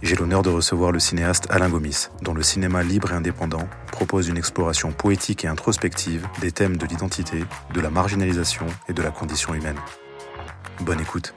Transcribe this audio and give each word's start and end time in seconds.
j'ai 0.00 0.14
l'honneur 0.14 0.42
de 0.42 0.50
recevoir 0.50 0.92
le 0.92 1.00
cinéaste 1.00 1.46
Alain 1.50 1.68
Gomis, 1.68 2.08
dont 2.22 2.34
le 2.34 2.42
cinéma 2.42 2.82
libre 2.82 3.10
et 3.12 3.14
indépendant 3.14 3.68
propose 3.90 4.28
une 4.28 4.36
exploration 4.36 4.92
poétique 4.92 5.44
et 5.44 5.48
introspective 5.48 6.26
des 6.40 6.52
thèmes 6.52 6.76
de 6.76 6.86
l'identité, 6.86 7.42
de 7.74 7.80
la 7.80 7.90
marginalisation 7.90 8.66
et 8.88 8.92
de 8.92 9.02
la 9.02 9.10
condition 9.10 9.54
humaine. 9.54 9.78
Bonne 10.80 11.00
écoute. 11.00 11.34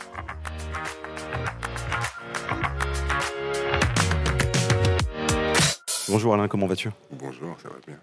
Bonjour 6.08 6.34
Alain, 6.34 6.48
comment 6.48 6.68
vas-tu? 6.68 6.90
Bonjour, 7.12 7.58
ça 7.64 7.70
va 7.70 7.76
bien. 7.88 7.98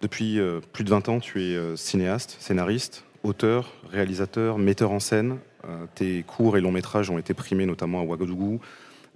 Depuis 0.00 0.38
euh, 0.38 0.60
plus 0.72 0.84
de 0.84 0.90
20 0.90 1.08
ans, 1.10 1.20
tu 1.20 1.42
es 1.42 1.56
euh, 1.56 1.76
cinéaste, 1.76 2.36
scénariste, 2.40 3.04
auteur, 3.22 3.70
réalisateur, 3.90 4.56
metteur 4.56 4.92
en 4.92 5.00
scène. 5.00 5.38
Euh, 5.68 5.84
tes 5.94 6.22
courts 6.22 6.56
et 6.56 6.62
longs 6.62 6.72
métrages 6.72 7.10
ont 7.10 7.18
été 7.18 7.34
primés 7.34 7.66
notamment 7.66 8.00
à 8.00 8.04
Ouagadougou, 8.04 8.60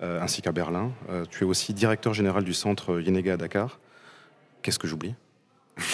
ainsi 0.01 0.43
qu'à 0.43 0.53
Berlin. 0.53 0.91
Euh, 1.11 1.25
tu 1.31 1.45
es 1.45 1.47
aussi 1.47 1.73
directeur 1.75 2.15
général 2.15 2.45
du 2.45 2.53
centre 2.55 3.01
Yenega 3.01 3.35
à 3.35 3.37
Dakar. 3.37 3.79
Qu'est-ce 4.63 4.79
que 4.79 4.87
j'oublie? 4.89 5.15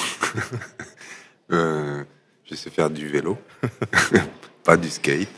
Euh, 1.52 2.04
je 2.44 2.54
sais 2.54 2.70
faire 2.70 2.90
du 2.90 3.08
vélo, 3.08 3.36
pas 4.64 4.76
du 4.76 4.88
skate. 4.88 5.28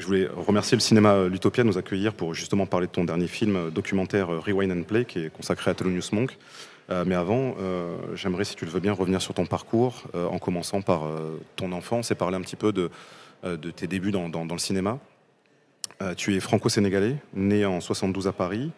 Je 0.00 0.06
voulais 0.06 0.26
remercier 0.26 0.76
le 0.76 0.80
cinéma 0.80 1.28
L'Utopia 1.28 1.62
de 1.62 1.68
nous 1.68 1.78
accueillir 1.78 2.12
pour 2.14 2.34
justement 2.34 2.66
parler 2.66 2.88
de 2.88 2.92
ton 2.92 3.04
dernier 3.04 3.28
film 3.28 3.54
euh, 3.54 3.70
documentaire 3.70 4.30
euh, 4.34 4.40
Rewind 4.40 4.72
and 4.72 4.82
Play 4.82 5.04
qui 5.04 5.20
est 5.26 5.30
consacré 5.30 5.70
à 5.70 5.74
Thelonious 5.74 6.08
Monk. 6.12 6.36
Euh, 6.90 7.04
mais 7.06 7.14
avant, 7.14 7.54
euh, 7.60 7.96
j'aimerais, 8.16 8.44
si 8.44 8.56
tu 8.56 8.64
le 8.64 8.72
veux 8.72 8.80
bien, 8.80 8.92
revenir 8.92 9.22
sur 9.22 9.32
ton 9.34 9.46
parcours 9.46 10.02
euh, 10.16 10.26
en 10.26 10.38
commençant 10.40 10.82
par 10.82 11.04
euh, 11.06 11.40
ton 11.54 11.70
enfance 11.70 12.10
et 12.10 12.16
parler 12.16 12.36
un 12.36 12.40
petit 12.42 12.56
peu 12.56 12.72
de, 12.72 12.90
euh, 13.44 13.56
de 13.56 13.70
tes 13.70 13.86
débuts 13.86 14.10
dans, 14.10 14.28
dans- 14.28 14.44
dans 14.44 14.56
le 14.56 14.60
cinéma. 14.60 14.98
Euh, 16.02 16.14
tu 16.14 16.34
es 16.34 16.40
franco-sénégalais, 16.40 17.16
né 17.34 17.64
en 17.64 17.80
72 17.80 18.26
à 18.28 18.32
Paris. 18.32 18.72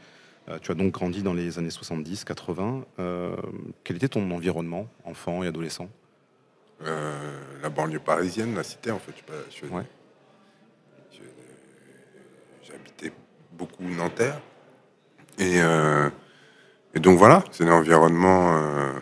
Euh, 0.49 0.59
tu 0.61 0.71
as 0.71 0.75
donc 0.75 0.93
grandi 0.93 1.23
dans 1.23 1.33
les 1.35 1.59
années 1.59 1.71
70-80. 1.71 2.85
Euh, 2.99 3.35
quel 3.85 3.97
était 3.97 4.09
ton 4.09 4.31
environnement, 4.31 4.87
enfant 5.05 5.43
et 5.43 5.47
adolescent? 5.49 5.89
La 6.83 7.71
banlieue 7.71 7.99
parisienne, 8.01 8.55
la 8.55 8.63
cité, 8.63 8.91
en 8.91 8.99
fait. 8.99 9.13
Je, 9.51 9.67
je- 9.67 9.73
Ouais. 9.73 9.83
je- 11.11 11.19
J'habitais 12.71 13.13
beaucoup 13.53 13.83
Nanterre. 13.85 14.41
Et, 15.39 15.57
et 16.95 17.01
donc 17.01 17.19
voilà, 17.19 17.43
c'est 17.51 17.65
l'environnement 17.65 18.93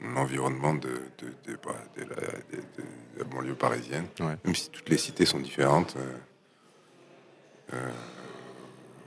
l'environnement 0.00 0.74
de, 0.74 0.88
de, 1.18 1.26
de- 1.52 1.58
bah, 1.64 1.74
de 1.96 2.02
la, 2.04 3.24
banlieue 3.24 3.54
parisienne. 3.54 4.06
Ouais. 4.20 4.36
Même 4.44 4.54
si 4.54 4.70
toutes 4.70 4.88
les 4.88 4.98
cités 4.98 5.24
sont 5.26 5.40
différentes. 5.40 5.96
Euh, 7.74 7.88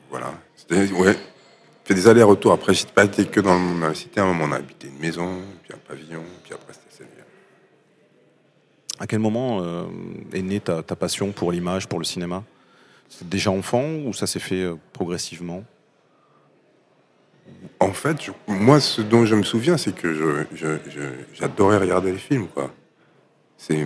voilà. 0.09 0.33
Ouais. 0.71 1.15
Fait 1.83 1.93
des 1.93 2.07
allers-retours. 2.07 2.51
Après, 2.53 2.73
j'ai 2.73 2.85
pas 2.85 3.03
été 3.05 3.25
que 3.25 3.39
dans, 3.39 3.57
le- 3.57 3.79
la 3.81 3.93
cité. 3.93 4.19
À 4.19 4.23
un 4.23 4.27
moment, 4.27 4.45
on 4.45 4.51
a 4.51 4.57
habité 4.57 4.87
une 4.87 4.99
maison, 4.99 5.41
puis 5.63 5.73
un 5.73 5.79
pavillon, 5.87 6.23
puis 6.43 6.53
après, 6.53 6.73
c'était. 6.89 7.09
À 8.99 9.07
quel 9.07 9.19
moment 9.19 9.61
euh, 9.63 9.85
est 10.31 10.43
née 10.43 10.59
ta, 10.59 10.83
ta 10.83 10.95
passion 10.95 11.31
pour 11.31 11.51
l'image, 11.51 11.87
pour 11.87 11.97
le 11.97 12.05
cinéma? 12.05 12.43
C'était 13.09 13.25
déjà 13.25 13.49
enfant 13.49 13.83
ou 14.05 14.13
ça 14.13 14.27
s'est 14.27 14.39
fait 14.39 14.61
euh, 14.61 14.75
progressivement? 14.93 15.63
En 17.79 17.93
fait, 17.93 18.21
je- 18.21 18.31
moi, 18.47 18.79
ce 18.79 19.01
dont 19.01 19.25
je 19.25 19.33
me 19.35 19.41
souviens, 19.43 19.75
c'est 19.77 19.93
que 19.95 20.13
je- 20.13 20.45
je- 20.55 20.77
je- 20.89 21.23
j'adorais 21.33 21.77
regarder 21.77 22.11
les 22.11 22.17
films, 22.19 22.47
quoi. 22.47 22.71
C'est, 23.57 23.85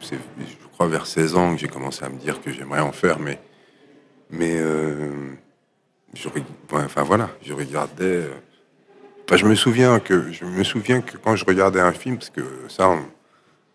c'est, 0.00 0.16
je 0.38 0.66
crois, 0.74 0.86
vers 0.86 1.06
16 1.06 1.34
ans 1.34 1.54
que 1.54 1.60
j'ai 1.60 1.68
commencé 1.68 2.04
à 2.04 2.10
me 2.10 2.18
dire 2.18 2.40
que 2.42 2.52
j'aimerais 2.52 2.80
en 2.80 2.92
faire, 2.92 3.18
mais, 3.18 3.38
mais, 4.32 4.56
euh, 4.58 5.12
je, 6.14 6.28
enfin 6.72 7.02
voilà, 7.02 7.30
je 7.44 7.52
regardais. 7.52 8.04
euh, 8.04 8.30
enfin, 9.26 9.36
je 9.36 9.46
me 9.46 9.54
souviens 9.54 10.00
que, 10.00 10.32
je 10.32 10.44
me 10.44 10.64
souviens 10.64 11.00
que 11.00 11.16
quand 11.18 11.36
je 11.36 11.44
regardais 11.44 11.80
un 11.80 11.92
film, 11.92 12.16
parce 12.16 12.30
que 12.30 12.42
ça, 12.68 12.88
on- 12.88 13.04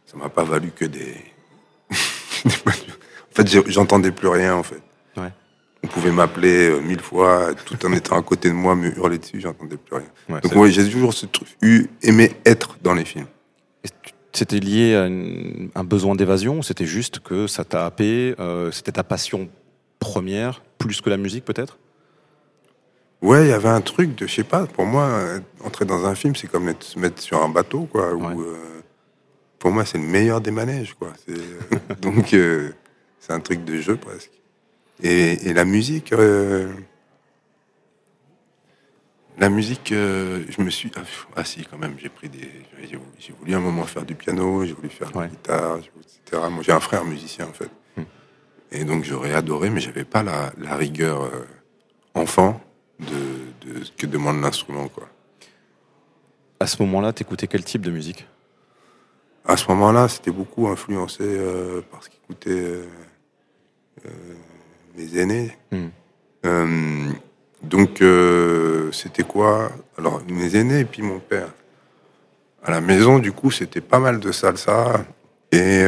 ça 0.05 0.17
m'a 0.17 0.29
pas 0.29 0.43
valu 0.43 0.71
que 0.75 0.85
des. 0.85 1.15
en 2.45 2.49
fait, 3.31 3.47
j'entendais 3.69 4.11
plus 4.11 4.27
rien, 4.27 4.55
en 4.55 4.63
fait. 4.63 4.81
Ouais. 5.17 5.31
On 5.83 5.87
pouvait 5.87 6.11
m'appeler 6.11 6.69
euh, 6.69 6.79
mille 6.81 6.99
fois, 7.01 7.53
tout 7.65 7.77
en 7.85 7.93
étant 7.93 8.17
à 8.17 8.21
côté 8.23 8.49
de 8.49 8.53
moi, 8.53 8.75
me 8.75 8.87
hurler 8.95 9.17
dessus, 9.19 9.39
j'entendais 9.39 9.77
plus 9.77 9.95
rien. 9.95 10.07
Ouais, 10.29 10.41
Donc 10.41 10.53
ouais, 10.55 10.71
j'ai 10.71 10.89
toujours 10.89 11.13
ce 11.13 11.25
truc, 11.27 11.47
eu, 11.61 11.87
aimé 12.01 12.31
être 12.45 12.77
dans 12.81 12.93
les 12.93 13.05
films. 13.05 13.27
C'était 14.33 14.59
lié 14.59 14.95
à 14.95 15.07
une- 15.07 15.69
un 15.73 15.83
besoin 15.83 16.13
d'évasion 16.15 16.59
ou 16.59 16.63
c'était 16.63 16.85
juste 16.85 17.19
que 17.21 17.47
ça 17.47 17.63
t'a 17.63 17.85
happé 17.87 18.35
euh, 18.39 18.69
C'était 18.71 18.91
ta 18.91 19.03
passion 19.03 19.49
première, 19.99 20.61
plus 20.77 21.01
que 21.01 21.09
la 21.09 21.17
musique 21.17 21.45
peut-être? 21.45 21.77
Ouais, 23.21 23.45
il 23.45 23.49
y 23.49 23.53
avait 23.53 23.69
un 23.69 23.81
truc 23.81 24.13
de, 24.15 24.27
je 24.27 24.33
sais 24.35 24.43
pas, 24.43 24.67
pour 24.67 24.85
moi, 24.85 25.39
entrer 25.63 25.85
dans 25.85 26.05
un 26.05 26.13
film, 26.13 26.35
c'est 26.35 26.47
comme 26.47 26.71
se 26.79 26.99
mettre 26.99 27.21
sur 27.21 27.41
un 27.41 27.49
bateau, 27.49 27.85
quoi. 27.91 28.13
où, 28.13 28.23
Ouais. 28.27 28.35
euh, 28.37 28.81
pour 29.57 29.71
moi, 29.71 29.85
c'est 29.85 29.97
le 29.97 30.03
meilleur 30.03 30.39
des 30.39 30.51
manèges, 30.51 30.93
quoi. 30.93 31.13
Euh, 31.29 31.35
donc, 32.01 32.33
euh, 32.35 32.71
c'est 33.19 33.33
un 33.33 33.39
truc 33.39 33.65
de 33.65 33.77
jeu, 33.81 33.97
presque. 33.97 34.29
Et, 35.01 35.49
et 35.49 35.53
la 35.53 35.65
musique, 35.65 36.13
la 39.39 39.49
musique, 39.49 39.89
je 39.89 40.61
me 40.61 40.69
suis, 40.69 40.91
ah, 40.95 41.01
ah 41.35 41.43
si, 41.43 41.63
quand 41.65 41.77
même, 41.77 41.95
j'ai 41.99 42.09
pris 42.09 42.29
des, 42.29 42.49
j'ai 42.83 43.33
voulu, 43.39 43.53
un 43.53 43.59
moment 43.59 43.83
faire 43.83 44.05
du 44.05 44.15
piano, 44.15 44.65
j'ai 44.65 44.73
voulu 44.73 44.89
faire 44.89 45.11
de 45.11 45.17
Ouais. 45.17 45.23
la 45.25 45.29
guitare, 45.29 45.77
etc. 45.77 46.41
Moi, 46.51 46.63
j'ai 46.63 46.71
un 46.71 46.79
frère 46.79 47.05
musicien, 47.05 47.47
en 47.47 47.53
fait. 47.53 47.69
Et 48.71 48.83
donc, 48.83 49.03
j'aurais 49.03 49.33
adoré, 49.33 49.69
mais 49.69 49.79
j'avais 49.79 50.03
pas 50.03 50.23
la, 50.23 50.51
la 50.57 50.75
rigueur 50.75 51.23
euh, 51.23 51.45
enfant 52.13 52.59
de, 52.99 53.05
de 53.65 53.83
ce 53.83 53.91
que 53.91 54.05
demande 54.05 54.41
l'instrument, 54.41 54.87
quoi. 54.89 55.07
À 56.59 56.67
ce 56.67 56.81
moment-là, 56.83 57.13
t'écoutais 57.13 57.47
quel 57.47 57.63
type 57.63 57.81
de 57.83 57.91
musique? 57.91 58.27
À 59.45 59.55
ce 59.55 59.67
moment-là, 59.69 60.07
c'était 60.09 60.31
beaucoup 60.31 60.67
influencé 60.67 61.23
euh, 61.23 61.81
par 61.89 62.03
ce 62.03 62.09
qu'écoutaient 62.09 62.81
euh, 64.05 64.33
mes 64.97 65.17
aînés. 65.17 65.57
Hmm. 65.71 65.89
Donc, 67.61 68.01
c'était 68.93 69.23
quoi? 69.23 69.71
Alors, 69.97 70.21
mes 70.29 70.55
aînés 70.55 70.79
et 70.79 70.85
puis 70.85 71.01
mon 71.01 71.19
père. 71.19 71.49
À 72.63 72.71
la 72.71 72.81
maison, 72.81 73.19
du 73.19 73.31
coup, 73.33 73.51
c'était 73.51 73.81
pas 73.81 73.99
mal 73.99 74.19
de 74.19 74.31
salsa 74.31 75.05
et 75.51 75.83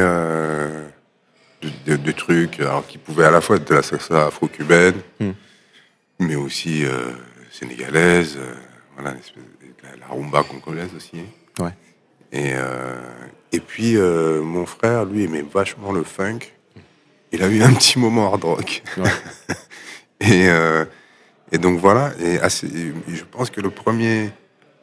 de, 1.62 1.70
de- 1.86 1.96
de 1.96 2.12
trucs 2.12 2.60
alors, 2.60 2.86
qui 2.86 2.98
pouvaient 2.98 3.26
à 3.26 3.30
la 3.30 3.40
fois 3.40 3.56
être 3.56 3.68
de 3.68 3.74
la 3.74 3.82
salsa 3.82 4.26
afro-cubaine, 4.26 4.94
Hmm. 5.20 5.32
mais 6.18 6.34
aussi 6.36 6.84
euh, 6.84 7.10
sénégalaise, 7.50 8.36
euh, 8.38 8.54
voilà, 8.96 9.14
la, 9.82 9.96
la 9.96 10.06
rumba 10.06 10.42
congolaise 10.42 10.90
aussi. 10.96 11.22
Ouais. 11.58 11.70
Et, 12.32 12.52
euh, 12.54 12.96
et 13.52 13.60
puis, 13.60 13.96
mon 13.96 14.64
frère, 14.66 15.04
lui, 15.04 15.24
aimait 15.24 15.42
vachement 15.42 15.90
le 15.92 16.04
funk. 16.04 16.38
Il 17.32 17.42
a 17.42 17.48
eu 17.48 17.62
un 17.62 17.72
petit 17.74 17.98
moment 17.98 18.32
hard 18.32 18.44
rock. 18.44 18.82
Ouais. 18.96 19.10
et, 20.20 20.46
et 21.52 21.58
donc 21.58 21.78
voilà. 21.80 22.12
Et 22.20 22.38
assez- 22.38 22.68
je 23.08 23.24
pense 23.24 23.50
que 23.50 23.60
le 23.60 23.70
premier 23.70 24.30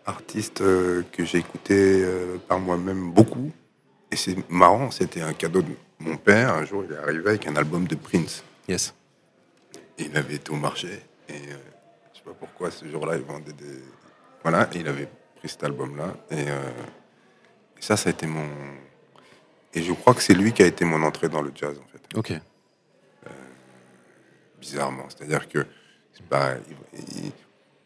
artiste 0.06 0.60
que 0.60 1.24
j'ai 1.25 1.38
écouté 1.38 2.06
par 2.50 2.60
moi-même 2.60 3.12
beaucoup, 3.12 3.52
et 4.12 4.16
c'est 4.18 4.36
marrant, 4.50 4.92
c'était 4.92 5.22
un 5.22 5.34
cadeau 5.34 5.62
de 5.62 5.72
mon 6.00 6.18
père. 6.18 6.54
Un 6.54 6.66
jour, 6.66 6.84
il 6.88 6.94
est 6.94 6.98
arrivé 6.98 7.30
avec 7.30 7.48
un 7.48 7.56
album 7.56 7.88
de 7.88 7.96
Prince. 7.96 8.44
Yes. 8.68 8.94
Et 9.98 10.04
il 10.06 10.18
avait 10.18 10.36
été 10.36 10.52
au 10.52 10.56
marché. 10.56 11.02
Et 11.30 11.34
euh, 11.34 11.58
je 12.14 12.18
sais 12.20 12.24
pas 12.24 12.34
pourquoi 12.40 12.72
ce 12.72 12.88
jour-là, 12.88 13.16
il 13.16 13.24
vendait 13.24 13.54
des. 13.54 13.82
Voilà, 14.44 14.70
et 14.74 14.78
il 14.80 14.88
avait 14.88 15.10
pris 15.38 15.50
cet 15.50 15.64
album-là. 15.64 16.14
Et, 16.32 16.50
euh, 16.50 16.70
et 17.78 17.82
ça, 17.82 17.98
ça 17.98 18.10
a 18.10 18.12
été 18.12 18.28
mon. 18.28 18.48
Et 19.74 19.82
je 19.84 19.92
crois 19.94 20.14
que 20.14 20.22
c'est 20.22 20.34
lui 20.34 20.54
qui 20.54 20.64
a 20.64 20.68
été 20.68 20.86
mon 20.86 21.02
entrée 21.04 21.30
dans 21.30 21.42
le 21.42 21.52
jazz, 21.54 21.78
en 21.84 21.88
fait. 21.88 22.18
Ok. 22.18 22.34
Bizarrement. 24.60 25.06
C'est-à-dire 25.10 25.48
que 25.48 25.66
c'est 26.14 26.26
pas. 26.26 26.54
il- 26.94 27.26
il- 27.26 27.32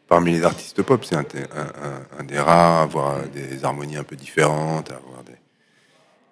parmi 0.08 0.32
les 0.32 0.42
artistes 0.44 0.82
pop, 0.82 1.04
c'est 1.04 1.16
un, 1.16 1.20
un- 1.20 1.60
un- 1.88 2.20
un 2.20 2.24
des 2.24 2.38
rares 2.38 2.80
à 2.80 2.82
avoir 2.82 3.22
des 3.28 3.64
harmonies 3.64 3.96
un 3.96 4.04
peu 4.04 4.16
différentes, 4.16 4.90
à 4.90 4.96
avoir 4.96 5.22
des, 5.24 5.32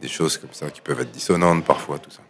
des 0.01 0.09
choses 0.09 0.39
comme 0.39 0.53
ça 0.53 0.71
qui 0.71 0.81
peuvent 0.81 1.01
être 1.01 1.11
dissonantes 1.11 1.65
parfois, 1.65 1.99
tout 1.99 2.11
ça. 2.11 2.23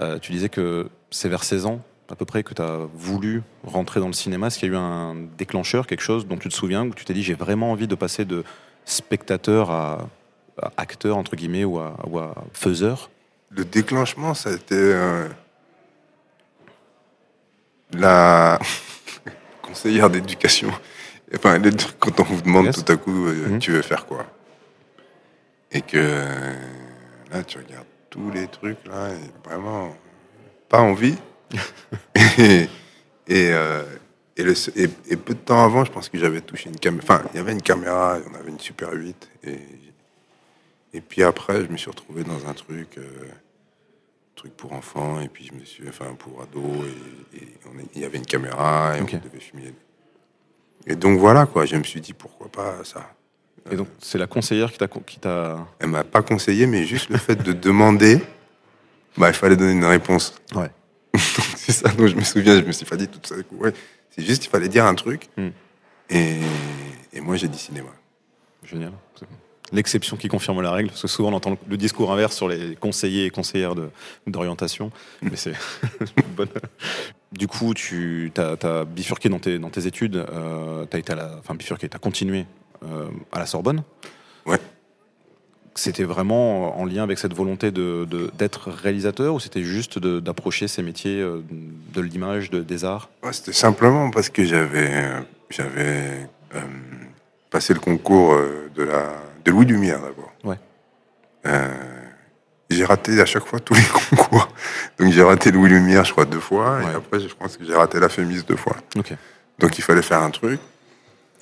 Euh, 0.00 0.18
tu 0.18 0.32
disais 0.32 0.48
que 0.48 0.88
c'est 1.10 1.28
vers 1.28 1.44
16 1.44 1.66
ans 1.66 1.80
à 2.08 2.16
peu 2.16 2.24
près 2.24 2.42
que 2.42 2.52
tu 2.54 2.62
as 2.62 2.80
voulu 2.94 3.42
rentrer 3.64 4.00
dans 4.00 4.08
le 4.08 4.12
cinéma 4.12 4.48
Est-ce 4.48 4.58
qu'il 4.58 4.68
y 4.68 4.72
a 4.72 4.74
eu 4.74 4.78
un 4.78 5.14
déclencheur, 5.38 5.86
quelque 5.86 6.02
chose 6.02 6.26
dont 6.26 6.36
tu 6.36 6.48
te 6.48 6.54
souviens, 6.54 6.84
où 6.84 6.94
tu 6.94 7.04
t'es 7.04 7.14
dit 7.14 7.22
j'ai 7.22 7.34
vraiment 7.34 7.72
envie 7.72 7.88
de 7.88 7.94
passer 7.94 8.24
de 8.24 8.44
spectateur 8.84 9.70
à, 9.70 10.08
acteur, 10.76 11.16
entre 11.16 11.36
guillemets, 11.36 11.64
ou 11.64 11.78
à, 11.78 12.34
faiseur? 12.52 13.10
Le 13.50 13.64
déclenchement, 13.64 14.34
ça 14.34 14.50
a 14.50 14.52
été 14.52 14.74
euh, 14.74 15.28
la 17.92 18.58
conseillère 19.62 20.10
d'éducation. 20.10 20.70
Enfin, 21.34 21.60
quand 21.98 22.20
on 22.20 22.24
vous 22.24 22.42
demande 22.42 22.72
tout 22.72 22.92
à 22.92 22.96
coup, 22.96 23.26
euh, 23.26 23.48
mhm. 23.48 23.58
tu 23.58 23.72
veux 23.72 23.82
faire 23.82 24.06
quoi? 24.06 24.26
Et 25.72 25.80
que 25.80 26.28
là, 27.34 27.42
tu 27.42 27.58
regardes 27.58 27.86
tous 28.10 28.30
les 28.30 28.46
trucs, 28.46 28.86
là, 28.86 29.10
et 29.10 29.48
vraiment 29.48 29.94
pas 30.68 30.80
envie. 30.80 31.16
et, 32.38 32.68
euh, 33.28 33.84
et, 34.36 34.42
le, 34.42 34.54
et, 34.76 35.16
peu 35.16 35.34
de 35.34 35.38
temps 35.40 35.64
avant, 35.64 35.84
je 35.84 35.92
pense 35.92 36.08
que 36.08 36.18
j'avais 36.18 36.40
touché 36.40 36.70
une 36.70 36.78
caméra. 36.78 37.02
Enfin, 37.04 37.22
il 37.32 37.36
y 37.36 37.40
avait 37.40 37.52
une 37.52 37.62
caméra, 37.62 38.18
on 38.30 38.34
avait 38.34 38.50
une 38.50 38.60
Super 38.60 38.92
8. 38.92 39.28
Et, 39.44 39.58
et 40.92 41.00
puis 41.00 41.22
après, 41.22 41.64
je 41.64 41.70
me 41.70 41.76
suis 41.76 41.90
retrouvé 41.90 42.22
dans 42.22 42.46
un 42.46 42.54
truc, 42.54 42.98
euh, 42.98 43.28
truc 44.36 44.56
pour 44.56 44.72
enfants. 44.72 45.20
Et 45.20 45.28
puis 45.28 45.46
je 45.46 45.54
me 45.54 45.64
suis, 45.64 45.88
enfin, 45.88 46.14
pour 46.14 46.40
ados. 46.42 46.86
Et, 47.34 47.48
il 47.94 48.00
y 48.00 48.04
avait 48.04 48.18
une 48.18 48.26
caméra 48.26 48.96
et 48.96 49.00
on 49.00 49.04
devait 49.04 49.40
filmer. 49.40 49.72
Et 50.86 50.94
donc 50.94 51.18
voilà, 51.18 51.46
quoi. 51.46 51.66
Je 51.66 51.76
me 51.76 51.82
suis 51.82 52.00
dit, 52.00 52.12
pourquoi 52.12 52.48
pas 52.48 52.84
ça 52.84 53.10
Et 53.70 53.76
donc, 53.76 53.88
c'est 53.98 54.18
la 54.18 54.26
conseillère 54.26 54.70
qui 54.70 54.78
t'a. 54.78 54.88
Qui 54.88 55.18
t'a... 55.18 55.66
Elle 55.78 55.88
m'a 55.88 56.04
pas 56.04 56.22
conseillé, 56.22 56.66
mais 56.66 56.84
juste 56.84 57.08
le 57.08 57.18
fait 57.18 57.42
de 57.42 57.52
demander, 57.52 58.20
bah, 59.16 59.28
il 59.28 59.34
fallait 59.34 59.56
donner 59.56 59.72
une 59.72 59.84
réponse. 59.84 60.34
Ouais. 60.54 60.70
c'est 61.56 61.72
ça 61.72 61.88
dont 61.90 62.06
je 62.06 62.14
me 62.14 62.22
souviens. 62.22 62.60
Je 62.60 62.66
me 62.66 62.72
suis 62.72 62.84
pas 62.84 62.96
dit 62.96 63.08
tout 63.08 63.20
ça. 63.22 63.36
Ouais. 63.52 63.72
C'est 64.10 64.24
juste, 64.24 64.44
il 64.44 64.48
fallait 64.48 64.68
dire 64.68 64.84
un 64.84 64.94
truc. 64.94 65.28
Hmm. 65.36 65.48
Et, 66.10 66.38
et, 67.12 67.20
moi, 67.20 67.36
j'ai 67.36 67.48
dit 67.48 67.58
cinéma. 67.58 67.90
Génial. 68.64 68.92
L'exception 69.72 70.16
qui 70.16 70.28
confirme 70.28 70.60
la 70.60 70.70
règle, 70.70 70.90
parce 70.90 71.02
que 71.02 71.08
souvent 71.08 71.30
on 71.30 71.32
entend 71.32 71.56
le 71.66 71.76
discours 71.76 72.12
inverse 72.12 72.36
sur 72.36 72.48
les 72.48 72.76
conseillers 72.76 73.24
et 73.24 73.30
conseillères 73.30 73.74
d'orientation. 74.26 74.92
Hmm. 75.22 75.28
Mais 75.30 75.36
c'est 75.36 75.54
bonne. 76.36 76.48
Du 77.32 77.48
coup, 77.48 77.72
tu 77.72 78.30
as, 78.36 78.84
bifurqué 78.84 79.28
dans 79.30 79.38
tes, 79.38 79.58
dans 79.58 79.70
tes 79.70 79.86
études, 79.86 80.16
euh, 80.16 80.84
tu 80.88 80.96
as 80.96 81.00
été 81.00 81.12
à 81.12 81.16
la, 81.16 81.36
enfin 81.38 81.54
bifurqué, 81.54 81.88
tu 81.88 81.96
as 81.96 81.98
continué 81.98 82.44
à 83.32 83.38
la 83.38 83.46
Sorbonne. 83.46 83.82
Ouais 84.46 84.60
c'était 85.74 86.04
vraiment 86.04 86.78
en 86.78 86.84
lien 86.84 87.02
avec 87.02 87.18
cette 87.18 87.34
volonté 87.34 87.70
d'être 87.70 88.06
de, 88.08 88.30
d'être 88.38 88.70
réalisateur 88.70 89.34
ou 89.34 89.40
c'était 89.40 89.62
juste 89.62 89.98
d'approcher 89.98 90.68
ces 90.68 90.82
métiers 90.82 91.20
euh, 91.20 91.42
de 91.50 92.00
l'image, 92.00 92.50
de, 92.50 92.60
des 92.60 92.84
arts? 92.84 93.10
C'était 93.32 93.52
simplement 93.52 94.10
parce 94.10 94.28
que 94.28 94.44
j'avais 94.44 95.12
j'avais 95.50 96.28
euh, 96.54 96.60
passé 97.50 97.74
le 97.74 97.80
concours 97.80 98.34
euh, 98.34 98.70
de, 98.74 98.84
la, 98.84 99.14
de 99.44 99.50
Louis 99.50 99.66
Lumière 99.66 100.00
d'abord. 100.00 100.32
Ouais. 100.44 100.58
j'ai 102.70 102.84
raté 102.84 103.20
à 103.20 103.26
chaque 103.26 103.46
fois 103.46 103.60
tous 103.60 103.74
les 103.74 103.82
concours. 104.16 104.48
Donc 104.98 105.12
j'ai 105.12 105.22
raté 105.22 105.50
Louis 105.50 105.70
Lumière, 105.70 106.04
je 106.04 106.12
crois, 106.12 106.24
deux 106.24 106.40
fois. 106.40 106.80
Et 106.82 106.94
après, 106.94 107.20
je 107.20 107.34
pense 107.34 107.56
que 107.56 107.64
j'ai 107.64 107.74
raté 107.74 107.98
la 107.98 108.08
Fémis 108.08 108.42
deux 108.46 108.56
fois. 108.56 108.76
Donc 109.58 109.78
il 109.78 109.82
fallait 109.82 110.02
faire 110.02 110.22
un 110.22 110.30
truc. 110.30 110.60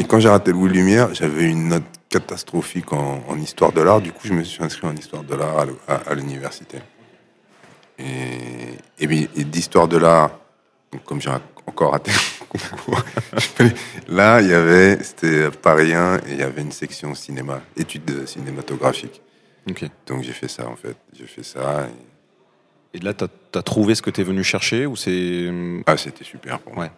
Et 0.02 0.04
quand 0.04 0.19
j'ai 0.19 0.28
raté 0.28 0.50
Louis 0.50 0.69
Lumière, 0.69 1.14
j'avais 1.14 1.44
une 1.49 1.69
note 1.69 1.84
catastrophique 2.08 2.93
en, 2.93 3.38
histoire 3.38 3.70
de 3.70 3.81
l'art. 3.81 4.00
Du 4.00 4.10
coup, 4.10 4.26
je 4.26 4.32
me 4.32 4.43
suis 4.43 4.60
inscrit 4.60 4.88
en 4.88 4.96
histoire 4.96 5.22
de 5.22 5.37
l'art 5.37 5.64
à, 5.87 6.14
l'université. 6.14 6.78
Et, 8.00 8.78
et, 8.99 9.44
d'histoire 9.44 9.87
de 9.87 9.99
l'art, 9.99 10.40
comme 11.04 11.20
j'ai 11.20 11.31
encore 11.66 11.93
raté 11.93 12.10
concours, 12.49 13.00
là, 14.08 14.40
il 14.40 14.49
y 14.49 14.52
avait, 14.52 15.00
c'était 15.04 15.52
parisien, 15.52 16.16
et 16.26 16.32
il 16.32 16.40
y 16.40 16.43
avait 16.43 16.62
une 16.62 16.72
section 16.72 17.14
cinéma, 17.14 17.60
études 17.76 18.26
cinématographiques. 18.26 19.22
Donc 20.08 20.25
j'ai 20.25 20.32
fait 20.32 20.48
ça, 20.48 20.69
en 20.69 20.75
fait. 20.75 20.96
J'ai 21.16 21.28
fait 21.28 21.44
ça. 21.44 21.87
Et, 22.93 22.98
là, 22.98 23.14
tu 23.14 23.25
as, 23.55 23.62
trouvé 23.62 23.94
ce 23.94 24.02
que 24.02 24.10
tu 24.10 24.20
es 24.20 24.25
venu 24.25 24.43
chercher 24.43 24.84
ou 24.84 24.96
c'est... 24.96 25.48
Ah, 25.87 25.96
c'était 25.96 26.25
super 26.25 26.58
pour 26.58 26.75
moi. 26.75 26.88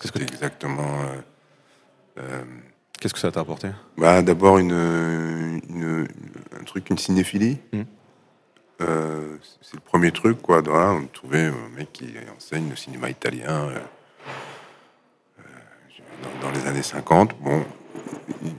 C'était 0.00 0.22
exactement... 0.22 1.02
Euh, 1.02 1.20
Qu'est-ce 3.00 3.14
que 3.14 3.20
ça 3.20 3.32
t'a 3.32 3.40
apporté? 3.40 3.68
bah, 3.96 4.22
D'abord, 4.22 4.58
une, 4.58 4.72
un 4.72 6.64
truc, 6.64 6.88
une 6.90 6.98
cinéphilie. 6.98 7.58
Hmm. 7.72 7.82
Euh, 8.80 9.36
c'est 9.60 9.74
le 9.74 9.80
premier 9.80 10.12
truc, 10.12 10.40
quoi. 10.40 10.62
On 10.66 11.06
trouvait 11.06 11.46
un 11.46 11.68
mec 11.76 11.92
qui 11.92 12.14
enseigne 12.36 12.68
le 12.70 12.76
cinéma 12.76 13.10
italien 13.10 13.68
euh, 13.68 13.78
dans, 16.40 16.50
les 16.50 16.66
années 16.66 16.82
50. 16.82 17.34
Bon, 17.40 17.64
il 18.42 18.52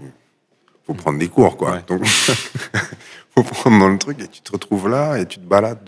faut 0.86 0.94
prendre 0.94 1.20
des 1.20 1.30
cours, 1.30 1.58
quoi. 1.58 1.80
Donc, 1.80 2.06
faut 3.36 3.44
prendre 3.44 3.80
dans 3.80 3.90
le 3.90 3.98
truc 3.98 4.20
et 4.22 4.28
tu 4.28 4.42
te 4.42 4.52
retrouves 4.52 4.90
là 4.90 5.18
et 5.18 5.26
tu 5.26 5.40
te 5.40 5.46
balades 5.46 5.84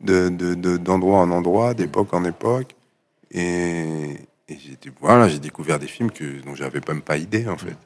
de, 0.00 0.76
d'endroit 0.76 1.20
en 1.20 1.30
endroit, 1.30 1.74
d'époque 1.74 2.12
en 2.12 2.24
époque. 2.24 2.74
Et, 3.30 4.16
et 4.48 4.58
j'ai 4.58 4.78
voilà, 5.00 5.28
j'ai 5.28 5.40
découvert 5.40 5.78
des 5.78 5.88
films 5.88 6.10
que, 6.10 6.40
dont 6.42 6.54
j'avais 6.54 6.80
même 6.86 7.02
pas 7.02 7.16
idée, 7.16 7.48
en 7.48 7.56
fait. 7.56 7.76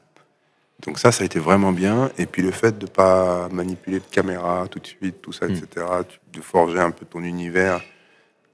Donc 0.85 0.99
ça, 0.99 1.11
ça 1.11 1.23
a 1.23 1.25
été 1.25 1.39
vraiment 1.39 1.71
bien. 1.71 2.11
Et 2.17 2.25
puis 2.25 2.41
le 2.41 2.51
fait 2.51 2.77
de 2.77 2.85
pas 2.85 3.49
manipuler 3.49 3.99
de 3.99 4.05
caméra 4.05 4.67
tout 4.69 4.79
de 4.79 4.87
suite, 4.87 5.21
tout 5.21 5.31
ça, 5.31 5.47
etc., 5.47 5.67
mm. 5.77 6.33
de 6.33 6.41
forger 6.41 6.79
un 6.79 6.91
peu 6.91 7.05
ton 7.05 7.23
univers. 7.23 7.81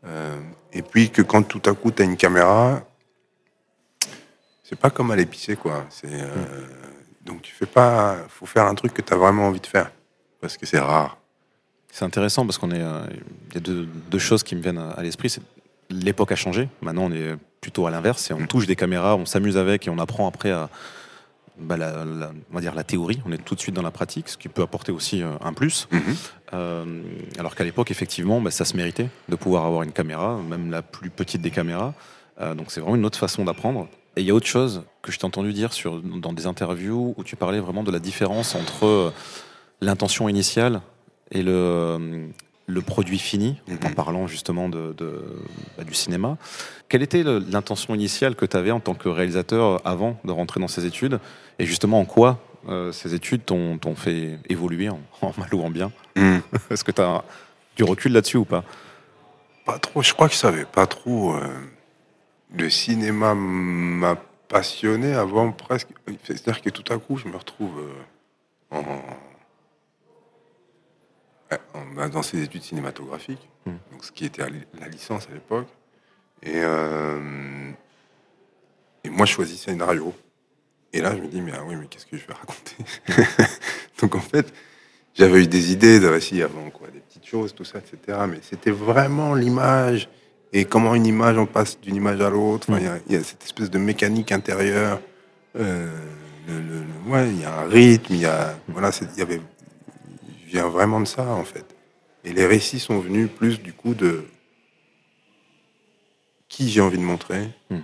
Euh, 0.06 0.40
et 0.74 0.82
puis 0.82 1.10
que 1.10 1.22
quand 1.22 1.44
tout 1.44 1.62
à 1.66 1.74
coup, 1.74 1.92
tu 1.92 2.02
as 2.02 2.06
une 2.06 2.18
caméra, 2.18 2.82
c'est 4.64 4.80
pas 4.80 4.90
comme 4.90 5.12
à 5.12 5.16
l'épicé, 5.16 5.56
quoi. 5.56 5.86
C'est, 5.90 6.08
euh, 6.12 6.26
mm. 6.26 7.26
Donc 7.26 7.42
tu 7.42 7.54
fais 7.54 7.66
pas... 7.66 8.18
faut 8.30 8.46
faire 8.46 8.66
un 8.66 8.76
truc 8.76 8.94
que 8.94 9.02
tu 9.02 9.14
as 9.14 9.18
vraiment 9.18 9.48
envie 9.48 9.60
de 9.60 9.68
faire. 9.68 9.92
Parce 10.40 10.56
que 10.56 10.66
c'est 10.66 10.80
rare. 10.80 11.18
C'est 11.92 12.06
intéressant 12.06 12.46
parce 12.46 12.58
qu'on 12.58 12.72
est... 12.72 12.82
Euh, 12.82 13.06
y 13.54 13.58
a 13.58 13.60
deux, 13.60 13.86
deux, 13.86 14.20
choses 14.20 14.44
qui 14.44 14.56
me 14.56 14.62
viennent 14.62 14.78
à 14.78 15.02
l'esprit. 15.02 15.30
C'est 15.30 15.42
l'époque 15.90 16.32
a 16.32 16.36
changé. 16.36 16.70
Maintenant, 16.82 17.06
on 17.06 17.12
est 17.12 17.36
plutôt 17.62 17.88
à 17.88 17.92
l'inverse. 17.92 18.32
On 18.32 18.46
touche 18.46 18.68
des 18.68 18.76
caméras, 18.76 19.16
on 19.16 19.26
s'amuse 19.26 19.58
avec 19.58 19.88
et 19.88 19.90
on 19.90 20.00
apprend 20.00 20.28
après 20.28 20.52
à 20.52 20.70
bah, 21.60 21.76
la, 21.76 22.06
on 22.52 22.56
va 22.56 22.62
dire 22.62 22.76
la 22.76 22.84
théorie. 22.84 23.20
On 23.26 23.32
est 23.32 23.44
tout 23.44 23.56
de 23.56 23.60
suite 23.60 23.76
dans 23.76 23.82
la 23.82 23.92
pratique, 23.92 24.30
ce 24.30 24.38
qui 24.38 24.48
peut 24.48 24.62
apporter 24.62 24.92
aussi 24.92 25.24
euh, 25.24 25.32
un 25.42 25.54
plus. 25.54 25.88
Mhm. 25.92 26.02
Euh, 26.54 27.02
alors 27.40 27.56
qu'à 27.56 27.64
l'époque, 27.64 27.92
effectivement, 27.92 28.40
bah, 28.42 28.52
ça 28.52 28.66
se 28.66 28.78
méritait 28.78 29.10
de 29.28 29.36
pouvoir 29.36 29.66
avoir 29.66 29.84
une 29.84 29.92
caméra, 29.92 30.40
même 30.48 30.70
la 30.72 30.82
plus 30.82 31.10
petite 31.10 31.42
des 31.42 31.52
caméras. 31.52 31.94
Euh, 32.40 32.54
donc 32.54 32.68
c'est 32.70 32.80
vraiment 32.80 32.96
une 32.96 33.06
autre 33.06 33.18
façon 33.18 33.44
d'apprendre. 33.44 33.88
Et 34.16 34.22
il 34.22 34.28
y 34.28 34.32
a 34.32 34.34
autre 34.34 34.48
chose 34.48 34.84
que 35.02 35.12
je 35.12 35.20
t'ai 35.20 35.26
entendu 35.26 35.54
dire 35.54 35.74
sur, 35.74 36.02
dans 36.02 36.34
des 36.34 36.48
interviews 36.48 37.14
où 37.18 37.24
tu 37.24 37.36
parlais 37.36 37.60
vraiment 37.60 37.84
de 37.84 37.92
la 37.92 38.00
différence 38.00 38.56
entre 38.56 39.14
l'intention 39.82 40.28
initiale 40.28 40.82
et 41.32 41.44
le, 41.44 42.30
le 42.68 42.82
produit 42.82 43.18
fini, 43.18 43.56
en 43.70 43.88
mhm. 43.88 43.96
parlant 43.96 44.28
justement 44.28 44.68
de, 44.68 44.94
bah, 45.78 45.86
du 45.86 45.94
cinéma. 45.94 46.38
Quelle 46.90 47.02
était 47.02 47.24
l'intention 47.24 47.96
initiale 47.96 48.36
que 48.36 48.46
tu 48.46 48.58
avais 48.58 48.72
en 48.72 48.82
tant 48.82 48.94
que 48.94 49.08
réalisateur 49.08 49.82
avant 49.86 50.20
de 50.26 50.32
rentrer 50.32 50.60
dans 50.60 50.68
ces 50.68 50.86
études? 50.86 51.20
Et 51.60 51.66
justement, 51.66 52.00
en 52.00 52.06
quoi 52.06 52.40
euh, 52.68 52.92
ces 52.92 53.14
études 53.14 53.46
t'ont 53.46 53.96
fait 53.96 54.40
évoluer 54.50 54.90
en, 54.90 55.00
mal 55.38 55.54
ou 55.54 55.62
en 55.62 55.70
bien? 55.70 55.92
Mhm. 56.18 56.42
Est-ce 56.70 56.84
que 56.84 56.92
tu 56.92 57.02
as 57.02 57.24
du 57.78 57.84
recul 57.84 58.12
là-dessus 58.12 58.38
ou 58.38 58.46
pas? 58.46 58.66
Pas 59.66 59.80
trop, 59.80 60.02
je 60.02 60.14
crois 60.14 60.28
que 60.28 60.34
je 60.34 60.40
savais 60.40 60.66
pas 60.66 60.88
trop. 60.88 61.36
Euh, 61.36 61.48
le 62.54 62.70
cinéma 62.70 63.34
m'a 63.34 64.18
passionné 64.50 65.14
avant 65.14 65.52
presque. 65.52 65.90
C'est-à-dire 66.24 66.62
que 66.62 66.70
tout 66.70 66.94
à 66.94 66.98
coup, 66.98 67.18
je 67.18 67.28
me 67.28 67.38
retrouve 67.38 67.80
euh, 67.80 68.78
en 68.78 68.84
dans 72.12 72.24
ses 72.24 72.44
études 72.44 72.64
cinématographiques, 72.64 73.48
hmm. 73.66 73.72
donc 73.92 74.06
ce 74.06 74.12
qui 74.12 74.26
était 74.26 74.44
la 74.80 74.88
licence 74.88 75.28
à 75.30 75.34
l'époque. 75.34 75.68
Et, 76.44 76.54
euh, 76.56 77.72
et 79.04 79.10
moi, 79.10 79.26
je 79.26 79.34
choisis 79.34 79.62
scénario. 79.62 80.14
Et 80.94 81.02
là, 81.02 81.16
je 81.16 81.22
me 81.22 81.28
dis, 81.28 81.42
mais 81.42 81.52
ah 81.56 81.64
oui, 81.66 81.76
mais 81.76 81.88
qu'est-ce 81.88 82.06
que 82.06 82.18
je 82.18 82.26
vais 82.26 82.34
raconter 82.34 82.76
Donc 84.02 84.16
en 84.16 84.20
fait, 84.20 84.54
j'avais 85.14 85.44
eu 85.44 85.48
des 85.48 85.72
idées 85.72 86.00
de 86.00 86.08
récits 86.08 86.42
avant, 86.42 86.70
quoi, 86.70 86.88
des 86.90 87.00
petites 87.00 87.26
choses, 87.26 87.54
tout 87.54 87.66
ça, 87.66 87.80
etc. 87.80 88.20
Mais 88.30 88.40
c'était 88.42 88.72
vraiment 88.72 89.34
l'image 89.34 90.10
et 90.54 90.66
comment 90.66 90.96
une 90.96 91.06
image, 91.06 91.38
on 91.38 91.46
passe 91.46 91.80
d'une 91.80 91.96
image 91.96 92.22
à 92.22 92.30
l'autre. 92.30 92.68
Il 93.08 93.14
y, 93.14 93.18
a 93.18 93.24
cette 93.24 93.44
espèce 93.44 93.70
de 93.70 93.78
mécanique 93.78 94.32
intérieure. 94.32 95.02
Euh, 95.58 95.88
le, 96.48 97.12
ouais, 97.12 97.30
il 97.30 97.42
y 97.42 97.46
a 97.46 97.60
un 97.60 97.68
rythme, 97.68 98.14
il 98.14 98.22
y 98.22 98.26
a, 98.26 98.58
voilà, 98.70 98.92
il 99.02 99.20
y 99.20 99.22
avait 99.22 99.42
vient 100.48 100.68
vraiment 100.68 101.00
de 101.00 101.06
ça, 101.06 101.26
en 101.26 101.44
fait. 101.44 101.76
Et 102.24 102.34
les 102.34 102.46
récits 102.46 102.80
sont 102.80 103.00
venus 103.00 103.30
plus 103.30 103.62
du 103.62 103.74
coup 103.74 103.94
de 103.94 104.26
qui 106.48 106.70
j'ai 106.70 106.82
envie 106.82 106.98
de 106.98 107.04
montrer, 107.04 107.50
hmm. 107.70 107.80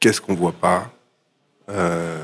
qu'est-ce 0.00 0.20
qu'on 0.20 0.34
voit 0.34 0.52
pas. 0.52 0.90
Euh, 1.68 2.18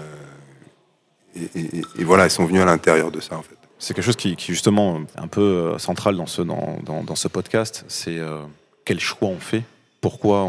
et, 1.34 2.04
voilà, 2.04 2.26
ils 2.26 2.30
sont 2.30 2.46
venus 2.46 2.62
à 2.62 2.64
l'intérieur 2.64 3.10
de 3.10 3.20
ça, 3.20 3.36
en 3.36 3.42
fait. 3.42 3.56
C'est 3.78 3.92
quelque 3.92 4.04
chose 4.04 4.16
qui, 4.16 4.36
qui, 4.36 4.52
justement, 4.52 5.02
un 5.16 5.28
peu 5.28 5.42
euh, 5.42 5.78
central 5.78 6.16
dans 6.16 6.26
ce, 6.26 6.40
dans, 6.40 6.80
dans, 6.82 7.14
ce 7.14 7.28
podcast, 7.28 7.84
c'est 7.88 8.18
euh, 8.18 8.40
quel 8.86 8.98
choix 9.00 9.28
on 9.28 9.38
fait 9.38 9.62
pourquoi 10.00 10.48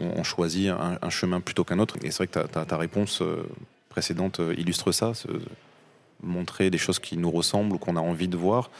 on, 0.00 0.22
choisit 0.22 0.70
un, 0.70 1.10
chemin 1.10 1.40
plutôt 1.40 1.62
qu'un 1.62 1.78
autre. 1.78 1.96
Et 2.02 2.10
c'est 2.10 2.18
vrai 2.18 2.26
que 2.26 2.38
ta, 2.48 2.64
ta, 2.64 2.76
réponse 2.78 3.22
précédente 3.90 4.40
illustre 4.56 4.92
ça, 4.92 5.12
montrer 6.24 6.70
des 6.70 6.78
choses 6.78 6.98
qui 6.98 7.16
nous 7.16 7.30
ressemblent 7.30 7.74
ou 7.74 7.78
qu'on 7.78 7.96
a 7.96 8.00
envie 8.00 8.28
de 8.28 8.36
voir. 8.36 8.70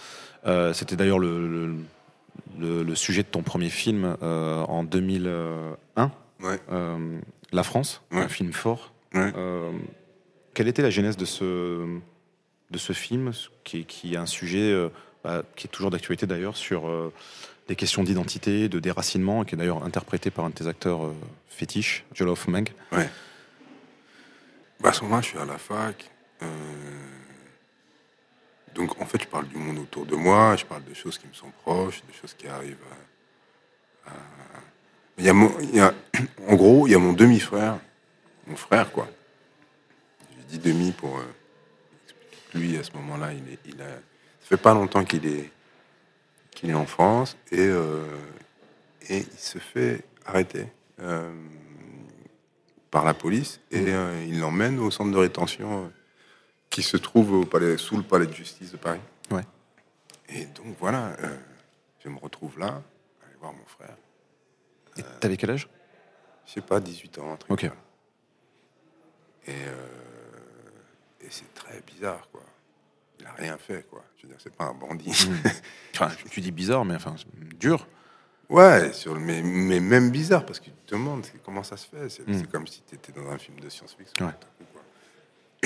C'était 0.75 0.97
d'ailleurs 0.97 1.19
le, 1.19 1.75
le, 2.59 2.95
sujet 2.95 3.23
de 3.23 3.29
ton 3.29 3.43
premier 3.43 3.71
film 3.71 4.17
en 4.21 4.85
2001, 4.85 6.11
La 7.53 7.63
France, 7.63 8.03
un 8.11 8.29
film 8.29 8.53
fort. 8.53 8.93
quelle 9.13 10.69
était 10.69 10.83
la 10.83 10.91
genèse 10.91 11.17
de 11.17 11.25
ce, 11.25 11.99
de 12.71 12.79
ce 12.79 12.93
film, 12.93 13.33
qui, 13.65 13.85
qui 13.87 14.15
est 14.15 14.19
un 14.19 14.27
sujet 14.27 14.91
bah, 15.25 15.43
qui 15.57 15.67
est 15.67 15.71
toujours 15.71 15.91
d'actualité 15.91 16.27
d'ailleurs, 16.27 16.55
sur 16.55 16.87
euh, 16.87 17.11
des 17.67 17.77
questions 17.77 18.05
d'identité, 18.05 18.69
de 18.69 18.79
déracinement, 18.79 19.43
et 19.43 19.47
qui 19.47 19.55
est 19.55 19.59
d'ailleurs 19.59 19.83
interprété 19.83 20.31
par 20.31 20.45
un 20.45 20.51
de 20.51 20.55
tes 20.55 20.67
acteurs 20.67 21.07
euh, 21.07 21.15
fétiches, 21.49 22.05
Jolof 22.13 22.47
Meng? 22.47 22.69
Ouais. 22.93 23.09
Bah, 24.81 24.91
à 24.91 24.93
ce 24.93 25.03
moment-là, 25.05 25.23
je 25.23 25.29
suis 25.29 25.39
à 25.39 25.47
la 25.47 25.57
fac. 25.57 26.11
Euh, 26.43 26.47
donc, 28.75 29.00
en 29.00 29.07
fait, 29.07 29.23
je 29.23 29.28
parle 29.28 29.47
du 29.49 29.57
monde 29.57 29.78
autour 29.78 30.07
de 30.07 30.16
moi, 30.16 30.57
je 30.57 30.64
parle 30.64 30.85
de 30.85 30.95
choses 30.95 31.19
qui 31.19 31.26
me 31.26 31.33
sont 31.35 31.50
proches, 31.62 32.02
des 32.07 32.14
choses 32.14 32.35
qui 32.35 32.47
arrivent 32.47 32.76
à. 34.07 34.12
Il 35.16 35.25
y 35.25 35.28
a 35.28 35.33
mon, 35.33 35.52
il 35.61 35.76
y 35.76 35.81
a, 35.81 35.95
en 36.49 36.54
gros, 36.57 36.87
il 36.87 36.90
y 36.90 36.95
a 36.95 36.99
mon 36.99 37.12
demi-frère, 37.12 37.78
mon 38.47 38.57
frère, 38.57 38.90
quoi. 38.90 39.09
Je 40.37 40.45
dis 40.45 40.59
demi 40.59 40.90
pour 40.90 41.21
lui, 42.52 42.76
à 42.76 42.83
ce 42.83 42.93
moment-là, 42.95 43.33
il, 43.33 43.52
est, 43.52 43.59
il 43.66 43.81
a 43.81 43.87
ça 44.45 44.49
fait 44.49 44.62
pas 44.62 44.75
longtemps 44.75 45.04
qu'il 45.04 45.26
est, 45.26 45.50
qu'il 46.50 46.69
est 46.69 46.75
en 46.75 46.85
France 46.85 47.38
et, 47.50 47.61
euh, 47.61 48.04
et 49.09 49.21
il 49.21 49.38
se 49.38 49.59
fait 49.59 50.04
arrêter 50.26 50.66
euh, 51.00 51.33
par 52.90 53.07
la 53.07 53.14
police 53.14 53.59
et 53.71 53.81
mmh. 53.81 53.88
euh, 53.88 54.25
il 54.28 54.40
l'emmène 54.40 54.78
au 54.78 54.90
centre 54.90 55.11
de 55.11 55.16
rétention 55.16 55.90
qui 56.75 56.83
se 56.83 56.97
trouve 56.97 57.33
au 57.33 57.45
palais, 57.45 57.76
sous 57.76 57.97
le 57.97 58.02
palais 58.02 58.26
de 58.26 58.33
justice 58.33 58.73
de 58.73 58.76
Paris. 58.76 59.00
Ouais. 59.31 59.45
Et 60.28 60.47
donc 60.47 60.76
voilà, 60.78 61.16
je 62.00 62.09
me 62.09 62.19
retrouve 62.19 62.59
là, 62.59 62.83
aller 63.23 63.37
voir 63.40 63.52
mon 63.52 63.64
frère. 63.66 63.97
Et 64.97 65.02
t'avais 65.21 65.37
quel 65.37 65.50
âge? 65.50 65.69
Je 66.47 66.52
sais 66.52 66.61
pas, 66.61 66.81
18 66.81 67.19
ans. 67.19 67.38
ok. 67.49 67.71
Et, 69.47 69.50
et 69.50 71.28
c'est 71.31 71.52
très 71.54 71.81
bizarre, 71.83 72.28
quoi 72.33 72.43
il 73.19 73.25
n'a 73.25 73.33
rien 73.33 73.59
fait, 73.59 73.87
quoi. 73.88 74.04
Je 74.16 74.23
veux 74.23 74.28
dire, 74.28 74.38
c'est 74.43 74.54
pas 74.54 74.64
un 74.64 74.75
bandit. 74.75 75.11
Hmm. 75.11 75.49
enfin, 75.95 76.11
tu 76.31 76.40
dis 76.40 76.50
bizarre, 76.50 76.85
mais 76.85 76.95
enfin, 76.95 77.14
dur. 77.59 77.87
Ouais, 78.49 78.93
sur, 78.93 79.19
mais, 79.19 79.43
mais 79.43 79.81
même 79.81 80.11
bizarre, 80.11 80.45
parce 80.45 80.61
que 80.61 80.66
tu 80.66 80.73
te 80.87 80.95
demandes 80.95 81.25
comment 81.45 81.62
ça 81.62 81.76
se 81.76 81.87
fait? 81.87 82.09
C'est 82.09 82.26
hmm. 82.26 82.47
comme 82.49 82.66
si 82.66 82.83
tu 82.83 82.95
étais 82.95 83.12
dans 83.12 83.28
un 83.31 83.38
film 83.38 83.59
de 83.61 83.69
science-fiction. 83.69 84.33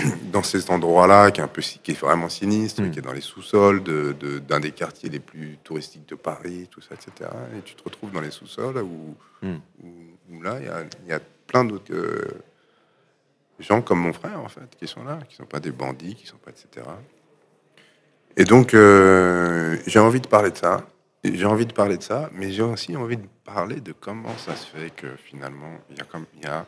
Dans 0.33 0.43
cet 0.43 0.71
endroit-là, 0.71 1.31
qui 1.31 1.41
est 1.41 1.45
un 1.45 1.49
peu, 1.49 1.63
qui 1.63 1.91
est 1.91 2.01
vraiment 2.01 2.29
sinistre, 2.29 2.83
hmm. 2.83 2.91
qui 2.91 2.99
est 2.99 3.03
dans 3.03 3.13
les 3.13 3.21
sous-sols 3.21 3.83
d'un 3.83 4.13
de, 4.13 4.39
d'un 4.39 4.61
des 4.61 4.73
quartiers 4.73 5.09
les 5.09 5.21
plus 5.21 5.59
touristiques 5.65 6.09
de 6.09 6.15
Paris, 6.15 6.69
tout 6.71 6.81
ça, 6.81 6.95
etc. 6.95 7.31
Et 7.57 7.63
tu 7.63 7.75
te 7.75 7.83
retrouves 7.83 8.13
dans 8.13 8.21
les 8.21 8.31
sous-sols 8.31 8.79
où, 8.79 9.15
où, 9.43 10.43
là, 10.43 10.59
il 10.61 11.09
y 11.09 11.13
a, 11.13 11.21
plein 11.47 11.65
d'autres 11.65 11.95
euh, 11.95 12.43
gens 13.59 13.81
comme 13.81 14.01
mon 14.01 14.13
frère, 14.13 14.39
en 14.41 14.49
fait, 14.49 14.69
qui 14.79 14.87
sont 14.87 15.03
là, 15.03 15.19
qui 15.29 15.35
sont 15.35 15.47
pas 15.47 15.61
des 15.61 15.71
bandits, 15.71 16.15
qui 16.15 16.27
sont 16.27 16.37
pas, 16.37 16.51
etc. 16.51 16.87
Et 18.37 18.45
donc, 18.45 18.75
euh, 18.75 19.79
j'ai 19.87 19.99
envie 19.99 20.21
de 20.21 20.29
parler 20.29 20.51
de 20.51 20.57
ça. 20.57 20.87
J'ai 21.25 21.47
envie 21.47 21.67
de 21.67 21.73
parler 21.73 21.97
de 21.97 22.03
ça, 22.03 22.31
mais 22.33 22.53
j'ai 22.53 22.63
aussi 22.63 22.97
envie 22.97 23.17
de 23.17 23.27
parler 23.45 23.81
de 23.81 23.93
comment 23.93 24.37
ça 24.39 24.55
se 24.55 24.67
fait 24.67 24.91
que 24.91 25.09
finalement, 25.17 25.79
il 25.91 25.97
y 25.99 26.01
a, 26.01 26.05
comme, 26.05 26.27
il 26.37 26.45
y 26.45 26.47
a 26.47 26.65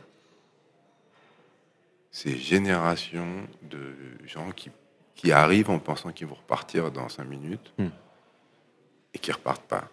ces 2.10 2.36
générations 2.36 3.46
de 3.62 3.94
gens 4.26 4.50
qui, 4.52 4.70
qui 5.14 5.32
arrivent 5.32 5.70
en 5.70 5.78
pensant 5.78 6.12
qu'ils 6.12 6.26
vont 6.26 6.34
repartir 6.34 6.90
dans 6.90 7.08
cinq 7.08 7.24
minutes 7.24 7.72
hmm. 7.78 7.88
et 9.14 9.18
qui 9.18 9.32
repartent 9.32 9.66
pas. 9.66 9.88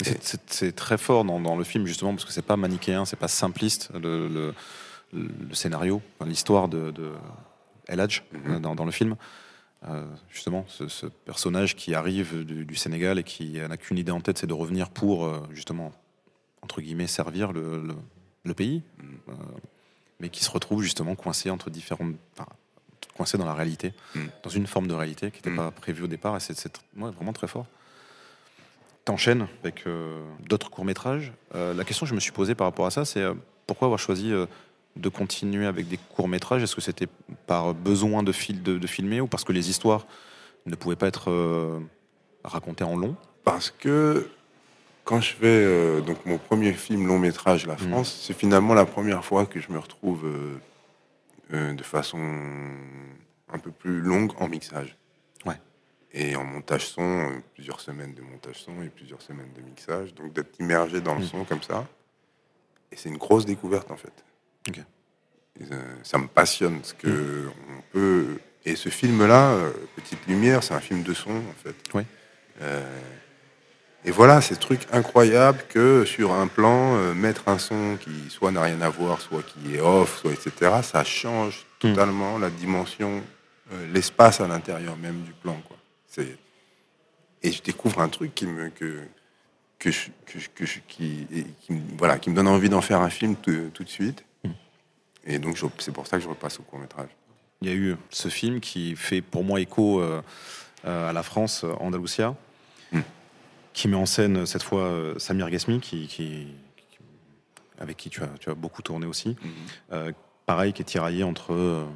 C'est 0.00 0.76
très 0.76 0.96
fort 0.96 1.24
dans, 1.24 1.40
dans, 1.40 1.56
le 1.56 1.64
film 1.64 1.84
justement 1.84 2.12
parce 2.12 2.24
que 2.24 2.30
c'est 2.30 2.42
pas 2.42 2.56
manichéen, 2.56 3.04
c'est 3.04 3.16
pas 3.16 3.26
simpliste 3.26 3.90
le, 3.94 4.28
le, 4.28 4.54
le 5.12 5.54
scénario, 5.54 6.00
l'histoire 6.24 6.68
de, 6.68 6.92
de 6.92 7.12
El 7.88 8.00
Hadj 8.00 8.22
mm-hmm. 8.32 8.60
dans, 8.60 8.74
dans, 8.74 8.84
le 8.84 8.92
film. 8.92 9.16
Euh, 9.88 10.06
justement, 10.30 10.64
ce, 10.68 11.06
personnage 11.06 11.76
qui 11.76 11.94
arrive 11.94 12.44
du, 12.44 12.76
Sénégal 12.76 13.18
et 13.18 13.24
qui 13.24 13.58
n'a 13.58 13.76
qu'une 13.76 13.98
idée 13.98 14.12
en 14.12 14.20
tête, 14.20 14.38
c'est 14.38 14.46
de 14.46 14.54
revenir 14.54 14.90
pour, 14.90 15.24
euh, 15.24 15.40
justement, 15.52 15.92
entre 16.62 16.80
guillemets, 16.80 17.06
servir 17.06 17.52
le, 17.52 17.94
pays, 18.54 18.82
euh, 19.28 19.32
mais 20.20 20.28
qui 20.28 20.44
se 20.44 20.50
retrouve 20.50 20.82
justement 20.82 21.14
coincé 21.14 21.50
entre 21.50 21.70
différentes. 21.70 22.14
coincé 23.16 23.36
dans 23.38 23.44
la 23.44 23.54
réalité, 23.54 23.92
mm. 24.14 24.20
dans 24.42 24.50
une 24.50 24.66
forme 24.66 24.86
de 24.86 24.94
réalité 24.94 25.30
qui 25.30 25.38
n'était 25.38 25.50
mm. 25.50 25.56
pas 25.56 25.70
prévue 25.70 26.04
au 26.04 26.06
départ, 26.06 26.36
et 26.36 26.40
c'est 26.40 26.80
vraiment 26.94 27.32
très 27.32 27.48
fort. 27.48 27.66
T'enchaînes 29.04 29.48
avec 29.62 29.84
d'autres 30.46 30.70
courts-métrages. 30.70 31.32
la 31.54 31.84
question 31.84 32.04
que 32.04 32.10
je 32.10 32.14
me 32.14 32.20
suis 32.20 32.32
posée 32.32 32.54
par 32.54 32.66
rapport 32.66 32.84
à 32.84 32.90
ça, 32.90 33.06
c'est 33.06 33.24
pourquoi 33.66 33.86
avoir 33.86 33.98
choisi 33.98 34.34
de 34.98 35.08
continuer 35.08 35.66
avec 35.66 35.88
des 35.88 35.96
courts 35.96 36.28
métrages 36.28 36.62
Est-ce 36.62 36.74
que 36.74 36.80
c'était 36.80 37.08
par 37.46 37.74
besoin 37.74 38.22
de, 38.22 38.32
de, 38.32 38.86
filmer 38.86 39.20
ou 39.20 39.26
parce 39.26 39.44
que 39.44 39.52
les 39.52 39.70
histoires 39.70 40.06
ne 40.66 40.74
pouvaient 40.74 40.96
pas 40.96 41.06
être 41.06 41.30
euh, 41.30 41.80
racontées 42.44 42.84
en 42.84 42.96
long? 42.96 43.16
Parce 43.44 43.70
que 43.70 44.28
quand 45.08 45.22
je 45.22 45.32
fais 45.32 45.46
euh, 45.46 46.02
donc 46.02 46.26
mon 46.26 46.36
premier 46.36 46.74
film 46.74 47.06
long 47.06 47.18
métrage, 47.18 47.66
La 47.66 47.76
mmh. 47.76 47.78
France, 47.78 48.24
c'est 48.26 48.34
finalement 48.34 48.74
la 48.74 48.84
première 48.84 49.24
fois 49.24 49.46
que 49.46 49.58
je 49.58 49.72
me 49.72 49.78
retrouve 49.78 50.30
euh, 51.50 51.72
de 51.72 51.82
façon 51.82 52.18
un 53.50 53.58
peu 53.58 53.70
plus 53.70 54.02
longue 54.02 54.32
en 54.38 54.48
mixage. 54.48 54.98
Ouais. 55.46 55.54
Et 56.12 56.36
en 56.36 56.44
montage 56.44 56.88
son, 56.88 57.40
plusieurs 57.54 57.80
semaines 57.80 58.12
de 58.12 58.20
montage 58.20 58.56
son 58.56 58.82
et 58.82 58.90
plusieurs 58.90 59.22
semaines 59.22 59.50
de 59.56 59.62
mixage. 59.62 60.12
Donc 60.14 60.34
d'être 60.34 60.60
immergé 60.60 61.00
dans 61.00 61.14
le 61.14 61.22
mmh. 61.22 61.28
son 61.28 61.44
comme 61.44 61.62
ça. 61.62 61.86
Et 62.92 62.96
c'est 62.96 63.08
une 63.08 63.16
grosse 63.16 63.46
découverte 63.46 63.90
en 63.90 63.96
fait. 63.96 64.12
Ça, 66.02 66.18
me 66.18 66.26
passionne 66.26 66.80
ce 66.84 66.92
que 66.92 67.08
mm. 67.08 67.50
on 67.70 67.80
peut. 67.92 68.38
Et 68.66 68.76
ce 68.76 68.90
film-là, 68.90 69.52
euh, 69.52 69.72
Petite 69.96 70.24
Lumière, 70.28 70.62
c'est 70.62 70.74
un 70.74 70.80
film 70.80 71.02
de 71.02 71.14
son 71.14 71.30
en 71.30 71.54
fait. 71.64 71.74
Oui. 71.94 72.02
Euh, 74.04 74.08
et 74.08 74.10
voilà, 74.10 74.40
c'est 74.40 74.54
ce 74.54 74.60
truc 74.60 74.80
incroyable 74.92 75.60
que 75.68 76.04
sur 76.04 76.32
un 76.32 76.46
plan, 76.46 76.96
euh, 76.96 77.14
mettre 77.14 77.48
un 77.48 77.58
son 77.58 77.96
qui 78.00 78.30
soit 78.30 78.50
n'a 78.50 78.62
rien 78.62 78.80
à 78.80 78.88
voir, 78.88 79.20
soit 79.20 79.42
qui 79.42 79.76
est 79.76 79.80
off, 79.80 80.20
soit 80.20 80.32
etc., 80.32 80.72
ça 80.82 81.04
change 81.04 81.66
mm. 81.82 81.88
totalement 81.88 82.38
la 82.38 82.50
dimension, 82.50 83.22
l'espace 83.92 84.40
à 84.40 84.48
l'intérieur 84.48 84.96
même 84.96 85.20
du 85.22 85.32
plan. 85.32 85.60
Quoi. 85.66 85.76
Et 87.42 87.52
je 87.52 87.62
découvre 87.62 88.00
un 88.00 88.08
truc 88.08 88.34
qui 88.34 88.46
me, 88.46 88.70
que, 88.70 89.02
que, 89.78 89.90
que, 90.24 90.64
qui, 90.88 91.26
voilà, 91.98 92.18
qui 92.18 92.30
me 92.30 92.34
donne 92.34 92.48
envie 92.48 92.70
d'en 92.70 92.80
faire 92.80 93.00
un 93.00 93.10
film 93.10 93.36
tout 93.36 93.84
de 93.84 93.88
suite. 93.88 94.24
Et 95.28 95.38
donc, 95.38 95.58
c'est 95.78 95.92
pour 95.92 96.06
ça 96.06 96.16
que 96.16 96.22
je 96.22 96.28
repasse 96.28 96.58
au 96.58 96.62
court 96.62 96.78
métrage. 96.78 97.10
Il 97.60 97.68
y 97.68 97.72
a 97.72 97.74
eu 97.74 97.96
ce 98.10 98.28
film 98.28 98.60
qui 98.60 98.96
fait 98.96 99.20
pour 99.20 99.44
moi 99.44 99.60
écho 99.60 100.00
euh, 100.00 100.22
euh, 100.86 101.10
à 101.10 101.12
la 101.12 101.22
France, 101.22 101.64
euh, 101.64 101.72
Andalusia, 101.80 102.30
hmm. 102.30 102.34
Qui 103.78 103.86
met 103.86 103.96
en 103.96 104.06
scène 104.06 104.44
cette 104.44 104.64
fois 104.64 104.92
Samir 105.18 105.48
Ghesmi, 105.50 105.78
qui, 105.78 106.48
avec 107.78 107.96
qui 107.96 108.10
tu 108.10 108.24
as, 108.24 108.28
tu 108.40 108.50
as 108.50 108.54
beaucoup 108.54 108.82
tourné 108.82 109.06
aussi. 109.06 109.36
Hmm. 109.90 110.10
pareil, 110.46 110.72
qui 110.72 110.82
est 110.82 110.84
tiraillé 110.84 111.22
entre 111.22 111.86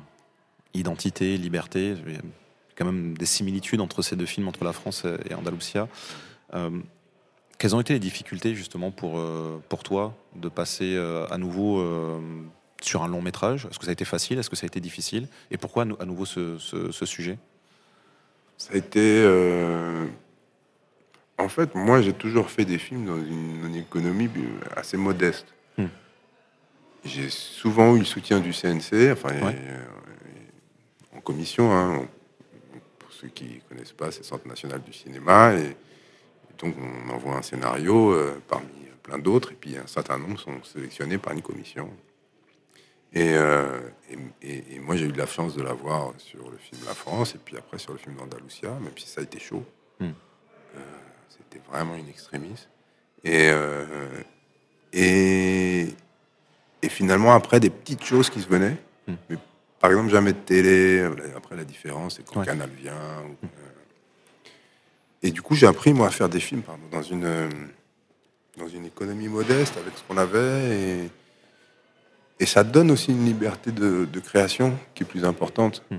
identité, 0.74 1.36
liberté. 1.36 1.96
Il 2.06 2.12
y 2.12 2.16
a 2.16 2.20
quand 2.76 2.84
même 2.84 3.18
des 3.18 3.26
similitudes 3.26 3.80
entre 3.80 4.00
ces 4.02 4.14
deux 4.14 4.26
films, 4.26 4.46
entre 4.46 4.62
la 4.62 4.72
France 4.72 5.04
et 5.28 5.34
Andalusia. 5.34 5.88
quelles 7.58 7.74
ont 7.74 7.80
été 7.80 7.94
les 7.94 7.98
difficultés 7.98 8.54
justement 8.54 8.92
pour, 8.92 9.20
pour 9.68 9.82
toi 9.82 10.14
de 10.36 10.48
passer 10.48 10.96
à 11.30 11.36
nouveau 11.36 11.84
sur 12.80 13.02
un 13.02 13.08
long 13.08 13.22
métrage? 13.22 13.66
Est-ce 13.68 13.80
que 13.80 13.86
ça 13.86 13.90
a 13.90 13.92
été 13.92 14.04
facile? 14.04 14.38
Est-ce 14.38 14.50
que 14.50 14.56
ça 14.56 14.66
a 14.66 14.68
été 14.68 14.78
difficile? 14.78 15.26
Et 15.50 15.56
pourquoi 15.56 15.82
à 15.82 16.04
nouveau 16.04 16.26
ce, 16.26 16.58
sujet? 17.04 17.38
Ça 18.56 18.74
a 18.74 18.76
été... 18.76 19.26
Euh, 21.42 21.44
en 21.44 21.49
fait, 21.49 21.75
moi 21.75 22.02
j'ai 22.02 22.12
toujours 22.12 22.50
fait 22.50 22.64
des 22.64 22.78
films 22.78 23.06
dans 23.06 23.16
une, 23.16 23.76
économie 23.76 24.28
assez 24.76 24.96
modeste. 24.96 25.46
Hmm. 25.76 25.87
J'ai 27.04 27.30
souvent 27.30 27.96
eu 27.96 28.00
le 28.00 28.04
soutien 28.04 28.40
du 28.40 28.52
CNC, 28.52 29.12
enfin, 29.12 29.30
euh, 29.32 29.84
en 31.16 31.20
commission, 31.20 31.72
hein, 31.72 32.06
pour 32.99 33.12
ceux 33.12 33.28
qui 33.28 33.44
ne 33.44 33.68
connaissent 33.68 33.92
pas, 33.92 34.11
c'est 34.11 34.20
le 34.20 34.25
Centre 34.25 34.46
national 34.46 34.82
du 34.82 34.92
cinéma, 34.92 35.54
et, 35.54 35.76
donc 36.58 36.76
on 36.78 37.11
envoie 37.11 37.37
un 37.37 37.42
scénario 37.42 38.12
euh, 38.12 38.40
parmi 38.46 38.68
plein 39.02 39.18
d'autres, 39.18 39.52
et 39.52 39.56
puis 39.56 39.76
un 39.76 39.87
certain 39.87 40.18
nombre 40.18 40.38
sont 40.38 40.62
sélectionnés 40.62 41.18
par 41.18 41.32
une 41.32 41.42
commission. 41.42 41.90
Euh, 43.16 43.80
et, 44.42 44.75
et, 44.75 44.78
moi, 44.78 44.96
j'ai 44.96 45.06
eu 45.06 45.12
de 45.12 45.18
la 45.18 45.26
chance 45.26 45.54
de 45.54 45.62
la 45.62 45.75
voir 45.75 46.12
sur 46.16 46.50
le 46.50 46.56
film 46.56 46.80
La 46.87 46.94
France 46.94 47.34
et 47.34 47.38
puis 47.38 47.56
après 47.58 47.78
sur 47.78 47.92
le 47.92 47.99
film 47.99 48.16
d'Andalusia, 48.16 48.70
même 48.70 48.96
si 48.96 49.06
ça 49.06 49.20
a 49.20 49.25
été 49.25 49.38
chaud. 49.38 49.64
Hmm. 50.00 50.12
Euh, 50.76 50.78
c'était 51.38 51.62
vraiment 51.70 51.94
une 51.96 52.08
extrémiste. 52.08 52.68
Et, 53.24 53.48
euh, 53.50 53.84
Et, 54.94 55.94
et 56.82 56.88
finalement, 56.90 57.32
après, 57.32 57.60
des 57.60 57.70
petites 57.70 58.04
choses 58.04 58.28
qui 58.28 58.42
se 58.42 58.48
venaient. 58.48 58.76
Hmm. 59.08 59.14
Mais, 59.30 59.36
par 59.80 59.90
exemple, 59.90 60.10
jamais 60.10 60.32
de 60.34 60.38
télé. 60.38 61.00
Après, 61.34 61.56
la 61.56 61.64
différence, 61.64 62.16
c'est 62.16 62.24
quand 62.26 62.40
Ouais. 62.40 62.46
Canal 62.46 62.68
vient. 62.70 62.92
ou, 63.24 63.46
euh, 63.46 63.48
Et 65.22 65.30
du 65.30 65.40
coup, 65.40 65.54
j'ai 65.54 65.66
appris, 65.66 65.94
moi, 65.94 66.08
à 66.08 66.10
faire 66.10 66.28
des 66.28 66.40
films 66.40 66.62
pardon, 66.62 66.82
dans, 66.90 67.02
une, 67.02 67.24
euh, 67.24 67.48
dans 68.58 68.68
une 68.68 68.84
économie 68.84 69.28
modeste, 69.28 69.76
avec 69.78 69.96
ce 69.96 70.02
qu'on 70.02 70.18
avait. 70.18 70.78
Et, 70.78 71.10
et 72.40 72.46
ça 72.46 72.62
donne 72.64 72.90
aussi 72.90 73.12
une 73.12 73.24
liberté 73.24 73.72
de, 73.72 74.04
de 74.04 74.20
création 74.20 74.76
qui 74.94 75.04
est 75.04 75.06
plus 75.06 75.24
importante. 75.24 75.82
Hmm. 75.90 75.98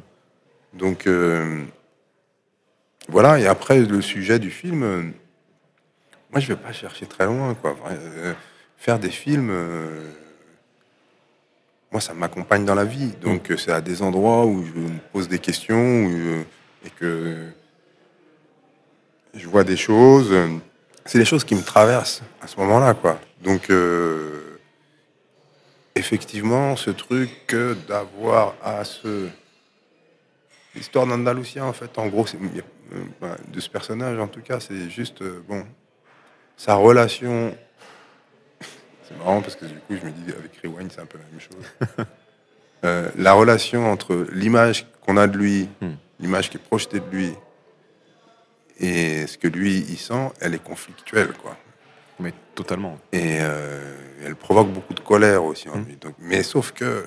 Donc, 0.73 1.07
euh, 1.07 1.63
voilà. 3.07 3.39
Et 3.39 3.47
après, 3.47 3.79
le 3.79 4.01
sujet 4.01 4.37
du 4.37 4.51
film, 4.51 5.13
moi, 6.33 6.39
je 6.39 6.47
vais 6.47 6.55
pas 6.55 6.73
chercher 6.73 7.05
très 7.05 7.25
loin. 7.27 7.53
Quoi. 7.53 7.75
Euh, 7.91 8.33
faire 8.75 8.97
des 8.97 9.11
films, 9.11 9.51
euh, 9.51 10.09
moi, 11.91 12.01
ça 12.01 12.15
m'accompagne 12.15 12.65
dans 12.65 12.73
la 12.73 12.85
vie. 12.85 13.11
Donc, 13.21 13.51
euh, 13.51 13.57
c'est 13.57 13.71
à 13.71 13.81
des 13.81 14.01
endroits 14.01 14.43
où 14.47 14.65
je 14.65 14.73
me 14.73 14.97
pose 15.11 15.27
des 15.27 15.37
questions 15.37 16.05
où, 16.05 16.43
et 16.85 16.89
que 16.99 17.49
je 19.35 19.47
vois 19.47 19.63
des 19.63 19.77
choses. 19.77 20.33
C'est 21.05 21.19
des 21.19 21.25
choses 21.25 21.43
qui 21.43 21.53
me 21.53 21.61
traversent 21.61 22.23
à 22.41 22.47
ce 22.47 22.57
moment-là, 22.61 22.95
quoi. 22.95 23.19
Donc, 23.43 23.69
euh, 23.69 24.57
effectivement, 25.93 26.75
ce 26.75 26.89
truc 26.89 27.55
d'avoir 27.87 28.55
à 28.63 28.83
se 28.83 29.27
l'histoire 30.73 31.05
d'Andalusia, 31.05 31.63
en 31.63 31.73
fait, 31.73 31.95
en 31.99 32.07
gros, 32.07 32.25
bah, 33.21 33.37
de 33.47 33.59
ce 33.59 33.69
personnage, 33.69 34.17
en 34.17 34.27
tout 34.27 34.41
cas, 34.41 34.59
c'est 34.59 34.89
juste 34.89 35.21
bon 35.47 35.63
sa 36.57 36.75
relation. 36.75 37.55
C'est 39.07 39.17
marrant 39.17 39.41
parce 39.41 39.55
que 39.55 39.65
du 39.65 39.75
coup, 39.75 39.95
je 39.99 40.05
me 40.05 40.11
dis 40.11 40.31
avec 40.31 40.51
Rewind, 40.63 40.91
c'est 40.91 41.01
un 41.01 41.05
peu 41.05 41.17
la 41.17 41.25
même 41.25 41.39
chose. 41.41 42.05
Euh, 42.85 43.09
la 43.17 43.31
relation 43.31 43.89
entre 43.89 44.27
l'image 44.33 44.85
qu'on 45.05 45.15
a 45.15 45.25
de 45.27 45.37
lui, 45.37 45.69
Hmm. 45.79 45.93
l'image 46.19 46.49
qui 46.49 46.57
est 46.57 46.59
projetée 46.59 46.99
de 46.99 47.09
lui, 47.09 47.33
et 48.77 49.25
ce 49.25 49.37
que 49.37 49.47
lui 49.47 49.77
il 49.87 49.97
sent, 49.97 50.31
elle 50.41 50.53
est 50.53 50.61
conflictuelle, 50.61 51.31
quoi. 51.41 51.55
Mais 52.19 52.33
totalement. 52.55 52.97
Et 53.13 53.37
euh, 53.39 53.95
elle 54.25 54.35
provoque 54.35 54.67
beaucoup 54.67 54.93
de 54.93 54.99
colère 54.99 55.45
aussi 55.45 55.69
en 55.69 55.77
Mm. 55.77 55.85
lui. 55.85 55.95
Donc, 55.95 56.15
mais 56.19 56.43
sauf 56.43 56.73
que, 56.73 57.05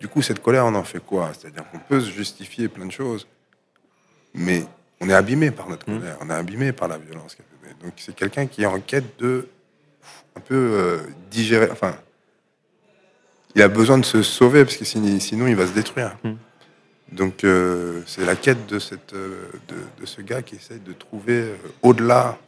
du 0.00 0.08
coup, 0.08 0.22
cette 0.22 0.40
colère, 0.40 0.64
on 0.64 0.74
en 0.74 0.84
fait 0.84 1.00
quoi? 1.00 1.32
C'est-à-dire 1.38 1.68
qu'on 1.70 1.78
peut 1.78 2.00
se 2.00 2.10
justifier 2.10 2.68
plein 2.68 2.86
de 2.86 2.92
choses, 2.92 3.26
mais 4.32 4.64
on 5.02 5.08
est 5.10 5.14
abîmé 5.14 5.50
par 5.50 5.68
notre 5.68 5.88
Mm. 5.90 5.98
colère, 5.98 6.16
on 6.20 6.30
est 6.30 6.34
abîmé 6.34 6.72
par 6.72 6.88
la 6.88 6.96
violence. 6.98 7.36
Donc 7.82 7.92
c'est 7.96 8.14
quelqu'un 8.14 8.46
qui 8.46 8.62
est 8.62 8.66
en 8.66 8.80
quête 8.80 9.18
de 9.18 9.48
un 10.36 10.40
peu 10.40 10.54
euh, 10.54 10.98
digérer. 11.30 11.68
Enfin, 11.70 11.94
il 13.54 13.60
a 13.62 13.68
besoin 13.68 13.98
de 13.98 14.04
se 14.04 14.22
sauver 14.22 14.64
parce 14.64 14.76
que 14.76 14.84
sin- 14.84 15.20
sinon 15.20 15.46
il 15.46 15.56
va 15.56 15.66
se 15.66 15.72
détruire. 15.72 16.16
Mm. 16.24 16.32
Donc 17.12 17.44
euh, 17.44 18.00
c'est 18.06 18.24
la 18.24 18.36
quête 18.36 18.66
de, 18.66 18.78
cette, 18.78 19.12
euh, 19.12 19.44
de, 19.68 19.74
de 20.00 20.06
ce 20.06 20.22
gars 20.22 20.40
qui 20.42 20.54
essaie 20.56 20.78
de 20.78 20.92
trouver 20.92 21.54
au-delà 21.82 22.38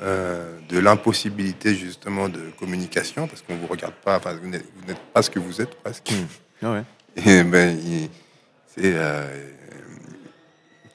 euh, 0.00 0.56
de 0.70 0.78
l'impossibilité 0.78 1.74
justement 1.74 2.30
de 2.30 2.40
communication, 2.58 3.26
parce 3.28 3.42
qu'on 3.42 3.56
vous 3.56 3.66
regarde 3.66 3.92
pas, 4.02 4.16
enfin, 4.16 4.34
vous 4.42 4.48
n'êtes 4.48 4.64
pas 5.12 5.20
ce 5.20 5.28
que 5.28 5.38
vous 5.38 5.60
êtes 5.60 5.74
presque. 5.74 6.10
Ah 6.62 6.72
ouais. 6.72 6.82
Et 7.26 7.42
ben, 7.44 7.76
c'est 8.66 8.94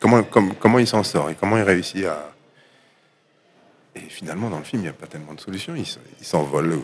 comment, 0.06 0.24
comme- 0.24 0.54
comment 0.56 0.78
il 0.80 0.86
s'en 0.88 1.04
sort 1.04 1.32
et 1.32 1.36
comment 1.36 1.58
il 1.58 1.64
réussit 1.64 2.06
à. 2.06 2.32
Et 3.96 4.02
finalement, 4.02 4.50
dans 4.50 4.60
le 4.60 4.64
film, 4.64 4.82
il 4.82 4.86
n'y 4.86 4.90
a 4.90 4.94
pas 4.94 5.08
tellement 5.08 5.34
de 5.34 5.40
solutions. 5.40 5.74
Il, 5.76 5.86
s'envole. 6.26 6.80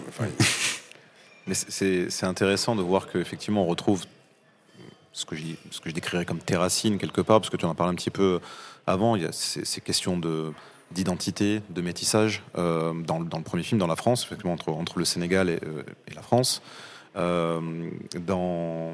Mais 1.47 1.53
c'est- 1.53 2.23
intéressant 2.23 2.75
de 2.75 2.81
voir 2.81 3.07
qu'effectivement 3.11 3.63
on 3.63 3.67
retrouve 3.67 4.05
ce 5.13 5.25
que, 5.25 5.35
je, 5.35 5.43
ce 5.71 5.81
que 5.81 5.89
je 5.89 5.93
décrirais 5.93 6.25
comme 6.25 6.39
terracine 6.39 6.97
quelque 6.97 7.21
part, 7.21 7.41
parce 7.41 7.49
que 7.49 7.57
tu 7.57 7.65
en 7.65 7.71
as 7.71 7.75
parlé 7.75 7.91
un 7.91 7.95
petit 7.95 8.09
peu 8.09 8.39
avant, 8.87 9.15
il 9.15 9.23
y 9.23 9.25
a 9.25 9.31
ces, 9.31 9.81
questions 9.81 10.17
de 10.17 10.51
d'identité, 10.91 11.61
de 11.69 11.81
métissage 11.81 12.43
euh, 12.57 12.93
dans, 12.93 13.21
dans 13.21 13.37
le 13.37 13.43
premier 13.43 13.63
film, 13.63 13.79
dans 13.79 13.87
la 13.87 13.95
France, 13.95 14.23
effectivement 14.25 14.53
entre, 14.53 14.69
entre 14.69 14.99
le 14.99 15.05
Sénégal 15.05 15.49
et, 15.49 15.59
euh, 15.63 15.83
la 16.13 16.21
France. 16.21 16.61
Euh, 17.15 17.61
dans, 18.19 18.93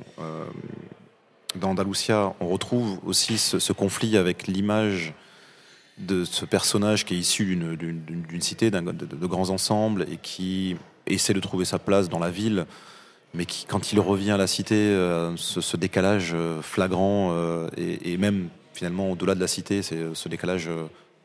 dans 1.57 1.71
Andalusia, 1.71 2.33
on 2.39 2.47
retrouve 2.47 2.99
aussi 3.05 3.37
ce, 3.37 3.73
conflit 3.73 4.17
avec 4.17 4.47
l'image 4.47 5.13
de 5.97 6.25
ce 6.25 6.45
personnage 6.45 7.05
qui 7.05 7.15
est 7.15 7.17
issu 7.17 7.55
d'une- 7.55 8.41
cité, 8.41 8.69
de, 8.71 9.27
grands 9.27 9.49
ensembles, 9.49 10.05
et 10.11 10.17
qui 10.17 10.75
essaie 11.05 11.33
de 11.33 11.39
trouver 11.39 11.65
sa 11.65 11.79
place 11.79 12.09
dans 12.09 12.19
la 12.19 12.29
ville, 12.29 12.65
mais 13.33 13.45
qui, 13.45 13.65
quand 13.65 13.91
il 13.91 13.99
revient 13.99 14.31
à 14.31 14.37
la 14.37 14.47
cité, 14.47 14.75
euh, 14.75 15.35
ce, 15.37 15.77
décalage 15.77 16.31
euh, 16.33 16.61
flagrant, 16.61 17.29
euh, 17.31 17.67
et, 17.77 18.17
même 18.17 18.49
finalement 18.73 19.11
au-delà 19.11 19.35
de 19.35 19.39
la 19.39 19.47
cité, 19.47 19.81
c'est 19.81 20.13
ce 20.13 20.29
décalage 20.29 20.69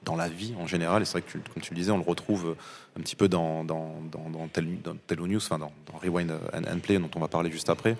dans 0.05 0.16
la 0.16 0.29
vie 0.29 0.55
en 0.59 0.66
général. 0.66 1.03
Et 1.03 1.05
c'est 1.05 1.12
vrai 1.12 1.23
que, 1.23 1.38
comme 1.53 1.62
tu 1.62 1.75
le 1.75 1.79
disais, 1.79 1.92
on 1.92 1.99
le 1.99 2.05
retrouve 2.05 2.57
un 2.99 3.01
petit 3.03 3.14
peu 3.14 3.29
dans, 3.29 3.62
dans, 3.62 3.97
dans, 4.11 5.27
News, 5.27 5.37
enfin 5.37 5.59
dans, 5.59 5.73
Rewind 6.03 6.33
and 6.55 6.79
Play, 6.83 6.99
dont 6.99 7.11
on 7.14 7.21
va 7.21 7.29
parler 7.29 7.51
juste 7.51 7.68
après. 7.68 7.97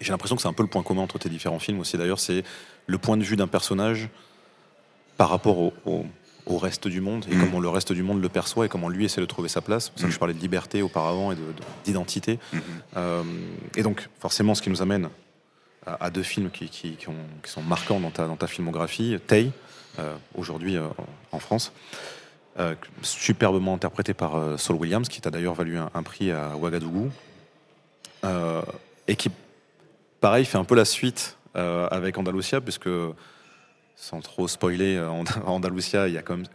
Et 0.00 0.04
j'ai 0.04 0.12
l'impression 0.12 0.36
que 0.36 0.42
c'est 0.42 0.48
un 0.48 0.52
peu 0.52 0.62
le 0.62 0.68
point 0.68 0.82
commun 0.82 1.02
entre 1.02 1.18
tes 1.18 1.28
différents 1.28 1.58
films 1.58 1.80
aussi, 1.80 1.96
d'ailleurs, 1.98 2.20
c'est 2.20 2.44
le 2.86 2.98
point 2.98 3.16
de 3.16 3.24
vue 3.24 3.36
d'un 3.36 3.48
personnage 3.48 4.08
par 5.16 5.28
rapport 5.28 5.58
au, 5.58 5.72
au- 5.86 6.06
au 6.46 6.56
reste 6.58 6.88
du 6.88 7.00
monde 7.00 7.26
et 7.30 7.34
Mm. 7.34 7.40
comment 7.44 7.60
le 7.60 7.68
reste 7.68 7.92
du 7.92 8.02
monde 8.02 8.22
le 8.22 8.28
perçoit 8.28 8.64
et 8.66 8.68
comment 8.68 8.88
lui 8.88 9.04
essaie 9.04 9.20
de 9.20 9.26
trouver 9.26 9.48
sa 9.48 9.60
place. 9.60 9.92
Ça 9.96 10.02
que 10.04 10.08
Mm. 10.08 10.12
je 10.12 10.18
parlais 10.18 10.34
de 10.34 10.38
liberté 10.40 10.80
auparavant 10.82 11.32
et 11.32 11.34
de- 11.34 11.40
de- 11.40 11.62
d'identité. 11.84 12.38
Mhm. 12.52 12.62
Euh, 12.96 13.22
et 13.76 13.82
donc, 13.82 14.08
forcément, 14.20 14.54
ce 14.54 14.62
qui 14.62 14.70
nous 14.70 14.80
amène 14.80 15.08
à, 15.86 16.04
à 16.06 16.10
deux 16.10 16.22
films 16.22 16.50
qui, 16.50 16.68
qui- 16.70 16.92
qui 16.92 17.08
ont- 17.08 17.14
qui 17.44 17.50
sont 17.50 17.62
marquants 17.62 18.00
dans 18.00 18.10
ta, 18.10 18.26
dans 18.26 18.36
ta 18.36 18.46
filmographie. 18.46 19.18
Tay, 19.26 19.50
euh, 19.98 20.14
aujourd'hui 20.36 20.76
euh, 20.76 20.86
en 21.32 21.38
France, 21.38 21.72
superbement 23.02 23.74
interprété 23.74 24.14
par 24.14 24.58
Saul 24.58 24.76
Williams, 24.76 25.08
qui 25.08 25.20
t'a 25.20 25.30
d'ailleurs 25.30 25.54
valu 25.54 25.76
un, 25.78 25.90
un 25.94 26.02
prix 26.02 26.32
à 26.32 26.56
Ouagadougou, 26.56 27.10
et 29.06 29.16
qui, 29.16 29.30
pareil, 30.20 30.44
fait 30.44 30.58
un 30.58 30.64
peu 30.64 30.74
la 30.74 30.84
suite 30.84 31.36
euh, 31.56 31.88
avec 31.90 32.18
Andalusia, 32.18 32.60
puisque, 32.60 32.88
sans 33.96 34.20
trop 34.20 34.48
spoiler, 34.48 34.96
euh, 34.96 35.08
en 35.10 35.24
Andalusia, 35.46 36.08
il 36.08 36.14
y 36.14 36.18
a 36.18 36.22
quand 36.22 36.36
même 36.36 36.46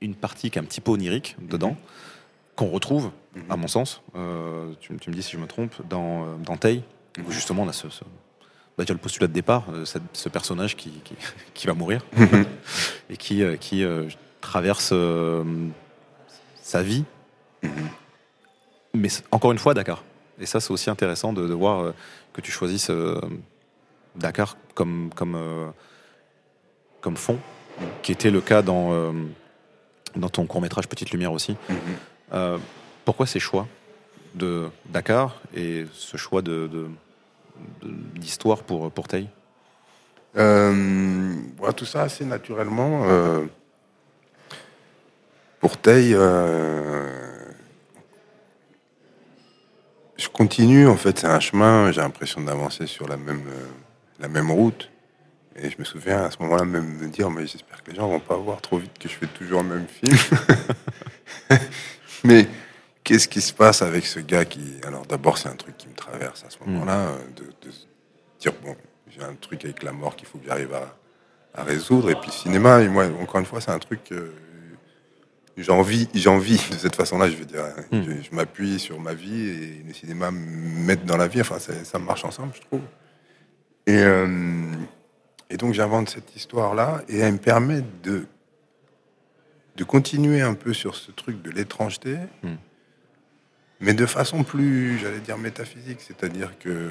une 0.00 0.14
partie 0.14 0.50
qui 0.50 0.58
est 0.58 0.62
un 0.62 0.64
petit 0.64 0.80
peu 0.80 0.92
onirique 0.92 1.36
dedans, 1.40 1.76
qu'on 2.56 2.68
retrouve, 2.68 3.10
à 3.50 3.56
mon 3.56 3.68
sens, 3.68 4.02
euh, 4.16 4.72
tu, 4.80 4.92
me- 4.92 4.98
tu 4.98 5.10
me 5.10 5.14
dis 5.14 5.22
si 5.22 5.32
je 5.32 5.38
me 5.38 5.46
trompe, 5.46 5.74
dans, 5.88 6.22
euh, 6.24 6.26
dans 6.44 6.56
Tay, 6.56 6.82
où 7.26 7.30
justement 7.30 7.62
on 7.62 7.68
a 7.68 7.72
ce, 7.72 7.88
ce- 7.88 8.04
bah, 8.76 8.84
tu 8.84 8.90
as 8.92 8.94
le 8.94 9.00
postulat 9.00 9.26
de 9.28 9.32
départ, 9.32 9.64
euh, 9.72 9.84
cette- 9.84 10.02
ce 10.12 10.28
personnage 10.28 10.76
qui, 10.76 10.90
qui, 11.04 11.14
qui 11.54 11.66
va 11.66 11.74
mourir. 11.74 12.04
Et 13.10 13.16
qui, 13.16 13.42
euh, 13.42 13.56
qui 13.56 13.82
euh, 13.84 14.08
traverse 14.40 14.90
euh, 14.92 15.44
sa 16.62 16.82
vie, 16.82 17.04
Mhm. 17.62 17.70
mais 18.94 19.08
encore 19.32 19.50
une 19.52 19.58
fois 19.58 19.74
Dakar. 19.74 20.02
Et 20.40 20.46
ça, 20.46 20.60
c'est 20.60 20.70
aussi 20.72 20.90
intéressant 20.90 21.32
de, 21.32 21.46
de 21.46 21.54
voir 21.54 21.80
euh, 21.80 21.94
que 22.32 22.40
tu 22.40 22.50
choisisses 22.50 22.90
euh, 22.90 23.20
Dakar 24.16 24.56
comme, 24.74 25.10
comme, 25.14 25.34
euh, 25.34 25.68
comme 27.00 27.16
fond, 27.16 27.38
qui 28.02 28.12
était 28.12 28.30
le 28.30 28.40
cas 28.40 28.62
dans, 28.62 29.14
dans 30.16 30.28
ton 30.28 30.46
court-métrage 30.46 30.88
Petite 30.88 31.10
Lumière 31.10 31.32
aussi. 31.32 31.56
Mhm. 31.68 31.76
Euh, 32.34 32.58
pourquoi 33.04 33.26
ces 33.26 33.40
choix 33.40 33.66
de 34.34 34.68
Dakar 34.86 35.40
et 35.54 35.86
ce 35.92 36.16
choix 36.16 36.42
de, 36.42 36.68
d'histoire 38.14 38.62
pour, 38.62 38.90
pour 38.90 39.06
Euh, 40.36 41.34
tout 41.76 41.84
ça 41.86 42.02
assez 42.02 42.24
naturellement. 42.24 43.02
euh, 43.04 43.44
pour 45.60 45.76
Tay, 45.76 46.12
euh, 46.14 47.07
je 50.18 50.28
continue. 50.28 50.86
En 50.86 50.96
fait, 50.96 51.20
c'est 51.20 51.26
un 51.26 51.40
chemin. 51.40 51.90
J'ai 51.92 52.00
l'impression 52.00 52.40
d'avancer 52.40 52.86
sur 52.86 53.08
la 53.08 53.16
même, 53.16 53.46
euh, 53.48 53.66
la 54.20 54.28
même 54.28 54.50
route. 54.50 54.90
Et 55.56 55.70
je 55.70 55.76
me 55.78 55.84
souviens 55.84 56.24
à 56.24 56.30
ce 56.30 56.40
moment-là 56.40 56.64
même 56.64 56.98
me 56.98 57.08
dire, 57.08 57.30
mais 57.30 57.46
j'espère 57.46 57.82
que 57.82 57.90
les 57.90 57.96
gens 57.96 58.08
vont 58.08 58.20
pas 58.20 58.36
voir 58.36 58.60
trop 58.60 58.78
vite 58.78 58.96
que 58.98 59.08
je 59.08 59.14
fais 59.14 59.26
toujours 59.26 59.62
le 59.62 59.68
même 59.70 59.86
film. 59.88 60.16
mais 62.24 62.46
qu'est-ce 63.02 63.26
qui 63.26 63.40
se 63.40 63.52
passe 63.52 63.82
avec 63.82 64.06
ce 64.06 64.20
gars 64.20 64.44
qui... 64.44 64.76
Alors 64.86 65.04
d'abord, 65.06 65.36
c'est 65.38 65.48
un 65.48 65.56
truc 65.56 65.76
qui 65.76 65.88
me 65.88 65.94
traverse 65.94 66.44
à 66.44 66.50
ce 66.50 66.58
moment-là, 66.64 67.08
euh, 67.08 67.18
de, 67.36 67.70
dire, 68.38 68.52
bon, 68.62 68.76
j'ai 69.10 69.22
un 69.22 69.34
truc 69.34 69.64
avec 69.64 69.82
la 69.82 69.90
mort 69.90 70.14
qu'il 70.14 70.28
faut 70.28 70.38
que 70.38 70.46
j'arrive 70.46 70.74
à, 70.74 70.96
à 71.54 71.64
résoudre. 71.64 72.10
Et 72.10 72.14
puis 72.14 72.30
cinéma, 72.30 72.80
et 72.80 72.88
moi, 72.88 73.06
encore 73.20 73.40
une 73.40 73.46
fois, 73.46 73.60
c'est 73.60 73.72
un 73.72 73.80
truc... 73.80 74.04
que 74.04 74.32
J'en 75.58 75.82
vis, 75.82 76.08
j'en 76.14 76.38
vis 76.38 76.70
de 76.70 76.76
cette 76.76 76.94
façon-là, 76.96 77.28
je 77.28 77.36
veux 77.36 77.44
dire. 77.44 77.64
Mm. 77.90 78.02
Je, 78.02 78.22
je 78.30 78.34
m'appuie 78.34 78.78
sur 78.78 79.00
ma 79.00 79.12
vie 79.14 79.48
et 79.48 79.82
le 79.86 79.92
cinéma 79.92 80.30
m'aide 80.30 81.04
dans 81.04 81.16
la 81.16 81.26
vie. 81.28 81.40
Enfin, 81.40 81.58
ça, 81.58 81.72
ça 81.84 81.98
marche 81.98 82.24
ensemble, 82.24 82.52
je 82.54 82.60
trouve. 82.60 82.80
Et, 83.86 83.96
euh, 83.96 84.62
et 85.50 85.56
donc, 85.56 85.74
j'invente 85.74 86.10
cette 86.10 86.36
histoire-là 86.36 87.02
et 87.08 87.18
elle 87.18 87.32
me 87.32 87.38
permet 87.38 87.82
de, 88.02 88.26
de 89.76 89.84
continuer 89.84 90.42
un 90.42 90.54
peu 90.54 90.72
sur 90.72 90.94
ce 90.94 91.10
truc 91.10 91.42
de 91.42 91.50
l'étrangeté 91.50 92.16
Mm. 92.42 92.54
mais 93.80 93.94
de 93.94 94.06
façon 94.06 94.44
plus, 94.44 94.98
j'allais 94.98 95.20
dire, 95.20 95.38
métaphysique. 95.38 96.00
C'est-à-dire 96.00 96.58
que 96.58 96.90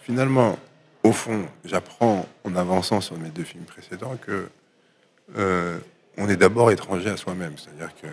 finalement, 0.00 0.58
au 1.02 1.12
fond, 1.12 1.46
j'apprends 1.64 2.26
en 2.44 2.56
avançant 2.56 3.00
sur 3.00 3.18
mes 3.18 3.28
deux 3.30 3.44
films 3.44 3.64
précédents 3.64 4.16
que 4.16 4.48
euh, 5.36 5.78
on 6.18 6.28
est 6.28 6.36
d'abord 6.36 6.70
étranger 6.70 7.10
à 7.10 7.16
soi-même. 7.16 7.54
C'est-à-dire 7.56 7.90
que 8.00 8.08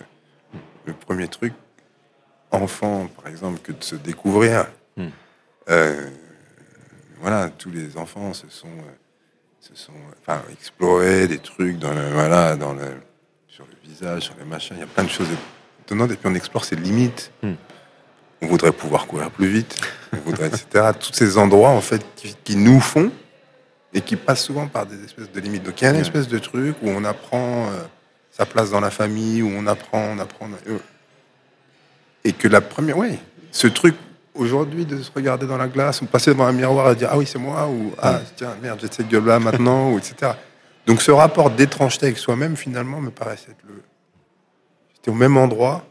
le 0.85 0.93
premier 0.93 1.27
truc, 1.27 1.53
enfant, 2.51 3.07
par 3.21 3.31
exemple, 3.31 3.59
que 3.61 3.71
de 3.71 3.83
se 3.83 3.95
découvrir. 3.95 4.67
Hmm. 4.97 5.07
Euh, 5.69 6.09
voilà, 7.21 7.49
tous 7.49 7.69
les 7.69 7.97
enfants 7.97 8.33
se 8.33 8.49
sont, 8.49 8.67
euh, 8.67 8.91
se 9.59 9.75
sont 9.75 9.93
enfin, 10.19 10.41
explorés 10.51 11.27
des 11.27 11.37
trucs 11.37 11.77
dans 11.77 11.93
le, 11.93 12.09
voilà, 12.09 12.55
dans 12.55 12.73
le, 12.73 12.87
sur 13.47 13.65
le 13.65 13.89
visage, 13.89 14.23
sur 14.23 14.33
les 14.39 14.45
machins. 14.45 14.75
Il 14.75 14.79
y 14.79 14.83
a 14.83 14.87
plein 14.87 15.03
de 15.03 15.09
choses 15.09 15.27
étonnantes 15.81 16.11
et 16.11 16.15
puis 16.15 16.27
on 16.27 16.35
explore 16.35 16.65
ses 16.65 16.75
limites. 16.75 17.31
Hmm. 17.43 17.53
On 18.43 18.47
voudrait 18.47 18.71
pouvoir 18.71 19.05
courir 19.05 19.29
plus 19.29 19.47
vite, 19.47 19.79
on 20.13 20.17
voudrait, 20.17 20.47
etc. 20.47 20.89
Tous 20.99 21.13
ces 21.13 21.37
endroits, 21.37 21.69
en 21.69 21.81
fait, 21.81 22.03
qui, 22.43 22.55
nous 22.55 22.79
font 22.79 23.11
et 23.93 24.01
qui 24.01 24.15
passent 24.15 24.43
souvent 24.43 24.67
par 24.67 24.85
des 24.85 25.03
espèces 25.03 25.31
de 25.31 25.39
limites. 25.39 25.63
Donc 25.63 25.81
il 25.81 25.85
y 25.85 25.87
a 25.87 25.91
une 25.91 25.97
espèce 25.97 26.27
de 26.27 26.39
truc 26.39 26.75
où 26.81 26.89
on 26.89 27.03
apprend 27.03 27.67
euh, 27.67 27.81
sa 28.31 28.45
place 28.45 28.71
dans 28.71 28.79
la 28.79 28.91
famille, 28.91 29.41
où 29.41 29.51
on 29.53 29.67
apprend, 29.67 30.01
on 30.15 30.19
apprend. 30.19 30.47
et 32.23 32.33
que 32.33 32.47
la 32.47 32.61
première, 32.61 32.97
oui, 32.97 33.19
ce 33.51 33.67
truc 33.67 33.95
aujourd'hui 34.33 34.85
de 34.85 35.01
se 35.01 35.11
regarder 35.13 35.45
dans 35.45 35.57
la 35.57 35.67
glace 35.67 36.01
ou 36.01 36.05
passer 36.05 36.31
devant 36.31 36.45
un 36.45 36.53
miroir 36.53 36.91
et 36.91 36.95
dire 36.95 37.09
ah 37.11 37.17
oui 37.17 37.25
c'est 37.25 37.39
moi 37.39 37.67
ou 37.67 37.91
ah 38.01 38.21
tiens 38.35 38.55
merde 38.61 38.79
j'ai 38.81 38.87
cette 38.89 39.09
gueule 39.09 39.25
là 39.25 39.39
maintenant 39.39 39.89
ou 39.91 39.97
etc. 39.97 40.33
Donc 40.85 41.01
ce 41.01 41.11
rapport 41.11 41.51
d'étrangeté 41.51 42.07
avec 42.07 42.17
soi-même 42.17 42.55
finalement 42.55 43.01
me 43.01 43.11
paraissait 43.11 43.51
être 43.51 43.63
le 43.67 43.81
c'était 44.95 45.11
au 45.11 45.15
même 45.15 45.37
endroit 45.37 45.85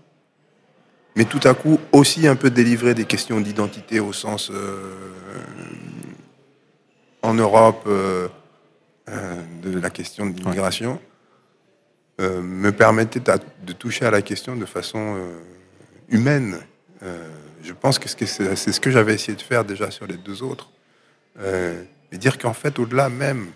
mais 1.16 1.24
tout 1.24 1.40
à 1.44 1.54
coup 1.54 1.78
aussi 1.92 2.26
un 2.26 2.36
peu 2.36 2.50
délivré 2.50 2.94
des 2.94 3.04
questions 3.04 3.40
d'identité 3.40 4.00
au 4.00 4.12
sens 4.12 4.50
euh, 4.50 4.94
en 7.22 7.34
Europe 7.34 7.84
euh, 7.86 8.28
euh, 9.08 9.42
de 9.62 9.78
la 9.78 9.90
question 9.90 10.26
de 10.26 10.38
l'immigration 10.38 11.00
me 12.18 12.70
permettait 12.70 13.22
de 13.62 13.72
toucher 13.72 14.04
à 14.04 14.10
la 14.10 14.20
question 14.20 14.54
de 14.54 14.66
façon 14.66 15.16
humaine 16.10 16.58
je 17.62 17.72
pense 17.72 17.98
que 17.98 18.08
c'est 18.08 18.56
ce 18.56 18.80
que 18.80 18.90
j'avais 18.90 19.14
essayé 19.14 19.36
de 19.36 19.42
faire 19.42 19.64
déjà 19.64 19.90
sur 19.90 20.06
les 20.06 20.16
deux 20.16 20.42
autres. 20.42 20.70
Euh, 21.38 21.82
et 22.12 22.18
dire 22.18 22.38
qu'en 22.38 22.52
fait, 22.52 22.78
au-delà 22.78 23.08
même, 23.08 23.50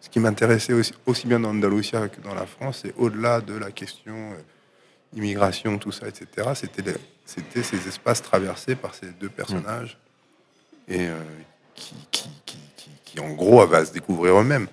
ce 0.00 0.08
qui 0.08 0.20
m'intéressait 0.20 0.72
aussi, 1.06 1.26
bien 1.26 1.40
dans 1.40 1.50
Andalusia 1.50 2.08
que 2.08 2.20
dans 2.20 2.34
la 2.34 2.46
France, 2.46 2.80
c'est 2.82 2.94
au-delà 2.96 3.40
de 3.40 3.54
la 3.54 3.70
question 3.70 4.14
euh, 4.14 5.16
immigration, 5.16 5.78
tout 5.78 5.92
ça, 5.92 6.06
etc. 6.08 6.48
C'était 6.54 7.62
ces 7.62 7.88
espaces 7.88 8.22
traversés 8.22 8.76
par 8.76 8.94
ces 8.94 9.08
deux 9.20 9.28
personnages 9.28 9.98
et 10.88 11.06
euh, 11.80 11.96
qui, 12.10 12.28
qui, 13.04 13.20
en 13.20 13.30
gros, 13.30 13.60
avaient 13.60 13.78
à 13.78 13.84
se 13.84 13.92
découvrir 13.92 14.38
eux-mêmes. 14.38 14.68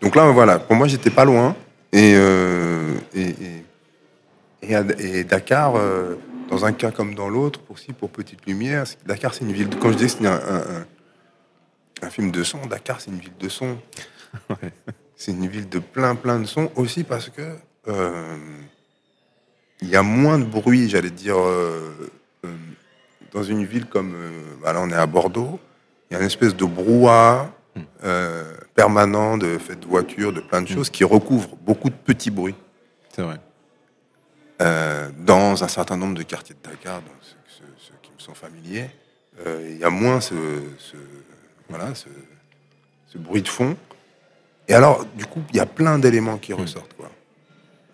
Donc 0.00 0.14
là, 0.14 0.30
voilà, 0.30 0.58
pour 0.58 0.76
moi, 0.76 0.86
j'étais 0.86 1.10
pas 1.10 1.24
loin. 1.24 1.56
Et, 1.92 2.12
et, 3.14 3.62
et, 4.62 5.24
Dakar 5.24 5.74
dans 6.48 6.64
un 6.64 6.72
cas 6.72 6.90
comme 6.90 7.14
dans 7.14 7.28
l'autre, 7.28 7.60
aussi 7.68 7.92
pour 7.92 8.10
Petite 8.10 8.46
Lumière, 8.46 8.84
Dakar, 9.06 9.34
c'est 9.34 9.44
une 9.44 9.52
ville. 9.52 9.68
De, 9.68 9.76
quand 9.76 9.92
je 9.92 9.96
dis 9.96 10.06
que 10.06 10.10
c'est 10.10 10.26
un, 10.26 12.10
film 12.10 12.30
de 12.30 12.42
son, 12.42 12.66
Dakar, 12.66 13.00
c'est 13.00 13.10
une 13.10 13.18
ville 13.18 13.36
de 13.38 13.48
son. 13.48 13.78
C'est 15.16 15.30
une 15.30 15.46
ville 15.46 15.68
de 15.68 15.78
plein, 15.78 16.16
plein 16.16 16.40
de 16.40 16.44
sons 16.44 16.70
aussi 16.74 17.04
parce 17.04 17.30
que 17.30 17.56
euh, 17.86 18.36
il 19.80 19.88
y 19.88 19.96
a 19.96 20.02
moins 20.02 20.38
de 20.38 20.44
bruit, 20.44 20.88
j'allais 20.88 21.10
dire, 21.10 21.38
euh, 21.38 22.10
euh, 22.44 22.52
dans 23.32 23.42
une 23.42 23.64
ville 23.64 23.86
comme. 23.86 24.14
Bah 24.62 24.72
là, 24.72 24.80
on 24.82 24.90
est 24.90 24.94
à 24.94 25.06
Bordeaux. 25.06 25.60
Il 26.10 26.14
y 26.14 26.16
a 26.16 26.20
une 26.20 26.26
espèce 26.26 26.54
de 26.54 26.64
brouhaha 26.64 27.50
hmm. 27.74 27.82
permanent 28.74 29.36
de 29.38 29.58
fait 29.58 29.76
de 29.76 29.86
voitures, 29.86 30.32
de 30.32 30.40
plein 30.40 30.62
de 30.62 30.68
choses 30.68 30.90
qui 30.90 31.04
recouvrent 31.04 31.56
beaucoup 31.56 31.90
de 31.90 31.94
petits 31.94 32.30
bruits. 32.30 32.54
C'est 33.14 33.22
vrai. 33.22 33.38
Euh, 34.62 35.10
dans 35.18 35.64
un 35.64 35.68
certain 35.68 35.96
nombre 35.96 36.14
de 36.14 36.22
quartiers 36.22 36.54
de 36.54 36.68
Dakar, 36.68 37.00
donc 37.00 37.16
ceux, 37.48 37.94
qui 38.02 38.12
me 38.12 38.20
sont 38.20 38.34
familiers, 38.34 38.88
euh, 39.44 39.68
il 39.68 39.78
y 39.78 39.84
a 39.84 39.90
moins 39.90 40.20
ce, 40.20 40.34
voilà, 41.68 41.92
ce, 41.94 42.08
bruit 43.18 43.42
de 43.42 43.48
fond. 43.48 43.76
Et 44.68 44.74
alors, 44.74 45.04
du 45.16 45.26
coup, 45.26 45.42
il 45.50 45.56
y 45.56 45.60
a 45.60 45.66
plein 45.66 45.98
d'éléments 45.98 46.38
qui 46.38 46.52
hmm. 46.52 46.60
ressortent. 46.60 46.94
Quoi. 46.94 47.10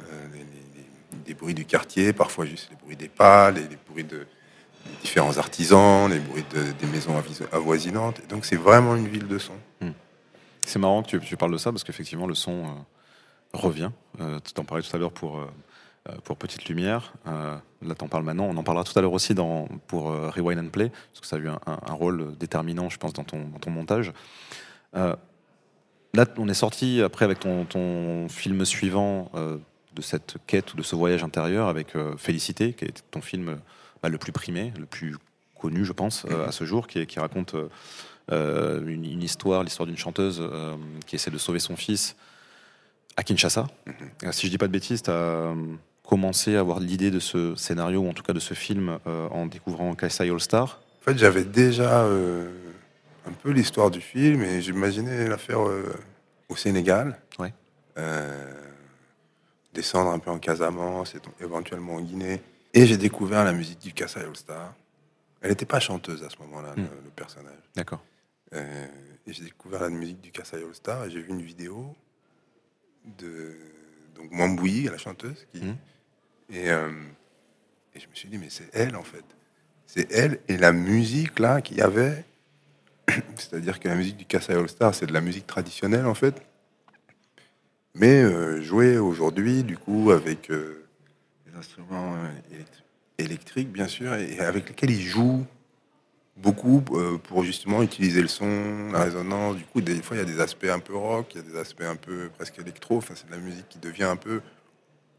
Euh, 0.03 0.27
des 1.25 1.35
bruits 1.35 1.55
du 1.55 1.65
quartier, 1.65 2.13
parfois 2.13 2.45
juste 2.45 2.69
les 2.71 2.77
bruits 2.77 2.97
des 2.97 3.09
pas, 3.09 3.51
les, 3.51 3.67
bruits 3.89 4.05
de, 4.05 4.27
différents 5.03 5.39
artisans, 5.39 6.11
les 6.11 6.19
bruits 6.19 6.45
des 6.53 6.87
maisons 6.87 7.15
avoisinantes. 7.53 8.21
Donc, 8.29 8.45
c'est 8.45 8.57
vraiment 8.57 8.97
une 8.97 9.09
ville 9.09 9.29
de 9.29 9.39
son. 9.39 9.55
Hmm. 9.81 9.93
C'est 10.67 10.79
marrant 10.79 11.03
que 11.03 11.17
tu, 11.17 11.37
parles 11.37 11.53
de 11.53 11.59
ça, 11.59 11.73
parce 11.73 11.85
qu'effectivement, 11.85 12.27
le 12.27 12.35
son 12.35 12.65
revient. 13.53 13.91
tu 14.19 14.61
en 14.61 14.65
parlais 14.65 14.83
tout 14.83 14.95
à 14.95 14.99
l'heure 14.99 15.13
pour 15.13 15.41
euh, 16.09 16.15
pour 16.25 16.39
Petite 16.39 16.67
Lumière. 16.67 17.13
Euh, 17.27 17.57
là, 17.83 17.95
t'en 17.95 18.09
parles 18.09 18.25
maintenant. 18.25 18.47
On 18.47 18.57
en 18.57 18.63
parlera 18.63 18.85
tout 18.85 18.99
à 18.99 19.03
l'heure 19.03 19.13
aussi 19.13 19.35
dans, 19.35 19.69
pour 19.87 20.11
euh, 20.11 20.31
Rewind 20.31 20.59
and 20.59 20.71
Play, 20.71 20.89
parce 20.89 21.21
que 21.21 21.27
ça 21.27 21.37
a 21.37 21.39
eu 21.39 21.49
un, 21.49 21.93
rôle 21.93 22.39
déterminant, 22.39 22.89
je 22.89 22.97
pense, 22.97 23.13
dans 23.13 23.25
ton, 23.25 23.51
ton 23.61 23.71
montage. 23.71 24.13
là, 24.95 25.17
on 26.39 26.49
est 26.49 26.55
sorti 26.55 27.03
après 27.03 27.27
avec 27.27 27.41
ton, 27.41 27.67
ton 27.67 28.31
film 28.31 28.65
suivant 28.65 29.31
de 29.35 30.03
cette 30.03 30.37
quête 30.47 30.73
ou 30.73 30.77
de 30.79 30.83
ce 30.83 30.97
voyage 30.97 31.23
intérieur 31.23 31.69
avec 31.69 31.95
Félicité, 32.17 32.73
qui 32.73 32.87
est 32.87 33.05
ton 33.11 33.21
film 33.21 33.59
bah, 34.03 34.09
le 34.09 34.19
plus 34.19 34.33
primé, 34.33 34.73
le 34.79 34.87
plus 34.87 35.17
connu, 35.59 35.85
je 35.85 35.93
pense, 35.93 36.25
à 36.25 36.53
ce 36.53 36.65
jour, 36.65 36.87
qui, 36.87 37.07
qui 37.07 37.21
raconte 37.21 37.55
une, 38.31 39.05
une, 39.05 39.23
histoire, 39.23 39.63
l'histoire 39.63 39.87
d'une 39.87 39.99
chanteuse 39.99 40.43
qui 41.07 41.17
essaie 41.17 41.31
de 41.31 41.39
sauver 41.39 41.59
son 41.59 41.77
fils 41.77 42.17
à 43.17 43.23
Kinshasa. 43.23 43.67
Mm-hmm. 43.87 44.33
Si 44.33 44.47
je 44.47 44.51
dis 44.51 44.59
pas 44.59 44.69
de 44.69 44.73
bêtises, 44.73 45.03
tu 45.03 45.11
as 45.11 45.55
commencé 46.11 46.57
à 46.57 46.61
avoir 46.61 46.81
l'idée 46.81 47.13
de 47.13 47.21
ce 47.21 47.55
scénario, 47.55 48.01
ou 48.01 48.09
en 48.09 48.13
tout 48.13 48.25
cas 48.25 48.33
de 48.33 48.41
ce 48.41 48.53
film, 48.53 48.99
euh, 49.07 49.29
en 49.29 49.47
découvrant 49.47 49.95
Kaisai 49.95 50.29
All 50.29 50.41
Star 50.41 50.81
En 51.01 51.05
fait, 51.05 51.17
j'avais 51.17 51.45
déjà 51.45 52.03
euh, 52.03 52.51
un 53.29 53.33
peu 53.33 53.51
l'histoire 53.53 53.93
du 53.93 54.01
film 54.01 54.43
et 54.43 54.61
j'imaginais 54.61 55.29
la 55.29 55.39
faire 55.39 55.67
euh, 55.69 55.95
au 56.49 56.57
Sénégal. 56.57 57.17
Ouais. 57.39 57.53
descendre 59.73 60.11
un 60.11 60.19
peu 60.19 60.33
en 60.33 60.41
Casamance, 60.41 61.15
et 61.15 61.45
éventuellement 61.45 61.95
en 61.95 62.01
Guinée. 62.01 62.43
Et 62.73 62.87
j'ai 62.87 62.97
découvert 62.97 63.45
la 63.45 63.53
musique 63.53 63.81
du 63.81 63.93
Kaisai 63.93 64.21
All 64.21 64.37
Star. 64.37 64.75
Elle 65.41 65.51
n'était 65.51 65.67
pas 65.67 65.81
chanteuse 65.81 66.23
à 66.23 66.31
ce 66.31 66.39
moment-là, 66.39 66.75
le, 66.77 66.83
hmm. 66.83 67.11
personnage. 67.17 67.63
D'accord. 67.75 68.03
et 68.53 69.33
j'ai 69.33 69.45
découvert 69.45 69.81
la 69.81 69.91
musique 69.91 70.21
du 70.21 70.31
Kaisai 70.31 70.59
All 70.59 70.75
Star 70.75 71.05
et 71.05 71.11
j'ai 71.11 71.21
vu 71.21 71.31
une 71.31 71.43
vidéo 71.43 71.97
de 73.19 73.57
donc 74.15 74.31
Mambouyi, 74.33 74.85
la 74.85 74.99
chanteuse, 74.99 75.47
qui, 75.53 75.65
hmm. 75.65 75.77
Euh, 76.53 76.91
et, 77.95 78.01
je 78.01 78.09
me 78.09 78.15
suis 78.15 78.29
dit, 78.29 78.39
mais 78.39 78.51
c'est 78.51 78.69
elle, 78.73 78.97
en 78.97 79.03
fait. 79.03 79.25
C'est 79.87 80.11
elle 80.13 80.41
et 80.49 80.57
la 80.57 80.73
musique, 80.73 81.39
là, 81.39 81.61
qu'il 81.61 81.79
y 81.79 81.83
avait. 81.83 82.25
C'est-à-dire 83.37 83.81
que 83.81 83.89
la 83.89 83.95
musique 83.95 84.17
du 84.17 84.25
Kassai 84.25 84.55
All 84.55 84.69
Star, 84.69 84.95
c'est 84.95 85.07
de 85.07 85.13
la 85.13 85.21
musique 85.21 85.47
traditionnelle, 85.47 86.07
en 86.07 86.15
fait. 86.15 86.43
Mais 87.95 88.23
euh, 88.23 88.61
jouée 88.63 88.99
aujourd'hui, 88.99 89.65
du 89.65 89.77
coup, 89.77 90.11
avec 90.11 90.51
euh, 90.51 90.87
des 91.51 91.59
instruments 91.59 92.17
électriques, 93.19 93.71
bien 93.71 93.89
sûr, 93.89 94.15
et 94.15 94.41
avec 94.41 94.69
lesquels 94.69 94.91
ils 94.91 95.03
jouent 95.03 95.47
beaucoup 96.37 96.81
pour 97.25 97.45
justement 97.45 97.83
utiliser 97.83 98.23
le 98.23 98.29
son, 98.29 98.91
la 98.93 99.05
résonance. 99.05 99.57
Du 99.57 99.65
coup, 99.65 99.81
des 99.81 100.03
fois, 100.03 100.17
il 100.17 100.21
y 100.21 100.23
a 100.23 100.27
des 100.27 100.41
aspects 100.41 100.65
un 100.65 100.79
peu 100.79 100.97
rock, 100.97 101.35
il 101.35 101.39
y 101.39 101.41
a 101.41 101.51
des 101.51 101.57
aspects 101.57 101.83
un 101.83 101.97
peu 101.97 102.31
presque 102.31 102.59
électro. 102.59 102.99
Enfin, 102.99 103.15
c'est 103.17 103.27
de 103.27 103.33
la 103.33 103.39
musique 103.39 103.69
qui 103.69 103.79
devient 103.79 104.05
un 104.05 104.17
peu 104.17 104.41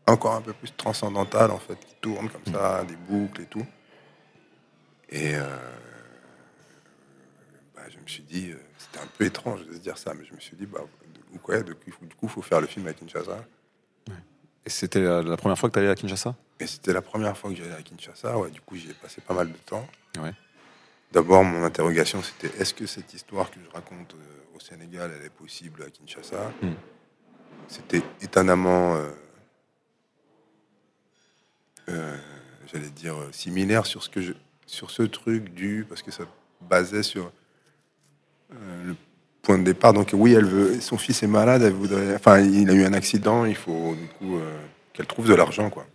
encore 0.07 0.33
un 0.33 0.41
peu 0.41 0.53
plus 0.53 0.71
transcendantal 0.75 1.51
en 1.51 1.59
fait, 1.59 1.79
qui 1.79 1.95
tourne 2.01 2.29
comme 2.29 2.53
ça, 2.53 2.83
des 2.83 2.95
boucles 2.95 3.41
et 3.41 3.45
tout. 3.45 3.65
Et 5.09 5.35
euh, 5.35 5.43
bah, 7.75 7.83
je 7.89 7.97
me 7.97 8.07
suis 8.07 8.23
dit, 8.23 8.51
euh, 8.51 8.59
c'était 8.77 8.99
un 8.99 9.07
peu 9.17 9.25
étrange 9.25 9.65
de 9.65 9.73
se 9.73 9.79
dire 9.79 9.97
ça, 9.97 10.13
mais 10.13 10.25
je 10.25 10.33
me 10.33 10.39
suis 10.39 10.55
dit, 10.55 10.65
bah, 10.65 10.79
du 11.33 11.39
coup, 11.39 11.51
il 12.23 12.29
faut 12.29 12.41
faire 12.41 12.61
le 12.61 12.67
film 12.67 12.87
à 12.87 12.93
Kinshasa. 12.93 13.45
Et 14.07 14.11
c'était 14.69 15.01
la, 15.01 15.37
première 15.37 15.57
fois 15.57 15.69
que 15.69 15.73
tu 15.73 15.79
allais 15.79 15.89
à 15.89 15.95
Kinshasa? 15.95 16.35
Et 16.59 16.67
c'était 16.67 16.93
la 16.93 17.01
première 17.01 17.37
fois 17.37 17.49
que 17.49 17.55
j'allais 17.55 17.73
à 17.73 17.81
Kinshasa, 17.81 18.37
ouais, 18.37 18.51
du 18.51 18.61
coup 18.61 18.75
j'y 18.75 18.89
ai 18.89 18.93
passé 18.93 19.21
pas 19.21 19.33
mal 19.33 19.51
de 19.51 19.57
temps. 19.57 19.87
D'abord, 21.11 21.43
mon 21.43 21.63
interrogation, 21.63 22.21
c'était 22.21 22.55
est-ce 22.57 22.73
que 22.73 22.85
cette 22.85 23.13
histoire 23.13 23.51
que 23.51 23.59
je 23.59 23.69
raconte 23.73 24.13
euh, 24.13 24.55
au 24.55 24.59
Sénégal, 24.61 25.11
elle 25.17 25.25
est 25.25 25.29
possible 25.29 25.83
à 25.83 25.89
Kinshasa? 25.89 26.53
Hmm. 26.61 26.73
C'était 27.67 28.01
étonnamment 28.21 28.97
euh, 31.89 32.17
j'allais 32.71 32.89
dire, 32.89 33.15
euh, 33.15 33.31
similaire 33.31 33.85
sur 33.85 34.03
ce, 34.03 34.09
que 34.09 34.21
je, 34.21 34.33
sur 34.65 34.91
ce 34.91 35.03
truc 35.03 35.53
du. 35.53 35.85
Parce 35.87 36.01
que 36.01 36.11
ça 36.11 36.23
basait 36.61 37.03
sur 37.03 37.31
euh, 38.53 38.83
le 38.83 38.95
point 39.41 39.57
de 39.57 39.63
départ. 39.63 39.93
Donc, 39.93 40.11
oui, 40.13 40.33
elle 40.33 40.45
veut. 40.45 40.79
Son 40.81 40.97
fils 40.97 41.23
est 41.23 41.27
malade, 41.27 41.61
elle 41.61 41.73
voudrait. 41.73 42.15
Enfin, 42.15 42.39
il 42.39 42.69
a 42.69 42.73
eu 42.73 42.83
un 42.83 42.93
accident, 42.93 43.45
il 43.45 43.55
faut 43.55 43.95
du 43.95 44.07
coup 44.07 44.39
qu'elle 44.93 45.07
trouve 45.07 45.27
de 45.27 45.35
l'argent, 45.35 45.69
quoi. 45.69 45.85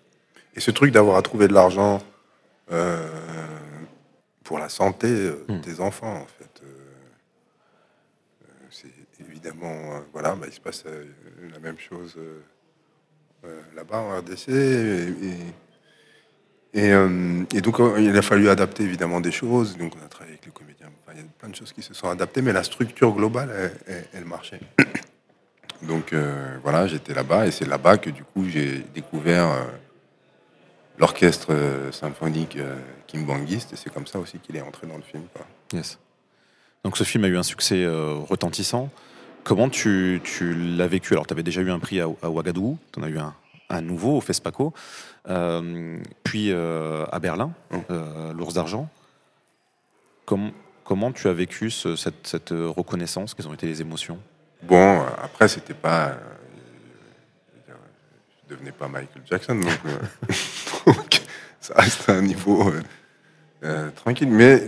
Et 0.55 0.61
ce 0.61 0.71
truc 0.71 0.93
d'avoir 0.93 1.17
à 1.17 1.23
trouver 1.23 1.49
de 1.49 1.53
l'argent 1.53 2.03
pour 4.45 4.59
la 4.59 4.69
santé 4.69 5.09
hmm. 5.49 5.61
des 5.61 5.81
enfants, 5.81 6.17
en 6.17 6.27
fait. 6.27 6.63
c'est 8.71 9.25
évidemment, 9.29 10.01
voilà, 10.13 10.35
bah, 10.35 10.47
il 10.49 10.53
se 10.53 10.61
passe 10.61 10.85
la 11.53 11.59
même 11.59 11.79
chose 11.79 12.17
là-bas 13.75 13.99
en 13.99 14.19
RDC. 14.19 14.49
Et, 16.75 16.91
et, 17.55 17.61
donc, 17.63 17.81
il 17.99 18.17
a 18.17 18.23
fallu 18.23 18.49
adapter 18.51 18.83
évidemment 18.83 19.21
des 19.21 19.33
choses. 19.33 19.79
Donc, 19.79 19.95
on 20.01 20.05
a 20.05 20.09
travaillé 20.09 20.35
avec 20.35 20.45
les 20.45 20.53
comédiens. 20.53 20.76
Il 21.17 21.23
y 21.23 21.23
a 21.23 21.29
plein 21.39 21.49
de 21.49 21.55
choses 21.55 21.73
qui 21.73 21.83
se 21.83 21.95
sont 21.95 22.09
adaptées, 22.09 22.43
mais 22.43 22.53
la 22.53 22.63
structure 22.63 23.13
globale, 23.13 23.73
elle 24.13 24.25
marchait. 24.25 24.61
Donc 25.83 26.13
euh, 26.13 26.57
voilà, 26.63 26.87
j'étais 26.87 27.15
là-bas 27.15 27.47
et 27.47 27.51
c'est 27.51 27.67
là-bas 27.67 27.99
que 27.99 28.11
du 28.11 28.25
coup 28.25 28.47
j'ai 28.49 28.79
découvert 28.95 29.51
euh, 29.51 29.65
l'orchestre 30.99 31.49
euh, 31.51 31.93
symphonique 31.93 32.59
kimbanguiste 33.07 33.73
et 33.73 33.77
c'est 33.77 33.93
comme 33.93 34.07
ça 34.07 34.19
aussi 34.19 34.39
qu'il 34.39 34.57
est 34.57 34.63
entré 34.63 34.87
dans 34.87 34.97
le 34.97 35.03
film. 35.03 35.25
Yes. 35.73 35.99
Donc 36.85 36.97
ce 36.97 37.05
film 37.05 37.25
a 37.25 37.29
eu 37.29 37.37
un 37.37 37.43
succès 37.43 37.85
retentissant. 37.87 38.91
Comment 39.45 39.69
tu, 39.69 40.21
l'as 40.41 40.87
vécu? 40.87 41.15
Alors 41.15 41.27
tu 41.27 41.35
avais 41.35 41.43
déjà 41.43 41.61
eu 41.61 41.71
un 41.71 41.79
prix 41.79 42.01
à, 42.01 42.09
Ouagadougou, 42.09 42.79
tu 42.93 43.01
en 43.01 43.03
as 43.03 43.09
eu 43.09 43.19
un, 43.19 43.81
nouveau 43.81 44.17
au 44.17 44.21
FESPACO, 44.21 44.73
puis 46.25 46.53
à 46.53 47.19
Berlin, 47.21 47.53
mmh. 47.71 48.33
l'Ours 48.37 48.55
d'Argent. 48.55 48.89
Comment, 50.27 50.51
tu 51.15 51.29
as 51.29 51.33
vécu 51.33 51.71
cette, 51.71 52.27
cette 52.27 52.51
reconnaissance 52.51 53.35
Quelles 53.35 53.49
ont 53.49 53.55
été 53.55 53.67
les 53.67 53.81
émotions? 53.81 54.19
Bon, 54.63 55.01
après, 55.23 55.49
c'était 55.49 55.75
pas. 55.75 56.09
Euh, 56.09 56.15
je 58.45 58.55
devenais 58.55 58.73
pas 58.73 58.89
Michael 58.89 59.23
Jackson, 59.25 59.55
donc, 59.57 59.79
euh, 59.87 60.93
ça 61.61 61.75
reste 61.75 62.09
un 62.09 62.23
niveau 62.23 62.73
euh, 63.63 63.91
tranquille. 63.91 64.31
Mais. 64.31 64.63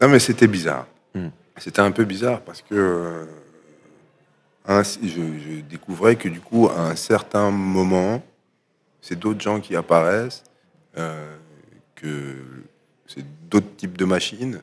non, 0.00 0.08
mais 0.08 0.18
c'était 0.18 0.48
bizarre. 0.48 0.86
Hmm. 1.14 1.28
C'était 1.56 1.80
un 1.80 1.90
peu 1.90 2.04
bizarre 2.04 2.40
parce 2.40 2.62
que. 2.62 3.26
je, 4.66 4.80
je, 5.02 5.60
découvrais 5.60 6.16
que 6.16 6.28
du 6.28 6.40
coup, 6.40 6.68
à 6.68 6.88
un 6.88 6.96
certain 6.96 7.50
moment, 7.50 8.22
c'est 9.00 9.18
d'autres 9.18 9.40
gens 9.40 9.60
qui 9.60 9.76
apparaissent, 9.76 10.42
que 11.94 12.36
c'est 13.06 13.24
d'autres 13.48 13.76
types 13.76 13.98
de 13.98 14.04
machines 14.04 14.62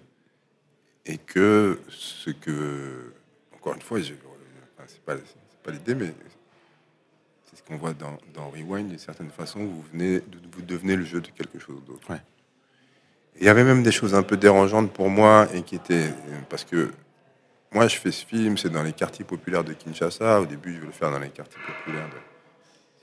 et 1.06 1.18
que 1.18 1.80
ce 1.90 2.30
que, 2.30 3.14
encore 3.54 3.76
une 3.76 3.82
fois, 3.82 4.02
ce 4.02 4.12
c'est 4.88 5.02
pas, 5.02 5.16
pas 5.64 5.72
l'idée, 5.72 5.96
mais 5.96 6.14
c'est 7.46 7.58
ce 7.58 7.64
qu'on 7.64 7.78
voit 7.78 7.94
dans, 7.94 8.18
dans, 8.34 8.50
Rewind, 8.50 8.90
d'une 8.90 8.98
certaine 8.98 9.30
façon, 9.30 9.60
vous, 9.60 9.84
venez, 9.92 10.22
vous 10.54 10.62
devenez 10.62 10.96
le 10.96 11.06
jeu 11.06 11.22
de 11.22 11.28
quelque 11.28 11.60
chose 11.60 11.84
d'autre. 11.86 12.08
Il 13.40 13.46
y 13.46 13.50
avait 13.50 13.64
même 13.64 13.84
des 13.84 13.92
choses 13.92 14.14
un 14.14 14.24
peu 14.24 14.38
dérangeantes 14.38 14.92
pour 14.92 15.10
moi, 15.10 15.48
et 15.54 15.62
qui 15.62 15.76
étaient, 15.76 16.14
parce 16.50 16.64
que 16.64 16.92
moi, 17.74 17.88
je 17.88 17.96
fais 17.96 18.12
ce 18.12 18.26
film, 18.26 18.58
c'est 18.58 18.70
dans 18.70 18.84
les 18.84 18.92
quartiers 18.92 19.24
populaires 19.24 19.64
de 19.64 19.74
Kinshasa. 19.74 20.42
Au 20.42 20.46
début, 20.46 20.76
je 20.76 20.80
veux 20.82 20.88
le 20.88 20.92
faire 20.92 21.10
dans 21.10 21.20
les 21.20 21.30
quartiers 21.30 21.62
populaires 21.66 22.10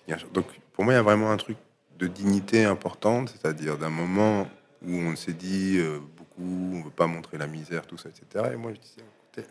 de 0.06 0.14
Donc, 0.34 0.46
pour 0.74 0.84
moi, 0.84 0.92
il 0.92 0.96
y 0.96 1.00
a 1.00 1.02
vraiment 1.02 1.30
un 1.30 1.38
truc 1.38 1.56
de 1.98 2.06
dignité 2.06 2.64
importante, 2.64 3.30
c'est-à-dire 3.30 3.78
d'un 3.78 3.88
moment 3.88 4.46
où 4.86 4.92
on 4.92 5.16
s'est 5.16 5.32
dit, 5.32 5.78
euh, 5.78 5.98
on 6.40 6.76
ne 6.78 6.84
veut 6.84 6.90
pas 6.90 7.06
montrer 7.06 7.38
la 7.38 7.46
misère, 7.46 7.86
tout 7.86 7.98
ça, 7.98 8.08
etc. 8.08 8.50
Et 8.52 8.56
moi, 8.56 8.72
je 8.74 8.80
disais, 8.80 9.02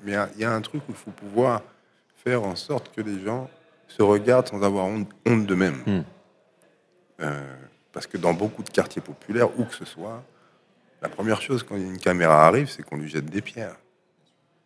mais 0.03 0.13
il 0.35 0.41
y, 0.41 0.43
a 0.43 0.51
un 0.51 0.61
truc 0.61 0.81
où 0.87 0.91
il 0.91 0.95
faut 0.95 1.11
pouvoir 1.11 1.61
faire 2.23 2.43
en 2.43 2.55
sorte 2.55 2.93
que 2.93 3.01
les 3.01 3.23
gens 3.23 3.49
se 3.87 4.01
regardent 4.01 4.47
sans 4.47 4.61
avoir 4.63 4.85
honte, 4.85 5.09
honte 5.25 5.45
d'eux-mêmes. 5.45 5.81
Hmm. 5.85 6.03
Euh, 7.21 7.55
parce 7.93 8.05
que 8.05 8.17
dans 8.17 8.33
beaucoup 8.33 8.63
de 8.63 8.69
quartiers 8.69 9.01
populaires, 9.01 9.57
où 9.57 9.63
que 9.63 9.73
ce 9.73 9.85
soit, 9.85 10.23
la 11.01 11.09
première 11.09 11.41
chose 11.41 11.63
quand 11.63 11.75
une 11.75 11.99
caméra 11.99 12.45
arrive, 12.47 12.69
c'est 12.69 12.83
qu'on 12.83 12.97
lui 12.97 13.09
jette 13.09 13.25
des 13.25 13.41
pierres. 13.41 13.77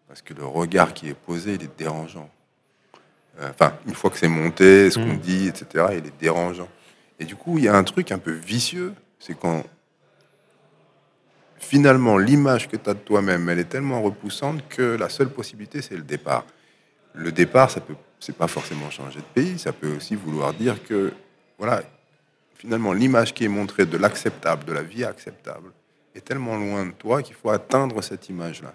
Parce 0.08 0.22
que 0.22 0.34
le 0.34 0.46
regard 0.46 0.94
qui 0.94 1.10
est 1.10 1.14
posé, 1.14 1.54
il 1.54 1.64
est 1.64 1.78
dérangeant. 1.78 2.30
Euh, 3.40 3.50
enfin, 3.50 3.74
une 3.88 3.94
fois 3.94 4.10
que 4.10 4.18
c'est 4.18 4.28
monté, 4.28 4.90
ce 4.90 5.00
qu'on 5.00 5.14
hmm. 5.14 5.20
dit, 5.20 5.48
etc., 5.48 5.86
il 5.92 6.08
est 6.08 6.20
dérangeant. 6.20 6.70
Et 7.20 7.26
du 7.26 7.36
coup, 7.36 7.58
il 7.58 7.66
y 7.66 7.68
a 7.68 7.76
un 7.76 7.84
truc 7.84 8.12
un 8.12 8.18
peu 8.18 8.32
vicieux, 8.32 8.94
c'est 9.20 9.38
quand 9.38 9.64
finalement, 11.62 12.18
l'image 12.18 12.68
que 12.68 12.76
tu 12.76 12.90
as 12.90 12.94
de 12.94 13.00
toi-même, 13.00 13.48
elle 13.48 13.60
est 13.60 13.70
tellement 13.70 14.02
repoussante 14.02 14.68
que 14.68 14.82
la 14.82 15.10
seule 15.10 15.30
possibilité, 15.30 15.82
c'est 15.82 15.96
le 15.96 16.02
départ. 16.02 16.46
Le 17.14 17.32
départ, 17.32 17.70
ça 17.70 17.80
peut, 17.80 17.96
c'est 18.20 18.36
pas 18.36 18.48
forcément 18.48 18.90
changer 18.90 19.20
de 19.20 19.26
pays, 19.34 19.60
ça 19.60 19.72
peut 19.72 19.96
aussi 19.96 20.16
vouloir 20.16 20.54
dire 20.54 20.84
que, 20.84 21.14
voilà, 21.58 21.84
finalement, 22.56 22.94
l'image 22.94 23.34
qui 23.34 23.46
est 23.46 23.50
montrée 23.50 23.86
de 23.86 23.98
l'acceptable, 23.98 24.66
de 24.66 24.74
la 24.74 24.84
vie 24.84 25.06
acceptable, 25.06 25.72
est 26.14 26.22
tellement 26.22 26.58
loin 26.58 26.86
de 26.86 26.92
toi 26.92 27.22
qu'il 27.22 27.36
faut 27.36 27.52
atteindre 27.52 28.02
cette 28.02 28.28
image-là. 28.28 28.74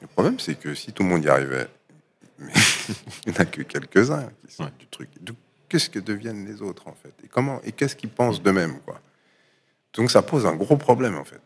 Le 0.00 0.06
problème, 0.06 0.38
c'est 0.38 0.54
que 0.54 0.74
si 0.74 0.92
tout 0.92 1.02
le 1.02 1.08
monde 1.08 1.24
y 1.24 1.28
arrivait, 1.28 1.68
mais 2.38 2.52
il 3.26 3.32
n'y 3.32 3.36
en 3.36 3.40
a 3.40 3.44
que 3.44 3.62
quelques-uns 3.62 4.30
qui 4.46 4.54
sont 4.54 4.70
du 4.78 4.86
truc. 4.86 5.10
Qu'est-ce 5.68 5.90
que 5.90 5.98
deviennent 5.98 6.46
les 6.46 6.62
autres, 6.62 6.88
en 6.88 6.94
fait? 6.94 7.12
Et 7.24 7.28
comment 7.28 7.60
Et 7.64 7.72
qu'est-ce 7.72 7.96
qu'ils 7.96 8.08
pensent 8.08 8.42
d'eux-mêmes, 8.42 8.78
quoi? 8.86 9.00
Donc 9.94 10.10
ça 10.10 10.22
pose 10.22 10.46
un 10.46 10.54
gros 10.54 10.76
problème 10.76 11.16
en 11.16 11.24
fait. 11.24 11.40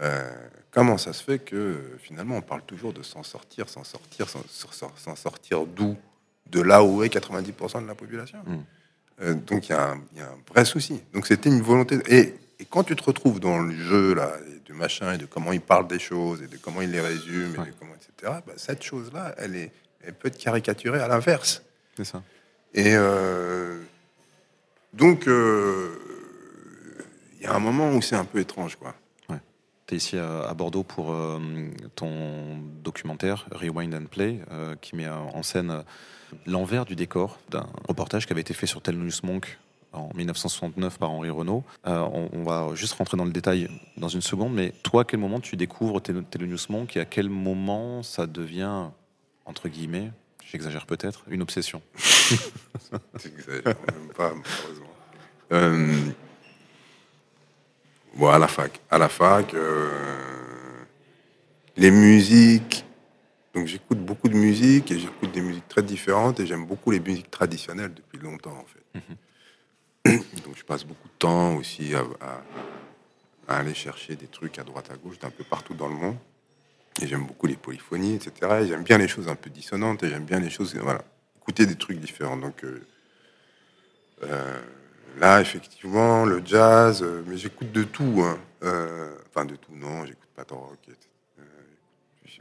Euh, 0.00 0.30
comment 0.70 0.98
ça 0.98 1.12
se 1.12 1.22
fait 1.22 1.38
que 1.38 1.96
finalement 1.98 2.36
on 2.36 2.42
parle 2.42 2.62
toujours 2.62 2.92
de 2.92 3.02
s'en 3.02 3.22
sortir, 3.22 3.68
s'en 3.68 3.84
sortir, 3.84 4.26
s'en 4.28 5.16
sortir 5.16 5.66
d'où? 5.66 5.96
De 6.46 6.60
là 6.60 6.84
où 6.84 7.02
est 7.02 7.12
90% 7.12 7.82
de 7.82 7.88
la 7.88 7.96
population. 7.96 8.38
Hmm. 8.46 8.62
Euh, 9.22 9.34
donc 9.34 9.68
il 9.68 9.72
y, 9.72 9.74
a 9.74 9.92
un 9.92 10.38
vrai 10.48 10.64
souci. 10.64 11.02
Donc 11.12 11.26
c'était 11.26 11.48
une 11.48 11.62
volonté. 11.62 11.98
Et, 12.08 12.34
quand 12.70 12.84
tu 12.84 12.96
te 12.96 13.02
retrouves 13.02 13.38
dans 13.38 13.58
le 13.58 13.74
jeu 13.74 14.14
là, 14.14 14.32
du 14.64 14.72
machin, 14.72 15.12
et 15.12 15.18
de 15.18 15.26
comment 15.26 15.52
il 15.52 15.60
parle 15.60 15.86
des 15.88 15.98
choses, 15.98 16.42
et 16.42 16.46
de 16.46 16.56
comment 16.56 16.80
il 16.80 16.90
les 16.90 17.02
résume, 17.02 17.52
et 17.54 17.66
de 17.66 17.74
comment, 17.78 17.92
etc., 17.94 18.40
bah, 18.46 18.54
cette 18.56 18.82
chose-là, 18.82 19.34
elle, 19.36 19.56
est, 19.56 19.72
elle 20.02 20.14
peut 20.14 20.28
être 20.28 20.38
caricaturée 20.38 21.00
à 21.00 21.08
l'inverse. 21.08 21.62
C'est 21.96 22.04
ça. 22.04 22.22
Et 22.72 22.94
euh, 22.94 23.78
donc 24.94 25.26
y 27.46 27.48
a 27.48 27.54
un 27.54 27.60
moment 27.60 27.90
où 27.90 28.02
c'est 28.02 28.16
un 28.16 28.24
peu 28.24 28.40
étrange, 28.40 28.76
quoi. 28.76 28.94
Tu 29.86 29.94
es 29.94 29.98
ici 29.98 30.18
à, 30.18 30.52
Bordeaux 30.54 30.82
pour 30.82 31.12
euh, 31.12 31.38
ton 31.94 32.58
documentaire 32.82 33.46
Rewind 33.52 33.94
and 33.94 34.06
Play, 34.10 34.40
euh, 34.50 34.74
qui 34.80 34.96
met 34.96 35.08
en 35.08 35.44
scène 35.44 35.84
l'envers 36.44 36.84
du 36.84 36.96
décor 36.96 37.38
d'un 37.50 37.68
reportage 37.86 38.26
qui 38.26 38.32
avait 38.32 38.40
été 38.40 38.52
fait 38.52 38.66
sur 38.66 38.82
Telnus 38.82 39.22
Monk 39.22 39.58
en 39.92 40.10
1969 40.16 40.98
par 40.98 41.12
Henri 41.12 41.30
Renault. 41.30 41.62
Euh, 41.86 42.00
on, 42.32 42.42
va 42.42 42.74
juste 42.74 42.94
rentrer 42.94 43.16
dans 43.16 43.24
le 43.24 43.30
détail 43.30 43.68
dans 43.96 44.08
une 44.08 44.22
seconde, 44.22 44.54
mais 44.54 44.72
toi, 44.82 45.02
à 45.02 45.04
quel 45.04 45.20
moment 45.20 45.38
tu 45.38 45.56
découvres 45.56 46.02
Telnus 46.02 46.68
Monk 46.68 46.96
et 46.96 47.00
à 47.00 47.04
quel 47.04 47.28
moment 47.28 48.02
ça 48.02 48.26
devient, 48.26 48.86
entre 49.44 49.68
guillemets, 49.68 50.10
j'exagère 50.44 50.86
peut-être, 50.86 51.22
une 51.28 51.42
obsession? 51.42 51.80
J'exagère 53.22 53.62
même 53.64 54.12
pas, 54.16 54.32
malheureusement. 55.50 56.14
Bon, 58.16 58.28
à 58.28 58.38
la 58.38 58.48
fac. 58.48 58.80
À 58.90 58.96
la 58.96 59.10
fac, 59.10 59.52
euh, 59.52 59.90
les 61.76 61.90
musiques. 61.90 62.86
Donc 63.52 63.66
j'écoute 63.66 63.98
beaucoup 63.98 64.28
de 64.28 64.34
musique 64.36 64.90
et 64.90 64.98
j'écoute 64.98 65.32
des 65.32 65.42
musiques 65.42 65.68
très 65.68 65.82
différentes 65.82 66.40
et 66.40 66.46
j'aime 66.46 66.64
beaucoup 66.64 66.90
les 66.90 67.00
musiques 67.00 67.30
traditionnelles 67.30 67.92
depuis 67.92 68.18
longtemps 68.18 68.56
en 68.56 68.64
fait. 68.64 69.00
Mhm. 70.08 70.18
Donc 70.44 70.56
je 70.56 70.64
passe 70.64 70.84
beaucoup 70.84 71.08
de 71.08 71.18
temps 71.18 71.56
aussi 71.56 71.92
à, 71.94 72.42
aller 73.48 73.74
chercher 73.74 74.16
des 74.16 74.26
trucs 74.26 74.58
à 74.58 74.64
droite 74.64 74.90
à 74.90 74.96
gauche 74.96 75.18
d'un 75.18 75.30
peu 75.30 75.44
partout 75.44 75.74
dans 75.74 75.88
le 75.88 75.94
monde. 75.94 76.16
Et 77.02 77.06
j'aime 77.06 77.26
beaucoup 77.26 77.46
les 77.46 77.56
polyphonies, 77.56 78.14
etc. 78.14 78.62
Et 78.62 78.66
j'aime 78.66 78.82
bien 78.82 78.96
les 78.96 79.08
choses 79.08 79.28
un 79.28 79.36
peu 79.36 79.50
dissonantes 79.50 80.02
et 80.02 80.08
j'aime 80.08 80.24
bien 80.24 80.40
les 80.40 80.50
choses, 80.50 80.74
voilà, 80.76 81.02
écouter 81.36 81.66
des 81.66 81.76
trucs 81.76 82.00
différents. 82.00 82.38
Donc 82.38 82.64
euh, 82.64 82.80
euh, 84.22 84.60
Là, 85.16 85.40
effectivement, 85.40 86.26
le 86.26 86.42
jazz, 86.44 87.02
euh, 87.02 87.22
mais 87.26 87.38
j'écoute 87.38 87.72
de 87.72 87.84
tout. 87.84 88.22
Hein. 88.22 88.38
Euh, 88.62 89.16
enfin, 89.28 89.46
de 89.46 89.56
tout, 89.56 89.74
non, 89.74 90.04
j'écoute 90.04 90.28
pas 90.34 90.44
tant 90.44 90.58
rock. 90.58 90.78
Euh, 90.88 91.42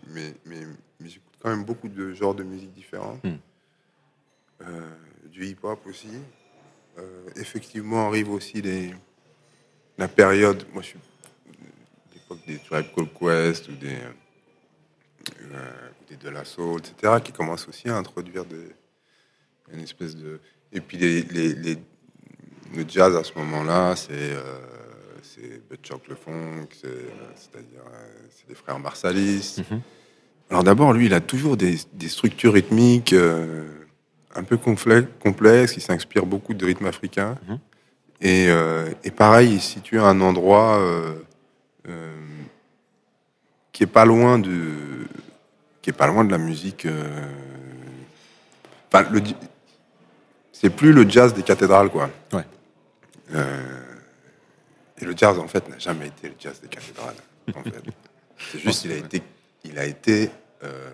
mais, 0.08 0.34
mais, 0.46 0.62
mais 1.00 1.10
j'écoute 1.10 1.34
quand 1.42 1.50
même 1.50 1.64
beaucoup 1.64 1.88
de 1.88 2.14
genres 2.14 2.36
de 2.36 2.44
musique 2.44 2.74
différents. 2.74 3.20
Hmm. 3.24 3.38
du 5.32 5.46
hip-hop 5.46 5.86
aussi. 5.86 6.10
effectivement, 7.36 8.08
arrive 8.08 8.32
aussi 8.32 8.62
les, 8.62 8.94
la 9.98 10.08
période. 10.08 10.66
Moi, 10.74 10.82
je 10.82 10.88
suis 10.90 11.00
l'époque 12.14 12.40
des 12.48 12.58
Tribe 12.58 12.88
Called 12.96 13.14
Quest 13.14 13.70
ou 13.70 13.74
des, 13.74 13.98
des 16.10 16.16
De 16.18 16.30
La 16.30 16.44
Soul, 16.46 16.80
etc., 16.80 17.16
qui 17.24 17.32
commencent 17.32 17.68
aussi 17.68 17.90
à 17.90 17.96
introduire 17.96 18.46
des, 18.46 18.70
une 19.72 19.82
espèce 19.82 20.16
de. 20.16 20.40
Et 20.72 20.82
puis 20.82 20.98
les, 20.98 21.22
les 21.22 21.78
le 22.74 22.86
jazz 22.88 23.16
à 23.16 23.24
ce 23.24 23.32
moment-là, 23.38 23.96
c'est 23.96 24.12
euh, 24.12 24.44
Butch 25.70 25.92
le 26.08 26.16
funk, 26.16 26.68
c'est-à-dire 27.36 27.82
euh, 27.88 28.28
c'est 28.30 28.48
des 28.48 28.56
frères 28.56 28.80
Marsalis. 28.80 29.58
Mhm. 29.58 29.82
Alors 30.50 30.64
d'abord, 30.64 30.94
lui, 30.94 31.08
il 31.08 31.14
a 31.14 31.22
toujours 31.22 31.58
des, 31.58 31.78
structures 32.08 32.54
rythmiques 32.54 33.14
euh, 33.14 33.66
un 34.36 34.44
peu 34.44 34.58
complexes, 34.58 35.76
il 35.76 35.82
s'inspire 35.82 36.26
beaucoup 36.26 36.54
de 36.54 36.66
rythmes 36.66 36.86
africains. 36.86 37.38
Mhm. 37.48 37.60
Et, 38.22 38.48
euh, 38.50 38.90
et 39.04 39.12
pareil, 39.12 39.54
il 39.54 39.62
se 39.62 39.74
situe 39.74 40.00
à 40.00 40.06
un 40.06 40.22
endroit 40.22 40.82
qui 43.72 43.84
est 43.84 43.88
pas 43.88 44.06
loin 44.06 44.40
de, 44.40 44.72
qui 45.82 45.90
est 45.90 45.94
pas 45.94 46.08
loin 46.08 46.24
de 46.24 46.32
la 46.32 46.38
musique. 46.38 46.88
Enfin, 48.88 49.06
le, 49.12 49.22
c'est 50.58 50.70
plus 50.70 50.94
le 50.94 51.08
jazz 51.10 51.34
des 51.34 51.44
cathédrales, 51.44 51.90
quoi. 51.90 52.10
Ouais. 52.32 52.46
Euh, 53.34 53.84
et 55.02 55.06
le 55.06 55.14
jazz, 55.18 55.38
en 55.38 55.48
fait, 55.48 55.68
n'a 55.68 55.78
jamais 55.78 56.08
été 56.08 56.30
le 56.30 56.36
jazz 56.40 56.62
des 56.62 56.70
cathédrales. 56.70 57.16
En 57.54 57.62
fait, 57.64 57.84
c'est 58.52 58.60
juste 58.60 58.82
qu'il 58.84 58.92
a 58.94 58.96
été, 58.96 59.22
il 59.66 59.78
a 59.78 59.86
été, 59.86 60.30
euh, 60.64 60.90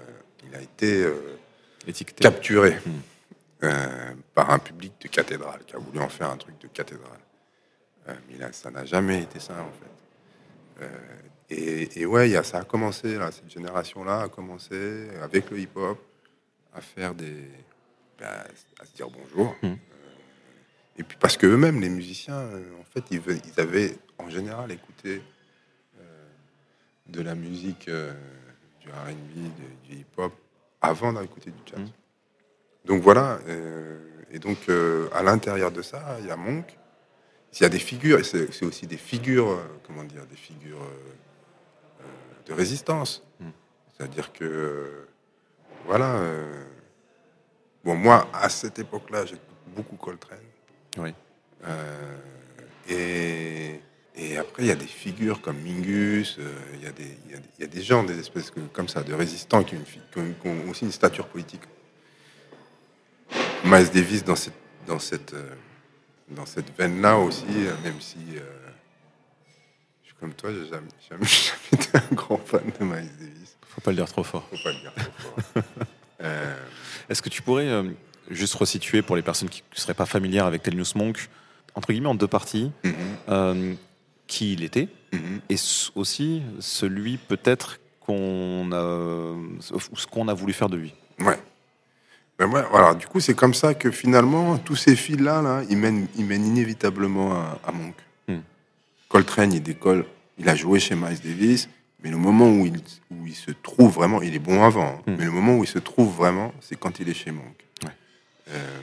il 0.48 0.56
a 0.56 0.62
été 0.62 1.04
euh, 1.04 1.38
Étiqueté. 1.86 2.24
capturé 2.24 2.72
Hmm. 2.86 3.00
euh, 3.64 4.14
par 4.34 4.50
un 4.50 4.58
public 4.58 4.94
de 5.00 5.08
cathédrale 5.08 5.62
qui 5.68 5.76
a 5.76 5.80
voulu 5.80 6.00
en 6.00 6.10
faire 6.10 6.32
un 6.32 6.38
truc 6.38 6.60
de 6.60 6.68
cathédrale. 6.68 7.20
Euh, 8.10 8.16
mais 8.30 8.38
là, 8.40 8.52
ça 8.52 8.72
n'a 8.72 8.86
jamais 8.86 9.22
été 9.22 9.40
ça, 9.40 9.54
en 9.54 9.72
fait. 9.80 10.86
Euh, 10.86 10.90
et, 11.52 12.02
et 12.02 12.06
ouais, 12.08 12.30
il 12.30 12.32
y 12.34 12.38
a, 12.38 12.44
ça 12.44 12.58
a 12.60 12.64
commencé, 12.64 13.16
là, 13.18 13.32
cette 13.32 13.52
génération-là 13.52 14.22
a 14.24 14.30
commencé 14.30 15.10
avec 15.22 15.52
le 15.52 15.60
hip-hop 15.60 16.00
à 16.74 16.82
faire 16.82 17.14
des. 17.14 17.48
À 18.24 18.86
se 18.86 18.94
dire 18.96 19.10
bonjour. 19.10 19.56
Hmm. 19.62 19.68
Euh, 19.68 19.76
et 20.98 21.04
puis 21.04 21.18
parce 21.20 21.38
que 21.38 21.48
eux-mêmes, 21.48 21.82
les 21.82 21.90
musiciens, 21.90 22.40
euh, 22.40 22.64
en 22.80 22.84
fait, 22.84 23.04
ils, 23.12 23.60
avaient 23.60 23.98
en 24.18 24.30
général 24.30 24.72
écouté 24.72 25.22
euh, 26.00 26.28
de 27.08 27.22
la 27.22 27.36
musique, 27.36 27.90
du 27.90 28.90
RB, 28.90 29.84
du 29.84 29.96
hip-hop, 29.96 30.34
avant 30.82 31.14
d'écouter 31.14 31.52
du 31.52 31.62
jazz. 31.66 31.80
Hmm. 31.80 31.90
Donc 32.86 33.02
voilà, 33.02 33.40
euh, 33.48 34.00
et 34.32 34.40
donc 34.40 34.58
euh, 34.70 35.08
à 35.14 35.22
l'intérieur 35.22 35.72
de 35.72 35.82
ça, 35.82 36.18
il 36.20 36.28
y 36.28 36.32
a 36.32 36.36
Monk. 36.36 36.78
Il 37.54 37.64
y 37.64 37.66
a 37.66 37.70
des 37.70 37.80
figures, 37.80 38.20
et 38.20 38.24
c'est 38.24 38.64
aussi 38.64 38.88
des 38.88 38.98
figures, 38.98 39.50
euh, 39.50 39.66
comment 39.86 40.06
dire, 40.06 40.26
des 40.26 40.38
figures 40.38 40.88
de 42.46 42.54
résistance. 42.54 43.24
Mm. 43.42 43.50
C'est-à-dire 43.90 44.32
que, 44.32 45.06
voilà, 45.86 46.22
bon, 47.84 47.96
moi, 47.96 48.28
à 48.34 48.50
cette 48.50 48.80
époque-là, 48.80 49.26
j'écoute 49.26 49.42
beaucoup 49.76 49.96
Coltrane. 49.96 50.38
Oui. 50.98 51.14
Euh, 51.66 52.18
et, 52.90 53.80
et 54.16 54.38
après, 54.38 54.64
il 54.64 54.68
y 54.68 54.72
a 54.72 54.76
des 54.76 54.86
figures 54.88 55.42
comme 55.42 55.58
Mingus, 55.62 56.38
euh, 56.40 56.52
il 56.74 56.84
y, 56.84 56.88
a 56.88 56.92
des- 56.92 57.18
il 57.28 57.32
y 57.32 57.36
a 57.36 57.38
des- 57.38 57.50
il 57.60 57.62
y 57.62 57.66
a 57.66 57.68
des 57.68 57.82
gens, 57.82 58.04
des 58.04 58.20
espèces 58.20 58.50
que- 58.52 58.60
comme 58.74 58.88
ça, 58.88 59.04
de 59.04 59.14
résistants 59.14 59.64
qui 59.64 59.76
ont, 59.76 59.80
une 59.80 59.86
fi- 59.86 60.02
qui 60.12 60.20
ont- 60.20 60.34
qui 60.42 60.48
ont 60.48 60.70
aussi 60.70 60.86
une 60.86 60.92
stature 60.92 61.28
politique. 61.28 61.62
Miles 63.64 63.90
Davis, 63.92 64.24
dans 64.24 64.36
cette, 64.36 64.54
dans 64.88 65.00
cette, 65.00 65.34
euh, 65.34 65.54
dans 66.30 66.46
cette 66.46 66.76
veine-là 66.78 67.18
aussi, 67.18 67.46
même 67.84 68.00
si 68.02 68.18
euh, 68.36 68.42
je 70.02 70.08
suis 70.08 70.16
comme 70.20 70.34
toi, 70.34 70.50
j'ai 70.52 70.68
jamais, 70.68 70.88
jamais, 71.10 71.26
jamais 71.26 71.84
été 71.84 71.98
un 71.98 72.16
grand 72.16 72.38
fan 72.38 72.64
de 72.80 72.84
Miles 72.84 73.16
Davis. 73.20 73.58
Faut 73.68 73.82
pas 73.82 73.92
le 73.92 73.98
dire 73.98 74.08
trop 74.08 74.24
fort. 74.24 74.48
Faut 74.50 74.58
pas 74.64 74.72
le 74.72 74.80
dire 74.80 74.94
trop 74.96 75.12
fort. 75.62 75.64
Euh, 77.12 77.14
Est-ce 77.14 77.22
que 77.22 77.30
tu 77.30 77.42
pourrais 77.42 77.68
euh, 77.68 77.84
juste 78.30 78.56
resituer 78.56 79.02
pour 79.02 79.16
les 79.16 79.22
personnes 79.22 79.50
qui 79.50 79.64
ne 79.76 79.80
seraient 79.80 79.94
pas 79.94 80.06
familières 80.06 80.46
avec 80.46 80.64
Thelonious 80.64 80.94
Monk, 80.96 81.30
entre 81.76 81.92
guillemets 81.92 82.08
en 82.08 82.16
deux 82.16 82.28
parties, 82.28 82.72
mhm, 82.84 82.94
euh, 83.30 83.74
qui 84.28 84.54
il 84.54 84.64
était 84.64 84.88
mhm. 85.14 85.42
et 85.50 85.56
aussi 85.96 86.42
celui 86.60 87.18
peut-être 87.18 87.80
qu'on 88.00 88.72
a, 88.72 89.34
ou 89.74 89.98
ce 89.98 90.08
qu'on 90.08 90.28
a 90.28 90.34
voulu 90.34 90.54
faire 90.54 90.70
de 90.70 90.78
lui? 90.78 90.94
Ouais. 91.20 91.40
Ben 92.40 92.50
ouais, 92.50 92.64
voilà. 92.72 92.96
Du 92.96 93.06
coup, 93.06 93.20
c'est 93.20 93.36
comme 93.36 93.54
ça 93.54 93.76
que 93.76 93.92
finalement, 93.92 94.58
tous 94.58 94.76
ces 94.76 94.96
fils-là, 94.96 95.44
là, 95.44 95.62
ils, 95.70 95.78
mènent, 95.78 96.08
ils 96.18 96.26
mènent 96.26 96.46
inévitablement 96.46 97.34
à, 97.34 97.60
à 97.64 97.72
Monk. 97.72 97.94
Hmm. 98.28 98.40
Coltrane, 99.10 99.54
il 99.54 99.62
décolle. 99.62 100.06
Il 100.40 100.50
a 100.50 100.56
joué 100.56 100.80
chez 100.80 100.96
Miles 100.96 101.20
Davis, 101.24 101.70
mais 102.04 102.10
le 102.10 102.18
moment 102.18 102.50
où 102.50 102.66
il, 102.66 102.78
où 103.12 103.28
il 103.28 103.36
se 103.36 103.52
trouve 103.52 103.92
vraiment, 103.94 104.22
il 104.22 104.34
est 104.36 104.40
bon 104.40 104.64
avant, 104.64 104.88
hein, 104.88 105.02
Hmm. 105.08 105.16
mais 105.18 105.26
le 105.26 105.32
moment 105.32 105.58
où 105.58 105.64
il 105.64 105.68
se 105.68 105.80
trouve 105.80 106.14
vraiment, 106.16 106.54
c'est 106.62 106.80
quand 106.80 107.00
il 107.00 107.10
est 107.10 107.14
chez 107.14 107.32
Monk. 107.32 107.56
Ouais. 107.84 107.92
Euh, 108.50 108.80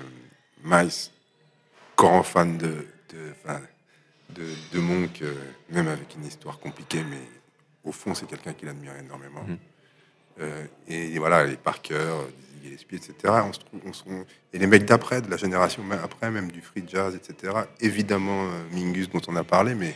Miles, 0.64 0.90
grand 1.96 2.22
fan 2.22 2.58
de, 2.58 2.86
de, 3.10 3.32
de, 4.34 4.44
de 4.72 4.78
Monk, 4.80 5.22
euh, 5.22 5.34
même 5.70 5.88
avec 5.88 6.14
une 6.16 6.26
histoire 6.26 6.58
compliquée, 6.58 7.02
mais 7.08 7.18
au 7.84 7.92
fond, 7.92 8.14
c'est 8.14 8.26
quelqu'un 8.26 8.52
qu'il 8.52 8.68
admire 8.68 8.92
énormément. 8.96 9.42
Mhm. 9.46 9.58
Euh, 10.40 10.64
et, 10.86 11.18
voilà, 11.18 11.44
les 11.44 11.56
Parker, 11.56 11.94
euh, 11.94 12.22
Dizzy 12.62 12.68
Gillespie, 12.68 12.96
etc. 12.96 13.14
On 13.44 13.52
se 13.52 13.58
trouve, 13.60 13.80
on 13.84 13.92
se- 13.92 14.04
on- 14.06 14.24
et 14.52 14.58
les 14.58 14.66
mecs 14.68 14.84
d'après, 14.84 15.20
de 15.20 15.28
la 15.30 15.36
génération 15.36 15.82
après, 16.04 16.30
même 16.30 16.50
du 16.52 16.60
free 16.60 16.84
jazz, 16.86 17.14
etc. 17.16 17.52
Évidemment, 17.80 18.44
euh, 18.44 18.62
Mingus, 18.72 19.08
dont 19.10 19.20
on 19.26 19.34
a 19.36 19.42
parlé, 19.44 19.74
mais 19.74 19.94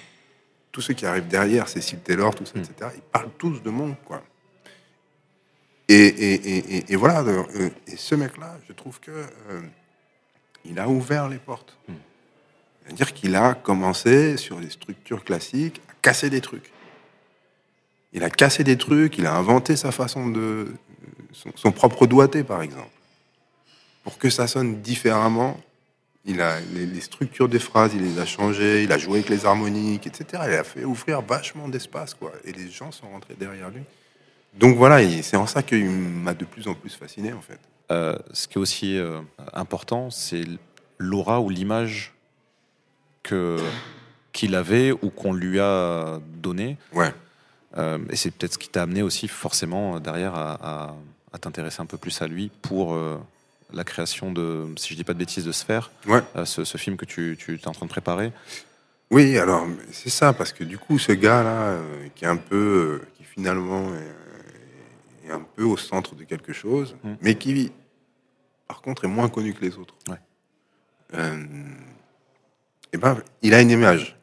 tous 0.73 0.81
ceux 0.81 0.95
qui 0.95 1.07
arrivent 1.07 1.29
derrière, 1.29 1.69
Cécile 1.69 2.01
Taylor, 2.01 2.35
tout 2.35 2.47
ça, 2.47 2.55
Mm. 2.59 2.63
etc. 2.63 2.91
Ils 2.97 3.03
parlent 3.03 3.31
tous 3.39 3.63
de 3.63 3.71
Monk, 3.71 3.97
quoi. 4.05 4.23
Et, 5.89 5.95
et, 6.07 6.35
et, 6.35 6.77
et- 6.77 6.93
et 6.93 6.97
voilà, 6.97 7.21
euh, 7.21 7.69
et 7.87 7.97
ce 7.97 8.15
mec-là, 8.15 8.57
je 8.67 8.73
trouve 8.73 8.99
que 9.01 9.11
euh, 9.11 9.61
il 10.65 10.79
a 10.79 10.89
ouvert 10.89 11.29
les 11.29 11.39
portes. 11.39 11.77
Mm. 11.89 11.93
C'est-à-dire 12.85 13.13
qu'il 13.13 13.37
a 13.37 13.55
commencé 13.55 14.37
sur 14.37 14.59
des 14.59 14.71
structures 14.71 15.23
classiques 15.25 15.81
à 15.89 15.93
casser 16.03 16.31
des 16.31 16.41
trucs. 16.41 16.73
Il 18.15 18.25
a 18.25 18.31
cassé 18.31 18.65
des 18.65 18.77
trucs, 18.77 19.19
il 19.19 19.27
a 19.27 19.35
inventé 19.35 19.77
sa 19.77 19.93
façon 19.93 20.29
de. 20.29 20.75
son, 21.33 21.51
son 21.55 21.73
propre 21.73 22.07
doigté, 22.07 22.43
par 22.45 22.63
exemple. 22.63 22.91
Pour 24.05 24.19
que 24.19 24.31
ça 24.31 24.47
sonne 24.49 24.81
différemment, 24.83 25.59
il 26.25 26.41
a 26.41 26.61
les, 26.75 26.87
les 26.87 27.01
structures 27.01 27.49
des 27.49 27.59
phrases, 27.59 27.93
il 27.95 28.03
les 28.03 28.19
a 28.21 28.27
changées, 28.27 28.83
il 28.85 28.93
a 28.93 28.99
joué 28.99 29.19
avec 29.19 29.29
les 29.29 29.45
harmoniques, 29.45 30.07
etc. 30.07 30.43
Il 30.47 30.55
a 30.55 30.65
fait 30.65 30.85
ouvrir 30.85 31.21
vachement 31.23 31.69
d'espace, 31.69 32.15
quoi. 32.15 32.33
Et 32.45 32.53
les 32.53 32.69
gens 32.71 32.93
sont 32.93 33.09
rentrés 33.09 33.35
derrière 33.39 33.71
lui. 33.71 33.83
Donc 34.55 34.77
voilà, 34.77 34.99
c'est 35.23 35.37
en 35.37 35.47
ça 35.47 35.63
qu'il 35.63 35.89
m'a 35.89 36.35
de 36.35 36.45
plus 36.45 36.69
en 36.69 36.75
plus 36.75 36.95
fasciné, 36.95 37.33
en 37.33 37.41
fait. 37.41 37.59
Euh, 37.91 38.17
ce 38.33 38.47
qui 38.47 38.55
est 38.55 38.61
aussi 38.61 38.99
euh, 38.99 39.21
important, 39.53 40.11
c'est 40.11 40.45
l'aura 40.99 41.41
ou 41.41 41.51
l'image 41.51 42.13
que 43.23 43.59
qu'il 44.33 44.55
avait 44.55 44.93
ou 44.93 45.11
qu'on 45.11 45.33
lui 45.35 45.61
a 45.61 46.19
donné. 46.41 46.79
Ouais. 46.95 47.13
Euh, 47.77 47.99
et 48.11 48.17
c'est 48.17 48.31
peut-être 48.31 48.55
ce 48.55 48.59
qui 48.59 48.69
t'a 48.69 48.83
amené 48.83 49.03
aussi 49.03 49.29
forcément 49.29 50.01
derrière 50.01 50.35
à, 50.35 50.53
à- 50.91 50.95
à 51.35 51.39
t'intéresser 51.39 51.81
un 51.81 51.87
peu 51.87 51.97
plus 51.97 52.21
à 52.23 52.27
lui 52.29 52.51
pour 52.63 52.95
la 53.73 53.85
création 53.85 54.33
de, 54.33 54.67
si 54.77 54.91
je 54.91 54.97
dis 54.97 55.05
pas 55.05 55.13
de 55.15 55.19
bêtises, 55.19 55.45
de 55.45 55.53
Sphère, 55.53 55.91
Ouais. 56.07 56.23
euh, 56.37 56.45
ce, 56.45 56.65
ce 56.65 56.79
film 56.79 56.97
que 56.97 57.05
tu, 57.05 57.37
tu 57.39 57.55
es 57.55 57.69
en 57.69 57.73
train 57.73 57.87
de 57.87 57.91
préparer. 57.91 58.33
Oui, 59.11 59.37
alors 59.39 59.67
c'est 59.93 60.11
ça, 60.11 60.33
parce 60.33 60.53
que 60.53 60.65
du 60.65 60.79
coup, 60.79 60.99
ce 60.99 61.13
gars-là, 61.13 61.63
euh, 61.73 62.09
qui 62.15 62.25
est 62.25 62.29
un 62.29 62.37
peu, 62.37 63.01
euh, 63.03 63.07
qui 63.17 63.25
finalement 63.25 63.91
est, 63.95 65.29
est 65.29 65.33
un 65.33 65.41
peu 65.57 65.65
au 65.65 65.77
centre 65.77 66.15
de 66.15 66.25
quelque 66.25 66.53
chose, 66.53 66.97
Mm. 67.05 67.13
mais 67.21 67.35
qui, 67.37 67.73
par 68.67 68.81
contre, 68.81 69.05
est 69.05 69.09
moins 69.09 69.29
connu 69.29 69.53
que 69.55 69.61
les 69.65 69.77
autres. 69.77 69.95
Ouais. 70.09 70.17
Euh, 71.15 71.45
eh 72.93 72.97
ben, 72.99 73.23
il 73.43 73.53
a 73.55 73.61
une 73.61 73.71
image, 73.71 74.17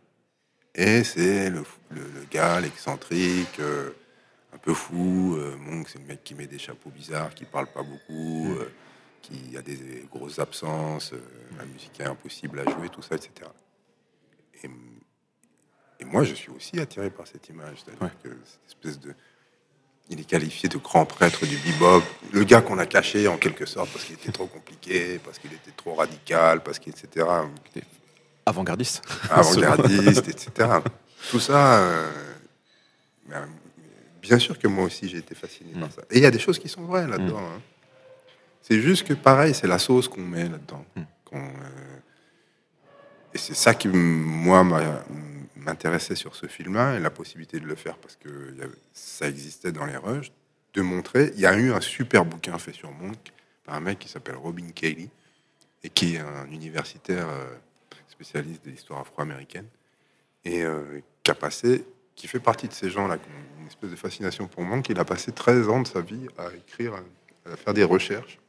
et 0.76 1.04
c'est 1.04 1.50
le, 1.50 1.64
le, 1.92 2.02
le 2.02 2.26
gars, 2.32 2.60
l'excentrique, 2.60 3.60
euh, 3.60 3.92
un 4.54 4.58
peu 4.58 4.74
fou. 4.74 5.36
Euh, 5.38 5.56
Monk, 5.58 5.88
c'est 5.90 6.00
le 6.00 6.06
mec 6.06 6.24
qui 6.24 6.34
met 6.34 6.48
des 6.48 6.58
chapeaux 6.60 6.90
bizarres, 6.90 7.34
qui 7.36 7.46
parle 7.46 7.68
pas 7.68 7.84
beaucoup, 7.84 8.54
euh, 8.60 8.72
qui 9.22 9.56
a 9.58 9.62
des 9.62 10.06
grosses 10.12 10.40
absences, 10.40 11.14
la 11.58 11.66
musique 11.66 12.00
est 12.00 12.06
impossible 12.06 12.60
à 12.60 12.64
jouer, 12.72 12.90
tout 12.90 13.02
ça, 13.02 13.16
etc. 13.16 13.32
Et, 14.64 14.70
et 16.00 16.06
moi, 16.06 16.24
je 16.24 16.34
suis 16.34 16.50
aussi 16.52 16.80
attiré 16.80 17.10
par 17.10 17.28
cette 17.28 17.48
image. 17.50 17.78
C'est-à-dire 17.84 18.02
Ouais. 18.04 18.10
que 18.24 18.30
cette 18.46 18.68
espèce 18.68 19.00
de. 19.00 19.14
Il 20.12 20.20
est 20.20 20.24
qualifié 20.24 20.68
de 20.70 20.78
grand 20.80 21.06
prêtre 21.06 21.46
du 21.46 21.56
bebop. 21.58 22.02
Le 22.34 22.44
gars 22.44 22.62
qu'on 22.62 22.80
a 22.80 22.88
caché, 22.88 23.28
en 23.28 23.38
quelque 23.38 23.66
sorte, 23.68 23.92
parce 23.92 24.06
qu'il 24.06 24.16
était 24.16 24.32
trop 24.32 24.48
compliqué, 24.48 25.20
parce 25.24 25.38
qu'il 25.38 25.54
était 25.54 25.72
trop 25.78 25.94
radical, 25.94 26.64
parce 26.64 26.80
qu'il, 26.80 26.92
etc. 26.94 27.28
Avant-gardiste. 28.46 29.04
Avant-gardiste, 29.30 30.28
etc. 30.30 30.70
Tout 31.30 31.40
ça. 31.40 31.80
euh, 31.84 32.12
ben, 33.28 33.48
bien 34.22 34.40
sûr 34.40 34.58
que 34.58 34.68
moi 34.68 34.86
aussi, 34.86 35.08
j'ai 35.08 35.18
été 35.20 35.36
fasciné 35.36 35.74
par 35.74 35.90
Mm. 35.90 35.92
ça. 35.92 36.02
Et 36.10 36.18
il 36.18 36.24
y 36.24 36.26
a 36.26 36.32
des 36.32 36.40
choses 36.40 36.58
qui 36.58 36.70
sont 36.70 36.82
vraies 36.86 37.08
là-dedans. 37.08 37.38
hein. 37.40 37.62
C'est 38.62 38.82
juste 38.82 39.08
que, 39.08 39.14
pareil, 39.14 39.54
c'est 39.54 39.68
la 39.68 39.80
sauce 39.80 40.08
qu'on 40.08 40.22
met 40.22 40.48
là-dedans. 40.48 40.86
Mm. 40.96 41.02
qu'on, 41.26 41.44
euh, 41.44 42.00
Et 43.34 43.38
c'est 43.38 43.56
ça 43.56 43.74
qui, 43.74 43.88
moi, 43.88 44.64
m'intéressait 45.56 46.16
sur 46.16 46.36
ce 46.36 46.48
film-là, 46.48 46.96
et 46.96 47.00
la 47.00 47.10
possibilité 47.10 47.60
de 47.60 47.66
le 47.66 47.76
faire, 47.76 47.98
parce 47.98 48.16
que 48.16 48.30
ça 48.94 49.28
existait 49.28 49.72
dans 49.72 49.86
les 49.86 49.98
rushs, 49.98 50.32
de 50.74 50.82
montrer. 50.82 51.32
Il 51.36 51.40
y 51.40 51.46
a 51.46 51.58
eu 51.58 51.72
un 51.72 51.82
super 51.82 52.26
bouquin 52.26 52.58
fait 52.58 52.74
sur 52.74 52.92
Monk 52.92 53.18
par 53.66 53.76
un 53.76 53.80
mec 53.80 54.00
qui 54.00 54.10
s'appelle 54.10 54.36
Robin 54.36 54.70
Cayley, 54.74 55.10
et 55.84 55.90
qui 55.90 56.16
est 56.16 56.20
un 56.20 56.46
universitaire 56.52 57.28
euh, 57.30 57.46
spécialiste 58.08 58.66
de 58.66 58.72
l'histoire 58.72 59.00
afro-américaine, 59.00 59.68
et 60.46 60.64
euh, 60.64 61.02
qui 61.24 61.32
a 61.32 61.36
passé, 61.36 61.86
qui 62.16 62.28
fait 62.28 62.40
partie 62.40 62.68
de 62.68 62.74
ces 62.74 62.90
gens-là, 62.90 63.18
qui 63.18 63.30
ont 63.30 63.62
une 63.62 63.68
espèce 63.68 63.90
de 63.90 63.96
fascination 63.96 64.48
pour 64.48 64.64
Monk. 64.64 64.90
Il 64.90 65.00
a 65.00 65.06
passé 65.06 65.32
13 65.32 65.70
ans 65.70 65.82
de 65.82 65.88
sa 65.88 66.02
vie 66.02 66.28
à 66.38 66.54
écrire, 66.54 66.94
à 67.46 67.56
faire 67.56 67.74
des 67.74 67.84
recherches, 67.84 68.40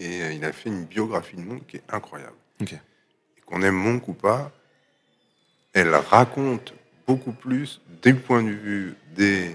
et 0.00 0.22
euh, 0.22 0.32
il 0.32 0.44
a 0.44 0.52
fait 0.52 0.70
une 0.70 0.84
biographie 0.84 1.36
de 1.36 1.42
Monk 1.42 1.66
qui 1.66 1.76
est 1.76 1.82
incroyable. 1.90 2.36
Et 2.60 3.40
qu'on 3.46 3.62
aime 3.62 3.76
Monk 3.76 4.08
ou 4.08 4.14
pas, 4.14 4.50
elle 5.72 5.94
raconte 5.94 6.74
beaucoup 7.06 7.32
plus 7.32 7.80
du 8.02 8.14
point 8.14 8.42
de 8.42 8.50
vue 8.50 8.94
des, 9.14 9.54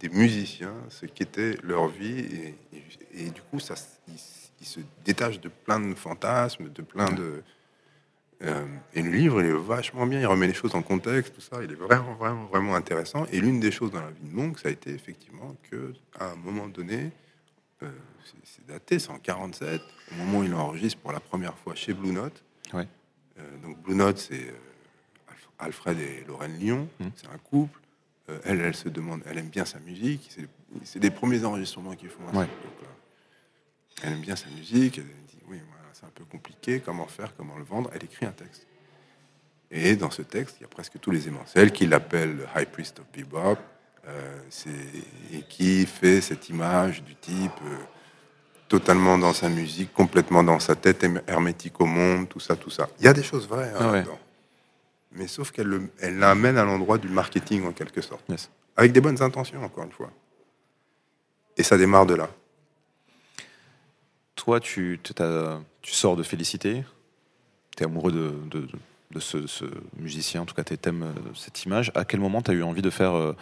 des 0.00 0.08
musiciens 0.08 0.74
ce 0.88 1.06
qu'était 1.06 1.56
leur 1.62 1.88
vie. 1.88 2.18
Et, 2.20 2.54
et, 3.14 3.30
du 3.30 3.40
coup 3.42 3.60
ça 3.60 3.74
il, 4.08 4.66
se 4.66 4.80
détache 5.04 5.40
de 5.40 5.48
plein 5.48 5.78
de 5.78 5.94
fantasmes, 5.94 6.70
de 6.70 6.82
plein 6.82 7.12
de 7.12 7.42
euh, 8.42 8.64
et 8.94 9.02
le 9.02 9.10
livre 9.10 9.42
il 9.42 9.46
est 9.46 9.52
vachement 9.52 10.06
bien, 10.06 10.20
il 10.20 10.26
remet 10.26 10.46
les 10.46 10.54
choses 10.54 10.74
en 10.74 10.80
contexte, 10.80 11.34
tout 11.34 11.42
ça, 11.42 11.62
il 11.62 11.70
est 11.70 11.76
vraiment 11.76 12.14
vraiment 12.14 12.46
vraiment 12.46 12.74
intéressant. 12.74 13.26
Et 13.30 13.40
l'une 13.40 13.60
des 13.60 13.70
choses 13.70 13.90
dans 13.90 14.00
la 14.00 14.10
vie 14.10 14.26
de 14.26 14.34
Monk, 14.34 14.58
ça 14.58 14.68
a 14.68 14.72
été 14.72 14.90
effectivement 14.90 15.54
que 15.70 15.92
à 16.18 16.30
un 16.30 16.36
moment 16.36 16.66
donné, 16.66 17.12
euh, 17.84 17.90
c'est 18.44 18.66
daté, 18.66 18.98
c'est 18.98 19.10
en 19.10 19.18
47, 19.18 19.80
au 20.12 20.14
moment 20.16 20.38
où 20.38 20.44
il 20.44 20.54
enregistre 20.54 21.00
pour 21.00 21.12
la 21.12 21.20
première 21.20 21.56
fois 21.58 21.74
chez 21.74 21.94
Blue 21.94 22.12
Note. 22.12 22.42
Ouais. 22.72 22.88
Euh, 23.38 23.58
donc 23.62 23.80
Blue 23.82 23.94
Note, 23.94 24.18
c'est 24.18 24.54
Alfred 25.58 25.98
et 25.98 26.24
Lorraine 26.26 26.58
Lyon, 26.58 26.88
mmh. 27.00 27.06
c'est 27.16 27.28
un 27.28 27.38
couple. 27.38 27.80
Euh, 28.30 28.38
elle, 28.44 28.60
elle 28.60 28.74
se 28.74 28.88
demande, 28.88 29.22
elle 29.26 29.38
aime 29.38 29.48
bien 29.48 29.64
sa 29.64 29.78
musique. 29.80 30.34
C'est 30.84 30.98
des 30.98 31.10
premiers 31.10 31.44
enregistrements 31.44 31.94
qu'ils 31.94 32.08
font. 32.08 32.24
Ouais. 32.32 32.48
elle 34.02 34.14
aime 34.14 34.20
bien 34.20 34.36
sa 34.36 34.48
musique. 34.48 34.98
Elle 34.98 35.04
dit 35.04 35.38
oui, 35.48 35.60
voilà, 35.68 35.88
c'est 35.92 36.06
un 36.06 36.12
peu 36.14 36.24
compliqué. 36.24 36.80
Comment 36.80 37.06
faire? 37.06 37.36
Comment 37.36 37.56
le 37.58 37.64
vendre? 37.64 37.90
Elle 37.94 38.04
écrit 38.04 38.26
un 38.26 38.32
texte. 38.32 38.66
Et 39.70 39.96
dans 39.96 40.10
ce 40.10 40.22
texte, 40.22 40.56
il 40.58 40.62
y 40.62 40.64
a 40.64 40.68
presque 40.68 40.98
tous 41.00 41.10
les 41.10 41.28
émoncelles 41.28 41.72
qui 41.72 41.86
l'appellent 41.86 42.36
le 42.36 42.46
High 42.56 42.68
Priest 42.68 43.00
of 43.00 43.06
Bebop. 43.12 43.58
Euh, 44.06 44.38
et 45.32 45.42
qui 45.48 45.86
fait 45.86 46.20
cette 46.20 46.48
image 46.50 47.02
du 47.02 47.14
type 47.14 47.52
euh, 47.64 47.76
totalement 48.68 49.16
dans 49.16 49.32
sa 49.32 49.48
musique, 49.48 49.92
complètement 49.94 50.44
dans 50.44 50.58
sa 50.58 50.74
tête, 50.74 51.06
hermétique 51.26 51.80
au 51.80 51.86
monde, 51.86 52.28
tout 52.28 52.40
ça, 52.40 52.54
tout 52.54 52.70
ça. 52.70 52.88
Il 52.98 53.06
y 53.06 53.08
a 53.08 53.14
des 53.14 53.22
choses 53.22 53.48
vraies 53.48 53.72
hein, 53.74 53.90
ah 53.92 54.00
dedans 54.00 54.18
mais 55.14 55.28
sauf 55.28 55.50
qu'elle 55.50 55.88
elle 56.00 56.18
l'amène 56.18 56.58
à 56.58 56.64
l'endroit 56.64 56.98
du 56.98 57.08
marketing 57.08 57.64
en 57.64 57.72
quelque 57.72 58.00
sorte. 58.00 58.24
Avec 58.76 58.92
des 58.92 59.00
bonnes 59.00 59.22
intentions, 59.22 59.62
encore 59.62 59.84
une 59.84 59.92
fois. 59.92 60.10
Et 61.56 61.62
ça 61.62 61.78
démarre 61.78 62.06
de 62.06 62.14
là. 62.14 62.28
Toi, 64.34 64.60
tu, 64.60 65.00
tu 65.02 65.92
sors 65.92 66.16
de 66.16 66.22
Félicité, 66.22 66.84
tu 67.76 67.84
es 67.84 67.86
amoureux 67.86 68.10
de, 68.10 68.66
de, 69.10 69.20
ce, 69.20 69.64
musicien, 69.96 70.42
en 70.42 70.44
tout 70.44 70.54
cas, 70.54 70.64
tu 70.64 70.76
aimes 70.82 71.04
euh, 71.04 71.32
cette 71.36 71.64
image. 71.64 71.92
À 71.94 72.04
quel 72.04 72.18
moment 72.18 72.42
tu 72.42 72.50
as 72.50 72.54
eu 72.54 72.64
envie 72.64 72.82
de 72.82 72.90
faire 72.90 73.34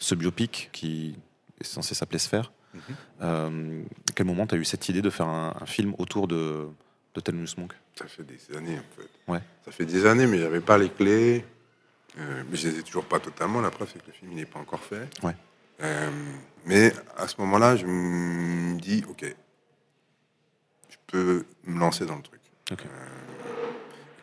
ce 0.00 0.16
biopic 0.16 0.70
qui 0.72 1.16
est 1.60 1.64
censé 1.64 1.94
s'appeler 1.94 2.18
Sphère 2.18 2.50
mhm. 2.74 2.80
euh, 3.22 3.82
À 4.08 4.12
quel 4.16 4.26
moment 4.26 4.46
tu 4.46 4.56
as 4.56 4.58
eu 4.58 4.64
cette 4.64 4.88
idée 4.88 5.02
de 5.02 5.10
faire 5.10 5.28
un, 5.28 5.54
un 5.60 5.66
film 5.66 5.94
autour 5.98 6.26
de, 6.26 6.66
de 7.14 7.32
Monk? 7.60 7.72
Ça 7.94 8.06
fait 8.08 8.24
des 8.24 8.56
années, 8.56 8.78
en 8.78 9.00
fait. 9.00 9.32
Ouais. 9.32 9.40
Ça 9.64 9.70
fait 9.70 9.84
des 9.84 10.06
années, 10.06 10.26
mais 10.26 10.38
j'avais 10.38 10.60
pas 10.60 10.78
les 10.78 10.88
clés. 10.88 11.44
Euh, 12.18 12.42
mais 12.50 12.56
je 12.56 12.68
les 12.68 12.78
ai 12.80 12.82
toujours 12.82 13.04
pas 13.04 13.20
totalement. 13.20 13.60
La 13.60 13.70
preuve, 13.70 13.88
c'est 13.92 14.00
que 14.00 14.06
le 14.06 14.12
film 14.12 14.32
n'est 14.32 14.46
pas 14.46 14.58
encore 14.58 14.82
fait. 14.82 15.08
Ouais. 15.22 15.36
Euh, 15.82 16.10
mais 16.66 16.92
à 17.16 17.28
ce 17.28 17.40
moment-là, 17.40 17.76
je 17.76 17.86
me 17.86 18.78
dis, 18.80 19.04
ok, 19.08 19.24
je 20.88 20.96
peux 21.06 21.44
me 21.64 21.78
lancer 21.78 22.06
dans 22.06 22.16
le 22.16 22.22
truc. 22.22 22.40
Euh, 22.72 22.74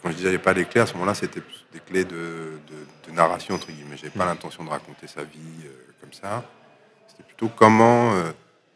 quand 0.08 0.14
je 0.14 0.18
dis 0.18 0.24
j'avais 0.24 0.40
pas 0.40 0.54
les 0.54 0.66
clés, 0.66 0.82
à 0.82 0.86
ce 0.86 0.94
moment-là, 0.94 1.14
c'était 1.14 1.42
des 1.74 1.80
clés 1.80 2.06
de, 2.06 2.60
de, 3.08 3.12
narration 3.12 3.56
entre 3.56 3.72
guillemets. 3.72 3.98
J'avais 3.98 4.10
pas 4.10 4.26
mm. 4.26 4.30
l'intention 4.30 4.64
de 4.64 4.70
raconter 4.70 5.08
sa 5.08 5.24
vie 5.24 5.66
comme 6.00 6.14
ça. 6.14 6.44
C'était 7.08 7.24
plutôt 7.24 7.50
comment, 7.50 8.14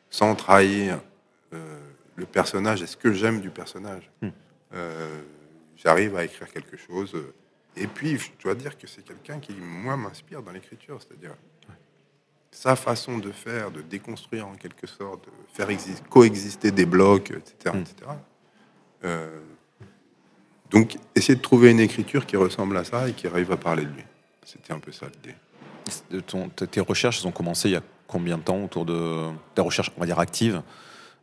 sans 0.09 0.35
trahir 0.35 0.99
le 1.51 2.25
personnage 2.25 2.81
et 2.81 2.87
ce 2.87 2.97
que 2.97 3.13
j'aime 3.13 3.41
du 3.41 3.49
personnage. 3.49 4.09
Euh, 4.73 5.21
j'arrive 5.75 6.15
à 6.15 6.23
écrire 6.23 6.51
quelque 6.51 6.77
chose. 6.77 7.15
Et 7.75 7.87
puis, 7.87 8.17
je 8.17 8.29
dois 8.41 8.55
dire 8.55 8.77
que 8.77 8.87
c'est 8.87 9.03
quelqu'un 9.03 9.39
qui, 9.39 9.53
moi, 9.53 9.97
m'inspire 9.97 10.41
dans 10.41 10.51
l'écriture. 10.51 10.99
C'est-à-dire 11.01 11.35
sa 12.51 12.75
façon 12.75 13.17
de 13.17 13.31
faire, 13.31 13.71
de 13.71 13.81
déconstruire 13.81 14.47
en 14.47 14.55
quelque 14.55 14.87
sorte, 14.87 15.25
de 15.25 15.31
faire 15.53 15.69
coexister 16.09 16.71
des 16.71 16.85
blocs, 16.85 17.31
etc. 17.31 17.77
etc. 17.79 18.11
Euh, 19.03 19.39
donc, 20.71 20.97
essayer 21.15 21.35
de 21.35 21.41
trouver 21.41 21.71
une 21.71 21.79
écriture 21.79 22.25
qui 22.25 22.37
ressemble 22.37 22.77
à 22.77 22.83
ça 22.83 23.09
et 23.09 23.13
qui 23.13 23.27
arrive 23.27 23.51
à 23.51 23.57
parler 23.57 23.83
de 23.83 23.89
lui. 23.89 24.03
C'était 24.45 24.73
un 24.73 24.79
peu 24.79 24.91
ça 24.91 25.07
l'idée. 25.07 25.35
Tes 26.71 26.79
recherches 26.79 27.25
ont 27.25 27.31
commencé 27.31 27.69
il 27.69 27.73
y 27.73 27.75
a 27.75 27.81
combien 28.07 28.37
de 28.37 28.43
temps 28.43 28.63
autour 28.63 28.85
de 28.85 29.29
tes 29.53 29.61
recherches, 29.61 29.91
on 29.97 29.99
va 29.99 30.05
dire 30.05 30.19
actives 30.19 30.61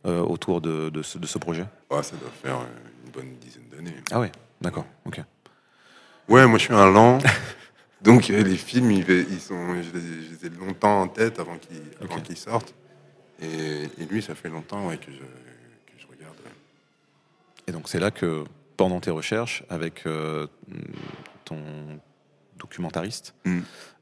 euh, 0.05 0.21
autour 0.21 0.61
de, 0.61 0.89
de, 0.89 1.01
ce, 1.01 1.37
projet? 1.37 1.65
Ça 1.89 2.15
doit 2.15 2.31
faire 2.41 2.59
une 3.05 3.11
bonne 3.11 3.35
dizaine 3.39 3.67
d'années. 3.71 3.95
Ah 4.11 4.19
ouais, 4.19 4.31
d'accord, 4.61 4.85
ok. 5.05 5.21
Ouais, 6.27 6.45
moi 6.45 6.59
je 6.59 6.65
suis 6.65 6.73
un 6.73 6.91
lent. 6.91 7.17
Donc 8.01 8.27
les 8.27 8.55
films, 8.55 8.91
ils, 8.91 9.09
ils 9.09 9.41
sont, 9.41 9.75
je 9.81 9.97
les, 9.97 10.45
ai 10.45 10.49
longtemps 10.49 11.01
en 11.01 11.07
tête 11.07 11.39
avant 11.39 11.57
qu'ils 11.57 12.37
sortent. 12.37 12.73
Et, 13.41 13.87
lui, 14.09 14.21
ça 14.21 14.35
fait 14.35 14.49
longtemps 14.49 14.87
ouais, 14.87 14.97
que, 14.97 15.11
je, 15.11 15.17
que 15.17 15.97
je 15.97 16.05
regarde. 16.07 16.35
Et 17.67 17.71
donc 17.71 17.89
c'est 17.89 17.99
là 17.99 18.11
que, 18.11 18.45
pendant 18.79 18.99
tes 18.99 19.11
recherches, 19.11 19.63
avec 19.69 20.07
euh, 20.07 20.47
ton 21.45 21.61
documentariste, 22.57 23.35
mm. 23.45 23.59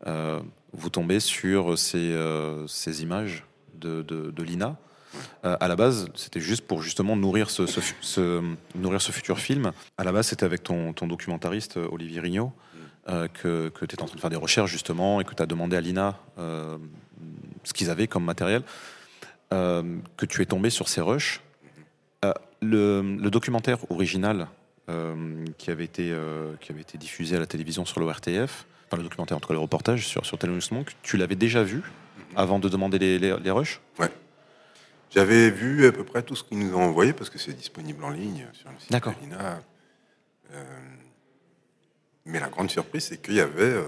euh, 0.07 0.39
vous 0.71 0.89
tombez 0.89 1.19
sur 1.19 1.77
ces, 1.77 2.15
ces 2.67 3.01
images 3.01 3.43
de, 3.73 4.01
de, 4.03 4.31
de 4.31 4.43
Lina 4.43 4.77
euh, 5.45 5.57
à 5.59 5.67
la 5.67 5.75
base, 5.75 6.07
c'était 6.15 6.39
juste 6.39 6.65
pour 6.65 6.81
justement 6.81 7.15
nourrir 7.15 7.49
ce, 7.49 7.63
nourrir 8.75 9.01
ce 9.01 9.11
futur 9.11 9.39
film. 9.39 9.71
À 9.97 10.03
la 10.03 10.11
base, 10.11 10.27
c'était 10.27 10.45
avec 10.45 10.63
ton, 10.63 10.93
documentariste 10.93 11.77
euh, 11.77 11.87
Olivier 11.91 12.19
Rignot 12.19 12.51
euh, 13.09 13.27
que, 13.27 13.69
que 13.69 13.85
tu 13.85 13.95
étais 13.95 14.01
en 14.01 14.05
train 14.05 14.15
de 14.15 14.21
faire 14.21 14.29
des 14.29 14.35
recherches 14.35 14.71
justement 14.71 15.21
et 15.21 15.23
que 15.23 15.33
tu 15.33 15.41
as 15.41 15.45
demandé 15.45 15.77
à 15.77 15.81
Lina 15.81 16.17
ce 16.37 17.73
qu'ils 17.73 17.89
avaient 17.89 18.07
comme 18.07 18.23
matériel, 18.23 18.63
que 19.49 20.25
tu 20.27 20.41
es 20.41 20.45
tombé 20.45 20.69
sur 20.69 20.87
ces 20.87 21.01
rushs. 21.01 21.41
Le, 22.61 23.29
documentaire 23.29 23.79
original 23.91 24.47
qui, 25.57 25.71
avait 25.71 25.83
été, 25.83 26.15
qui 26.61 26.71
avait 26.71 26.81
été 26.81 26.97
diffusé 26.97 27.35
à 27.35 27.39
la 27.39 27.45
télévision 27.45 27.85
sur 27.85 27.99
l'ORTF, 27.99 28.65
enfin 28.87 28.97
le 28.97 29.03
documentaire, 29.03 29.37
en 29.37 29.39
tout 29.39 29.47
cas 29.47 29.53
le 29.53 29.59
reportage 29.59 30.07
sur, 30.07 30.25
sur 30.25 30.37
Monk, 30.71 30.95
tu 31.03 31.17
l'avais 31.17 31.35
déjà 31.35 31.63
vu 31.63 31.83
avant 32.35 32.59
de 32.59 32.69
demander 32.69 32.99
les, 32.99 33.19
les, 33.19 33.37
les 33.37 33.51
rushs? 33.51 33.81
Ouais. 33.99 34.11
J'avais 35.09 35.49
vu 35.49 35.85
à 35.87 35.91
peu 35.91 36.03
près 36.03 36.21
tout 36.21 36.35
ce 36.35 36.43
qu'ils 36.43 36.59
nous 36.59 36.75
ont 36.75 36.83
envoyé 36.83 37.13
parce 37.13 37.29
que 37.29 37.37
c'est 37.37 37.53
disponible 37.53 38.03
en 38.03 38.09
ligne 38.09 38.45
sur 38.53 38.69
le 38.69 38.79
site 38.79 38.91
D'accord. 38.91 39.13
Euh, 40.53 40.63
mais 42.25 42.39
la 42.39 42.49
grande 42.49 42.69
surprise, 42.69 43.05
c'est 43.05 43.21
qu'il 43.21 43.35
y 43.35 43.41
avait 43.41 43.63
euh, 43.63 43.85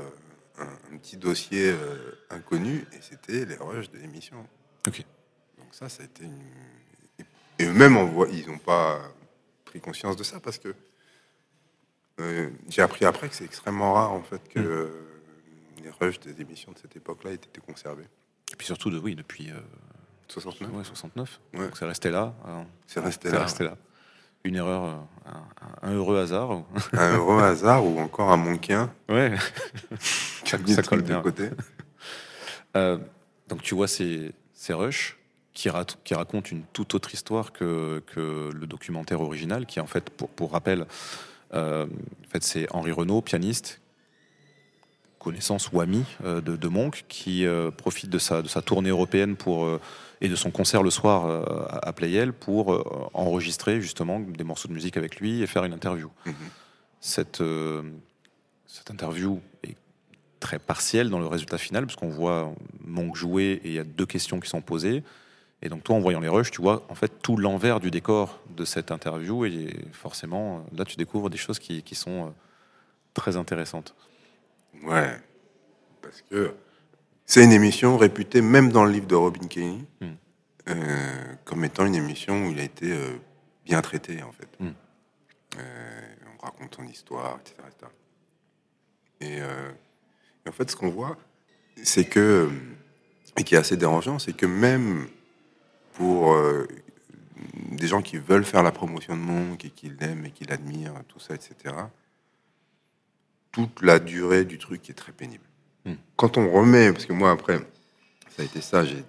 un, 0.58 0.98
petit 0.98 1.18
dossier 1.18 1.72
euh, 1.72 2.18
inconnu 2.30 2.86
et 2.94 3.02
c'était 3.02 3.46
les 3.46 3.56
rushs 3.56 3.92
de 3.92 3.98
l'émission. 3.98 4.46
Ok. 4.88 5.04
Donc 5.58 5.68
ça, 5.72 5.90
ça 5.90 6.04
a 6.04 6.06
été 6.06 6.24
une... 6.24 6.42
Et 7.60 7.66
eux-mêmes, 7.66 7.98
ils 8.32 8.48
n'ont 8.48 8.58
pas 8.58 9.02
pris 9.66 9.82
conscience 9.82 10.16
de 10.16 10.24
ça 10.24 10.40
parce 10.40 10.58
que 10.58 10.74
j'ai 12.70 12.82
appris 12.82 13.06
après 13.06 13.30
que 13.30 13.36
c'est 13.36 13.46
extrêmement 13.46 13.94
rare 13.94 14.12
en 14.12 14.22
fait 14.22 14.42
que 14.50 14.60
mm. 14.60 15.84
les 15.84 15.90
rushs 16.00 16.20
des 16.20 16.42
émissions 16.42 16.72
de 16.72 16.78
cette 16.78 16.96
époque-là 16.96 17.32
aient 17.32 17.36
été 17.36 17.62
conservés. 17.66 18.08
Et 18.52 18.56
puis 18.56 18.66
surtout, 18.66 18.90
de, 18.90 18.98
oui, 18.98 19.16
depuis 19.16 19.52
69 20.28 20.72
Ouais, 20.74 20.84
69. 20.84 21.40
Donc 21.54 21.78
c'est 21.78 21.86
resté 21.86 22.10
là. 22.10 22.34
C'est 22.88 23.00
resté, 23.00 23.32
là. 23.32 23.44
resté 23.44 23.64
là. 23.64 23.78
Une 24.44 24.56
erreur, 24.56 24.84
euh, 24.86 25.32
un, 25.82 25.94
heureux 25.94 26.18
hasard. 26.18 26.64
un 26.94 27.18
heureux 27.18 27.42
hasard 27.42 27.86
ou 27.86 28.00
encore 28.00 28.32
un 28.32 28.38
monquin. 28.38 28.92
Ouais. 29.10 29.36
ça, 30.46 30.58
ça 30.66 30.84
colle 30.84 31.02
bien. 31.02 31.22
côté. 31.22 31.50
Euh, 32.78 33.00
donc 33.48 33.64
tu 33.64 33.74
vois 33.74 33.88
ces, 33.88 34.32
ces 34.54 34.74
rushs 34.74 35.18
qui, 35.56 35.70
qui, 36.04 36.14
racontent 36.14 36.50
une 36.52 36.62
toute 36.72 36.94
autre 36.94 37.12
histoire 37.16 37.52
que, 37.52 38.04
que, 38.14 38.52
le 38.54 38.68
documentaire 38.68 39.22
original, 39.22 39.66
qui 39.66 39.80
en 39.80 39.88
fait, 39.88 40.12
pour, 40.12 40.30
pour 40.30 40.52
rappel, 40.52 40.82
euh, 40.82 40.86
en 41.54 41.88
fait, 42.30 42.44
c'est 42.44 42.68
Henri 42.72 42.92
Renault, 42.92 43.22
pianiste, 43.22 43.82
connaissance 45.18 45.72
ou 45.72 45.82
ami 45.82 46.06
de, 46.24 46.40
de, 46.40 46.68
Monk, 46.68 47.06
qui 47.08 47.46
profite 47.78 48.10
de 48.10 48.20
sa, 48.20 48.42
de 48.42 48.48
sa 48.48 48.62
tournée 48.62 48.90
européenne 48.90 49.36
pour 49.36 49.80
et 50.22 50.28
de 50.28 50.36
son 50.36 50.52
concert 50.52 50.84
le 50.84 50.90
soir 50.90 51.26
euh, 51.26 51.66
à 51.70 51.94
Playel 51.94 52.34
pour 52.34 52.74
euh, 52.74 53.10
enregistrer 53.14 53.82
justement 53.82 54.20
des 54.20 54.44
morceaux 54.44 54.68
de 54.68 54.74
musique 54.74 54.98
avec 54.98 55.20
lui 55.20 55.42
et 55.42 55.48
faire 55.48 55.64
une 55.64 55.74
interview. 55.74 56.10
Mhm. 56.26 56.34
Cette, 57.00 57.42
euh, 57.42 57.84
cette 58.66 58.92
interview 58.92 59.40
est 59.64 59.78
très 60.40 60.60
partielle 60.60 61.10
dans 61.10 61.20
le 61.20 61.28
résultat 61.28 61.58
final, 61.58 61.86
parce 61.86 61.96
qu'on 61.96 62.10
voit 62.10 62.54
Monk 62.82 63.16
jouer 63.16 63.62
et 63.64 63.68
il 63.70 63.74
y 63.74 63.80
a 63.80 63.84
deux 63.84 64.06
questions 64.06 64.40
qui 64.40 64.50
sont 64.50 64.62
posées. 64.62 65.04
Et 65.62 65.70
donc 65.70 65.84
toi, 65.84 65.96
en 65.96 66.00
voyant 66.00 66.20
les 66.20 66.30
rushs, 66.30 66.52
tu 66.52 66.62
vois 66.62 66.86
en 66.90 66.96
fait 66.96 67.22
tout 67.22 67.36
l'envers 67.36 67.80
du 67.80 67.92
décor 67.92 68.40
de 68.56 68.66
cette 68.66 68.92
interview 68.92 69.46
et 69.46 69.76
forcément, 69.92 70.66
là, 70.74 70.86
tu 70.86 70.96
découvres 70.96 71.30
des 71.30 71.38
choses 71.38 71.60
qui, 71.60 71.84
qui 71.84 71.96
sont 71.96 72.34
très 73.14 73.36
intéressantes. 73.36 73.96
Ouais, 74.84 75.20
parce 76.02 76.22
que 76.22 76.54
c'est 77.26 77.44
une 77.44 77.52
émission 77.52 77.98
réputée, 77.98 78.42
même 78.42 78.72
dans 78.72 78.86
le 78.86 78.92
livre 78.92 79.08
de 79.08 79.16
Robin 79.16 79.48
Kenny, 79.48 79.86
hmm. 80.02 80.08
euh, 80.70 81.36
comme 81.44 81.64
étant 81.64 81.86
une 81.86 81.96
émission 81.96 82.48
où 82.48 82.52
il 82.52 82.60
a 82.60 82.64
été 82.64 82.92
euh, 82.92 83.18
bien 83.66 83.82
traité, 83.82 84.24
en 84.24 84.32
fait. 84.32 84.50
Hmm. 84.60 84.72
Euh, 85.60 86.02
on 86.34 86.46
raconte 86.46 86.76
son 86.76 86.88
histoire, 86.88 87.40
etc. 87.42 87.92
Et, 89.22 89.42
euh, 89.42 89.72
et, 90.46 90.50
en 90.50 90.52
fait, 90.52 90.72
ce 90.72 90.76
qu'on 90.76 90.90
voit, 90.90 91.18
c'est 91.84 92.06
que, 92.06 92.50
et 93.38 93.44
qui 93.44 93.56
est 93.56 93.60
assez 93.60 93.78
dérangeant, 93.78 94.18
c'est 94.18 94.34
que 94.34 94.46
même 94.46 95.08
pour 96.00 96.34
euh, 96.34 96.66
des 97.72 97.88
gens 97.88 98.02
qui 98.02 98.18
veulent 98.18 98.46
faire 98.46 98.64
la 98.64 98.72
promotion 98.72 99.18
de 99.18 99.22
Monk 99.22 99.66
et 99.66 99.70
qui 99.70 99.90
l'aiment 99.90 100.26
et 100.26 100.32
qui 100.32 100.46
l'admirent, 100.46 100.94
tout 101.10 101.20
ça, 101.20 101.36
etc., 101.36 101.76
toute 103.52 103.82
la 103.82 104.00
durée 104.00 104.46
du 104.46 104.58
truc 104.58 104.90
est 104.90 104.94
très 104.94 105.12
pénible. 105.12 105.44
Hmm. 105.84 105.96
Quand 106.16 106.38
on 106.38 106.50
remet, 106.50 106.94
parce 106.94 107.06
que 107.06 107.12
moi 107.12 107.32
après, 107.32 107.60
ça 108.30 108.44
a 108.44 108.46
été 108.46 108.62
ça, 108.62 108.86
j'ai 108.86 109.04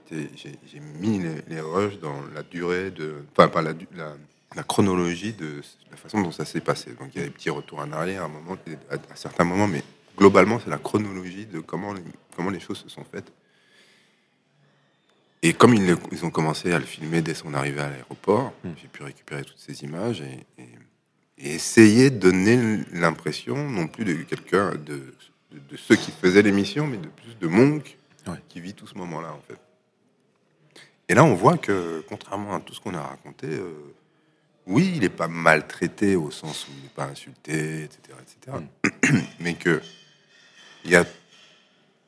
mis 0.98 1.20
les, 1.20 1.42
les, 1.48 1.60
rushs 1.60 2.00
dans 2.00 2.22
la 2.34 2.42
durée 2.42 2.90
de, 2.90 3.22
enfin 3.32 3.46
pas 3.46 3.62
la, 3.62 3.72
la, 3.94 4.16
la 4.56 4.62
chronologie 4.64 5.32
de 5.32 5.62
la 5.92 5.96
façon 5.96 6.22
dont 6.22 6.32
ça 6.32 6.44
s'est 6.44 6.60
passé. 6.60 6.90
Donc 6.98 7.10
il 7.14 7.20
y 7.20 7.22
a 7.22 7.26
des 7.26 7.30
petits 7.32 7.50
retours 7.50 7.78
en 7.78 7.92
arrière 7.92 8.22
à 8.22 8.24
un 8.24 8.28
moment, 8.28 8.56
à, 8.90 8.96
certains 9.14 9.44
moments, 9.44 9.68
mais 9.68 9.84
globalement 10.18 10.58
c'est 10.58 10.70
la 10.70 10.78
chronologie 10.78 11.46
de 11.46 11.60
comment 11.60 11.92
les, 11.92 12.02
comment 12.34 12.50
les 12.50 12.58
choses 12.58 12.78
se 12.78 12.88
sont 12.88 13.04
faites. 13.04 13.30
Et 15.42 15.54
comme 15.54 15.74
ils, 15.74 15.96
ils, 16.12 16.24
ont 16.24 16.30
commencé 16.30 16.72
à 16.72 16.78
le 16.78 16.84
filmer 16.84 17.22
dès 17.22 17.34
son 17.34 17.54
arrivée 17.54 17.80
à 17.80 17.88
l'aéroport, 17.88 18.52
hmm. 18.62 18.70
j'ai 18.80 18.88
pu 18.88 19.02
récupérer 19.02 19.44
toutes 19.44 19.58
ces 19.58 19.82
images 19.84 20.20
et, 20.20 20.62
et, 20.62 20.68
et 21.38 21.54
essayer 21.54 22.10
de 22.10 22.18
donner 22.18 22.84
l'impression 22.92 23.68
non 23.68 23.86
plus 23.86 24.04
de 24.04 24.14
quelqu'un 24.24 24.72
de, 24.74 25.14
de, 25.52 25.76
ceux 25.76 25.96
qui 25.96 26.10
faisaient 26.10 26.42
l'émission, 26.42 26.86
mais 26.86 26.98
de 26.98 27.08
plus 27.08 27.36
de 27.40 27.46
Monk 27.46 27.96
qui 28.48 28.60
vit 28.60 28.74
tout 28.74 28.86
ce 28.86 28.94
moment-là 28.94 29.32
en 29.32 29.40
fait. 29.48 29.58
Et 31.08 31.14
là, 31.14 31.24
on 31.24 31.34
voit 31.34 31.58
que 31.58 32.04
contrairement 32.08 32.54
à 32.54 32.60
tout 32.60 32.74
ce 32.74 32.80
qu'on 32.80 32.94
a 32.94 33.02
raconté, 33.02 33.48
euh, 33.48 33.72
oui, 34.66 34.92
il 34.94 35.00
n'est 35.00 35.08
pas 35.08 35.26
maltraité 35.26 36.14
au 36.14 36.30
sens 36.30 36.68
où 36.68 36.70
il 36.76 36.82
n'est 36.82 36.90
pas 36.90 37.06
insulté, 37.06 37.84
etc., 37.84 37.98
etc. 38.22 38.58
Mm. 39.12 39.18
mais 39.40 39.54
que 39.54 39.80
il 40.84 40.92
y 40.92 40.96
a 40.96 41.04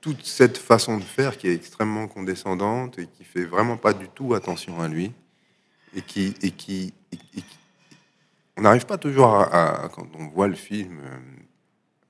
toute 0.02 0.26
cette 0.26 0.58
façon 0.58 0.98
de 0.98 1.04
faire 1.04 1.38
qui 1.38 1.48
est 1.48 1.54
extrêmement 1.54 2.08
condescendante 2.08 2.98
et 2.98 3.06
qui 3.06 3.24
fait 3.24 3.44
vraiment 3.44 3.76
pas 3.78 3.94
du 3.94 4.08
tout 4.08 4.34
attention 4.34 4.82
à 4.82 4.88
lui 4.88 5.12
et 5.94 6.02
qui 6.02 6.34
et 6.42 6.50
qui, 6.50 6.92
on 8.56 8.62
n'arrive 8.62 8.84
pas 8.84 8.98
toujours 8.98 9.28
à, 9.28 9.88
quand 9.94 10.08
on 10.18 10.26
voit 10.26 10.48
le 10.48 10.56
film 10.56 10.98
euh, 11.04 11.18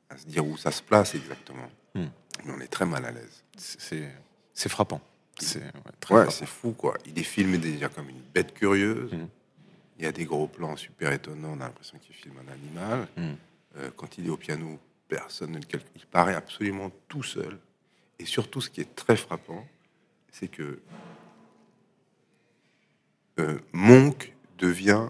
à 0.08 0.16
se 0.16 0.26
dire 0.26 0.44
où 0.44 0.56
ça 0.56 0.70
se 0.70 0.82
place 0.82 1.14
exactement. 1.14 1.70
Mm. 1.94 2.06
Mais 2.44 2.52
on 2.56 2.60
est 2.60 2.68
très 2.68 2.86
mal 2.86 3.04
à 3.04 3.12
l'aise. 3.12 3.44
C'est 3.56 4.68
frappant. 4.68 5.00
C'est 5.38 5.62
ouais, 6.10 6.30
c'est 6.30 6.46
fou 6.46 6.72
quoi. 6.72 6.96
Il 7.06 7.18
est 7.18 7.24
filmé 7.24 7.58
déjà 7.58 7.88
comme 7.88 8.08
une 8.08 8.22
bête 8.34 8.54
curieuse. 8.54 9.12
Mm. 9.12 9.28
Il 9.98 10.04
y 10.04 10.08
a 10.08 10.12
des 10.12 10.24
gros 10.24 10.48
plans 10.48 10.76
super 10.76 11.12
étonnants. 11.12 11.52
On 11.56 11.60
a 11.60 11.66
l'impression 11.66 11.98
qu'il 11.98 12.14
filme 12.14 12.36
un 12.48 12.52
animal. 12.52 13.06
Mm. 13.18 13.36
Euh, 13.76 13.90
quand 13.96 14.16
il 14.16 14.26
est 14.26 14.30
au 14.30 14.38
piano, 14.38 14.78
personne 15.08 15.52
ne 15.52 15.58
le 15.58 15.64
calcule. 15.64 15.90
Il 15.96 16.06
paraît 16.06 16.34
absolument 16.34 16.90
tout 17.06 17.22
seul. 17.22 17.58
Et 18.22 18.24
surtout, 18.24 18.60
ce 18.60 18.70
qui 18.70 18.80
est 18.80 18.94
très 18.94 19.16
frappant, 19.16 19.66
c'est 20.30 20.46
que 20.46 20.78
euh, 23.40 23.58
Monk 23.72 24.32
devient 24.58 25.08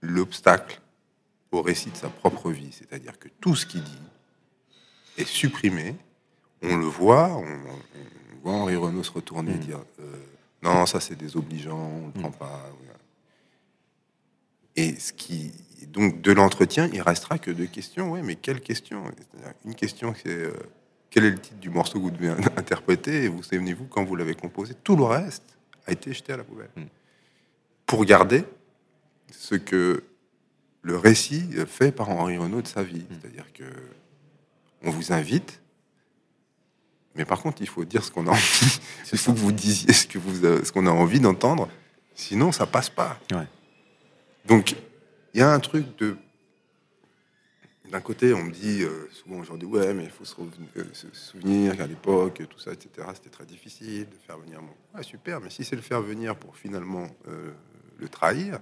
l'obstacle 0.00 0.80
au 1.50 1.60
récit 1.60 1.90
de 1.90 1.96
sa 1.96 2.08
propre 2.08 2.52
vie. 2.52 2.70
C'est-à-dire 2.70 3.18
que 3.18 3.26
tout 3.40 3.56
ce 3.56 3.66
qu'il 3.66 3.82
dit 3.82 3.98
est 5.18 5.26
supprimé. 5.26 5.96
On 6.62 6.76
le 6.76 6.86
voit, 6.86 7.36
on, 7.36 7.58
voit 8.44 8.52
Henri 8.52 8.76
Renault 8.76 9.02
se 9.02 9.10
retourner 9.10 9.50
et 9.50 9.56
mm. 9.56 9.60
dire 9.60 9.80
euh, 9.98 10.16
Non, 10.62 10.86
ça 10.86 11.00
c'est 11.00 11.16
désobligeant, 11.16 11.76
on 11.76 12.00
ne 12.02 12.06
le 12.06 12.20
prend 12.20 12.30
pas. 12.30 12.70
Et 14.76 14.94
ce 15.00 15.12
qui, 15.12 15.52
donc, 15.88 16.20
de 16.20 16.30
l'entretien, 16.30 16.88
il 16.92 17.02
restera 17.02 17.38
que 17.38 17.50
deux 17.50 17.66
questions. 17.66 18.12
Oui, 18.12 18.20
mais 18.22 18.36
quelle 18.36 18.60
question? 18.60 19.02
Une 19.64 19.74
question, 19.74 20.14
c'est 20.22 20.28
euh, 20.28 20.52
quel 21.10 21.24
est 21.24 21.30
le 21.30 21.38
titre 21.38 21.58
du 21.58 21.70
morceau 21.70 21.98
que 21.98 22.04
vous 22.04 22.10
devez 22.10 22.28
interpréter 22.56 23.24
Et 23.24 23.28
vous 23.28 23.42
souvenez-vous 23.42 23.86
quand 23.86 24.04
vous 24.04 24.16
l'avez 24.16 24.34
composé 24.34 24.74
Tout 24.82 24.96
le 24.96 25.04
reste 25.04 25.56
a 25.86 25.92
été 25.92 26.12
jeté 26.12 26.32
à 26.32 26.36
la 26.36 26.44
poubelle. 26.44 26.70
Hmm. 26.76 26.86
Pour 27.86 28.04
garder 28.04 28.44
ce 29.30 29.54
que 29.54 30.04
le 30.82 30.96
récit 30.96 31.48
fait 31.66 31.92
par 31.92 32.10
Henri 32.10 32.36
Renaud 32.38 32.62
de 32.62 32.66
sa 32.66 32.82
vie. 32.82 33.06
Hmm. 33.08 33.18
C'est-à-dire 33.20 33.52
que 33.52 33.64
on 34.82 34.90
vous 34.90 35.12
invite, 35.12 35.60
mais 37.16 37.24
par 37.24 37.40
contre, 37.40 37.62
il 37.62 37.68
faut 37.68 37.84
dire 37.84 38.04
ce 38.04 38.10
qu'on 38.10 38.26
a 38.26 38.30
envie. 38.30 38.80
il 39.12 39.18
faut 39.18 39.32
que 39.32 39.38
vous 39.38 39.52
disiez 39.52 39.92
ce 39.92 40.06
que 40.06 40.18
vous, 40.18 40.34
ce 40.36 40.70
qu'on 40.70 40.86
a 40.86 40.90
envie 40.90 41.20
d'entendre. 41.20 41.68
Sinon, 42.14 42.52
ça 42.52 42.66
passe 42.66 42.90
pas. 42.90 43.18
Ouais. 43.32 43.46
Donc, 44.46 44.76
il 45.34 45.40
y 45.40 45.42
a 45.42 45.50
un 45.50 45.60
truc 45.60 45.84
de. 45.98 46.16
D'un 47.90 48.00
côté, 48.00 48.34
on 48.34 48.42
me 48.42 48.50
dit 48.50 48.82
euh, 48.82 49.08
souvent 49.12 49.38
aujourd'hui, 49.38 49.68
ouais, 49.68 49.94
mais 49.94 50.04
il 50.04 50.10
faut 50.10 50.24
se, 50.24 50.34
euh, 50.40 50.84
souvenir 51.12 51.76
qu'à 51.76 51.86
l'époque, 51.86 52.42
tout 52.48 52.58
ça, 52.58 52.72
etc., 52.72 53.06
c'était 53.14 53.30
très 53.30 53.46
difficile 53.46 54.06
de 54.08 54.16
faire 54.26 54.38
venir 54.38 54.60
mon. 54.60 54.74
Ouais, 54.96 55.04
super, 55.04 55.40
mais 55.40 55.50
si 55.50 55.64
c'est 55.64 55.76
le 55.76 55.82
faire 55.82 56.00
venir 56.00 56.34
pour 56.36 56.56
finalement 56.56 57.06
euh, 57.28 57.52
le 57.98 58.08
trahir, 58.08 58.58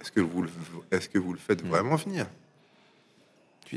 est-ce 0.00 0.10
que, 0.10 0.20
vous 0.20 0.42
le, 0.42 0.50
est 0.90 1.12
que 1.12 1.18
vous 1.18 1.32
le 1.32 1.38
faites 1.38 1.64
mm. 1.64 1.68
vraiment 1.68 1.96
venir? 1.96 2.26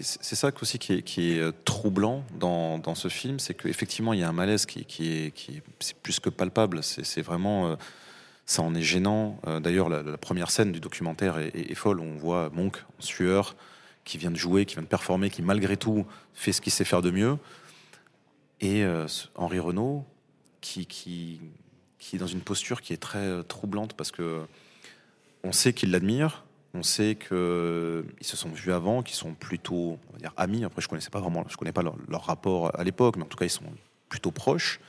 C'est 0.02 0.36
ça 0.36 0.52
aussi 0.62 0.78
qui 0.78 0.94
est, 0.94 1.02
qui 1.02 1.32
est 1.32 1.64
troublant 1.64 2.24
dans, 2.38 2.78
dans, 2.78 2.94
ce 2.94 3.08
film, 3.08 3.40
c'est 3.40 3.56
qu'effectivement 3.56 4.14
il 4.14 4.20
y 4.20 4.24
a 4.24 4.30
un 4.30 4.34
malaise 4.34 4.68
qui, 4.68 4.86
qui 4.86 5.12
est, 5.12 5.32
qui 5.32 5.58
est, 5.58 5.94
plus 6.04 6.20
que 6.20 6.30
palpable. 6.30 6.84
C'est 6.84 7.22
vraiment 7.22 7.78
ça 8.46 8.62
en 8.62 8.76
est 8.76 8.82
gênant. 8.82 9.40
D'ailleurs, 9.64 9.90
la, 9.90 10.18
première 10.18 10.52
scène 10.52 10.72
du 10.72 10.82
documentaire 10.82 11.40
est, 11.40 11.74
folle. 11.74 12.02
On 12.02 12.16
voit 12.18 12.52
Monk 12.54 12.78
en 13.00 13.02
sueur, 13.02 13.56
qui 14.08 14.18
vient 14.18 14.32
de 14.32 14.38
jouer, 14.38 14.66
qui 14.66 14.76
vient 14.76 14.84
de 14.84 14.88
performer, 14.88 15.30
qui 15.30 15.42
malgré 15.42 15.76
tout 15.76 16.06
fait 16.34 16.54
ce 16.54 16.62
qu'il 16.62 16.72
sait 16.72 16.86
faire 16.86 17.02
de 17.02 17.12
mieux. 17.12 17.38
Et 18.62 18.84
euh, 18.84 19.06
Henri 19.36 19.60
Renault, 19.60 20.06
qui, 20.62 21.42
est 22.14 22.18
dans 22.18 22.26
une 22.26 22.42
posture 22.42 22.82
qui 22.82 22.94
est 22.94 22.98
très 22.98 23.20
euh, 23.20 23.44
troublante 23.44 23.94
parce 23.94 24.12
que 24.12 24.42
on 25.44 25.52
sait 25.52 25.74
qu'il 25.74 25.92
l'admire, 25.92 26.46
on 26.74 26.84
sait 26.84 27.16
qu'ils 27.16 27.28
se 28.22 28.38
sont 28.38 28.50
vus 28.50 28.72
avant, 28.72 29.04
qu'ils 29.04 29.16
sont 29.16 29.34
plutôt 29.34 30.00
on 30.10 30.14
va 30.14 30.20
dire, 30.20 30.34
amis. 30.38 30.64
Après, 30.64 30.82
je 30.82 30.88
connaissais 30.88 31.10
pas 31.10 31.20
vraiment, 31.20 31.44
je 31.50 31.58
connais 31.58 31.74
pas 31.74 31.84
leur, 31.84 32.26
rapport 32.26 32.78
à 32.80 32.84
l'époque, 32.86 33.18
mais 33.18 33.24
en 33.24 33.28
tout 33.28 33.38
cas, 33.38 33.46
ils 33.46 33.50
sont 33.50 33.66
plutôt 34.08 34.32
proches. 34.32 34.80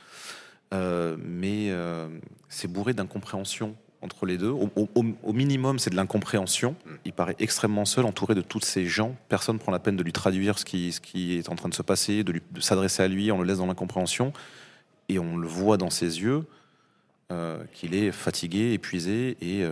Euh, 0.73 1.17
mais 1.19 1.71
euh, 1.71 2.07
c'est 2.47 2.67
bourré 2.67 2.93
d'incompréhension 2.93 3.75
entre 4.01 4.25
les 4.25 4.37
deux. 4.37 4.49
Au, 4.51 5.33
minimum, 5.33 5.79
c'est 5.79 5.89
de 5.89 5.95
l'incompréhension. 5.95 6.71
Mm. 6.85 6.91
Il 7.05 7.13
paraît 7.13 7.35
extrêmement 7.39 7.85
seul, 7.85 8.05
entouré 8.05 8.35
de 8.35 8.41
tous 8.41 8.61
ces 8.61 8.85
gens. 8.85 9.15
Personne 9.27 9.59
prend 9.59 9.71
la 9.71 9.79
peine 9.79 9.95
de 9.95 10.03
lui 10.03 10.13
traduire 10.13 10.57
ce 10.57 10.65
qui, 10.65 10.91
ce 10.91 11.01
qui 11.01 11.35
est 11.35 11.49
en 11.49 11.55
train 11.55 11.69
de 11.69 11.73
se 11.73 11.81
passer, 11.81 12.23
de, 12.23 12.41
s'adresser 12.59 13.03
à 13.03 13.07
lui. 13.07 13.31
On 13.31 13.39
le 13.39 13.47
laisse 13.47 13.57
dans 13.57 13.67
l'incompréhension. 13.67 14.33
Et 15.09 15.19
on 15.19 15.37
le 15.37 15.47
voit 15.47 15.77
dans 15.77 15.89
ses 15.89 16.21
yeux 16.21 16.45
euh, 17.31 17.63
qu'il 17.73 17.95
est 17.95 18.11
fatigué, 18.11 18.73
épuisé 18.73 19.37
et, 19.41 19.65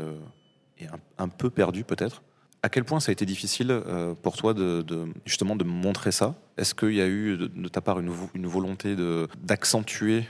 un, 1.17 1.27
peu 1.29 1.49
perdu 1.49 1.83
peut-être. 1.83 2.21
À 2.63 2.69
quel 2.69 2.83
point 2.83 2.99
ça 2.99 3.11
a 3.11 3.13
été 3.13 3.25
difficile 3.25 3.81
pour 4.23 4.35
toi 4.35 4.53
de, 4.53 4.83
justement 5.25 5.55
de 5.55 5.63
montrer 5.63 6.11
ça? 6.11 6.35
Est-ce 6.57 6.73
qu'il 6.73 6.93
y 6.93 7.01
a 7.01 7.07
eu 7.07 7.37
de, 7.37 7.67
ta 7.69 7.81
part 7.81 7.99
une, 7.99 8.11
une 8.33 8.47
volonté 8.47 8.95
d'accentuer 9.43 10.25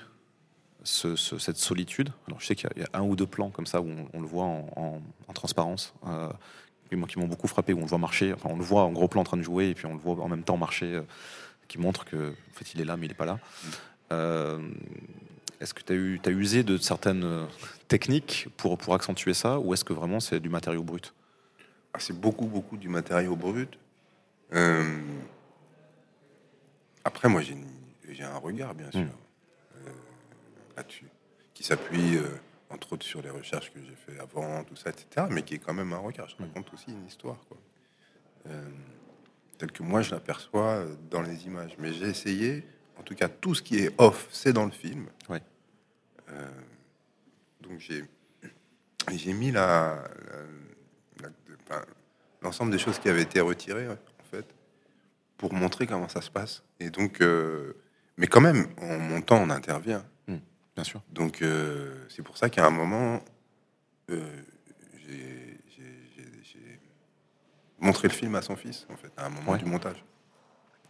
cette 0.87 1.57
solitude. 1.57 2.09
Alors, 2.27 2.39
je 2.39 2.47
sais 2.47 2.55
qu'il 2.55 2.69
y, 2.77 2.81
a 2.81 2.87
un 2.93 3.01
ou 3.01 3.15
deux 3.15 3.25
plans 3.25 3.49
comme 3.49 3.65
ça 3.65 3.81
où 3.81 3.89
on, 4.13 4.21
le 4.21 4.27
voit 4.27 4.45
en, 4.45 5.01
transparence, 5.33 5.93
euh, 6.07 6.29
qui 6.89 6.95
m'ont 6.95 7.27
beaucoup 7.27 7.47
frappé, 7.47 7.73
où 7.73 7.79
on 7.79 7.81
le 7.81 7.87
voit 7.87 7.97
marcher. 7.97 8.33
Enfin, 8.33 8.49
on 8.51 8.57
le 8.57 8.63
voit 8.63 8.83
en 8.83 8.91
gros 8.91 9.07
plan 9.07 9.21
en 9.21 9.25
train 9.25 9.37
de 9.37 9.43
jouer, 9.43 9.69
et 9.69 9.75
puis 9.75 9.85
on 9.85 9.93
le 9.93 9.99
voit 9.99 10.15
en 10.23 10.29
même 10.29 10.43
temps 10.43 10.57
marcher, 10.57 10.95
euh, 10.95 11.01
qui 11.67 11.77
montre 11.77 12.05
que 12.05 12.31
en 12.31 12.53
fait, 12.53 12.73
il 12.73 12.81
est 12.81 12.85
là, 12.85 12.95
mais 12.95 13.05
il 13.05 13.09
n'est 13.09 13.15
pas 13.15 13.25
là. 13.25 13.39
Euh, 14.13 14.59
est-ce 15.59 15.73
que 15.73 15.83
tu 15.83 15.91
as, 15.91 15.95
eu, 15.95 16.21
as 16.25 16.29
usé 16.29 16.63
de 16.63 16.77
certaines 16.77 17.47
techniques 17.87 18.47
pour, 18.55 18.77
pour 18.77 18.93
accentuer 18.93 19.33
ça, 19.33 19.59
ou 19.59 19.73
est-ce 19.73 19.83
que 19.83 19.93
vraiment 19.93 20.19
c'est 20.19 20.39
du 20.39 20.49
matériau 20.49 20.83
brut? 20.83 21.13
Ah, 21.93 21.99
C'est 21.99 22.17
beaucoup, 22.17 22.45
beaucoup 22.45 22.77
du 22.77 22.87
matériau 22.87 23.35
brut. 23.35 23.77
Après, 27.03 27.27
moi, 27.27 27.41
j'ai 27.41 28.23
un 28.23 28.37
regard, 28.37 28.73
bien 28.73 28.91
sûr. 28.91 29.07
Hmm 30.77 31.07
qui 31.57 31.63
s'appuie 31.63 32.17
euh, 32.17 32.27
entre 32.69 32.93
autres 32.93 33.05
sur 33.05 33.19
les 33.23 33.31
recherches 33.31 33.73
que 33.73 33.79
j'ai 33.81 33.95
fait 33.95 34.19
avant, 34.19 34.63
tout 34.63 34.75
ça, 34.75 34.91
etc., 34.91 35.25
mais 35.31 35.41
qui 35.41 35.55
est 35.55 35.57
quand 35.57 35.73
même 35.73 35.91
un 35.91 35.97
regard. 35.97 36.29
Je 36.29 36.35
mm. 36.35 36.45
raconte 36.45 36.71
aussi 36.71 36.91
une 36.91 37.07
histoire, 37.07 37.39
quoi. 37.49 37.57
Euh, 38.47 38.69
telle 39.57 39.71
que 39.71 39.81
moi 39.81 40.03
je 40.03 40.11
l'aperçois 40.11 40.75
euh, 40.75 40.95
dans 41.09 41.23
les 41.23 41.47
images. 41.47 41.75
Mais 41.79 41.93
j'ai 41.93 42.05
essayé, 42.05 42.63
en 42.99 43.01
tout 43.01 43.15
cas, 43.15 43.27
tout 43.27 43.55
ce 43.55 43.63
qui 43.63 43.79
est 43.79 43.91
off, 43.97 44.27
c'est 44.31 44.53
dans 44.53 44.65
le 44.65 44.71
film. 44.71 45.07
Ouais. 45.29 45.41
donc 47.61 47.79
j'ai 47.79 48.03
j'ai 49.15 49.33
mis 49.33 49.51
la, 49.51 50.03
l'ensemble 52.43 52.71
des 52.71 52.77
choses 52.77 52.99
qui 52.99 53.09
avaient 53.09 53.23
été 53.23 53.39
retirées, 53.41 53.87
en 53.89 53.97
fait, 54.29 54.45
pour 55.37 55.53
montrer 55.53 55.87
comment 55.87 56.09
ça 56.09 56.21
se 56.21 56.29
passe. 56.29 56.63
Et 56.79 56.91
donc, 56.91 57.23
mais 58.17 58.27
quand 58.27 58.41
même, 58.41 58.67
en 58.79 58.99
montant, 58.99 59.41
on 59.41 59.49
intervient. 59.49 60.05
Bien 60.77 60.83
sûr. 60.83 61.01
Donc, 61.11 61.41
euh, 61.41 62.05
c'est 62.07 62.21
pour 62.21 62.37
ça 62.37 62.51
qu'à 62.51 62.63
un 62.67 62.69
moment, 62.69 63.19
euh, 64.11 64.43
montrer 67.79 68.07
le 68.09 68.13
film 68.13 68.35
à 68.35 68.43
son 68.43 68.55
fils, 68.55 68.85
en 68.91 68.95
fait, 68.95 69.11
à 69.17 69.25
un 69.25 69.29
moment 69.29 69.53
Ouais. 69.53 69.57
du 69.57 69.65
montage. 69.65 70.03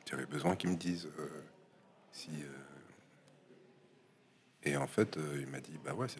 J'avais 0.10 0.26
besoin 0.26 0.58
qu'il 0.58 0.72
me 0.72 0.76
dise 0.76 1.08
euh, 1.20 1.30
si. 2.12 2.32
Et 4.64 4.76
en 4.76 4.88
fait, 4.88 5.18
il 5.40 5.48
m'a 5.48 5.62
dit 5.62 5.80
Bah 5.86 5.94
ouais, 5.94 6.08
c'est 6.10 6.20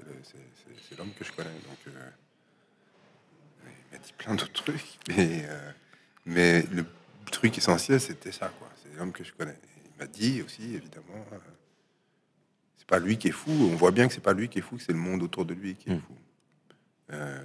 l'homme 0.98 1.12
que 1.20 1.26
je 1.26 1.34
connais. 1.34 1.50
Donc, 1.50 1.78
il 1.88 1.92
m'a 3.92 3.98
dit 4.02 4.14
plein 4.18 4.34
d'autres 4.36 4.64
trucs. 4.64 4.98
Mais, 5.10 5.46
mais 6.26 6.62
le 6.72 6.86
truc 7.32 7.58
essentiel, 7.58 8.00
c'était 8.00 8.32
ça, 8.32 8.48
quoi. 8.60 8.70
C'est 8.82 8.98
l'homme 8.98 9.12
que 9.12 9.26
je 9.26 9.34
connais. 9.34 9.52
Et 9.52 9.82
il 9.86 9.98
m'a 10.00 10.08
dit 10.08 10.42
aussi, 10.42 10.74
évidemment, 10.76 11.26
c'est 12.78 12.88
pas 12.88 13.00
lui 13.00 13.18
qui 13.18 13.28
est 13.30 13.32
fou. 13.32 13.52
On 13.52 13.76
voit 13.76 13.92
bien 13.92 14.08
que 14.08 14.14
c'est 14.14 14.22
pas 14.24 14.34
lui 14.34 14.48
qui 14.50 14.60
est 14.60 14.62
fou, 14.62 14.78
que 14.78 14.84
c'est 14.84 14.92
le 14.94 14.98
monde 15.00 15.22
autour 15.24 15.46
de 15.46 15.54
lui 15.54 15.76
qui 15.76 15.90
est 15.90 15.96
Mm. 15.96 16.02
fou. 16.02 16.14
Euh, 17.14 17.44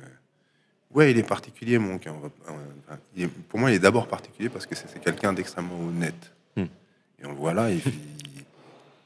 ouais, 0.92 1.10
il 1.12 1.18
est 1.18 1.22
particulier, 1.28 1.78
mon 1.78 1.98
cas. 1.98 2.12
Enfin, 2.12 2.98
il 3.16 3.24
est- 3.24 3.28
pour 3.28 3.58
moi, 3.58 3.70
il 3.70 3.74
est 3.74 3.78
d'abord 3.80 4.08
particulier 4.08 4.48
parce 4.48 4.66
que 4.66 4.74
c'est 4.74 5.00
quelqu'un 5.00 5.32
d'extrêmement 5.32 5.78
honnête. 5.80 6.32
Mm. 6.56 6.62
Et 7.20 7.26
on 7.26 7.32
voit 7.34 7.54
là, 7.54 7.70
il- 7.70 7.78
il- 7.78 7.92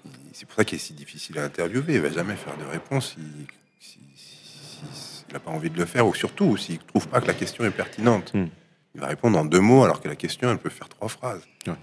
il- 0.06 0.10
c'est 0.32 0.46
pour 0.46 0.54
ça 0.56 0.64
qu'il 0.64 0.76
est 0.76 0.80
si 0.80 0.92
difficile 0.94 1.38
à 1.38 1.44
interviewer. 1.44 1.94
Il 1.94 2.00
va 2.00 2.10
jamais 2.10 2.36
faire 2.36 2.56
de 2.56 2.64
réponse 2.64 3.14
s'il 3.14 3.46
si, 3.80 3.98
si- 4.16 4.78
s'il 4.92 5.32
n'a 5.32 5.40
pas 5.40 5.50
envie 5.50 5.70
de 5.70 5.78
le 5.78 5.86
faire, 5.86 6.06
ou 6.06 6.14
surtout 6.14 6.56
s'il 6.56 6.78
trouve 6.78 7.06
pas 7.08 7.20
que 7.20 7.26
la 7.26 7.34
question 7.34 7.64
est 7.64 7.70
pertinente. 7.70 8.32
Mm. 8.34 8.46
Il 8.94 9.00
va 9.02 9.08
répondre 9.08 9.38
en 9.38 9.44
deux 9.44 9.60
mots, 9.60 9.84
alors 9.84 10.00
que 10.00 10.08
la 10.08 10.16
question, 10.16 10.50
elle 10.50 10.58
peut 10.58 10.70
faire 10.70 10.88
trois 10.88 11.08
phrases. 11.08 11.42
Ouais. 11.66 11.74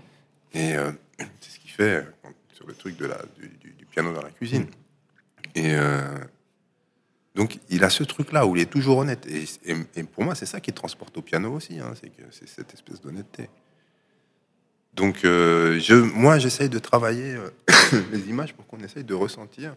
Et 0.55 0.75
euh, 0.75 0.91
c'est 1.39 1.51
ce 1.51 1.59
qu'il 1.59 1.69
fait 1.69 1.97
euh, 1.97 2.03
sur 2.53 2.65
le 2.65 2.73
truc 2.73 2.97
de 2.97 3.05
la, 3.05 3.19
du, 3.39 3.47
du- 3.59 3.73
du 3.73 3.82
piano 3.93 4.11
dans 4.13 4.21
la 4.23 4.31
cuisine. 4.31 4.65
Et 5.55 5.75
euh, 5.75 6.17
donc, 7.35 7.59
il 7.69 7.83
a 7.83 7.89
ce 7.89 8.03
truc-là 8.03 8.45
où 8.47 8.55
il 8.55 8.61
est 8.61 8.69
toujours 8.71 8.97
honnête. 8.97 9.25
Et, 9.27 9.43
et- 9.71 9.85
et 9.95 10.03
pour 10.03 10.23
moi, 10.23 10.33
c'est 10.35 10.45
ça 10.47 10.59
qui 10.59 10.73
transporte 10.73 11.15
au 11.17 11.21
piano 11.21 11.51
aussi, 11.53 11.79
hein, 11.79 11.93
c'est 11.99 12.09
que 12.09 12.23
c'est 12.31 12.47
cette 12.47 12.73
espèce 12.73 12.99
d'honnêteté. 13.01 13.49
Donc, 14.93 15.25
euh, 15.25 15.79
je, 15.79 15.93
moi, 15.95 16.37
j'essaye 16.39 16.69
de 16.69 16.79
travailler 16.79 17.35
euh, 17.35 17.49
les 18.11 18.29
images 18.29 18.53
pour 18.53 18.65
qu'on 18.67 18.79
essaye 18.79 19.03
de 19.03 19.13
ressentir 19.13 19.75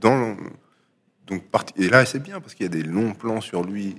dans. 0.00 0.36
Donc, 1.26 1.44
parti- 1.50 1.74
et 1.76 1.88
là, 1.88 2.04
c'est 2.04 2.18
bien 2.20 2.40
parce 2.40 2.54
qu'il 2.54 2.64
y 2.64 2.68
a 2.68 2.72
des 2.72 2.82
longs 2.82 3.14
plans 3.14 3.40
sur 3.40 3.64
lui 3.64 3.96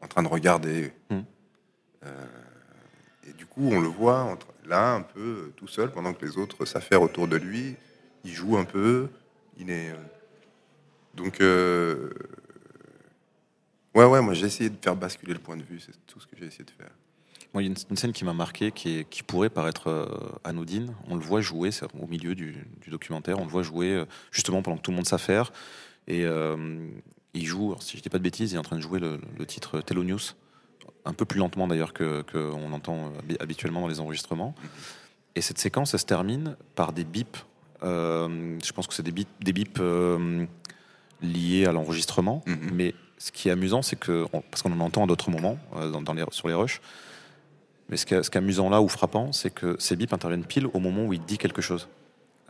en 0.00 0.06
train 0.08 0.22
de 0.22 0.28
regarder. 0.28 0.92
Mm. 1.10 1.20
Et 3.28 3.32
du 3.32 3.46
coup, 3.46 3.68
on 3.70 3.80
le 3.80 3.88
voit 3.88 4.20
entre- 4.22 4.49
là, 4.70 4.94
un 4.94 5.02
peu 5.02 5.20
euh, 5.20 5.52
tout 5.56 5.68
seul, 5.68 5.90
pendant 5.92 6.14
que 6.14 6.24
les 6.24 6.38
autres 6.38 6.64
s'affairent 6.64 7.02
autour 7.02 7.28
de 7.28 7.36
lui. 7.36 7.76
Il 8.24 8.32
joue 8.32 8.56
un 8.56 8.64
peu. 8.64 9.08
Il 9.58 9.70
est. 9.70 9.90
euh, 9.90 9.96
donc. 11.14 11.40
euh, 11.40 12.10
Ouais, 13.92 14.04
ouais, 14.04 14.20
moi 14.22 14.34
j'ai 14.34 14.46
essayé 14.46 14.70
de 14.70 14.76
faire 14.80 14.94
basculer 14.94 15.32
le 15.32 15.40
point 15.40 15.56
de 15.56 15.64
vue, 15.64 15.80
c'est 15.80 15.90
tout 16.06 16.20
ce 16.20 16.26
que 16.28 16.36
j'ai 16.38 16.46
essayé 16.46 16.62
de 16.64 16.70
faire. 16.70 16.90
Moi, 17.52 17.64
il 17.64 17.66
y 17.66 17.68
a 17.68 17.74
une, 17.90 17.96
scène 17.96 18.12
qui 18.12 18.24
m'a 18.24 18.32
marqué, 18.32 18.70
qui, 18.70 18.98
est- 19.00 19.04
qui 19.10 19.24
pourrait 19.24 19.50
paraître 19.50 20.38
anodine. 20.44 20.94
On 21.08 21.16
le 21.16 21.20
voit 21.24 21.40
jouer 21.40 21.70
au 22.00 22.06
milieu 22.06 22.36
du, 22.36 22.54
du 22.80 22.90
documentaire. 22.90 23.40
On 23.40 23.44
le 23.44 23.50
voit 23.50 23.64
jouer 23.64 24.04
justement 24.30 24.62
pendant 24.62 24.76
que 24.76 24.82
tout 24.82 24.92
le 24.92 24.96
monde 24.96 25.08
s'affaire. 25.08 25.52
Et 26.06 26.24
il 27.34 27.44
joue, 27.46 27.74
si 27.80 27.96
je 27.96 28.02
dis 28.02 28.08
pas 28.08 28.18
de 28.18 28.22
bêtises, 28.22 28.52
il 28.52 28.54
est 28.54 28.58
en 28.58 28.62
train 28.62 28.76
de 28.76 28.80
jouer 28.82 29.00
le, 29.00 29.20
le 29.36 29.44
titre 29.46 29.80
Telonius, 29.80 30.36
un 31.04 31.12
peu 31.12 31.24
plus 31.24 31.38
lentement 31.38 31.66
d'ailleurs 31.68 31.92
que, 31.92 32.22
que 32.22 32.38
on 32.38 32.72
entend 32.72 32.96
euh, 33.06 33.08
habi- 33.22 33.36
habituellement 33.40 33.80
dans 33.82 33.88
les 33.88 34.00
enregistrements. 34.00 34.54
Et 35.36 35.40
cette 35.40 35.58
séquence, 35.58 35.94
elle 35.94 36.00
se 36.00 36.06
termine 36.06 36.56
par 36.74 36.92
des 36.92 37.04
bips. 37.04 37.36
Euh, 37.82 38.58
je 38.64 38.72
pense 38.72 38.86
que 38.86 38.94
c'est 38.94 39.02
des 39.02 39.12
bips, 39.12 39.28
des 39.42 39.52
bips 39.52 39.78
euh, 39.80 40.44
liés 41.22 41.66
à 41.66 41.72
l'enregistrement. 41.72 42.42
Mhm. 42.46 42.70
Mais 42.74 42.94
ce 43.18 43.30
qui 43.32 43.48
est 43.48 43.52
amusant, 43.52 43.82
c'est 43.82 43.96
que, 43.96 44.26
on- 44.32 44.40
parce 44.42 44.62
qu'on 44.62 44.72
en 44.72 44.80
entend 44.80 45.04
à 45.04 45.06
d'autres 45.06 45.30
moments 45.30 45.58
dans, 45.74 46.02
dans 46.02 46.12
les, 46.14 46.24
sur 46.30 46.48
les 46.48 46.54
rushs, 46.54 46.80
mais 47.88 47.96
ce 47.96 48.06
qui, 48.06 48.14
est, 48.14 48.22
ce 48.22 48.30
qui 48.30 48.38
est 48.38 48.40
amusant 48.40 48.68
là 48.70 48.80
ou 48.82 48.88
frappant, 48.88 49.32
c'est 49.32 49.50
que 49.52 49.76
ces 49.78 49.96
bips 49.96 50.12
interviennent 50.12 50.44
pile 50.44 50.66
au 50.72 50.78
moment 50.80 51.04
où 51.04 51.12
il 51.12 51.20
dit 51.24 51.38
quelque 51.38 51.62
chose. 51.62 51.88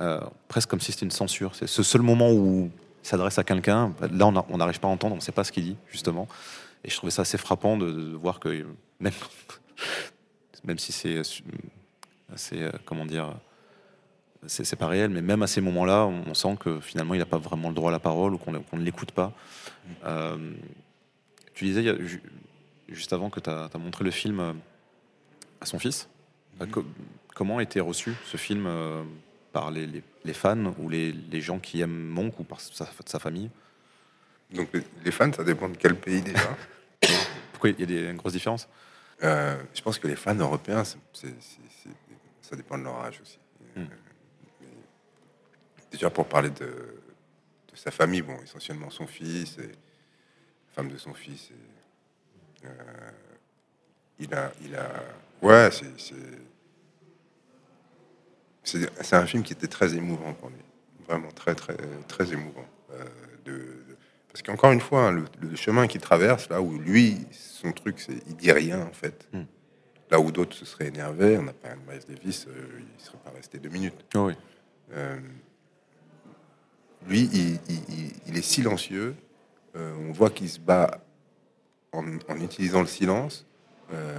Euh, 0.01 0.21
presque 0.49 0.69
comme 0.71 0.81
si 0.81 0.93
c'était 0.93 1.05
une 1.05 1.11
censure. 1.11 1.55
C'est 1.55 1.67
ce 1.67 1.83
seul 1.83 2.01
moment 2.03 2.31
où 2.33 2.71
il 3.03 3.07
s'adresse 3.07 3.39
à 3.39 3.45
quelqu'un. 3.45 3.93
Là, 4.13 4.33
on 4.49 4.57
n'arrive 4.59 4.81
pas 4.81 4.89
à 4.89 4.91
entendre, 4.91 5.13
on 5.15 5.17
ne 5.17 5.23
sait 5.23 5.33
pas 5.33 5.45
ce 5.45 5.53
qu'il 5.53 5.65
dit, 5.65 5.77
justement. 5.91 6.27
Et 6.85 6.91
je 6.91 6.97
trouvais 6.97 7.11
ça 7.11 7.23
assez 7.23 7.39
frappant 7.39 7.77
de, 7.77 7.91
de 7.91 8.15
voir 8.17 8.41
que, 8.41 8.67
même, 9.01 9.13
même 10.65 10.79
si 10.79 10.93
c'est 10.93 11.19
assez, 11.19 12.63
euh, 12.63 12.71
comment 12.85 13.05
dire, 13.07 13.35
c'est 14.47 14.77
pas 14.77 14.87
réel, 14.87 15.11
mais 15.11 15.21
même 15.21 15.43
à 15.43 15.47
ces 15.47 15.61
moments-là, 15.61 16.07
on, 16.07 16.23
on 16.31 16.35
sent 16.35 16.57
que 16.59 16.81
finalement, 16.81 17.13
il 17.15 17.19
n'a 17.19 17.27
pas 17.27 17.37
vraiment 17.39 17.69
le 17.69 17.75
droit 17.75 17.91
à 17.91 17.93
la 17.93 17.99
parole 17.99 18.35
ou 18.35 18.39
qu'on 18.39 18.53
ne 18.53 18.83
l'écoute 18.83 19.13
pas. 19.13 19.33
Euh, 20.05 20.53
tu 21.55 21.65
disais 21.67 21.83
y 21.83 21.91
a- 21.91 21.97
juste 22.89 23.13
avant 23.13 23.29
que 23.29 23.41
tu 23.41 23.51
as, 23.51 23.69
montré 23.79 24.05
le 24.05 24.11
film 24.11 24.41
euh, 24.41 24.53
à 25.61 25.67
son 25.67 25.79
fils. 25.79 26.09
Co- 26.71 26.85
comment 27.35 27.59
a 27.59 27.63
été 27.63 27.81
reçu 27.81 28.15
ce 28.25 28.37
film 28.39 28.67
par 29.53 29.71
les, 29.71 29.87
les- 29.87 30.03
les 30.25 30.33
fans 30.33 30.73
ou 30.79 30.89
les, 30.89 31.13
les 31.13 31.41
gens 31.43 31.59
qui 31.59 31.81
aiment 31.83 32.07
Monk 32.07 32.39
ou 32.41 32.45
par 32.45 32.61
sa, 32.61 32.87
sa 33.07 33.19
famille? 33.19 33.51
Donc 34.53 34.69
les- 35.05 35.11
fans, 35.13 35.33
ça 35.33 35.45
dépend 35.45 35.69
de 35.69 35.77
quel 35.77 35.95
pays 35.97 36.23
déjà. 36.23 36.57
Pourquoi 37.53 37.71
il 37.71 37.81
y 37.81 37.83
a 37.83 37.87
des 37.87 38.13
grosses 38.15 38.33
différences 38.33 38.69
Euh, 39.23 39.63
je 39.75 39.83
pense 39.83 39.99
que 39.99 40.09
les 40.09 40.17
fans 40.17 40.35
européens, 40.35 40.83
ça 40.85 40.97
dépend 42.57 42.79
de 42.79 42.85
leur 42.85 42.97
âge 43.01 43.21
aussi. 43.23 43.39
Mm. 43.77 43.81
Euh, 43.81 43.85
mais 44.63 45.85
déjà 45.93 46.11
pour 46.11 46.27
parler 46.27 46.51
de, 46.51 46.65
de 46.65 47.77
sa 47.77 47.91
famille, 47.91 48.23
bon, 48.23 48.41
essentiellement 48.43 48.91
son 48.91 49.07
fils 49.07 49.59
et 49.59 49.67
la 49.69 50.73
femme 50.75 50.89
de 50.89 50.97
son 50.97 51.13
fils. 51.15 51.51
Et, 51.51 52.67
euh, 52.67 53.11
il 54.19 54.35
a, 54.35 54.53
il 54.63 54.75
a, 54.75 54.91
ouais, 55.43 55.71
c'est, 55.71 56.39
c'est, 58.65 59.15
un 59.15 59.27
film 59.27 59.43
qui 59.43 59.53
était 59.53 59.67
très 59.69 59.95
émouvant 59.95 60.35
pour 60.35 60.49
lui, 60.51 60.57
vraiment 61.07 61.31
très, 61.33 61.55
très, 61.55 61.77
très 62.09 62.33
émouvant. 62.33 62.67
Euh, 62.93 63.05
de- 63.45 63.80
parce 64.33 64.43
qu'encore 64.43 64.73
une 64.73 64.81
fois, 64.81 65.09
hein, 65.09 65.13
le, 65.13 65.25
le 65.41 65.57
chemin 65.57 65.87
qu'il 65.87 66.01
traverse, 66.01 66.49
là 66.49 66.61
où 66.63 66.79
lui, 66.79 67.19
son 67.33 67.73
truc, 67.73 67.99
c'est 68.01 68.15
il 68.29 68.37
dit 68.37 68.53
rien 68.53 68.81
en 68.83 68.93
fait. 68.93 69.29
Mm. 69.33 69.41
Là 70.11 70.21
où 70.21 70.31
d'autres 70.33 70.57
se 70.57 70.65
seraient 70.65 70.89
énervés, 70.89 71.39
on 71.39 71.43
n'a 71.43 71.53
pas 71.53 71.69
un 71.71 71.77
Miles 71.93 72.03
Davis, 72.09 72.47
euh, 72.49 72.53
il 72.99 73.05
serait 73.05 73.19
pas 73.19 73.31
resté 73.31 73.59
deux 73.59 73.69
minutes. 73.71 73.95
oui. 74.17 74.35
Euh, 74.93 75.19
lui, 77.07 77.29
il, 77.33 77.53
il- 77.69 77.83
il- 77.89 78.13
il 78.27 78.37
est 78.37 78.43
silencieux. 78.43 79.15
Euh, 79.77 79.95
on 80.09 80.13
voit 80.13 80.31
qu'il 80.31 80.49
se 80.49 80.59
bat 80.59 81.01
en, 81.93 82.05
en 82.29 82.41
utilisant 82.41 82.81
le 82.81 82.87
silence. 82.89 83.47
Euh, 83.93 84.19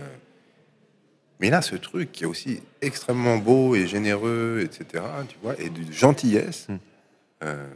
mais 1.40 1.50
là, 1.50 1.62
ce 1.62 1.76
truc 1.76 2.12
qui 2.12 2.24
est 2.24 2.28
aussi 2.28 2.62
extrêmement 2.82 3.38
beau 3.38 3.76
et 3.76 3.86
généreux, 3.88 4.62
etc., 4.64 5.04
tu 5.28 5.38
vois, 5.44 5.60
et 5.60 5.70
de 5.70 5.92
gentillesse, 5.92 6.68
Mm. 6.70 6.76
euh, 7.44 7.68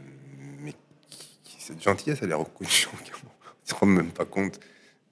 mais 0.60 0.72
qui- 1.10 1.38
qui- 1.44 1.55
cette 1.66 1.82
gentillesse, 1.82 2.18
elle 2.22 2.30
est 2.30 2.34
reconnue. 2.34 2.68
On 2.92 2.96
ne 3.04 3.68
se 3.68 3.74
rend 3.74 3.86
même 3.86 4.10
pas 4.12 4.24
compte. 4.24 4.60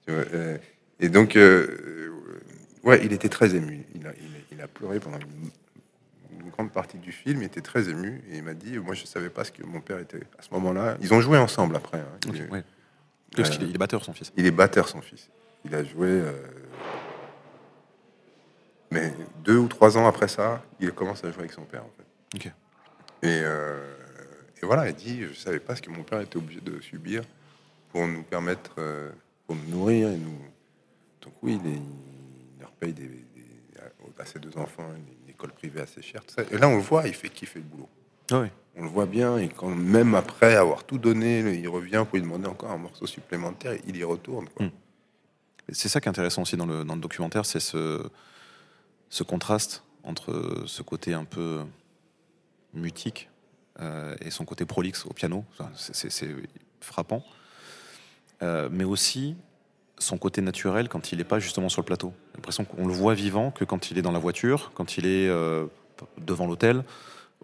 euh, 0.09 0.57
et 0.99 1.09
donc, 1.09 1.35
euh, 1.35 1.67
euh, 1.67 2.39
ouais, 2.83 3.01
il 3.05 3.11
était 3.13 3.27
très 3.29 3.55
ému. 3.55 3.85
Il 3.95 4.07
a, 4.07 4.11
il 4.13 4.25
a- 4.27 4.39
il 4.53 4.61
a 4.61 4.67
pleuré 4.69 4.99
pendant 5.01 5.17
une, 5.19 5.49
une 6.45 6.49
grande 6.49 6.71
partie 6.71 6.97
du 6.97 7.11
film. 7.11 7.41
Il 7.41 7.45
était 7.45 7.61
très 7.61 7.89
ému 7.89 8.23
et 8.31 8.37
il 8.37 8.43
m'a 8.43 8.53
dit 8.53 8.77
Moi, 8.79 8.95
je 8.95 9.01
ne 9.01 9.07
savais 9.07 9.29
pas 9.29 9.43
ce 9.43 9.51
que 9.51 9.63
mon 9.63 9.81
père 9.81 9.99
était 9.99 10.21
à 10.39 10.41
ce 10.41 10.49
moment-là. 10.53 10.97
Ils 11.01 11.13
ont 11.13 11.19
joué 11.19 11.37
ensemble 11.37 11.75
après. 11.75 11.99
hein. 11.99 12.17
Il 12.33 12.41
ouais. 12.51 12.63
Parce 13.35 13.49
qu'il 13.49 13.63
est, 13.63 13.67
il 13.69 13.75
est 13.75 13.77
batteur, 13.77 14.05
son 14.05 14.13
fils. 14.13 14.31
il 14.37 14.45
est 14.45 14.51
batteur, 14.51 14.87
son 14.87 15.01
fils. 15.01 15.29
Il 15.65 15.75
a 15.75 15.83
joué. 15.83 16.07
euh, 16.07 16.31
Mais 18.91 19.13
deux 19.43 19.57
ou 19.57 19.67
trois 19.67 19.97
ans 19.97 20.07
après 20.07 20.27
ça, 20.29 20.63
il 20.79 20.91
commence 20.93 21.23
à 21.25 21.31
jouer 21.31 21.39
avec 21.41 21.51
son 21.51 21.63
père, 21.65 21.83
en 21.83 21.91
fait. 21.97 22.37
Et, 23.23 23.41
et 24.61 24.65
voilà, 24.65 24.89
il 24.89 24.95
dit 24.95 25.21
Je 25.21 25.29
ne 25.29 25.33
savais 25.33 25.59
pas 25.59 25.75
ce 25.75 25.81
que 25.81 25.89
mon 25.89 26.03
père 26.03 26.21
était 26.21 26.37
obligé 26.37 26.61
de 26.61 26.79
subir 26.81 27.23
pour 27.89 28.07
nous 28.07 28.23
permettre, 28.23 28.71
euh, 28.77 29.11
pour 29.47 29.55
nous 29.55 29.67
nourrir. 29.69 30.09
Et 30.09 30.17
nous... 30.17 30.37
Donc, 31.21 31.33
oui, 31.41 31.59
il, 31.63 31.71
est- 31.71 31.75
il 31.75 32.59
leur 32.61 32.71
paye 32.71 32.93
des, 32.93 33.07
des- 33.07 33.21
à 34.17 34.25
ses 34.25 34.39
deux 34.39 34.57
enfants 34.57 34.87
une, 34.95 35.29
école 35.29 35.51
privée 35.51 35.81
assez 35.81 36.01
chère. 36.01 36.23
tout 36.25 36.33
ça. 36.35 36.43
Et 36.49 36.57
là, 36.57 36.69
on 36.69 36.75
le 36.77 36.81
voit, 36.81 37.05
il 37.07 37.13
fait 37.13 37.27
kiffer 37.27 37.59
le 37.59 37.65
boulot. 37.65 37.89
Ah 38.31 38.39
oui. 38.39 38.47
On 38.77 38.83
le 38.83 38.89
voit 38.89 39.05
bien, 39.05 39.37
et 39.37 39.49
quand 39.49 39.67
même 39.69 40.15
après 40.15 40.55
avoir 40.55 40.85
tout 40.85 40.97
donné, 40.97 41.39
il 41.59 41.67
revient 41.67 42.05
pour 42.07 42.15
lui 42.15 42.21
demander 42.21 42.47
encore 42.47 42.71
un 42.71 42.77
morceau 42.77 43.05
supplémentaire, 43.05 43.77
il 43.85 43.97
y 43.97 44.03
retourne. 44.05 44.47
quoi. 44.49 44.65
Mm. 44.67 44.71
C'est 45.69 45.89
ça 45.89 45.99
qui 45.99 46.07
est 46.07 46.09
intéressant 46.09 46.43
aussi 46.43 46.55
dans 46.55 46.65
le, 46.65 46.85
dans 46.85 46.95
le 46.95 47.01
documentaire, 47.01 47.45
c'est 47.45 47.59
ce, 47.59 48.09
ce 49.09 49.23
contraste 49.23 49.83
entre 50.03 50.63
ce 50.65 50.81
côté 50.81 51.13
un 51.13 51.25
peu 51.25 51.63
mutique 52.73 53.29
et 53.79 54.31
son 54.31 54.45
côté 54.45 54.65
prolixe 54.65 55.05
au 55.05 55.13
piano. 55.13 55.43
C'est- 55.75 56.09
frappant. 56.81 57.23
Euh, 58.43 58.69
mais 58.71 58.83
aussi 58.83 59.35
son 59.97 60.17
côté 60.17 60.41
naturel 60.41 60.89
quand 60.89 61.11
il 61.11 61.17
n'est 61.19 61.23
pas 61.23 61.39
justement 61.39 61.69
sur 61.69 61.81
le 61.81 61.85
plateau. 61.85 62.13
J'ai 62.31 62.37
l'impression 62.37 62.65
qu'on 62.65 62.85
le 62.85 62.93
voit 62.93 63.13
vivant 63.13 63.49
que 63.51 63.63
quand 63.63 63.89
il 63.91 63.97
est 63.97 64.01
dans 64.01 64.11
la 64.11 64.19
voiture, 64.19 64.71
quand 64.75 64.97
il 64.97 65.05
est 65.05 65.27
euh, 65.29 65.65
devant 66.17 66.45
l'hôtel, 66.45 66.83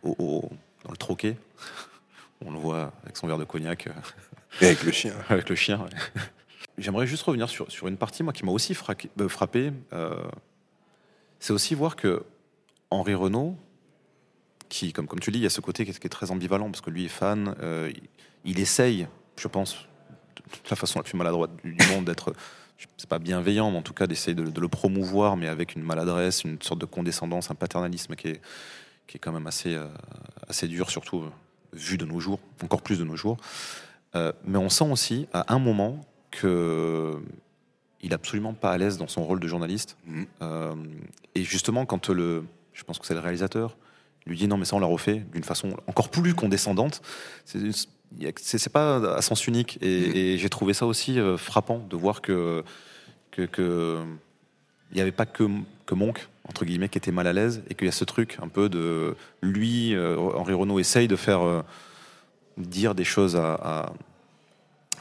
au- 0.04 0.16
au- 0.20 0.50
dans 0.84 0.92
le 0.92 0.98
troquet. 0.98 1.38
On 2.46 2.52
le 2.52 2.58
voit 2.58 2.92
avec 3.04 3.18
son 3.18 3.28
verre 3.28 3.38
de 3.38 3.44
cognac, 3.44 3.86
euh, 3.88 3.92
Et 4.62 4.66
avec 4.66 4.84
le 4.84 4.92
chien. 4.92 5.14
avec 5.30 5.48
le 5.48 5.56
chien. 5.56 5.80
ouais. 5.80 5.90
j'aimerais 6.78 7.06
juste 7.08 7.22
revenir 7.24 7.48
sur, 7.50 7.72
sur 7.72 7.88
une 7.88 7.98
partie 7.98 8.24
moi 8.24 8.34
qui 8.34 8.44
m'a 8.46 8.52
aussi 8.52 8.74
frappé. 8.74 9.72
c'est 11.40 11.54
aussi 11.54 11.76
voir 11.76 11.96
que 11.96 12.24
Henri 12.90 13.14
Renault, 13.14 13.56
qui, 14.72 14.94
comme, 14.94 15.06
comme 15.06 15.20
tu 15.20 15.32
dis, 15.32 15.40
il 15.40 15.44
y 15.44 15.48
a 15.48 15.52
ce 15.52 15.62
côté 15.62 15.86
qui 15.86 15.92
est, 15.92 16.10
très 16.10 16.32
ambivalent 16.32 16.72
parce 16.72 16.82
que 16.82 16.90
lui 16.90 17.06
est 17.06 17.10
fan, 17.10 17.56
il, 18.46 18.60
essaye, 18.60 19.08
je 19.38 19.48
pense, 19.48 19.76
de 20.36 20.70
la 20.70 20.76
façon 20.76 21.00
la 21.00 21.04
plus 21.04 21.18
maladroite 21.18 21.52
du 21.64 21.76
monde 21.90 22.06
d'être 22.06 22.34
c'est 22.98 23.10
pas 23.10 23.20
bienveillant, 23.20 23.72
mais 23.72 23.78
en 23.78 23.82
tout 23.82 23.94
cas 23.94 24.08
d'essayer 24.08 24.34
de, 24.34 24.60
le 24.60 24.68
promouvoir, 24.68 25.38
mais 25.38 25.48
avec 25.48 25.76
une 25.76 25.84
maladresse, 25.84 26.44
une 26.44 26.62
sorte 26.62 26.80
de 26.80 26.86
condescendance, 26.86 27.52
un 27.52 27.56
paternalisme 27.56 28.16
qui 28.16 28.30
est, 28.30 28.42
qui 29.08 29.18
est 29.18 29.20
quand 29.20 29.32
même 29.32 29.48
assez, 29.48 29.76
euh, 29.76 29.88
assez 30.48 30.68
dur, 30.68 30.90
surtout 30.90 31.22
euh, 31.22 31.32
vu 31.74 31.98
de 31.98 32.06
nos 32.06 32.20
jours, 32.20 32.40
encore 32.64 32.82
plus 32.82 33.00
de 33.00 33.04
nos 33.04 33.16
jours. 33.16 33.38
Euh, 34.16 34.32
mais 34.46 34.58
on 34.58 34.70
sent 34.70 34.90
aussi 34.90 35.28
à 35.34 35.54
un 35.54 35.60
moment 35.60 36.02
que 36.32 37.18
il 38.04 38.12
est 38.12 38.16
absolument 38.16 38.54
pas 38.54 38.72
à 38.72 38.78
l'aise 38.78 38.98
dans 38.98 39.08
son 39.08 39.24
rôle 39.24 39.40
de 39.40 39.48
journaliste. 39.48 39.96
Mmh. 40.08 40.24
et 41.36 41.44
justement, 41.44 41.86
quand 41.86 42.10
le, 42.10 42.44
je 42.74 42.84
pense 42.84 42.98
que 42.98 43.06
c'est 43.06 43.14
le 43.14 43.20
réalisateur, 43.20 43.78
lui 44.26 44.38
dit 44.38 44.48
non 44.48 44.58
mais 44.58 44.66
ça 44.66 44.76
on 44.76 44.80
l'a 44.80 44.88
refait 44.88 45.24
d'une 45.34 45.44
façon 45.44 45.76
encore 45.88 46.10
plus 46.10 46.34
condescendante. 46.34 47.02
C'est 47.46 48.70
pas 48.72 49.16
à 49.16 49.22
sens 49.22 49.48
unique 49.48 49.78
et, 49.82 50.08
mm. 50.08 50.16
et 50.16 50.38
j'ai 50.38 50.50
trouvé 50.50 50.74
ça 50.74 50.86
aussi 50.86 51.20
euh, 51.20 51.38
frappant 51.38 51.80
de 51.80 51.96
voir 51.96 52.22
que 52.22 52.64
que, 53.32 54.04
il 54.92 54.96
n'y 54.96 55.02
avait 55.02 55.14
pas 55.14 55.26
que, 55.26 55.48
que 55.86 55.96
Monk 55.96 56.28
entre 56.48 56.66
guillemets 56.66 56.90
qui 56.90 56.98
était 56.98 57.14
mal 57.14 57.28
à 57.28 57.34
l'aise 57.34 57.64
et 57.70 57.76
qu'il 57.76 57.86
y 57.86 57.90
a 57.90 57.94
ce 57.94 58.04
truc 58.04 58.38
un 58.42 58.50
peu 58.50 58.68
de 58.68 59.16
lui 59.42 59.96
euh, 59.96 60.18
Henri 60.18 60.54
Renault 60.54 60.80
essaye 60.80 61.08
de 61.08 61.16
faire 61.16 61.42
euh, 61.42 61.62
dire 62.58 62.94
des 62.94 63.06
choses 63.06 63.38
à, 63.38 63.54
à, 63.54 63.94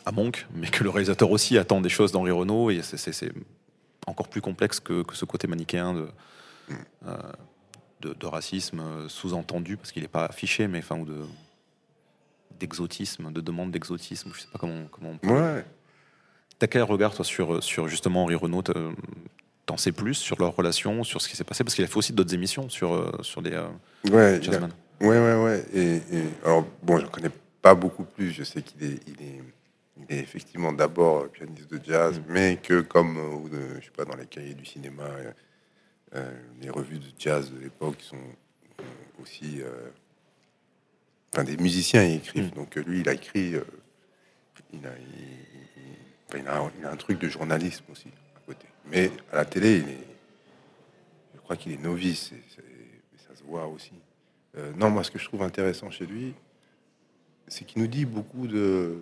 à, 0.07 0.13
Monk 0.13 0.47
mais 0.55 0.69
que 0.69 0.85
le 0.85 0.91
réalisateur 0.91 1.33
aussi 1.33 1.59
attend 1.59 1.81
des 1.81 1.89
choses 1.89 2.13
d'Henri 2.13 2.31
Renault 2.31 2.71
et 2.71 2.83
c'est 2.83 3.33
encore 4.07 4.29
plus 4.29 4.41
complexe 4.41 4.79
que, 4.79 5.03
que, 5.03 5.17
ce 5.17 5.25
côté 5.25 5.49
manichéen 5.49 5.93
de 5.93 6.09
mm 6.69 6.77
de, 8.01 8.27
racisme 8.27 8.81
euh, 8.81 9.09
sous-entendu, 9.09 9.77
parce 9.77 9.93
qu'il 9.93 10.03
n'est 10.03 10.09
pas 10.09 10.25
affiché, 10.25 10.69
mais 10.69 10.79
enfin, 10.79 10.99
ou 10.99 11.05
de 11.05 11.25
d'exotisme, 12.59 13.33
de 13.33 13.41
demande 13.41 13.71
d'exotisme, 13.71 14.31
je 14.35 14.41
sais 14.43 14.49
pas 14.53 14.59
comment, 14.59 14.85
comment 14.91 15.11
on 15.11 15.19
peut. 15.19 15.29
Ouais. 15.29 15.65
T'as 16.59 16.67
quel 16.67 16.83
regard, 16.83 17.15
toi, 17.15 17.25
sur, 17.25 17.63
sur 17.63 17.89
justement 17.89 18.25
Henri 18.25 18.35
Renault 18.35 18.63
T'en 19.65 19.77
sais 19.77 19.93
plus 19.93 20.15
sur 20.15 20.39
leur 20.39 20.55
relation, 20.57 21.05
sur 21.05 21.23
ce 21.23 21.29
qui 21.29 21.37
s'est 21.37 21.45
passé? 21.45 21.65
Parce 21.65 21.75
qu'il 21.75 21.85
a 21.85 21.87
fait 21.87 21.97
aussi 21.97 22.13
d'autres 22.13 22.35
émissions 22.35 22.69
sur, 22.69 22.93
euh, 22.93 23.11
sur 23.23 23.41
des 23.41 23.53
euh, 23.53 23.69
ouais, 24.11 24.43
jazzmen. 24.43 24.71
Ouais, 25.01 25.09
ouais, 25.09 25.43
ouais. 25.43 25.65
Et, 25.73 26.01
alors, 26.45 26.67
bon, 26.83 26.99
je 26.99 27.05
ne 27.05 27.09
connais 27.09 27.31
pas 27.63 27.75
beaucoup 27.75 28.05
plus. 28.05 28.31
Je 28.31 28.43
sais 28.43 28.63
qu'il 28.63 28.83
est, 28.83 29.01
il 29.07 29.25
est, 29.25 29.41
il 29.97 30.17
est 30.17 30.21
effectivement 30.21 30.73
d'abord 30.73 31.29
pianiste 31.29 31.71
de 31.71 31.81
jazz, 31.83 32.19
mm. 32.19 32.23
mais 32.29 32.59
que 32.63 32.81
comme, 32.81 33.17
je 33.79 33.85
sais 33.85 33.93
pas, 33.97 34.05
dans 34.05 34.17
les 34.17 34.27
cahiers 34.27 34.55
du 34.55 34.65
cinéma, 34.67 35.05
euh, 35.05 35.31
les 36.61 36.71
revues 36.71 36.99
de 36.99 37.07
jazz 37.19 37.53
de 37.53 37.59
l'époque 37.59 38.01
sont 38.01 38.17
aussi. 39.23 39.61
Euh, 39.63 39.91
enfin, 41.33 41.45
des 41.45 41.57
musiciens 41.57 42.05
y 42.05 42.17
écrivent. 42.17 42.53
Mm. 42.53 42.57
Donc 42.57 42.75
lui, 42.77 43.01
il 43.01 43.09
a 43.09 43.15
écrit. 43.15 43.55
Euh, 43.55 43.65
il 44.73 44.87
a, 44.87 44.91
il, 46.37 46.49
a, 46.49 46.71
il, 46.79 46.85
a, 46.85 46.91
un 46.91 46.97
truc 46.97 47.19
de 47.19 47.29
journalisme 47.29 47.85
aussi 47.91 48.09
à 48.37 48.41
côté. 48.47 48.67
Mais 48.87 49.11
à 49.33 49.37
la 49.37 49.45
télé, 49.45 49.79
il 49.79 49.89
est, 49.89 50.07
je 51.35 51.41
crois 51.41 51.57
qu'il 51.57 51.73
est 51.73 51.83
novice. 51.83 52.33
Et, 52.33 53.19
ça 53.29 53.35
se 53.35 53.43
voit 53.43 53.67
aussi. 53.67 53.93
non, 54.77 54.91
moi, 54.91 55.05
ce 55.05 55.11
que 55.11 55.19
je 55.19 55.25
trouve 55.25 55.43
intéressant 55.43 55.91
chez 55.91 56.07
lui, 56.07 56.35
c'est 57.47 57.65
qu'il 57.65 57.83
nous 57.83 57.89
dit 57.89 58.05
beaucoup 58.05 58.47
de 58.47 59.01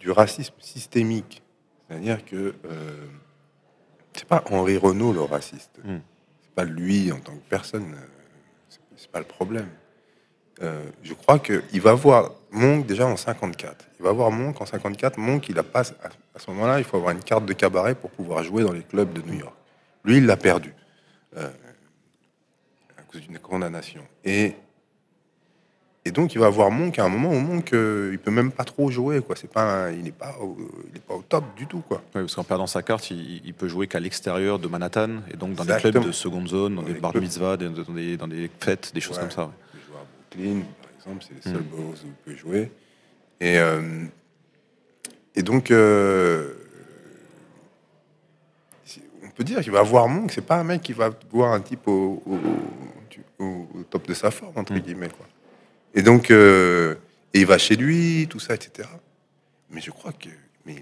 du 0.00 0.10
racisme 0.10 0.54
systémique. 0.58 1.42
C'est-à-dire 1.88 2.24
que 2.24 2.54
c'est 4.14 4.26
pas 4.26 4.44
Henri 4.50 4.76
Renault 4.76 5.12
le 5.12 5.22
raciste. 5.22 5.78
Hmm. 5.84 5.98
C'est 6.42 6.54
pas 6.54 6.64
lui 6.64 7.12
en 7.12 7.18
tant 7.18 7.32
que 7.32 7.48
personne. 7.48 7.94
Euh, 7.94 8.76
c'est 8.96 9.10
pas 9.10 9.18
le 9.18 9.24
problème. 9.24 9.68
Euh, 10.62 10.84
je 11.02 11.14
crois 11.14 11.38
qu'il 11.38 11.80
va 11.80 11.94
voir 11.94 12.32
Monk 12.50 12.86
déjà 12.86 13.06
en 13.06 13.16
54. 13.16 13.86
Il 13.98 14.04
va 14.04 14.12
voir 14.12 14.30
Monk 14.30 14.60
en 14.60 14.66
54. 14.66 15.18
Monk, 15.18 15.48
il 15.48 15.58
a 15.58 15.62
pas, 15.62 15.80
à 15.80 16.38
ce 16.38 16.50
moment-là, 16.50 16.78
il 16.78 16.84
faut 16.84 16.98
avoir 16.98 17.12
une 17.12 17.22
carte 17.22 17.46
de 17.46 17.52
cabaret 17.52 17.94
pour 17.94 18.10
pouvoir 18.10 18.44
jouer 18.44 18.62
dans 18.62 18.72
les 18.72 18.82
clubs 18.82 19.12
de 19.12 19.22
New 19.22 19.40
York. 19.40 19.54
Lui, 20.04 20.18
il 20.18 20.26
l'a 20.26 20.36
perdu 20.36 20.72
euh, 21.36 21.48
à 22.98 23.02
cause 23.02 23.22
d'une 23.22 23.38
condamnation. 23.38 24.02
Et 24.24 24.54
et 26.04 26.10
donc, 26.10 26.34
il 26.34 26.40
va 26.40 26.46
avoir 26.46 26.72
Monk 26.72 26.98
à 26.98 27.04
un 27.04 27.08
moment 27.08 27.30
où 27.30 27.38
Monk, 27.38 27.72
euh, 27.72 28.10
il 28.12 28.18
peut 28.18 28.32
même 28.32 28.50
pas 28.50 28.64
trop 28.64 28.90
jouer, 28.90 29.20
quoi. 29.20 29.36
C'est 29.36 29.50
pas, 29.50 29.92
il 29.92 30.02
n'est 30.02 30.10
pas, 30.10 30.34
au, 30.40 30.56
il 30.90 30.96
est 30.96 31.00
pas 31.00 31.14
au 31.14 31.22
top 31.22 31.44
du 31.56 31.66
tout, 31.68 31.80
quoi. 31.80 32.02
Oui, 32.16 32.22
parce 32.22 32.34
qu'en 32.34 32.42
perdant 32.42 32.66
sa 32.66 32.82
carte, 32.82 33.08
il, 33.12 33.54
peut 33.54 33.68
jouer 33.68 33.86
qu'à 33.86 34.00
l'extérieur 34.00 34.58
de 34.58 34.66
Manhattan 34.66 35.20
et 35.32 35.36
donc 35.36 35.54
dans 35.54 35.64
des 35.64 35.76
clubs 35.76 36.04
de 36.04 36.10
seconde 36.10 36.48
zone, 36.48 36.74
dans, 36.74 36.82
des 36.82 36.94
bar 36.94 37.14
mitzvahs, 37.16 37.56
dans 37.56 37.94
des, 37.94 38.16
dans 38.16 38.26
des 38.26 38.50
fêtes, 38.58 38.90
des 38.92 39.00
choses 39.00 39.18
comme 39.18 39.30
ça. 39.30 39.48
Il 39.74 39.78
peut 39.78 39.86
jouer 39.86 39.96
à 39.96 40.04
Brooklyn, 40.36 40.62
par 40.82 40.90
exemple, 40.98 41.24
c'est 41.28 41.34
les 41.34 41.52
seuls 41.52 41.62
mmh. 41.62 41.80
où 41.80 41.94
il 42.04 42.12
peut 42.24 42.36
jouer. 42.36 42.72
Et, 43.40 43.58
euh, 43.58 44.04
et 45.36 45.42
donc, 45.44 45.70
euh, 45.70 46.52
on 49.22 49.30
peut 49.30 49.44
dire 49.44 49.60
qu'il 49.60 49.72
va 49.72 49.82
voir 49.82 50.08
Monk. 50.08 50.32
C'est 50.32 50.44
pas 50.44 50.56
un 50.56 50.64
mec 50.64 50.82
qui 50.82 50.94
va 50.94 51.10
voir 51.30 51.52
un 51.52 51.60
type 51.60 51.86
au, 51.86 52.24
au, 53.38 53.82
top 53.88 54.08
de 54.08 54.14
sa 54.14 54.32
forme, 54.32 54.56
entre 54.56 54.72
mmh. 54.72 54.78
guillemets, 54.80 55.08
quoi. 55.08 55.26
Et 55.94 56.02
donc, 56.02 56.30
euh, 56.30 56.94
il 57.34 57.46
va 57.46 57.58
chez 57.58 57.76
lui, 57.76 58.26
tout 58.28 58.40
ça, 58.40 58.54
etc. 58.54 58.88
Mais 59.70 59.80
je 59.80 59.90
crois 59.90 60.12
que, 60.12 60.28
mais 60.64 60.76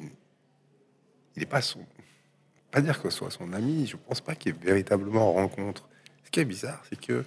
il 1.36 1.40
n'est 1.40 1.46
pas 1.46 1.62
son, 1.62 1.80
pas 2.70 2.80
dire 2.80 3.00
que 3.00 3.10
ce 3.10 3.18
soit 3.18 3.30
son 3.30 3.52
ami. 3.52 3.86
Je 3.86 3.96
pense 3.96 4.20
pas 4.20 4.34
qu'il 4.34 4.52
est 4.52 4.64
véritablement 4.64 5.30
en 5.30 5.32
rencontre. 5.32 5.88
Ce 6.24 6.30
qui 6.30 6.40
est 6.40 6.44
bizarre, 6.44 6.82
c'est 6.88 7.00
que 7.00 7.24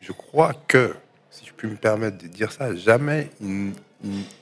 je 0.00 0.12
crois 0.12 0.54
que, 0.68 0.94
si 1.30 1.46
je 1.46 1.52
puis 1.52 1.68
me 1.68 1.76
permettre 1.76 2.18
de 2.18 2.26
dire 2.26 2.52
ça, 2.52 2.74
jamais 2.74 3.30
il, 3.40 3.72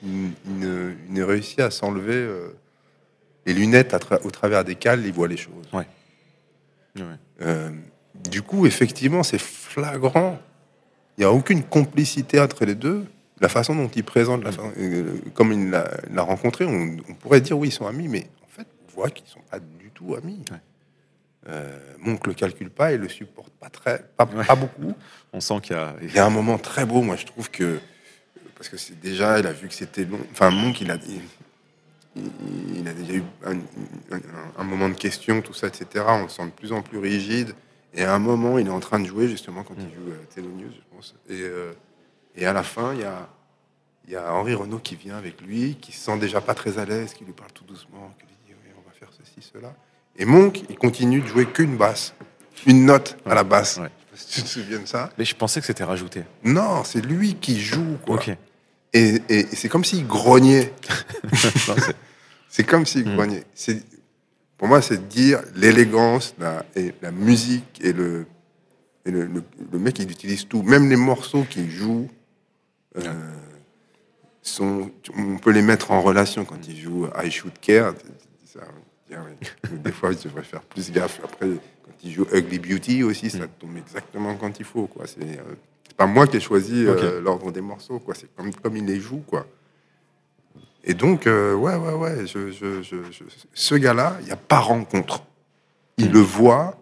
ne, 0.02 1.22
réussit 1.22 1.60
à 1.60 1.70
s'enlever 1.70 2.14
euh, 2.14 2.56
les 3.46 3.54
lunettes 3.54 3.94
au 4.24 4.30
travers 4.30 4.64
desquelles 4.64 5.04
il 5.04 5.12
voit 5.12 5.28
les 5.28 5.36
choses. 5.36 5.68
Ouais. 5.72 5.86
Euh, 7.42 7.70
du 8.14 8.42
coup, 8.42 8.66
effectivement, 8.66 9.22
c'est 9.22 9.40
flagrant 9.40 10.38
il 11.16 11.20
n'y 11.20 11.24
a 11.24 11.32
aucune 11.32 11.62
complicité 11.62 12.40
entre 12.40 12.64
les 12.64 12.74
deux. 12.74 13.06
La 13.40 13.48
façon 13.48 13.74
dont 13.74 13.88
il 13.88 14.04
présente, 14.04 14.44
la 14.44 14.50
euh, 14.78 15.18
comme 15.34 15.52
il 15.52 15.70
l'a 15.70 16.22
rencontré, 16.22 16.64
on, 16.64 16.96
pourrait 17.20 17.40
dire 17.40 17.58
oui, 17.58 17.68
ils 17.68 17.72
sont 17.72 17.86
amis, 17.86 18.08
mais 18.08 18.26
en 18.44 18.48
fait, 18.48 18.66
on 18.88 18.94
voit 18.94 19.10
qu'ils 19.10 19.26
ne 19.26 19.30
sont 19.30 19.42
pas 19.50 19.58
du 19.58 19.90
tout 19.92 20.14
amis. 20.14 20.44
Ouais. 20.50 20.58
Euh, 21.48 21.78
Monk 21.98 22.26
le 22.26 22.32
calcule 22.32 22.70
pas 22.70 22.92
et 22.92 22.96
le 22.96 23.08
supporte 23.08 23.52
pas 23.60 23.68
très, 23.68 24.02
pas, 24.16 24.24
beaucoup. 24.24 24.94
On 25.34 25.40
sent 25.40 25.60
qu'il 25.62 25.76
y 25.76 25.78
a... 25.78 25.94
il 26.00 26.14
y 26.14 26.18
a 26.18 26.24
un 26.24 26.30
moment 26.30 26.56
très 26.56 26.86
beau. 26.86 27.02
Moi, 27.02 27.16
je 27.16 27.26
trouve 27.26 27.50
que 27.50 27.80
parce 28.64 28.68
que 28.68 28.76
c'est 28.76 28.98
déjà, 28.98 29.38
il 29.38 29.46
a 29.46 29.52
vu 29.52 29.68
que 29.68 29.74
c'était 29.74 30.04
long. 30.06 30.20
Enfin, 30.32 30.50
Monk, 30.50 30.80
il 30.80 30.90
a, 30.90 30.96
il, 32.16 32.88
a 32.88 32.92
déjà 32.94 33.12
eu 33.12 33.22
un, 34.56 34.64
moment 34.64 34.88
de 34.88 34.94
question, 34.94 35.42
tout 35.42 35.52
ça, 35.52 35.66
etc. 35.66 36.04
On 36.08 36.22
le 36.22 36.28
sent 36.30 36.46
de 36.46 36.50
plus 36.50 36.72
en 36.72 36.80
plus 36.80 36.98
rigide. 36.98 37.54
Et 37.94 38.04
à 38.04 38.14
un 38.14 38.18
moment, 38.18 38.58
il 38.58 38.66
est 38.66 38.70
en 38.70 38.80
train 38.80 38.98
de 38.98 39.06
jouer, 39.06 39.28
justement, 39.28 39.62
quand 39.62 39.74
il 39.78 39.86
mm. 39.86 40.42
joue 40.42 40.42
News, 40.42 40.72
je 40.72 40.96
pense. 40.96 41.14
Et, 41.28 41.42
euh, 41.42 41.72
et 42.36 42.46
à 42.46 42.52
la 42.52 42.62
fin, 42.62 42.92
il 42.94 43.00
y 43.00 43.04
a, 43.04 43.28
y 44.08 44.16
a 44.16 44.34
Henri 44.34 44.54
Renault 44.54 44.80
qui 44.80 44.96
vient 44.96 45.16
avec 45.16 45.40
lui, 45.40 45.76
qui 45.80 45.92
se 45.92 46.04
sent 46.04 46.18
déjà 46.18 46.40
pas 46.40 46.54
très 46.54 46.78
à 46.78 46.84
l'aise, 46.84 47.14
qui 47.14 47.24
lui 47.24 47.32
parle 47.32 47.52
tout 47.52 47.64
doucement, 47.64 48.12
qui 48.18 48.26
lui 48.26 48.34
dit 48.46 48.52
oui, 48.64 48.72
on 48.76 48.88
va 48.88 48.94
faire 48.94 49.08
ceci, 49.12 49.48
cela. 49.52 49.74
Et 50.16 50.24
Monk, 50.24 50.62
il 50.68 50.76
continue 50.76 51.20
de 51.20 51.26
jouer 51.26 51.46
qu'une 51.46 51.76
basse, 51.76 52.14
une 52.66 52.84
note 52.84 53.16
à 53.26 53.34
la 53.34 53.44
basse. 53.44 53.80
tu 54.30 54.42
te 54.42 54.48
souviens 54.48 54.80
de 54.80 54.86
ça 54.86 55.10
Mais 55.18 55.24
je 55.24 55.34
pensais 55.34 55.60
que 55.60 55.66
c'était 55.66 55.84
rajouté. 55.84 56.24
Non, 56.42 56.82
c'est 56.84 57.00
lui 57.00 57.34
qui 57.34 57.60
joue, 57.60 57.98
quoi. 58.04 58.20
Et, 58.92 59.20
et, 59.28 59.46
c'est 59.54 59.68
comme 59.68 59.84
s'il 59.84 60.06
grognait. 60.06 60.72
c'est 62.48 62.64
comme 62.64 62.86
s'il 62.86 63.08
mm. 63.08 63.14
grognait. 63.14 63.44
C'est 63.54 63.82
pour 64.64 64.70
moi, 64.70 64.80
c'est 64.80 65.08
dire 65.08 65.42
l'élégance 65.54 66.34
la, 66.38 66.64
et 66.74 66.94
la 67.02 67.10
musique 67.10 67.82
et 67.82 67.92
le, 67.92 68.24
et 69.04 69.10
le, 69.10 69.28
mec, 69.74 69.98
il 69.98 70.10
utilise 70.10 70.48
tout. 70.48 70.62
Même 70.62 70.88
les 70.88 70.96
morceaux 70.96 71.42
qu'il 71.42 71.68
joue, 71.68 72.08
euh, 72.96 73.02
sont, 74.40 74.90
on 75.18 75.36
peut 75.36 75.50
les 75.50 75.60
mettre 75.60 75.90
en 75.90 76.00
relation 76.00 76.46
quand 76.46 76.66
il 76.66 76.78
joue 76.78 77.06
I 77.22 77.30
Should 77.30 77.58
Care. 77.60 77.92
Des 79.70 79.92
fois, 79.92 80.12
je 80.12 80.22
devrais 80.22 80.44
faire 80.44 80.62
plus 80.62 80.90
gaffe. 80.90 81.20
Après, 81.22 81.46
quand 81.46 81.92
il 82.02 82.12
joue 82.12 82.26
Ugly 82.32 82.58
Beauty 82.58 83.02
aussi, 83.02 83.28
ça 83.28 83.46
tombe 83.46 83.76
exactement 83.76 84.34
quand 84.36 84.58
il 84.58 84.64
faut. 84.64 84.86
Quoi. 84.86 85.06
C'est, 85.06 85.40
euh, 85.40 85.56
pas 85.94 86.06
moi 86.06 86.26
qui 86.26 86.38
ai 86.38 86.40
choisi 86.40 86.86
euh, 86.86 87.20
l'ordre 87.20 87.52
des 87.52 87.60
morceaux. 87.60 87.98
Quoi. 87.98 88.14
C'est 88.14 88.34
comme, 88.34 88.54
comme 88.54 88.78
il 88.78 88.86
les 88.86 88.98
joue. 88.98 89.22
Quoi. 89.26 89.46
Et 90.84 90.94
donc, 90.94 91.26
euh, 91.26 91.54
ouais, 91.54 91.74
ouais, 91.76 91.94
ouais, 91.94 92.26
je, 92.26 92.50
je, 92.50 92.82
je, 92.82 92.96
ce 93.54 93.74
gars-là, 93.74 94.16
il 94.20 94.26
n'y 94.26 94.32
a 94.32 94.36
pas 94.36 94.58
rencontre. 94.60 95.24
Il 95.96 96.12
le 96.12 96.20
voit 96.20 96.78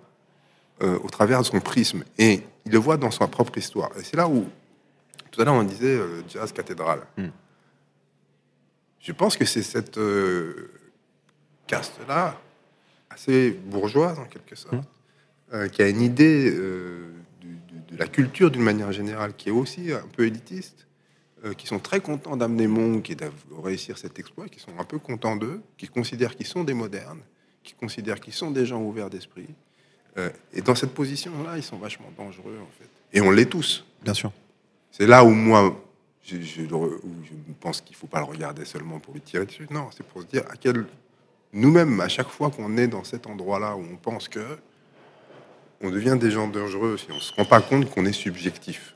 euh, 0.82 0.98
au 1.04 1.08
travers 1.08 1.40
de 1.40 1.44
son 1.46 1.60
prisme 1.60 2.02
et 2.18 2.42
il 2.66 2.72
le 2.72 2.78
voit 2.78 2.96
dans 2.96 3.10
sa 3.12 3.28
propre 3.28 3.56
histoire. 3.58 3.90
Et 3.98 4.02
c'est 4.02 4.16
là 4.16 4.28
où, 4.28 4.46
tout 5.30 5.40
à 5.40 5.44
l'heure, 5.44 5.54
on 5.54 5.62
disait 5.62 5.96
euh, 5.96 6.22
jazz 6.28 6.52
cathédrale. 6.52 7.02
Hmm. 7.16 7.28
je 9.00 9.12
pense 9.12 9.36
que 9.36 9.44
c'est 9.44 9.62
cette 9.62 9.98
caste-là, 11.66 12.40
assez 13.10 13.50
bourgeoise 13.50 14.18
en 14.18 14.24
quelque 14.24 14.56
sorte, 14.56 14.74
Mmh. 14.74 15.54
euh, 15.54 15.68
qui 15.68 15.82
a 15.82 15.88
une 15.88 16.00
idée 16.00 16.50
de 16.50 17.96
la 17.98 18.06
culture 18.06 18.50
d'une 18.50 18.62
manière 18.62 18.90
générale, 18.92 19.34
qui 19.36 19.50
est 19.50 19.52
aussi 19.52 19.92
un 19.92 20.06
peu 20.16 20.26
élitiste, 20.26 20.86
euh, 21.44 21.54
qui 21.54 21.66
sont 21.66 21.80
très 21.80 22.00
contents 22.00 22.36
d'amener 22.36 22.68
Monk 22.68 23.10
et 23.10 23.16
de 23.16 23.24
réussir 23.62 23.98
cet 23.98 24.18
exploit, 24.18 24.48
qui 24.48 24.60
sont 24.60 24.78
un 24.78 24.84
peu 24.84 24.98
contents 24.98 25.34
d'eux, 25.34 25.60
qui 25.76 25.88
considèrent 25.88 26.36
qu'ils 26.36 26.46
sont 26.46 26.62
des 26.62 26.74
modernes, 26.74 27.20
qui 27.64 27.74
considèrent 27.74 28.20
qu'ils 28.20 28.32
sont 28.32 28.52
des 28.52 28.64
gens 28.64 28.80
ouverts 28.80 29.10
d'esprit. 29.10 29.48
Euh, 30.18 30.30
et 30.52 30.62
dans 30.62 30.74
cette 30.74 30.94
position-là, 30.94 31.56
ils 31.56 31.62
sont 31.62 31.78
vachement 31.78 32.12
dangereux, 32.16 32.58
en 32.62 32.70
fait. 32.78 32.88
Et 33.12 33.20
on 33.20 33.30
l'est 33.30 33.46
tous. 33.46 33.84
Bien 34.04 34.14
sûr. 34.14 34.30
C'est 34.90 35.06
là 35.06 35.24
où 35.24 35.30
moi, 35.30 35.76
je, 36.24 36.36
où 36.36 37.10
je 37.24 37.52
pense 37.60 37.80
qu'il 37.80 37.96
ne 37.96 37.98
faut 37.98 38.06
pas 38.06 38.20
le 38.20 38.26
regarder 38.26 38.64
seulement 38.64 39.00
pour 39.00 39.14
lui 39.14 39.20
tirer 39.20 39.46
dessus. 39.46 39.66
Non, 39.70 39.88
c'est 39.90 40.06
pour 40.06 40.22
se 40.22 40.26
dire 40.26 40.44
à 40.48 40.56
quel. 40.56 40.86
Nous-mêmes, 41.52 42.00
à 42.00 42.08
chaque 42.08 42.28
fois 42.28 42.50
qu'on 42.50 42.76
est 42.76 42.86
dans 42.86 43.04
cet 43.04 43.26
endroit-là 43.26 43.76
où 43.76 43.80
on 43.80 43.96
pense 43.96 44.28
que. 44.28 44.58
On 45.84 45.90
devient 45.90 46.16
des 46.20 46.30
gens 46.30 46.46
dangereux 46.46 46.96
si 46.96 47.10
on 47.10 47.16
ne 47.16 47.20
se 47.20 47.34
rend 47.34 47.44
pas 47.44 47.60
compte 47.60 47.90
qu'on 47.90 48.06
est 48.06 48.12
subjectif. 48.12 48.94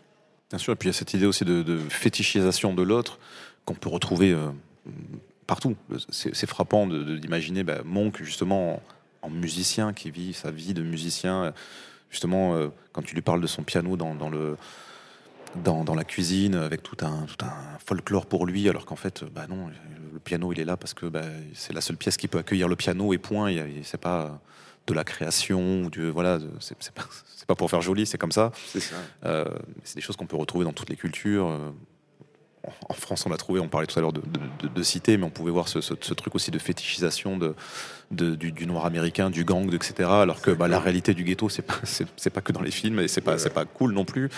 Bien 0.51 0.59
sûr, 0.59 0.73
et 0.73 0.77
puis 0.77 0.89
il 0.89 0.93
y 0.93 0.95
a 0.95 0.99
cette 0.99 1.15
idée 1.15 1.27
aussi 1.27 1.45
de, 1.45 1.79
fétichisation 1.89 2.73
de 2.73 2.83
l'autre 2.83 3.19
qu'on 3.65 3.75
peut 3.75 3.89
retrouver 3.89 4.33
euh, 4.33 4.49
partout. 5.47 5.77
C'est 6.11 6.47
frappant 6.47 6.87
de- 6.87 7.03
de- 7.03 7.19
d'imaginer 7.19 7.65
bah, 7.65 7.81
Monk 7.85 8.23
justement 8.23 8.75
en, 8.75 8.83
en 9.27 9.31
musicien 9.31 9.93
qui 9.93 10.11
vit 10.11 10.33
sa 10.33 10.51
vie 10.51 10.73
de 10.73 10.83
musicien. 10.83 11.53
Justement, 12.11 12.55
euh, 12.55 12.69
quand 12.93 13.03
tu 13.03 13.15
lui 13.15 13.23
parles 13.23 13.41
de 13.41 13.47
son 13.47 13.63
piano 13.63 13.97
dans, 13.97 14.11
la 15.95 16.05
cuisine 16.05 16.55
avec 16.55 16.83
tout 16.83 16.97
un, 17.05 17.27
folklore 17.85 18.27
pour 18.27 18.47
lui, 18.47 18.69
alors 18.69 18.87
qu'en 18.87 18.97
fait, 18.97 19.25
bah 19.25 19.47
non, 19.49 19.69
le 20.13 20.19
piano 20.21 20.53
il 20.53 20.61
est 20.61 20.65
là 20.65 20.77
parce 20.77 20.95
que 20.95 21.07
bah, 21.07 21.23
c'est 21.55 21.73
la 21.73 21.81
seule 21.81 21.97
pièce 21.97 22.17
qui 22.17 22.29
peut 22.29 22.39
accueillir 22.39 22.69
le 22.69 22.77
piano 22.77 23.13
et 23.13 23.19
point. 23.19 23.53
C'est 23.83 24.01
pas 24.01 24.41
de 24.87 24.95
la 24.95 25.05
création 25.05 25.83
ou 25.85 25.91
du 25.91 26.11
voilà, 26.11 26.39
c'est 26.61 26.77
pas, 26.93 27.03
pas 27.47 27.55
pour 27.55 27.71
faire 27.71 27.83
joli, 27.83 28.07
c'est 28.07 28.19
comme 28.19 28.33
ça. 28.33 28.53
C'est. 28.69 28.81
Euh, 29.25 29.45
c'est 29.85 29.97
des 29.97 30.01
choses 30.01 30.17
qu'on 30.17 30.27
peut 30.27 30.37
retrouver 30.37 30.65
dans 30.65 30.73
toutes 30.73 30.91
les 30.91 30.97
cultures. 30.97 31.49
Euh, 31.49 31.71
en- 32.65 32.73
En 32.91 32.95
France, 32.95 33.25
on 33.27 33.31
l'a 33.31 33.37
trouvé, 33.37 33.61
on 33.61 33.69
parlait 33.69 33.87
tout 33.87 33.97
à 33.99 34.03
l'heure 34.03 34.13
de, 34.13 34.21
de, 34.21 34.41
de- 34.63 34.69
de 34.75 34.83
cité, 34.83 35.17
mais 35.17 35.25
on 35.25 35.31
pouvait 35.31 35.53
voir 35.53 35.69
ce, 35.69 35.81
ce- 35.81 35.95
ce 36.01 36.15
truc 36.15 36.35
aussi 36.35 36.51
de 36.51 36.59
fétichisation 36.59 37.39
du, 38.11 38.35
du 38.53 38.67
noir 38.67 38.87
américain, 38.87 39.31
du 39.31 39.45
gang, 39.45 39.73
etc. 39.73 40.09
Alors 40.11 40.41
que 40.41 40.51
bah, 40.51 40.67
la 40.69 40.81
réalité 40.81 41.15
du 41.15 41.23
ghetto, 41.25 41.49
c'est 41.49 41.63
pas, 41.63 41.77
pas 42.35 42.41
que 42.41 42.53
dans 42.53 42.63
les 42.63 42.71
films, 42.73 42.99
et 43.01 43.09
c'est 43.09 43.21
pas, 43.21 43.37
pas 43.51 43.65
cool 43.65 43.93
non 43.93 44.05
plus. 44.05 44.29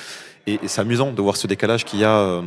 Et, 0.47 0.59
et 0.63 0.69
c'est 0.69 0.81
amusant 0.83 1.13
de 1.13 1.23
voir 1.23 1.37
ce 1.37 1.47
décalage 1.47 1.85
qu'il 1.87 2.01
y 2.01 2.05
a 2.05 2.19
euh, 2.19 2.43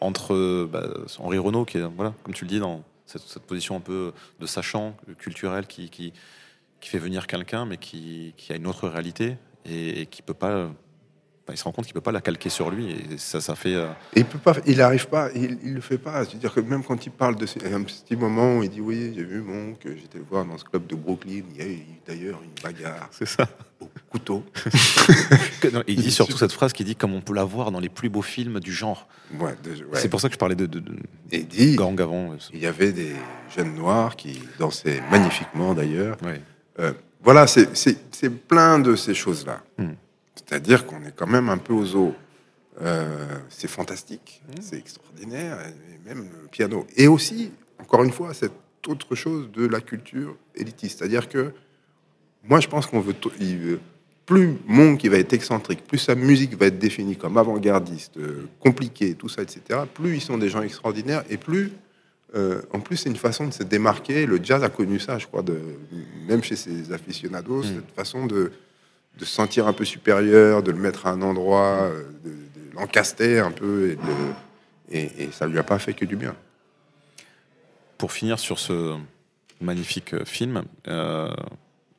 entre 0.00 0.64
bah, 0.70 0.88
Henri 1.18 1.38
Renault, 1.38 1.64
qui 1.64 1.78
est, 1.78 1.82
voilà, 1.96 2.12
comme 2.24 2.34
tu 2.34 2.44
le 2.44 2.50
dis, 2.50 2.58
dans 2.60 2.82
cette, 3.06 3.22
cette 3.22 3.42
position 3.44 3.76
un 3.76 3.80
peu 3.80 4.12
de 4.40 4.46
sachant 4.46 4.96
culturel 5.18 5.66
qui, 5.66 5.88
qui, 5.88 6.12
qui 6.80 6.88
fait 6.90 6.98
venir 6.98 7.26
quelqu'un, 7.26 7.64
mais 7.66 7.76
qui, 7.76 8.34
qui 8.36 8.52
a 8.52 8.56
une 8.56 8.66
autre 8.66 8.88
réalité 8.88 9.36
et, 9.64 10.02
et 10.02 10.06
qui 10.06 10.22
peut 10.22 10.34
pas. 10.34 10.66
bah, 11.46 11.52
il 11.52 11.56
se 11.56 11.64
rend 11.64 11.72
compte 11.72 11.84
qu'il 11.86 11.94
peut 11.94 12.00
pas 12.00 12.12
la 12.12 12.20
calquer 12.20 12.48
sur 12.50 12.70
lui, 12.70 12.90
et 12.90 13.18
ça, 13.18 13.40
ça 13.40 13.54
fait. 13.54 13.74
euh, 13.74 13.88
Et 14.14 14.20
il 14.20 14.24
peut 14.26 14.38
pas, 14.38 14.54
il 14.66 14.78
n'arrive 14.78 15.06
pas, 15.08 15.30
il, 15.34 15.58
il 15.64 15.74
le 15.74 15.80
fait 15.80 15.98
pas. 15.98 16.24
C'est-à-dire 16.24 16.52
que 16.52 16.60
même 16.60 16.82
quand 16.84 17.04
il 17.06 17.10
parle 17.12 17.36
de 17.36 17.44
a 17.46 17.74
un 17.76 17.82
petit 17.82 18.16
moment 18.16 18.58
où 18.58 18.62
il 18.62 18.68
dit 18.70 18.80
oui, 18.80 19.12
j'ai 19.16 19.24
vu 19.24 19.40
Monk, 19.42 19.78
j'étais 19.84 20.18
le 20.18 20.24
voir 20.24 20.44
dans 20.44 20.58
ce 20.58 20.64
club 20.64 20.86
de 20.86 20.94
Brooklyn, 20.96 21.42
il 21.54 21.56
y 21.56 21.62
a 21.62 21.68
eu 21.68 21.78
d'ailleurs 22.06 22.40
une 22.42 22.62
bagarre 22.62 23.08
c'est 23.12 23.26
ça. 23.26 23.48
au 23.80 23.88
couteau. 24.10 24.44
Que- 25.60 25.68
non, 25.68 25.82
il 25.86 25.96
dit 26.02 26.10
surtout 26.12 26.36
cette 26.38 26.52
phrase 26.52 26.72
qui 26.72 26.84
dit 26.84 26.96
comme 26.96 27.14
on 27.14 27.20
peut 27.22 27.32
la 27.34 27.44
voir 27.44 27.70
dans 27.70 27.80
les 27.80 27.88
plus 27.88 28.08
beaux 28.10 28.22
films 28.22 28.60
du 28.60 28.72
genre. 28.72 29.08
Ouais, 29.38 29.54
de- 29.64 29.70
ouais. 29.84 30.00
C'est 30.00 30.08
pour 30.08 30.20
ça 30.20 30.28
que 30.28 30.34
je 30.34 30.38
parlais 30.38 30.54
de, 30.56 30.66
de, 30.66 30.80
de 30.80 30.96
Et 31.32 31.42
dit, 31.42 31.76
gang 31.76 31.98
avant. 32.00 32.32
euh, 32.32 32.36
il 32.52 32.60
y 32.60 32.66
avait 32.66 32.92
des 32.92 33.12
jeunes 33.56 33.74
noirs 33.74 34.14
qui 34.16 34.38
dansaient 34.58 35.00
magnifiquement 35.10 35.74
d'ailleurs. 35.74 36.16
ouais. 36.24 36.40
Euh, 36.78 36.92
voilà, 37.22 37.46
c'est- 37.46 37.68
plein 38.48 38.78
de 38.78 38.94
ces 38.96 39.14
choses-là. 39.14 39.62
Hmm. 39.78 39.92
C'est-à-dire 40.34 40.86
qu'on 40.86 41.02
est 41.04 41.14
quand 41.14 41.26
même 41.26 41.48
un 41.48 41.58
peu 41.58 41.72
aux 41.72 41.94
eaux. 41.96 42.14
Euh, 42.82 43.26
c'est 43.48 43.68
fantastique, 43.68 44.42
c'est 44.60 44.76
extraordinaire, 44.76 45.58
et 45.66 46.08
même 46.08 46.28
le 46.42 46.48
piano. 46.48 46.86
Et 46.96 47.08
aussi, 47.08 47.50
encore 47.78 48.04
une 48.04 48.12
fois, 48.12 48.34
cette 48.34 48.52
autre 48.86 49.14
chose 49.14 49.50
de 49.50 49.66
la 49.66 49.80
culture 49.80 50.36
élitiste. 50.54 50.98
C'est-à-dire 50.98 51.28
que 51.28 51.52
moi, 52.44 52.60
je 52.60 52.68
pense 52.68 52.86
qu'on 52.86 53.00
veut, 53.00 53.14
il 53.40 53.58
veut- 53.58 53.80
plus 54.26 54.56
Monk 54.66 54.98
qui 54.98 55.08
va 55.08 55.18
être 55.18 55.32
excentrique, 55.32 55.84
plus 55.86 55.98
sa 55.98 56.14
musique 56.16 56.56
va 56.58 56.66
être 56.66 56.78
définie 56.78 57.16
comme 57.16 57.38
avant-gardiste, 57.38 58.16
euh, 58.18 58.46
compliquée, 58.60 59.14
tout 59.14 59.28
ça, 59.28 59.42
etc. 59.42 59.60
Plus 59.94 60.16
ils 60.16 60.20
sont 60.20 60.36
des 60.36 60.48
gens 60.48 60.62
extraordinaires 60.62 61.24
et 61.30 61.36
plus, 61.36 61.72
euh, 62.34 62.60
en 62.72 62.80
plus, 62.80 62.96
c'est 62.96 63.08
une 63.08 63.16
façon 63.16 63.46
de 63.46 63.52
se 63.52 63.62
démarquer. 63.62 64.26
Le 64.26 64.42
jazz 64.42 64.62
a 64.64 64.68
connu 64.68 64.98
ça, 64.98 65.18
je 65.18 65.26
crois, 65.26 65.42
de, 65.42 65.58
même 66.26 66.42
chez 66.42 66.56
ses 66.56 66.92
aficionados, 66.92 67.62
cette 67.62 67.90
façon 67.94 68.26
de, 68.26 68.52
de 69.18 69.24
se 69.24 69.32
sentir 69.34 69.66
un 69.66 69.72
peu 69.72 69.84
supérieur, 69.84 70.62
de 70.62 70.72
le 70.72 70.78
mettre 70.78 71.06
à 71.06 71.10
un 71.10 71.22
endroit, 71.22 71.82
euh, 71.84 72.04
de, 72.24 72.30
de 72.30 72.74
l'encaster 72.74 73.38
un 73.38 73.52
peu, 73.52 73.90
et, 73.90 73.96
de- 73.96 74.32
et, 74.90 75.24
et 75.24 75.30
ça 75.32 75.46
lui 75.46 75.58
a 75.58 75.62
pas 75.62 75.78
fait 75.78 75.94
que 75.94 76.04
du 76.04 76.16
bien. 76.16 76.34
Pour 77.98 78.12
finir 78.12 78.38
sur 78.38 78.58
ce 78.58 78.96
magnifique 79.60 80.12
euh, 80.14 80.24
film, 80.24 80.64
euh, 80.88 81.32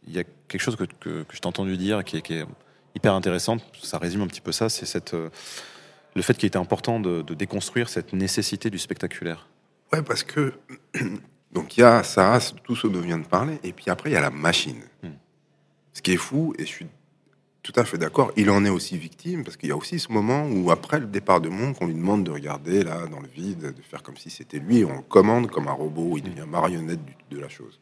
il 0.08 0.14
y 0.16 0.20
a 0.20 0.24
quelque 0.48 0.62
chose 0.62 0.76
que, 0.76 0.84
que, 0.84 1.24
que 1.24 1.36
je 1.36 1.40
t'ai 1.40 1.48
entendu 1.48 1.76
dire 1.78 2.04
qui 2.04 2.18
est, 2.18 2.22
qui 2.22 2.34
est 2.36 2.46
hyper 2.96 3.14
intéressante. 3.14 3.62
Ça 3.82 3.98
résume 3.98 4.22
un 4.22 4.28
petit 4.28 4.42
peu 4.42 4.52
ça. 4.52 4.70
C'est 4.70 4.86
cette 4.86 5.16
le 6.16 6.22
fait 6.22 6.36
qu'il 6.36 6.48
était 6.48 6.58
important 6.58 7.00
de, 7.00 7.22
de 7.22 7.34
déconstruire 7.34 7.90
cette 7.90 8.14
nécessité 8.14 8.70
du 8.70 8.78
spectaculaire. 8.80 9.48
Ouais, 9.94 10.02
parce 10.02 10.24
que 10.24 10.54
donc 11.52 11.78
il 11.78 11.82
y 11.82 11.84
a 11.84 12.04
ça, 12.04 12.40
c'est 12.40 12.62
tout 12.64 12.76
ce 12.76 12.88
dont 12.88 13.00
on 13.00 13.02
vient 13.02 13.18
de 13.18 13.28
parler, 13.28 13.60
et 13.64 13.72
puis 13.72 13.90
après 13.90 14.10
il 14.10 14.14
y 14.14 14.18
a 14.18 14.22
la 14.22 14.30
machine. 14.30 14.82
Hmm. 15.04 15.12
Ce 15.94 16.02
qui 16.02 16.14
est 16.14 16.18
fou, 16.18 16.54
et 16.58 16.64
je 16.64 16.70
suis 16.70 16.88
tout 17.64 17.74
à 17.76 17.84
fait 17.84 17.98
d'accord, 17.98 18.32
il 18.38 18.50
en 18.50 18.64
est 18.64 18.70
aussi 18.70 18.98
victime, 18.98 19.44
parce 19.44 19.58
qu'il 19.58 19.70
y 19.70 19.72
a 19.72 19.76
aussi 19.76 20.00
ce 20.00 20.12
moment 20.12 20.48
où 20.48 20.72
après 20.72 21.00
le 21.00 21.06
départ 21.06 21.42
de 21.42 21.50
Monk, 21.50 21.78
on 21.82 21.88
lui 21.88 21.96
demande 21.96 22.24
de 22.24 22.32
regarder 22.32 22.84
là 22.84 23.08
dans 23.08 23.20
le 23.20 23.28
vide, 23.28 23.74
de 23.74 23.82
faire 23.82 24.04
comme 24.04 24.18
si 24.18 24.30
c'était 24.30 24.60
lui, 24.60 24.80
et 24.80 24.86
on 24.86 24.98
le 24.98 25.02
commande 25.02 25.50
comme 25.50 25.68
un 25.68 25.74
robot, 25.74 26.18
il 26.18 26.24
devient 26.24 26.46
marionnette 26.48 27.00
de 27.30 27.40
la 27.40 27.50
chose. 27.50 27.80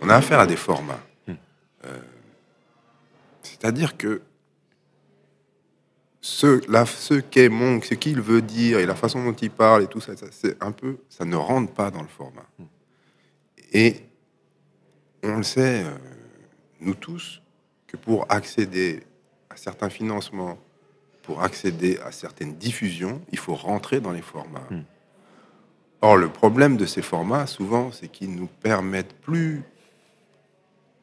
On 0.00 0.08
a 0.08 0.16
affaire 0.16 0.40
à 0.40 0.46
des 0.46 0.56
formats. 0.56 1.02
Hmm. 1.26 1.34
Euh, 1.84 1.98
C'est-à-dire 3.42 3.96
que 3.96 4.22
ce, 6.24 6.60
la, 6.70 6.86
ce 6.86 7.14
qu'est 7.14 7.48
Monk, 7.48 7.84
ce 7.84 7.94
qu'il 7.94 8.20
veut 8.20 8.40
dire 8.42 8.78
et 8.78 8.86
la 8.86 8.94
façon 8.94 9.22
dont 9.24 9.32
il 9.32 9.50
parle 9.50 9.82
et 9.82 9.86
tout 9.88 10.00
ça, 10.00 10.16
ça, 10.16 10.26
c'est 10.30 10.56
un 10.62 10.70
peu, 10.70 10.98
ça 11.08 11.24
ne 11.24 11.34
rentre 11.36 11.72
pas 11.72 11.90
dans 11.90 12.00
le 12.00 12.08
format. 12.08 12.46
Et 13.72 13.96
on 15.24 15.36
le 15.38 15.42
sait, 15.42 15.82
euh, 15.84 15.90
nous 16.80 16.94
tous, 16.94 17.42
que 17.88 17.96
pour 17.96 18.24
accéder 18.30 19.02
à 19.50 19.56
certains 19.56 19.90
financements, 19.90 20.58
pour 21.22 21.42
accéder 21.42 21.98
à 22.04 22.12
certaines 22.12 22.54
diffusions, 22.54 23.20
il 23.32 23.38
faut 23.38 23.54
rentrer 23.56 24.00
dans 24.00 24.12
les 24.12 24.22
formats. 24.22 24.66
Mm. 24.70 24.80
Or, 26.02 26.16
le 26.16 26.28
problème 26.28 26.76
de 26.76 26.86
ces 26.86 27.02
formats, 27.02 27.46
souvent, 27.48 27.90
c'est 27.90 28.08
qu'ils 28.08 28.34
nous 28.34 28.48
permettent 28.62 29.14
plus 29.22 29.62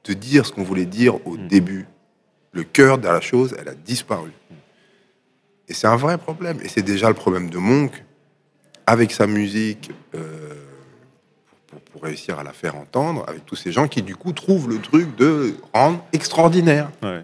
de 0.06 0.14
dire 0.14 0.46
ce 0.46 0.54
qu'on 0.54 0.64
voulait 0.64 0.86
dire 0.86 1.26
au 1.28 1.36
Mm. 1.38 1.48
début. 1.48 1.88
Le 2.54 2.64
cœur 2.64 2.98
de 2.98 3.08
la 3.08 3.20
chose, 3.22 3.54
elle 3.60 3.68
a 3.68 3.76
disparu. 3.76 4.32
Et 5.70 5.74
c'est 5.74 5.88
un 5.88 5.96
vrai 5.96 6.18
problème. 6.18 6.58
Et 6.64 6.68
c'est 6.68 6.82
déjà 6.82 7.08
le 7.08 7.14
problème 7.16 7.50
de 7.50 7.58
Monk, 7.58 8.04
avec 8.88 9.12
sa 9.12 9.28
musique, 9.28 9.92
euh, 10.16 10.56
pour, 11.68 11.80
pour 11.82 12.02
réussir 12.04 12.40
à 12.40 12.44
la 12.44 12.54
faire 12.54 12.76
entendre, 12.76 13.24
avec 13.28 13.46
tous 13.46 13.56
ces 13.56 13.72
gens 13.72 13.88
qui, 13.88 14.02
du 14.02 14.16
coup, 14.16 14.34
trouvent 14.34 14.68
le 14.70 14.80
truc 14.80 15.16
de 15.16 15.54
rendre 15.74 16.04
extraordinaire. 16.12 16.90
Ouais. 17.04 17.24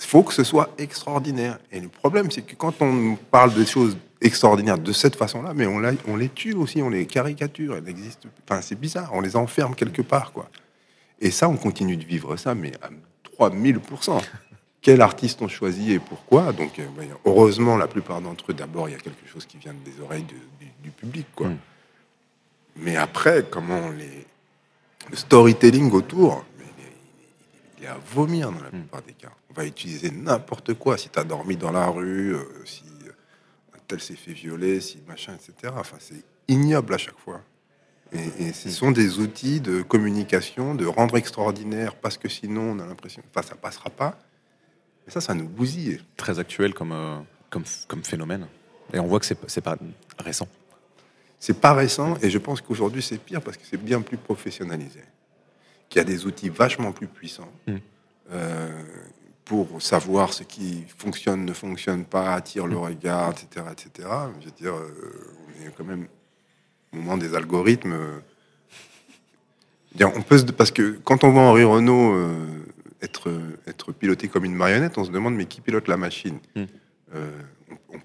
Il 0.00 0.06
faut 0.06 0.22
que 0.22 0.32
ce 0.34 0.44
soit 0.44 0.68
extraordinaire. 0.78 1.58
Et 1.72 1.80
le 1.80 1.88
problème, 1.88 2.30
c'est 2.30 2.42
que 2.42 2.54
quand 2.54 2.80
on 2.82 3.16
parle 3.30 3.54
de 3.54 3.64
choses 3.64 3.96
extraordinaires 4.20 4.78
de 4.78 4.92
cette 4.92 5.16
façon-là, 5.16 5.52
mais 5.54 5.66
on, 5.66 5.78
la- 5.78 5.92
on 6.06 6.16
les 6.16 6.28
tue 6.28 6.52
aussi, 6.54 6.82
on 6.82 6.90
les 6.90 7.06
caricature, 7.06 7.76
elles 7.76 7.88
existent. 7.88 8.28
Enfin, 8.48 8.60
c'est 8.60 8.78
bizarre, 8.78 9.10
on 9.12 9.20
les 9.20 9.36
enferme 9.36 9.74
quelque 9.74 10.02
part, 10.02 10.32
quoi. 10.32 10.48
Et 11.20 11.30
ça, 11.32 11.48
on 11.48 11.56
continue 11.56 11.96
de 11.96 12.04
vivre 12.04 12.36
ça, 12.36 12.54
mais 12.54 12.72
à 12.82 12.90
3000%. 13.40 14.20
Quel 14.80 15.00
artiste 15.00 15.42
on 15.42 15.48
choisit 15.48 15.90
et 15.90 15.98
pourquoi 15.98 16.52
Donc, 16.52 16.78
euh, 16.78 16.86
heureusement, 17.24 17.76
la 17.76 17.88
plupart 17.88 18.20
d'entre 18.20 18.50
eux, 18.52 18.54
d'abord, 18.54 18.88
il 18.88 18.92
y 18.92 18.94
a 18.94 18.98
quelque 18.98 19.26
chose 19.26 19.44
qui 19.44 19.58
vient 19.58 19.74
des 19.84 20.00
oreilles 20.00 20.22
de- 20.22 20.64
du, 20.64 20.70
du 20.82 20.90
public, 20.90 21.26
quoi. 21.34 21.48
Mm. 21.48 21.58
Mais 22.76 22.96
après, 22.96 23.44
comment 23.50 23.90
les... 23.90 24.26
Le 25.10 25.16
storytelling 25.16 25.90
autour, 25.92 26.44
il 27.78 27.84
est- 27.84 27.86
à 27.88 27.96
vomir 28.14 28.52
dans 28.52 28.60
la 28.62 28.68
plupart 28.70 29.02
des 29.02 29.14
cas. 29.14 29.30
On 29.50 29.54
va 29.54 29.64
utiliser 29.64 30.10
n'importe 30.10 30.74
quoi. 30.74 30.96
Si 30.98 31.08
tu 31.08 31.18
as 31.18 31.24
dormi 31.24 31.56
dans 31.56 31.72
la 31.72 31.86
rue, 31.88 32.34
euh, 32.34 32.44
si 32.64 32.84
euh, 33.06 33.10
un 33.74 33.78
tel 33.88 34.00
s'est 34.00 34.14
fait 34.16 34.32
violer, 34.34 34.80
si 34.80 34.98
machin, 35.08 35.34
etc. 35.34 35.72
Enfin, 35.76 35.96
c'est 35.98 36.22
ignoble 36.46 36.94
à 36.94 36.98
chaque 36.98 37.18
fois. 37.18 37.40
Et, 38.12 38.44
et 38.48 38.52
ce 38.52 38.68
sont 38.70 38.90
des 38.90 39.18
outils 39.18 39.60
de 39.60 39.82
communication, 39.82 40.74
de 40.74 40.86
rendre 40.86 41.16
extraordinaire, 41.16 41.94
parce 41.96 42.16
que 42.18 42.28
sinon, 42.28 42.72
on 42.72 42.78
a 42.78 42.86
l'impression, 42.86 43.22
enfin, 43.34 43.46
ça 43.46 43.54
passera 43.56 43.90
pas. 43.90 44.18
Et 45.08 45.10
ça, 45.10 45.20
ça 45.20 45.34
nous 45.34 45.48
bousille. 45.48 46.00
Très 46.16 46.38
actuel 46.38 46.74
comme, 46.74 46.92
euh, 46.92 47.16
comme, 47.50 47.64
comme 47.88 48.04
phénomène. 48.04 48.46
Et 48.92 48.98
on 49.00 49.06
voit 49.06 49.18
que 49.20 49.26
c'est 49.26 49.60
pas 49.60 49.76
récent. 50.18 50.48
c'est 51.40 51.60
pas 51.60 51.72
récent 51.74 52.16
et 52.22 52.30
je 52.30 52.38
pense 52.38 52.60
qu'aujourd'hui 52.60 53.00
c'est 53.02 53.18
pire 53.18 53.40
parce 53.42 53.56
que 53.56 53.62
c'est 53.68 53.76
bien 53.82 54.00
plus 54.00 54.16
professionnalisé. 54.16 55.02
Qu'il 55.88 55.98
y 56.00 56.02
a 56.02 56.04
des 56.04 56.26
outils 56.26 56.48
vachement 56.48 56.92
plus 56.92 57.06
puissants 57.06 57.50
Mm. 57.66 57.76
euh, 58.32 58.82
pour 59.44 59.80
savoir 59.80 60.32
ce 60.34 60.42
qui 60.42 60.84
fonctionne, 60.98 61.44
ne 61.46 61.52
fonctionne 61.54 62.04
pas, 62.04 62.34
attire 62.34 62.66
le 62.66 62.76
regard, 62.76 63.30
etc., 63.30 63.64
etc. 63.72 64.08
Je 64.40 64.46
veux 64.46 64.50
dire, 64.52 64.74
euh, 64.74 65.34
on 65.62 65.66
est 65.66 65.72
quand 65.76 65.84
même 65.84 66.06
au 66.92 66.96
moment 66.96 67.16
des 67.16 67.34
algorithmes. 67.34 67.92
euh, 67.92 68.20
on 70.14 70.22
peut 70.22 70.38
se- 70.38 70.44
parce 70.44 70.70
que 70.70 70.98
quand 71.04 71.24
on 71.24 71.30
voit 71.30 71.42
Henri 71.42 71.64
Renault 71.64 72.14
être, 73.02 73.30
être 73.66 73.92
piloté 73.92 74.28
comme 74.28 74.44
une 74.44 74.54
marionnette, 74.54 74.98
on 74.98 75.04
se 75.04 75.10
demande 75.10 75.34
mais 75.34 75.46
qui 75.46 75.60
pilote 75.60 75.88
la 75.88 75.96
machine 75.96 76.38
Mm. 76.54 76.64
Euh, 77.14 77.30
on- 77.92 77.98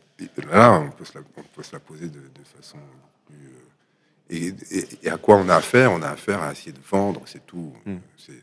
Là, 0.49 0.79
on 0.79 0.89
peut, 0.91 1.03
se 1.03 1.17
la, 1.17 1.23
on 1.35 1.43
peut 1.43 1.63
se 1.63 1.73
la 1.73 1.79
poser 1.81 2.07
de, 2.07 2.19
de 2.19 2.43
façon 2.55 2.77
plus. 3.25 3.35
euh, 3.35 4.53
et, 4.69 4.77
et- 4.77 4.87
et 5.03 5.09
à 5.09 5.17
quoi 5.17 5.35
on 5.35 5.49
a 5.49 5.55
affaire? 5.57 5.91
On 5.91 6.01
a 6.01 6.07
affaire 6.09 6.41
à 6.41 6.51
essayer 6.53 6.71
de 6.71 6.79
vendre, 6.89 7.21
c'est 7.25 7.45
tout. 7.45 7.73
Mm. 7.85 7.95
C'est- 8.17 8.33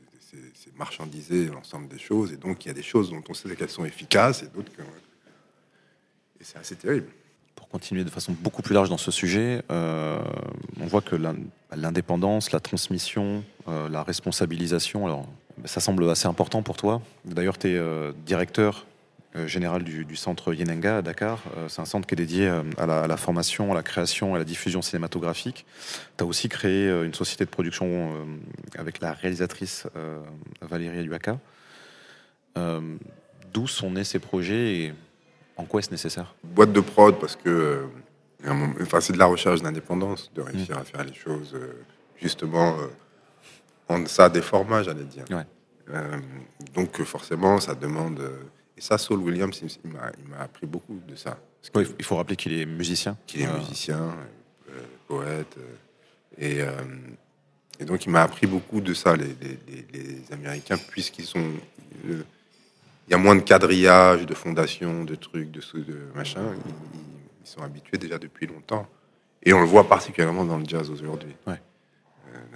marchandiser 0.76 1.46
l'ensemble 1.46 1.88
des 1.88 1.98
choses. 1.98 2.32
Et 2.32 2.36
donc, 2.36 2.64
il 2.64 2.68
y 2.68 2.70
a 2.70 2.74
des 2.74 2.82
choses 2.82 3.10
dont 3.10 3.22
on 3.28 3.34
sait 3.34 3.54
qu'elles 3.54 3.68
sont 3.70 3.84
efficaces 3.84 4.42
et 4.42 4.46
d'autres 4.46 4.72
que. 4.72 4.80
Et 4.82 6.44
c'est 6.44 6.56
assez 6.58 6.74
terrible. 6.76 7.06
Pour 7.54 7.68
continuer 7.68 8.02
de 8.04 8.08
façon 8.10 8.32
beaucoup 8.32 8.62
plus 8.62 8.72
large 8.74 8.88
dans 8.88 8.96
ce 8.96 9.10
sujet, 9.10 9.62
euh, 9.70 10.22
on 10.80 10.86
voit 10.86 11.02
que 11.02 11.16
l'in- 11.16 11.36
l'indépendance, 11.76 12.52
la 12.52 12.60
transmission, 12.60 13.44
euh, 13.68 13.88
la 13.90 14.02
responsabilisation, 14.02 15.04
alors 15.06 15.26
ça 15.64 15.80
semble 15.80 16.08
assez 16.10 16.26
important 16.26 16.62
pour 16.62 16.76
toi. 16.76 17.00
D'ailleurs, 17.24 17.58
tu 17.58 17.68
es 17.68 18.12
directeur 18.26 18.86
euh, 19.36 19.46
général 19.46 19.84
du, 19.84 20.04
du 20.04 20.16
centre 20.16 20.52
Yenenga 20.52 20.98
à 20.98 21.02
Dakar. 21.02 21.42
Euh, 21.56 21.68
C'est 21.68 21.80
un 21.80 21.84
centre 21.84 22.06
qui 22.06 22.14
est 22.14 22.16
dédié 22.16 22.48
euh, 22.48 22.62
à 22.78 22.86
la, 22.86 23.02
à 23.02 23.06
la 23.06 23.16
formation, 23.16 23.70
à 23.70 23.74
la 23.76 23.82
création, 23.84 24.34
à 24.34 24.38
la 24.38 24.44
diffusion 24.44 24.82
cinématographique. 24.82 25.66
Tu 26.16 26.24
as 26.24 26.26
aussi 26.26 26.48
créé 26.48 26.88
euh, 26.88 27.04
une 27.04 27.14
société 27.14 27.44
de 27.44 27.50
production 27.50 27.86
euh, 27.86 28.24
avec 28.76 29.00
la 29.00 29.12
réalisatrice 29.12 29.86
euh, 29.96 30.18
Valérie 30.62 30.98
Aluaka. 30.98 31.38
Euh, 32.58 32.80
D'où 33.52 33.66
sont 33.66 33.90
nés 33.92 34.04
ces 34.04 34.18
projets 34.20 34.74
et 34.78 34.94
en 35.56 35.64
quoi 35.64 35.80
est-ce 35.80 35.90
nécessaire? 35.90 36.34
Boîte 36.44 36.72
de 36.72 36.80
prod 36.80 37.18
parce 37.18 37.36
que 37.36 37.48
euh, 37.48 38.56
enfin, 38.82 39.00
c'est 39.00 39.12
de 39.12 39.18
la 39.18 39.26
recherche 39.26 39.60
d'indépendance, 39.62 40.30
de 40.34 40.40
réussir 40.40 40.78
à 40.78 40.84
faire 40.84 41.04
les 41.04 41.14
choses 41.14 41.52
euh, 41.54 41.72
justement 42.20 42.76
euh, 43.90 43.94
en 43.94 43.98
deçà 44.00 44.28
des 44.28 44.42
formats, 44.42 44.82
j'allais 44.82 45.04
dire. 45.04 45.24
Ouais. 45.30 45.44
Euh, 45.90 46.18
donc 46.74 47.02
forcément, 47.02 47.58
ça 47.60 47.74
demande. 47.74 48.20
euh, 48.20 48.38
et 48.76 48.80
ça, 48.80 48.96
Saul 48.96 49.18
Williams, 49.20 49.60
il, 49.84 49.90
m'a 49.90 50.38
appris 50.40 50.66
beaucoup 50.66 50.98
de 51.06 51.14
ça. 51.14 51.36
Oui, 51.74 51.84
Il 51.98 52.04
faut 52.04 52.16
rappeler 52.16 52.36
qu'il 52.36 52.52
est 52.58 52.64
musicien. 52.64 53.16
qu'il 53.26 53.42
est 53.42 53.46
Euh, 53.46 53.58
musicien, 53.58 53.98
euh, 54.70 54.72
poète. 55.06 55.56
et, 56.38 56.60
et 57.78 57.84
donc, 57.84 58.06
il 58.06 58.10
m'a 58.10 58.22
appris 58.22 58.46
beaucoup 58.46 58.80
de 58.80 58.94
ça, 58.94 59.14
les, 59.16 59.26
les- 59.26 60.22
Américains, 60.32 60.78
puisqu'ils 60.78 61.26
sont. 61.26 61.44
Il 62.06 62.22
y 63.10 63.14
a 63.14 63.18
moins 63.18 63.34
de 63.36 63.40
quadrillage, 63.40 64.24
de 64.24 64.34
fondation, 64.34 65.04
de 65.04 65.14
trucs, 65.16 65.50
de, 65.50 65.60
de 65.80 65.98
machin. 66.14 66.54
Ils, 66.64 66.72
ils 67.44 67.48
sont 67.48 67.60
habitués 67.62 67.98
déjà 67.98 68.16
depuis 68.18 68.46
longtemps. 68.46 68.86
Et 69.42 69.52
on 69.52 69.60
le 69.60 69.66
voit 69.66 69.86
particulièrement 69.88 70.44
dans 70.44 70.56
le 70.58 70.64
jazz 70.66 70.88
aujourd'hui. 70.90 71.34
Ouais. 71.46 71.60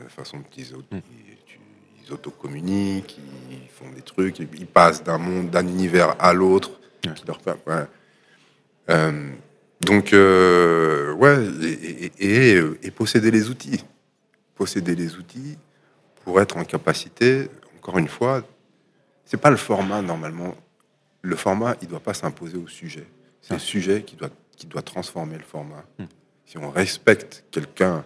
La 0.03 0.09
façon 0.09 0.39
dont 0.39 0.45
ils, 0.57 0.75
auto- 0.75 0.85
Mm. 0.97 0.99
ils, 1.11 2.05
ils 2.07 2.13
autocommuniquent, 2.13 3.19
ils 3.51 3.69
font 3.71 3.91
des 3.91 4.03
trucs, 4.03 4.39
ils, 4.39 4.67
passent 4.67 5.03
d'un 5.03 5.19
monde, 5.19 5.51
d'un 5.51 5.67
univers 5.67 6.17
à 6.19 6.33
l'autre. 6.35 6.71
Leur 7.27 7.39
ouais. 7.67 7.85
Euh, 8.91 9.31
donc, 9.81 10.13
euh, 10.13 11.13
ouais, 11.15 11.37
et, 11.63 12.13
et- 12.19 12.57
et, 12.57 12.63
et 12.83 12.91
posséder 12.91 13.31
les 13.31 13.49
outils. 13.51 13.85
Posséder 14.55 14.95
les 14.95 15.17
outils 15.17 15.59
pour 16.25 16.41
être 16.41 16.57
en 16.57 16.65
capacité, 16.65 17.49
encore 17.79 17.99
une 17.99 18.09
fois, 18.09 18.43
c'est 19.25 19.37
pas 19.41 19.51
le 19.51 19.57
format 19.57 20.01
normalement. 20.03 20.55
Le 21.23 21.37
format, 21.37 21.77
il 21.83 21.89
doit 21.89 22.01
pas 22.01 22.15
s'imposer 22.15 22.57
au 22.57 22.67
sujet. 22.69 23.07
C'est 23.43 23.53
Ah. 23.53 23.57
le 23.57 23.61
sujet 23.61 24.03
qui 24.03 24.17
doit, 24.17 24.31
qui 24.57 24.67
doit 24.67 24.83
transformer 24.83 25.37
le 25.37 25.45
format. 25.45 25.85
Hmm. 25.99 26.05
Si 26.47 26.59
on 26.59 26.71
respecte 26.71 27.45
quelqu'un 27.51 28.05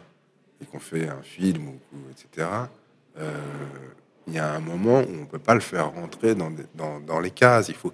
et 0.60 0.66
qu'on 0.66 0.78
fait 0.78 1.08
un 1.08 1.22
film, 1.22 1.78
etc., 2.10 2.48
euh, 3.18 3.32
il 4.26 4.34
y 4.34 4.38
a 4.38 4.54
un 4.54 4.60
moment 4.60 5.00
où 5.00 5.22
on 5.22 5.26
peut 5.26 5.38
pas 5.38 5.54
le 5.54 5.60
faire 5.60 5.90
rentrer 5.92 6.34
dans, 6.34 7.20
les 7.20 7.30
cases. 7.30 7.68
Il 7.68 7.74
faut, 7.74 7.92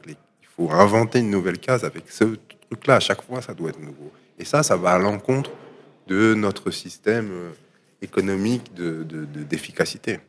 inventer 0.71 1.21
une 1.21 1.31
nouvelle 1.31 1.59
case 1.59 1.85
avec 1.85 2.11
ce 2.11 2.25
truc-là. 2.69 2.97
À 2.97 3.01
chaque 3.01 3.23
fois, 3.23 3.41
ça 3.41 3.55
doit 3.55 3.71
être 3.71 3.81
nouveau. 3.81 4.11
Et 4.39 4.45
ça, 4.45 4.63
ça 4.65 4.77
va 4.77 4.93
à 4.93 4.99
l'encontre 4.99 5.51
de 6.09 6.35
notre 6.35 6.73
système 6.73 7.31
euh, 7.31 7.51
économique 8.03 8.75
de- 8.75 9.05
de- 9.05 9.25
de- 9.25 9.43
d'efficacité. 9.45 10.21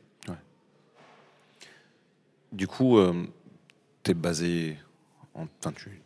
Du 2.52 2.68
coup, 2.68 2.98
tu 4.04 4.12
es 4.12 4.14
basé, 4.14 4.78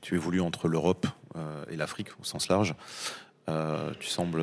tu, 0.02 0.16
évolues 0.16 0.42
entre 0.42 0.68
l'Europe 0.68 1.06
euh, 1.36 1.64
et 1.70 1.76
l'Afrique 1.76 2.10
au 2.20 2.24
sens 2.24 2.48
large. 2.48 2.74
Euh, 3.50 3.94
tu 4.00 4.08
sembles 4.08 4.42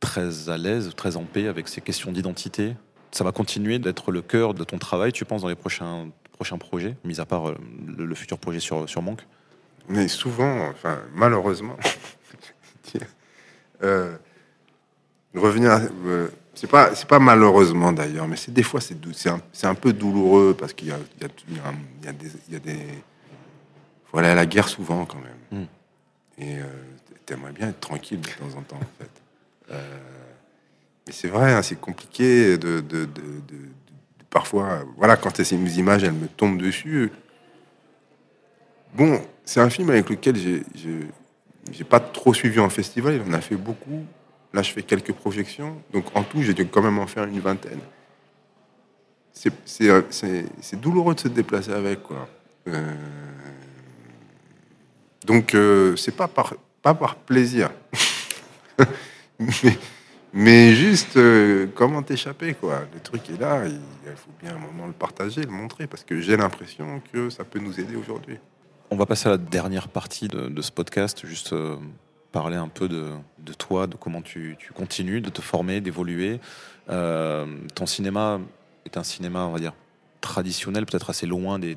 très 0.00 0.48
à 0.48 0.56
l'aise, 0.56 0.92
très 0.96 1.16
en 1.16 1.24
paix 1.24 1.46
avec 1.48 1.68
ces 1.68 1.80
questions 1.80 2.12
d'identité? 2.12 2.76
Ça 3.10 3.24
va 3.24 3.32
continuer 3.32 3.78
d'être 3.78 4.12
le 4.12 4.22
cœur 4.22 4.54
de 4.54 4.64
ton 4.64 4.78
travail, 4.78 5.12
tu 5.12 5.24
penses, 5.24 5.42
dans 5.42 5.48
les 5.48 5.54
prochains, 5.54 6.08
prochains 6.32 6.58
projets, 6.58 6.96
mis 7.04 7.20
à 7.20 7.26
part 7.26 7.48
euh, 7.48 7.56
le, 7.86 8.04
le 8.04 8.14
futur 8.14 8.38
projet 8.38 8.60
sur, 8.60 8.88
sur 8.88 9.02
Monk 9.02 9.26
Mais 9.88 10.08
souvent, 10.08 10.68
enfin, 10.68 10.98
malheureusement, 11.14 11.76
euh, 13.82 14.16
revenir, 15.34 15.72
à- 15.72 15.80
euh, 16.06 16.28
c'est 16.54 16.66
pas, 16.68 16.94
c'est 16.94 17.08
pas 17.08 17.18
malheureusement 17.18 17.92
d'ailleurs, 17.92 18.28
mais 18.28 18.36
c'est 18.36 18.52
des 18.52 18.62
fois 18.62 18.80
c'est, 18.80 18.96
un, 19.64 19.74
peu 19.74 19.92
douloureux 19.92 20.54
parce 20.58 20.72
qu'il 20.72 20.88
y 20.88 20.92
a, 20.92 20.98
y 21.20 21.24
y 21.24 22.12
des, 22.12 22.30
il 22.48 22.54
y 22.54 22.56
a 22.56 22.60
des, 22.60 22.78
faut 24.10 24.18
aller 24.18 24.28
à 24.28 24.34
la 24.34 24.46
guerre 24.46 24.68
souvent 24.68 25.04
quand 25.04 25.20
même. 25.20 25.62
Mm. 25.62 25.66
Et 26.38 26.58
euh, 26.58 26.64
t'aimerais 27.26 27.52
bien 27.52 27.68
être 27.68 27.80
tranquille 27.80 28.20
de 28.20 28.28
temps 28.28 28.58
en 28.58 28.62
temps 28.62 28.76
en 28.76 29.02
fait. 29.02 29.10
Euh, 29.70 29.98
mais 31.06 31.12
c'est 31.12 31.28
vrai, 31.28 31.52
hein, 31.52 31.62
c'est 31.62 31.80
compliqué 31.80 32.58
de, 32.58 32.84
parfois, 34.30 34.84
voilà, 34.96 35.16
quand 35.16 35.34
ces 35.42 35.54
images 35.54 36.04
elles 36.04 36.12
me 36.12 36.28
tombent 36.28 36.60
dessus. 36.60 37.10
Bon, 38.94 39.20
c'est 39.44 39.60
un 39.60 39.70
film 39.70 39.90
avec 39.90 40.10
lequel 40.10 40.36
j'ai, 40.36 41.84
pas 41.84 42.00
trop 42.00 42.34
suivi 42.34 42.60
en 42.60 42.68
festival. 42.68 43.14
Il 43.14 43.30
en 43.30 43.32
a 43.32 43.40
fait 43.40 43.56
beaucoup. 43.56 44.04
Là, 44.52 44.62
je 44.62 44.72
fais 44.72 44.82
quelques 44.82 45.12
projections. 45.12 45.80
Donc, 45.92 46.04
en 46.14 46.22
tout, 46.22 46.42
j'ai 46.42 46.54
dû 46.54 46.66
quand 46.66 46.82
même 46.82 46.98
en 46.98 47.06
faire 47.06 47.24
une 47.24 47.40
vingtaine. 47.40 47.80
C'est, 49.32 50.80
douloureux 50.80 51.14
de 51.14 51.20
se 51.20 51.28
déplacer 51.28 51.72
avec, 51.72 52.02
quoi. 52.02 52.28
Euh, 52.66 52.94
Donc, 55.24 55.54
euh, 55.54 55.96
c'est 55.96 56.16
pas 56.16 56.28
par 56.28 57.16
plaisir. 57.16 57.70
mais, 60.32 60.74
juste 60.74 61.16
euh, 61.16 61.66
comment 61.74 62.02
t'échapper, 62.02 62.54
quoi? 62.54 62.82
Le 62.92 63.00
truc 63.00 63.30
est 63.30 63.40
là. 63.40 63.66
Il, 63.66 63.80
faut 64.16 64.30
bien 64.42 64.56
un 64.56 64.58
moment 64.58 64.86
le 64.86 64.92
partager, 64.92 65.42
le 65.42 65.50
montrer, 65.50 65.86
parce 65.86 66.04
que 66.04 66.20
j'ai 66.20 66.36
l'impression 66.36 67.00
que 67.12 67.30
ça 67.30 67.44
peut 67.44 67.58
nous 67.58 67.78
aider 67.78 67.96
aujourd'hui. 67.96 68.38
On 68.90 68.96
va 68.96 69.06
passer 69.06 69.28
à 69.28 69.32
la 69.32 69.38
dernière 69.38 69.88
partie 69.88 70.28
de, 70.28 70.60
ce 70.60 70.72
podcast, 70.72 71.26
juste 71.26 71.52
euh, 71.52 71.76
parler 72.32 72.56
un 72.56 72.68
peu 72.68 72.88
de, 72.88 73.12
toi, 73.58 73.86
de 73.86 73.96
comment 73.96 74.22
tu, 74.22 74.56
tu 74.58 74.72
continues 74.72 75.20
de 75.20 75.30
te 75.30 75.42
former, 75.42 75.80
d'évoluer. 75.80 76.40
Euh, 76.88 77.46
ton 77.74 77.86
cinéma 77.86 78.40
est 78.86 78.96
un 78.96 79.04
cinéma, 79.04 79.44
on 79.44 79.52
va 79.52 79.58
dire, 79.58 79.74
traditionnel, 80.20 80.86
peut-être 80.86 81.10
assez 81.10 81.26
loin 81.26 81.58
des, 81.58 81.76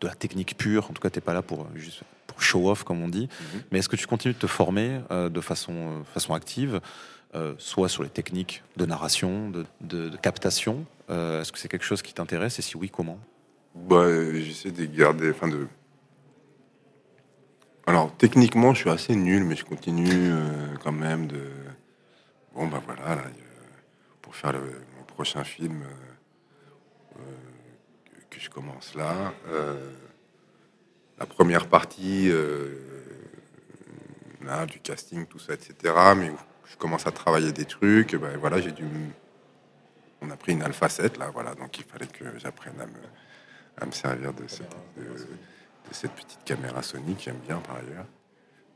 de 0.00 0.06
la 0.06 0.14
technique 0.14 0.56
pure. 0.56 0.90
En 0.90 0.92
tout 0.92 1.02
cas, 1.02 1.10
tu 1.10 1.18
n'es 1.18 1.22
pas 1.22 1.32
là 1.32 1.42
pour, 1.42 1.66
juste, 1.74 2.02
pour 2.38 2.44
show 2.44 2.70
off, 2.70 2.84
comme 2.84 3.02
on 3.02 3.08
dit. 3.08 3.28
Mhm. 3.54 3.62
Mais 3.72 3.78
est-ce 3.80 3.88
que 3.88 3.96
tu 3.96 4.06
continues 4.06 4.34
de 4.34 4.38
te 4.38 4.46
former 4.46 5.00
euh, 5.10 5.28
de 5.28 5.40
façon, 5.40 5.72
euh, 5.74 6.04
façon 6.04 6.34
active, 6.34 6.80
euh, 7.34 7.54
soit 7.58 7.88
sur 7.88 8.04
les 8.04 8.08
techniques 8.08 8.62
de 8.76 8.86
narration, 8.86 9.50
de, 9.50 9.66
de- 9.80 10.08
de 10.08 10.16
captation 10.16 10.86
Est-ce 11.08 11.50
que 11.50 11.58
c'est 11.58 11.68
quelque 11.68 11.84
chose 11.84 12.00
qui 12.02 12.14
t'intéresse 12.14 12.58
Et 12.60 12.62
si 12.62 12.76
oui, 12.76 12.90
comment? 12.90 13.18
Bah, 13.74 14.06
j'essaie 14.34 14.70
de 14.70 14.84
garder, 14.86 15.32
de. 15.32 15.66
Alors 17.86 18.14
techniquement, 18.16 18.72
je 18.74 18.80
suis 18.82 18.90
assez 18.90 19.16
nul, 19.16 19.42
mais 19.44 19.56
je 19.56 19.64
continue 19.64 20.30
quand 20.82 20.92
même 20.92 21.26
de. 21.26 21.40
Bon 22.54 22.66
bah 22.68 22.82
voilà, 22.84 23.14
là, 23.16 23.22
pour 24.22 24.34
faire 24.36 24.52
le, 24.52 24.60
mon 24.98 25.04
prochain 25.06 25.44
film 25.44 25.82
que, 27.14 28.36
que 28.36 28.40
je 28.40 28.50
commence 28.50 28.94
là, 28.94 29.32
euh, 29.48 29.90
la 31.18 31.26
première 31.26 31.66
partie 31.66 32.30
euh, 32.30 32.74
là 34.44 34.66
du 34.66 34.78
casting, 34.80 35.26
tout 35.26 35.38
ça, 35.38 35.54
etc. 35.54 35.94
Mais 36.16 36.30
où 36.30 36.36
je 36.70 36.76
commence 36.76 37.06
à 37.06 37.10
travailler 37.10 37.52
des 37.52 37.64
trucs. 37.64 38.14
Ben 38.14 38.36
voilà, 38.38 38.60
j'ai 38.60 38.72
dû. 38.72 38.84
On 40.20 40.30
a 40.30 40.36
pris 40.36 40.52
une 40.52 40.62
Alpha 40.62 40.88
7 40.88 41.16
là, 41.18 41.30
voilà, 41.32 41.54
donc 41.54 41.78
il 41.78 41.84
fallait 41.84 42.08
que 42.08 42.24
j'apprenne 42.38 42.80
à 42.80 42.86
me 42.86 43.00
à 43.80 43.86
me 43.86 43.92
servir 43.92 44.32
de 44.32 44.46
cette, 44.48 44.74
de, 44.96 45.04
de 45.04 45.92
cette 45.92 46.10
petite 46.12 46.40
caméra 46.44 46.82
Sony 46.82 47.14
que 47.14 47.22
j'aime 47.22 47.38
bien 47.46 47.58
par 47.58 47.76
ailleurs. 47.76 48.06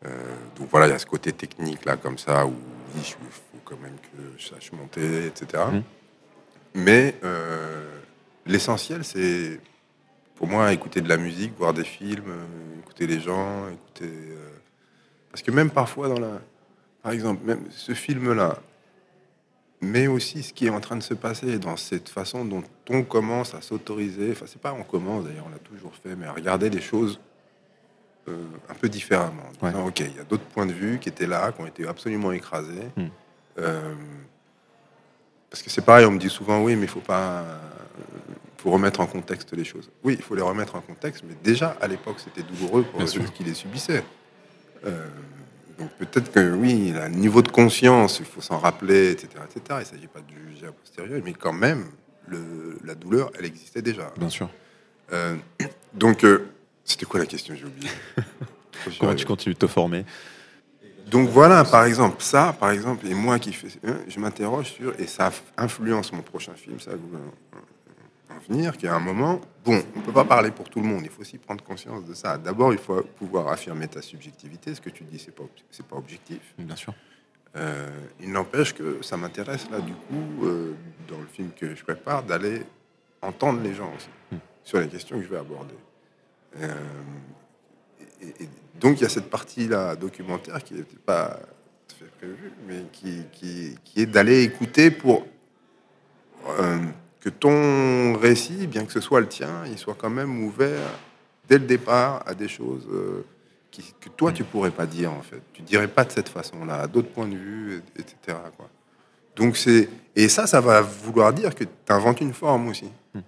Euh, 0.04 0.08
donc 0.56 0.68
voilà, 0.70 0.86
il 0.86 0.90
y 0.90 0.94
a 0.94 0.98
ce 0.98 1.06
côté 1.06 1.32
technique 1.32 1.84
là, 1.84 1.96
comme 1.96 2.18
ça, 2.18 2.46
où 2.46 2.54
il 2.96 3.02
faut 3.02 3.58
quand 3.64 3.78
même 3.80 3.96
que 3.96 4.38
je 4.38 4.48
sache 4.48 4.72
monter, 4.72 5.26
etc. 5.26 5.64
Mhm. 5.72 5.82
Mais 6.74 7.14
euh, 7.22 8.00
l'essentiel, 8.46 9.04
c'est 9.04 9.60
pour 10.42 10.50
moi 10.50 10.72
écouter 10.72 11.00
de 11.00 11.08
la 11.08 11.18
musique, 11.18 11.52
voir 11.56 11.72
des 11.72 11.84
films, 11.84 12.24
euh, 12.26 12.80
écouter 12.80 13.06
les 13.06 13.20
gens, 13.20 13.68
écouter. 13.68 14.12
euh, 14.12 14.48
parce 15.30 15.40
que 15.40 15.52
même 15.52 15.70
parfois 15.70 16.08
dans 16.08 16.18
la, 16.18 16.40
par 17.00 17.12
exemple, 17.12 17.46
même 17.46 17.60
ce 17.70 17.94
film-là, 17.94 18.58
mais 19.80 20.08
aussi 20.08 20.42
ce 20.42 20.52
qui 20.52 20.66
est 20.66 20.70
en 20.70 20.80
train 20.80 20.96
de 20.96 21.02
se 21.04 21.14
passer 21.14 21.60
dans 21.60 21.76
cette 21.76 22.08
façon 22.08 22.44
dont 22.44 22.64
on 22.90 23.04
commence 23.04 23.54
à 23.54 23.60
s'autoriser. 23.60 24.32
Enfin, 24.32 24.46
c'est 24.48 24.60
pas 24.60 24.72
on 24.72 24.82
commence 24.82 25.26
d'ailleurs, 25.26 25.46
on 25.46 25.50
l'a 25.50 25.60
toujours 25.60 25.94
fait, 25.94 26.16
mais 26.16 26.26
à 26.26 26.32
regarder 26.32 26.70
les 26.70 26.80
choses 26.80 27.20
euh, 28.26 28.44
un 28.68 28.74
peu 28.74 28.88
différemment. 28.88 29.44
En 29.60 29.68
disant, 29.68 29.86
ok, 29.86 30.00
il 30.00 30.16
y 30.16 30.20
a 30.20 30.24
d'autres 30.24 30.42
points 30.46 30.66
de 30.66 30.72
vue 30.72 30.98
qui 30.98 31.08
étaient 31.08 31.28
là, 31.28 31.52
qui 31.52 31.60
ont 31.60 31.66
été 31.66 31.86
absolument 31.86 32.32
écrasés. 32.32 32.90
Hmm. 32.96 33.06
Euh, 33.58 33.94
parce 35.48 35.62
que 35.62 35.70
c'est 35.70 35.84
pareil, 35.84 36.04
on 36.04 36.10
me 36.10 36.18
dit 36.18 36.30
souvent, 36.30 36.64
oui, 36.64 36.74
mais 36.74 36.86
il 36.86 36.88
faut 36.88 36.98
pas, 36.98 37.44
faut 38.62 38.70
remettre 38.70 39.00
en 39.00 39.06
contexte 39.06 39.52
les 39.54 39.64
choses. 39.64 39.90
Oui, 40.04 40.14
il 40.18 40.22
faut 40.22 40.34
les 40.36 40.42
remettre 40.42 40.76
en 40.76 40.80
contexte, 40.80 41.24
mais 41.28 41.34
déjà 41.42 41.76
à 41.80 41.88
l'époque, 41.88 42.16
c'était 42.24 42.42
douloureux 42.42 42.84
pour 42.84 43.08
ceux 43.08 43.20
qui 43.20 43.42
les 43.42 43.54
subissaient. 43.54 44.04
Euh, 44.86 45.08
donc 45.78 45.90
peut-être 45.98 46.30
que 46.30 46.54
oui, 46.54 46.92
le 46.94 47.08
niveau 47.08 47.42
de 47.42 47.50
conscience, 47.50 48.18
il 48.20 48.24
faut 48.26 48.40
s'en 48.40 48.58
rappeler, 48.58 49.10
etc., 49.10 49.28
etc. 49.44 49.60
Il 49.70 49.78
ne 49.78 49.84
s'agit 49.84 50.06
pas 50.06 50.20
de 50.20 50.50
juger 50.50 50.66
a 50.66 50.72
posteriori, 50.72 51.22
mais 51.24 51.32
quand 51.32 51.52
même, 51.52 51.86
le- 52.28 52.78
la 52.84 52.94
douleur, 52.94 53.30
elle 53.38 53.46
existait 53.46 53.82
déjà. 53.82 54.12
Bien 54.16 54.28
sûr. 54.28 54.48
Euh, 55.12 55.34
donc, 55.94 56.24
euh, 56.24 56.46
c'était 56.84 57.06
quoi 57.06 57.18
la 57.18 57.26
question 57.26 57.54
J'ai 57.56 57.64
oublié. 57.64 57.90
Comment 59.00 59.14
tu 59.14 59.26
continues 59.26 59.54
de 59.54 59.58
te 59.60 59.66
former? 59.66 60.04
Donc 61.06 61.28
voilà, 61.28 61.64
par 61.64 61.84
exemple, 61.84 62.22
ça, 62.22 62.54
par 62.58 62.70
exemple, 62.70 63.06
et 63.06 63.14
moi 63.14 63.38
qui 63.38 63.52
fais, 63.52 63.68
hein, 63.86 63.96
je 64.08 64.18
m'interroge 64.20 64.72
sur, 64.72 64.94
et 65.00 65.06
ça 65.06 65.30
influence 65.56 66.12
mon 66.12 66.22
prochain 66.22 66.54
film, 66.54 66.78
ça 66.80 66.92
va 68.48 68.54
en- 68.54 68.56
en 68.56 68.56
venir, 68.58 68.76
qu'à 68.78 68.94
un 68.94 69.00
moment, 69.00 69.40
bon, 69.64 69.82
on 69.96 70.00
peut 70.00 70.12
pas 70.12 70.24
parler 70.24 70.50
pour 70.50 70.68
tout 70.68 70.80
le 70.80 70.86
monde, 70.86 71.02
il 71.04 71.10
faut 71.10 71.20
aussi 71.22 71.38
prendre 71.38 71.62
conscience 71.64 72.04
de 72.04 72.14
ça. 72.14 72.38
D'abord, 72.38 72.72
il 72.72 72.78
faut 72.78 73.02
pouvoir 73.02 73.48
affirmer 73.48 73.88
ta 73.88 74.02
subjectivité, 74.02 74.74
ce 74.74 74.80
que 74.80 74.90
tu 74.90 75.04
dis, 75.04 75.18
c'est 75.18 75.34
pas, 75.34 75.42
ob- 75.44 75.50
c'est 75.70 75.86
pas 75.86 75.96
objectif. 75.96 76.40
Bien 76.58 76.76
sûr. 76.76 76.94
Euh, 77.56 77.90
il 78.20 78.32
n'empêche 78.32 78.72
que 78.74 79.02
ça 79.02 79.16
m'intéresse 79.16 79.68
là, 79.70 79.80
du 79.80 79.92
coup, 79.92 80.46
euh, 80.46 80.72
dans 81.08 81.18
le 81.18 81.26
film 81.26 81.50
que 81.54 81.74
je 81.74 81.82
prépare, 81.84 82.22
d'aller 82.22 82.62
entendre 83.20 83.60
les 83.62 83.74
gens 83.74 83.92
aussi 83.94 84.08
Hmm. 84.32 84.36
sur 84.64 84.80
les 84.80 84.88
questions 84.88 85.18
que 85.18 85.22
je 85.24 85.28
vais 85.28 85.36
aborder. 85.38 85.74
Euh, 86.60 86.74
et, 88.22 88.44
et 88.44 88.48
donc 88.80 88.98
il 88.98 89.02
y 89.02 89.06
a 89.06 89.10
cette 89.10 89.28
partie-là 89.28 89.96
documentaire 89.96 90.62
qui 90.64 90.74
n'était 90.74 90.96
pas 90.96 91.38
prévue, 92.18 92.52
mais 92.66 92.84
qui, 92.92 93.22
qui, 93.32 93.74
qui 93.84 94.00
est 94.00 94.06
d'aller 94.06 94.42
écouter 94.44 94.90
pour 94.90 95.26
que 97.22 97.28
ton 97.28 98.18
récit, 98.18 98.66
bien 98.66 98.84
que 98.84 98.92
ce 98.92 99.00
soit 99.00 99.20
le 99.20 99.28
tien, 99.28 99.64
il 99.66 99.78
soit 99.78 99.94
quand 99.96 100.10
même 100.10 100.44
ouvert 100.44 100.90
dès 101.48 101.58
le 101.58 101.64
départ 101.66 102.22
à 102.26 102.34
des 102.34 102.48
choses 102.48 102.86
euh, 102.92 103.24
qui, 103.70 103.94
que 104.00 104.08
toi 104.08 104.32
tu 104.32 104.42
pourrais 104.44 104.72
pas 104.72 104.86
dire 104.86 105.12
en 105.12 105.22
fait. 105.22 105.40
Tu 105.52 105.62
dirais 105.62 105.86
pas 105.88 106.04
de 106.04 106.10
cette 106.10 106.28
façon-là, 106.28 106.80
à 106.82 106.86
d'autres 106.88 107.10
points 107.10 107.28
de 107.28 107.36
vue, 107.36 107.76
et- 107.96 108.00
etc. 108.00 108.38
Quoi. 108.56 108.68
Donc 109.36 109.56
c'est 109.56 109.88
et 110.16 110.28
ça, 110.28 110.46
ça 110.48 110.60
va 110.60 110.80
vouloir 110.82 111.32
dire 111.32 111.54
que 111.54 111.64
tu 111.64 111.70
inventes 111.92 112.20
une 112.20 112.34
forme 112.34 112.68
aussi. 112.68 112.90
Hmm. 113.14 113.20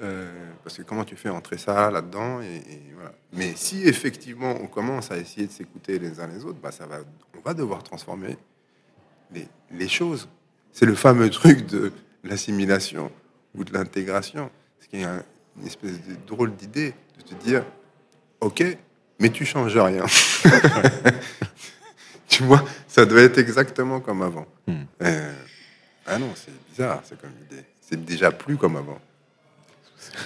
Euh, 0.00 0.50
parce 0.62 0.76
que 0.76 0.82
comment 0.82 1.04
tu 1.04 1.16
fais 1.16 1.30
entrer 1.30 1.56
ça 1.58 1.90
là-dedans 1.90 2.40
et, 2.42 2.56
et 2.56 2.82
voilà. 2.94 3.12
Mais 3.32 3.54
si 3.56 3.82
effectivement 3.88 4.54
on 4.60 4.66
commence 4.66 5.10
à 5.10 5.16
essayer 5.16 5.46
de 5.46 5.52
s'écouter 5.52 5.98
les 5.98 6.20
uns 6.20 6.26
les 6.28 6.44
autres, 6.44 6.58
bah 6.62 6.70
ça 6.70 6.86
va, 6.86 6.98
on 7.36 7.40
va 7.40 7.54
devoir 7.54 7.82
transformer 7.82 8.36
les, 9.32 9.48
les 9.72 9.88
choses. 9.88 10.28
C'est 10.70 10.86
le 10.86 10.94
fameux 10.94 11.30
truc 11.30 11.66
de 11.66 11.92
l'assimilation 12.22 13.10
ou 13.54 13.64
de 13.64 13.72
l'intégration. 13.72 14.50
Ce 14.80 14.88
qui 14.88 14.98
est 14.98 15.04
un- 15.04 15.22
une 15.60 15.66
espèce 15.66 16.00
de 16.06 16.14
drôle 16.26 16.54
d'idée 16.54 16.94
de 17.18 17.22
te 17.22 17.34
dire, 17.34 17.64
ok, 18.40 18.64
mais 19.18 19.30
tu 19.30 19.44
changes 19.44 19.76
rien. 19.76 20.04
tu 22.28 22.42
vois, 22.44 22.64
ça 22.86 23.04
doit 23.06 23.22
être 23.22 23.38
exactement 23.38 24.00
comme 24.00 24.22
avant. 24.22 24.46
Hmm. 24.66 24.82
Euh, 25.02 25.32
ah 26.06 26.18
non, 26.18 26.30
c'est 26.36 26.52
bizarre, 26.70 27.00
c'est 27.04 27.20
comme 27.20 27.32
idée. 27.50 27.64
C'est 27.80 28.02
déjà 28.04 28.30
plus 28.30 28.56
comme 28.56 28.76
avant. 28.76 28.98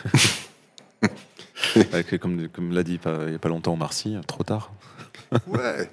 Avec, 1.93 2.19
comme 2.21 2.49
comme 2.49 2.73
l'a 2.73 2.83
dit 2.83 2.99
il 3.05 3.27
n'y 3.29 3.35
a 3.35 3.39
pas 3.39 3.49
longtemps 3.49 3.77
Marcy, 3.77 4.17
trop 4.27 4.43
tard. 4.43 4.73
Ouais, 5.47 5.89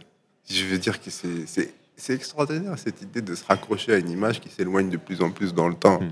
je 0.49 0.65
veux 0.65 0.77
dire 0.77 1.01
que 1.01 1.09
c'est- 1.09 1.45
c'est 1.45 1.73
c'est 1.95 2.13
extraordinaire 2.13 2.77
cette 2.80 3.01
idée 3.01 3.21
de 3.21 3.36
se 3.36 3.43
raccrocher 3.45 3.93
à 3.93 3.97
une 3.97 4.09
image 4.09 4.39
qui 4.41 4.49
s'éloigne 4.49 4.89
de 4.89 4.97
plus 4.97 5.21
en 5.21 5.32
plus 5.32 5.53
dans 5.53 5.67
le 5.67 5.75
temps. 5.75 6.01
Hmm. 6.01 6.11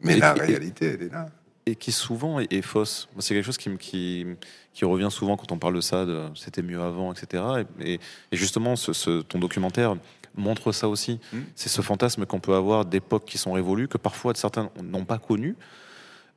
Mais 0.00 0.16
Et- 0.16 0.20
la 0.20 0.36
et- 0.36 0.40
réalité, 0.40 0.86
elle 0.94 1.02
est 1.02 1.12
là. 1.12 1.26
Et 1.68 1.74
qui 1.74 1.90
souvent 1.90 2.38
est, 2.38 2.52
est 2.52 2.62
fausse. 2.62 3.08
C'est 3.18 3.34
quelque 3.34 3.44
chose 3.44 3.56
qui, 3.56 3.70
me- 3.70 3.76
qui, 3.76 4.24
qui 4.72 4.84
revient 4.84 5.08
souvent 5.10 5.36
quand 5.36 5.50
on 5.50 5.58
parle 5.58 5.74
de 5.74 5.80
ça, 5.80 6.04
de 6.04 6.28
c'était 6.36 6.62
mieux 6.62 6.80
avant, 6.80 7.12
etc. 7.12 7.42
Et, 7.80 7.98
justement, 8.30 8.76
ce, 8.76 8.92
ce- 8.92 9.22
ton 9.22 9.40
documentaire 9.40 9.96
montre 10.36 10.70
ça 10.70 10.88
aussi. 10.88 11.18
Mm. 11.32 11.38
C'est 11.56 11.68
ce 11.68 11.80
fantasme 11.82 12.24
qu'on 12.24 12.38
peut 12.38 12.54
avoir 12.54 12.84
d'époques 12.84 13.24
qui 13.24 13.36
sont 13.38 13.52
révolues, 13.52 13.88
que 13.88 13.98
parfois 13.98 14.32
certains 14.36 14.70
n'ont 14.80 15.04
pas 15.04 15.18
connu. 15.18 15.56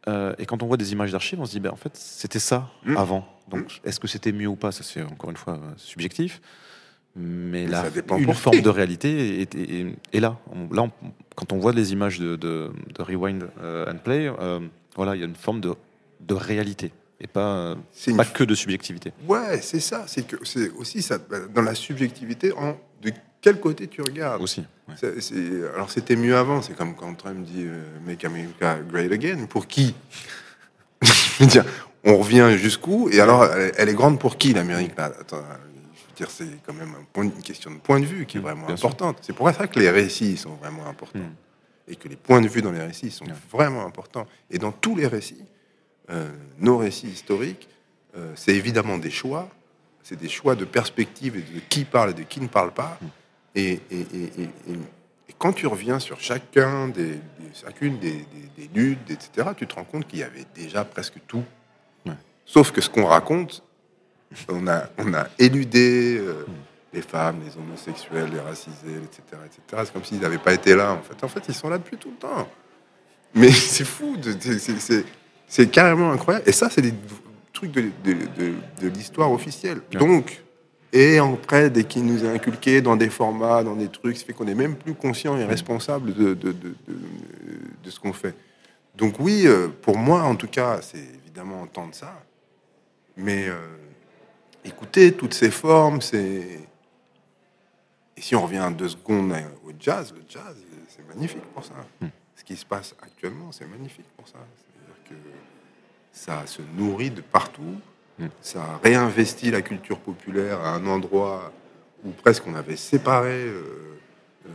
Euh, 0.08 0.34
et 0.40 0.46
quand 0.48 0.64
on 0.64 0.68
voit 0.68 0.78
des 0.78 0.94
images 0.94 1.12
d'archives, 1.12 1.40
on 1.40 1.46
se 1.46 1.52
dit, 1.52 1.60
ben, 1.60 1.72
en 1.72 1.76
fait, 1.76 1.96
c'était 1.96 2.40
ça 2.40 2.70
Mm. 2.86 2.98
avant. 2.98 3.28
Donc, 3.50 3.82
est-ce 3.84 4.00
que 4.00 4.08
c'était 4.08 4.32
mieux 4.32 4.48
ou 4.48 4.56
pas? 4.56 4.72
Ça, 4.72 4.84
c'est 4.84 5.04
encore 5.04 5.30
une 5.30 5.38
fois 5.38 5.56
euh, 5.56 5.74
subjectif. 5.78 6.42
Mais, 7.22 7.64
Mais 7.64 7.68
là, 7.68 7.84
une 8.18 8.26
pour 8.26 8.36
forme 8.38 8.56
qui. 8.58 8.62
de 8.62 8.70
réalité 8.70 9.42
est, 9.42 9.56
est- 9.56 9.72
est- 9.82 9.96
est 10.14 10.20
là. 10.20 10.38
On- 10.54 10.74
là, 10.74 10.84
on- 10.84 10.92
quand 11.36 11.52
on 11.52 11.58
voit 11.60 11.74
les 11.74 11.92
images 11.92 12.20
de, 12.20 12.36
de- 12.38 12.72
de 12.98 13.02
Rewind 13.04 13.44
euh, 13.62 13.92
and 13.92 13.98
Play, 14.04 14.32
euh, 14.40 14.60
voilà, 14.96 15.16
il 15.16 15.20
y 15.20 15.24
a 15.24 15.28
une 15.28 15.36
forme 15.36 15.60
de, 15.60 15.74
de 16.22 16.34
réalité 16.34 16.92
et 17.20 17.28
pas, 17.28 17.56
euh, 17.58 17.76
une 18.08 18.16
pas 18.18 18.26
que 18.26 18.44
de 18.46 18.56
subjectivité. 18.56 19.12
Ouais, 19.28 19.60
c'est 19.62 19.80
ça. 19.82 20.06
C'est 20.08 20.26
que 20.26 20.38
c'est 20.46 20.70
aussi 20.72 21.02
ça 21.02 21.18
dans 21.54 21.62
la 21.62 21.76
subjectivité. 21.76 22.54
En, 22.54 22.78
de 23.02 23.12
quel 23.42 23.60
côté 23.60 23.88
tu 23.88 24.02
regardes 24.02 24.42
Aussi. 24.42 24.64
ouais. 24.88 24.96
Alors 25.76 25.92
c'était 25.92 26.16
mieux 26.16 26.36
avant. 26.38 26.62
C'est 26.62 26.74
comme 26.76 26.96
quand 26.96 27.14
Trump 27.16 27.44
dit 27.46 27.64
euh, 27.66 27.84
Make 28.06 28.24
America 28.26 28.78
Great 28.90 29.12
Again. 29.12 29.46
Pour 29.50 29.68
qui? 29.68 29.94
Je 31.02 31.44
veux 31.44 31.50
dire, 31.50 31.66
on 32.04 32.18
revient 32.18 32.58
jusqu'où? 32.58 33.10
Et 33.12 33.20
alors, 33.22 33.46
elle, 33.46 33.72
elle 33.78 33.90
est 33.90 33.94
grande 33.94 34.20
pour 34.20 34.38
qui 34.38 34.54
l'Amérique? 34.54 34.92
Là 34.98 35.12
Attends, 35.20 35.38
euh, 35.38 35.42
je 35.42 35.68
veux 35.69 35.69
dire, 36.20 36.32
c'est 36.32 36.48
quand 36.66 36.74
même 36.74 36.94
un 37.00 37.04
point- 37.14 37.24
une 37.24 37.32
question 37.42 37.72
de 37.72 37.78
point 37.78 38.00
de 38.00 38.06
vue 38.06 38.26
qui 38.26 38.38
est 38.38 38.40
Mm, 38.40 38.44
vraiment 38.44 38.66
bien 38.68 38.76
importante. 38.76 39.18
C'est 39.22 39.34
pour 39.34 39.50
ça 39.52 39.68
que 39.68 39.80
les 39.80 39.90
récits 39.90 40.38
sont 40.38 40.56
vraiment 40.56 40.86
importants 40.88 41.20
Mm. 41.20 41.92
et 41.92 41.96
que 41.96 42.08
les 42.08 42.16
points 42.16 42.42
de 42.42 42.48
vue 42.48 42.62
dans 42.62 42.72
les 42.72 42.82
récits 42.82 43.12
sont 43.12 43.26
vraiment 43.52 43.86
importants. 43.86 44.28
Et 44.52 44.58
dans 44.58 44.72
tous 44.72 44.96
les 44.96 45.08
récits, 45.08 45.44
euh, 46.10 46.30
nos 46.60 46.78
récits 46.78 47.08
historiques, 47.08 47.68
euh, 48.18 48.34
c'est 48.36 48.56
évidemment 48.56 48.98
des 48.98 49.12
choix, 49.12 49.50
c'est 50.04 50.20
des 50.20 50.30
choix 50.30 50.56
de 50.56 50.66
perspective 50.66 51.36
et 51.38 51.42
de 51.42 51.60
qui 51.70 51.86
parle 51.86 52.12
et 52.12 52.14
de 52.14 52.24
qui 52.24 52.42
ne 52.42 52.48
parle 52.48 52.72
pas. 52.74 52.98
Mm. 53.02 53.06
Et, 53.56 53.72
et- 53.72 53.80
et- 53.92 54.42
et- 54.42 54.44
et- 54.72 54.80
et 55.30 55.34
quand 55.38 55.54
tu 55.54 55.68
reviens 55.68 56.00
sur 56.00 56.20
chacun 56.20 56.88
des, 56.90 57.14
des- 57.14 57.54
chacune 57.54 57.98
des, 58.00 58.12
des- 58.58 58.68
des 58.68 58.70
luttes, 58.74 59.10
etc., 59.10 59.50
tu 59.56 59.66
te 59.68 59.76
rends 59.76 59.84
compte 59.86 60.08
qu'il 60.08 60.20
y 60.20 60.24
avait 60.24 60.46
déjà 60.54 60.84
presque 60.86 61.16
tout. 61.28 61.44
Ouais. 62.06 62.14
Sauf 62.46 62.72
que 62.72 62.82
ce 62.82 62.90
qu'on 62.90 63.06
raconte, 63.06 63.64
on 64.50 64.68
a, 64.68 64.84
on 64.98 65.14
a 65.14 65.28
éludé 65.38 66.18
euh, 66.20 66.46
les 66.94 67.02
femmes, 67.02 67.42
les 67.46 67.56
homosexuels, 67.58 68.30
les 68.32 68.40
racisés, 68.40 68.98
etc. 69.04 69.22
etc. 69.46 69.84
C'est 69.86 69.94
comme 69.94 70.04
s'ils 70.04 70.20
n'avaient 70.20 70.38
pas 70.38 70.54
été 70.54 70.76
là, 70.76 70.94
en 70.94 71.02
fait. 71.02 71.24
En 71.24 71.28
fait, 71.28 71.42
ils 71.48 71.54
sont 71.54 71.70
là 71.70 71.78
depuis 71.78 71.98
tout 71.98 72.10
le 72.12 72.18
temps. 72.18 72.48
Mais 73.34 73.52
c'est 73.52 73.86
fou, 73.86 74.18
de- 74.18 74.36
c'est- 75.48 75.72
carrément 75.72 76.12
incroyable. 76.12 76.48
Et 76.48 76.52
ça, 76.52 76.70
c'est 76.70 76.82
des 76.82 76.94
trucs 77.54 77.72
de, 77.72 77.82
de- 78.04 78.14
de- 78.14 78.56
de 78.82 78.88
l'histoire 78.88 79.32
officielle. 79.32 79.82
Ouais. 79.94 80.00
Donc, 80.00 80.42
et 80.92 81.20
après, 81.20 81.70
dès 81.70 81.84
qu'il 81.84 82.04
nous 82.06 82.26
est 82.26 82.30
inculqué 82.30 82.82
dans 82.82 82.96
des 82.96 83.10
formats, 83.10 83.64
dans 83.64 83.76
des 83.76 83.90
trucs, 83.90 84.18
ça 84.18 84.26
fait 84.26 84.34
qu'on 84.34 84.48
est 84.48 84.56
même 84.56 84.76
plus 84.76 84.96
conscient 84.96 85.38
et 85.38 85.46
responsable 85.46 86.14
de, 86.14 86.34
de, 86.34 86.52
de- 86.52 86.54
de- 86.54 86.76
de 87.84 87.90
ce 87.90 88.00
qu'on 88.00 88.14
fait. 88.14 88.34
Donc 88.96 89.16
oui, 89.20 89.44
euh, 89.46 89.68
pour 89.82 89.98
moi, 89.98 90.24
en 90.24 90.36
tout 90.36 90.48
cas, 90.48 90.80
c'est 90.82 90.98
évidemment 91.24 91.62
entendre 91.62 91.94
ça. 91.94 92.22
Mais 93.18 93.48
euh, 93.48 93.56
écouter 94.64 95.14
toutes 95.14 95.34
ces 95.34 95.52
formes, 95.52 96.02
c'est... 96.02 96.60
Et 98.18 98.22
si 98.22 98.36
on 98.36 98.42
revient 98.44 98.70
deux 98.78 98.90
secondes 98.90 99.32
au 99.66 99.72
jazz, 99.80 100.14
le 100.14 100.22
jazz, 100.28 100.56
c'est 100.90 101.08
magnifique 101.08 101.44
pour 101.54 101.64
ça. 101.64 101.74
Hmm. 102.02 102.08
Ce 102.36 102.44
qui 102.44 102.56
se 102.56 102.66
passe 102.66 102.94
actuellement, 103.02 103.52
c'est 103.52 103.66
magnifique 103.68 104.08
pour 104.18 104.28
ça. 104.28 104.40
C'est-à-dire 104.58 105.04
que 105.10 105.30
ça 106.12 106.46
se 106.46 106.62
nourrit 106.78 107.12
de 107.12 107.22
partout, 107.22 107.76
Hmm. 108.20 108.28
ça 108.42 108.82
réinvestit 108.84 109.50
la 109.50 109.62
culture 109.62 109.98
populaire 109.98 110.60
à 110.60 110.72
un 110.74 110.86
endroit 110.88 111.54
où 112.04 112.10
presque 112.10 112.46
on 112.48 112.54
avait 112.54 112.76
séparé 112.76 113.32
euh, 113.46 113.64
euh, 114.46 114.50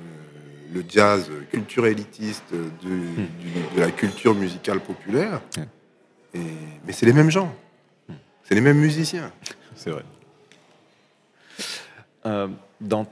le 0.74 0.84
jazz 0.86 1.30
culture 1.50 1.86
élitiste 1.86 2.44
de, 2.52 2.58
du- 2.82 3.74
de 3.74 3.80
la 3.80 3.90
culture 3.90 4.34
musicale 4.34 4.80
populaire. 4.80 5.40
Hmm. 5.56 5.62
Et, 6.34 6.40
mais 6.86 6.92
c'est 6.92 7.06
les 7.06 7.14
mêmes 7.14 7.30
gens, 7.30 7.56
c'est 8.42 8.54
les 8.54 8.60
mêmes 8.60 8.76
musiciens. 8.80 9.32
C'est 9.76 9.90
vrai. 9.90 10.04
Euh, 12.26 12.48
dans 12.80 13.06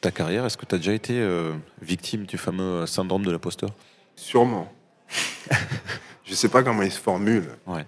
ta 0.00 0.10
carrière, 0.10 0.44
est-ce 0.46 0.56
que 0.56 0.66
tu 0.66 0.74
as 0.74 0.78
déjà 0.78 0.92
été 0.92 1.20
euh, 1.20 1.52
victime 1.80 2.24
du 2.24 2.38
fameux 2.38 2.86
syndrome 2.86 3.24
de 3.24 3.30
l'imposteur? 3.30 3.70
Sûrement. 4.16 4.72
je 6.24 6.34
sais 6.34 6.48
pas 6.48 6.62
comment 6.62 6.82
il 6.82 6.92
se 6.92 6.98
formule, 7.00 7.48
Ouais. 7.66 7.86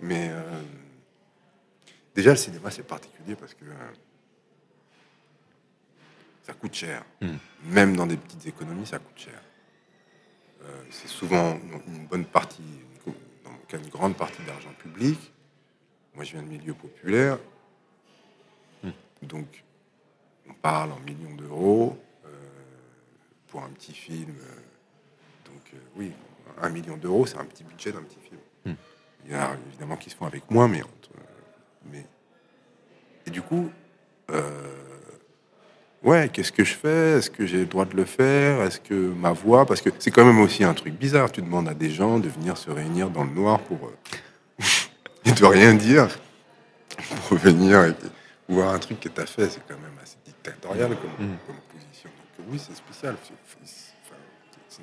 mais 0.00 0.28
euh, 0.30 0.42
déjà 2.14 2.30
le 2.30 2.36
cinéma 2.36 2.70
c'est 2.70 2.82
particulier 2.86 3.36
parce 3.36 3.54
que 3.54 3.64
euh, 3.64 3.92
ça 6.44 6.52
coûte 6.54 6.74
cher. 6.74 7.04
Mm. 7.20 7.28
Même 7.66 7.96
dans 7.96 8.06
des 8.06 8.16
petites 8.16 8.46
économies, 8.46 8.86
ça 8.86 8.98
coûte 8.98 9.18
cher. 9.18 9.40
Euh, 10.64 10.82
c'est 10.90 11.08
souvent 11.08 11.58
une, 11.88 12.06
bonne 12.06 12.24
partie, 12.24 12.62
une, 13.06 13.12
dans 13.44 13.50
mon 13.50 13.58
cas, 13.68 13.78
une 13.78 13.88
grande 13.88 14.16
partie 14.16 14.42
d'argent 14.42 14.72
public. 14.78 15.18
Moi, 16.16 16.24
je 16.24 16.32
viens 16.32 16.42
de 16.42 16.48
milieu 16.48 16.74
populaire, 16.74 17.38
Mm. 18.82 18.90
donc 19.22 19.64
on 20.48 20.52
parle 20.54 20.92
en 20.92 21.00
millions 21.00 21.34
d'euros 21.34 21.96
euh, 22.26 22.28
pour 23.48 23.62
un 23.62 23.68
petit 23.70 23.92
film. 23.94 24.30
euh, 24.30 24.54
donc 25.46 25.62
euh, 25.74 25.78
oui, 25.96 26.12
un 26.60 26.68
million 26.70 26.96
d'euros, 26.96 27.26
c'est 27.26 27.38
un 27.38 27.44
petit 27.44 27.64
budget 27.64 27.92
d'un 27.92 28.02
petit 28.02 28.18
film. 28.20 28.40
Mm. 28.64 28.78
Il 29.26 29.32
y 29.32 29.36
en 29.36 29.40
a 29.40 29.56
évidemment 29.68 29.96
qui 29.96 30.10
se 30.10 30.16
font 30.16 30.26
avec 30.26 30.50
moins, 30.50 30.68
mais, 30.68 30.82
mais 31.92 32.04
et 33.26 33.30
du 33.30 33.42
coup, 33.42 33.70
euh, 34.30 34.50
ouais, 36.02 36.28
qu'est-ce 36.32 36.52
que 36.52 36.64
je 36.64 36.74
fais? 36.74 37.18
Est-ce 37.18 37.30
que 37.30 37.44
j'ai 37.46 37.58
le 37.58 37.66
droit 37.66 37.84
de 37.86 37.96
le 37.96 38.04
faire? 38.04 38.62
Est-ce 38.62 38.78
que 38.80 38.94
ma 38.94 39.32
voix? 39.32 39.66
Parce 39.66 39.80
que 39.80 39.90
c'est 39.98 40.10
quand 40.10 40.24
même 40.24 40.40
aussi 40.40 40.62
un 40.64 40.74
truc 40.74 40.94
bizarre. 40.94 41.32
Tu 41.32 41.42
demandes 41.42 41.68
à 41.68 41.74
des 41.74 41.90
gens 41.90 42.18
de 42.18 42.28
venir 42.28 42.56
se 42.56 42.70
réunir 42.70 43.10
dans 43.10 43.24
le 43.24 43.30
noir 43.30 43.60
pour 43.60 43.90
et 45.26 45.32
de 45.32 45.44
rien 45.44 45.74
dire 45.74 46.08
pour 47.28 47.36
venir 47.38 47.84
et 47.84 47.94
voir 48.48 48.72
un 48.74 48.78
truc 48.78 49.00
que 49.00 49.08
tu 49.08 49.20
as 49.20 49.26
fait. 49.26 49.48
C'est 49.50 49.60
quand 49.66 49.74
même 49.78 49.98
assez 50.02 50.16
dictatorial 50.24 50.90
comme, 50.96 51.26
Mm. 51.26 51.36
comme 51.46 51.56
position. 51.72 52.10
Donc 52.38 52.46
oui, 52.50 52.58
c'est 52.64 52.76
spécial. 52.76 53.16
C'est- 53.24 53.84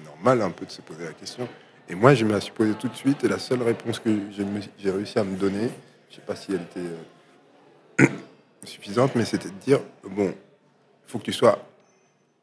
normal 0.03 0.41
un 0.41 0.49
peu 0.49 0.65
de 0.65 0.71
se 0.71 0.81
poser 0.81 1.05
la 1.05 1.13
question. 1.13 1.47
Et 1.87 1.93
moi, 1.93 2.15
je 2.15 2.25
me 2.25 2.31
la 2.31 2.41
suis 2.41 2.51
posée 2.51 2.73
tout 2.73 2.87
de 2.87 2.95
suite. 2.95 3.23
Et 3.23 3.27
la 3.27 3.37
seule 3.37 3.61
réponse 3.61 3.99
que 3.99 4.09
j'ai 4.79 4.89
réussi 4.89 5.19
à 5.19 5.23
me 5.23 5.37
donner, 5.37 5.69
je 6.09 6.15
sais 6.15 6.21
pas 6.23 6.35
si 6.35 6.51
elle 6.51 6.61
était 6.63 6.79
euh, 8.01 8.07
suffisante, 8.63 9.13
mais 9.13 9.23
c'était 9.23 9.49
de 9.49 9.55
dire 9.55 9.79
bon, 10.03 10.29
il 10.29 11.11
faut 11.11 11.19
que 11.19 11.25
tu 11.25 11.33
sois 11.33 11.63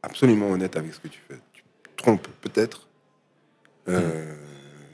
absolument 0.01 0.49
honnête 0.51 0.77
avec 0.77 0.95
ce 0.95 1.01
que 1.01 1.09
tu 1.09 1.21
fais. 1.29 1.41
Tu 1.53 1.65
te 1.83 1.97
trompes 1.97 2.29
peut-être, 2.41 2.87
euh, 3.89 4.37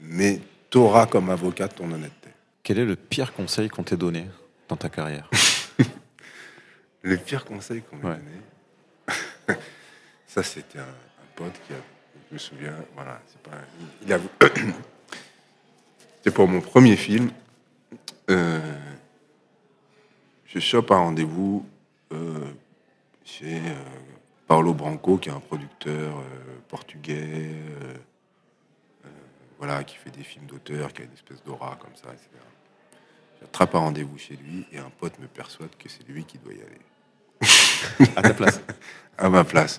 mais 0.01 0.41
tu 0.71 0.79
auras 0.79 1.05
comme 1.05 1.29
avocat 1.29 1.67
ton 1.67 1.91
honnêteté. 1.91 2.16
Quel 2.67 2.79
est 2.79 2.85
le 2.85 2.97
pire 2.97 3.31
conseil 3.31 3.69
qu'on 3.69 3.83
t'ait 3.83 3.95
donné 3.95 4.27
dans 4.67 4.75
ta 4.75 4.89
carrière 4.89 5.29
Le 7.01 7.15
pire 7.15 7.45
conseil 7.45 7.81
qu'on 7.81 7.95
m'a 7.95 8.09
Ouais. 8.09 8.17
donné, 8.17 9.57
ça 10.27 10.43
c'était 10.43 10.79
un, 10.79 10.81
un 10.81 11.27
pote 11.37 11.53
qui 11.65 11.71
a, 11.71 11.77
je 12.27 12.33
me 12.33 12.37
souviens, 12.37 12.75
voilà, 12.93 13.21
c'est 13.25 13.39
pas, 13.41 13.55
il, 13.79 14.07
il 14.07 14.11
avoue, 14.11 14.27
c'était 16.17 16.31
pour 16.31 16.49
mon 16.49 16.59
premier 16.59 16.97
film. 16.97 17.31
Euh, 18.29 18.59
je 20.45 20.59
chope 20.59 20.91
un 20.91 20.97
rendez-vous 20.97 21.65
euh, 22.11 22.51
chez 23.23 23.59
euh, 23.59 23.75
Paolo 24.45 24.73
Branco, 24.73 25.17
qui 25.17 25.29
est 25.29 25.31
un 25.31 25.39
producteur 25.39 26.21
portugais, 26.67 27.47
voilà, 29.57 29.85
qui 29.85 29.95
fait 29.95 30.11
des 30.11 30.23
films 30.23 30.47
d'auteur, 30.47 30.91
qui 30.91 31.03
a 31.03 31.05
une 31.05 31.13
espèce 31.13 31.41
d'aura 31.45 31.77
comme 31.77 31.95
ça, 31.95 32.09
etc. 32.09 32.27
J'attrape 33.41 33.75
un 33.75 33.79
rendez-vous 33.79 34.17
chez 34.17 34.35
lui 34.35 34.65
et 34.71 34.77
un 34.79 34.89
pote 34.99 35.17
me 35.19 35.27
persuade 35.27 35.75
que 35.77 35.89
c'est 35.89 36.07
lui 36.07 36.25
qui 36.25 36.37
doit 36.37 36.53
y 36.53 36.61
aller 36.61 38.11
À 38.15 38.21
ta 38.21 38.33
place 38.33 38.61
à 39.17 39.29
ma 39.29 39.43
place. 39.43 39.77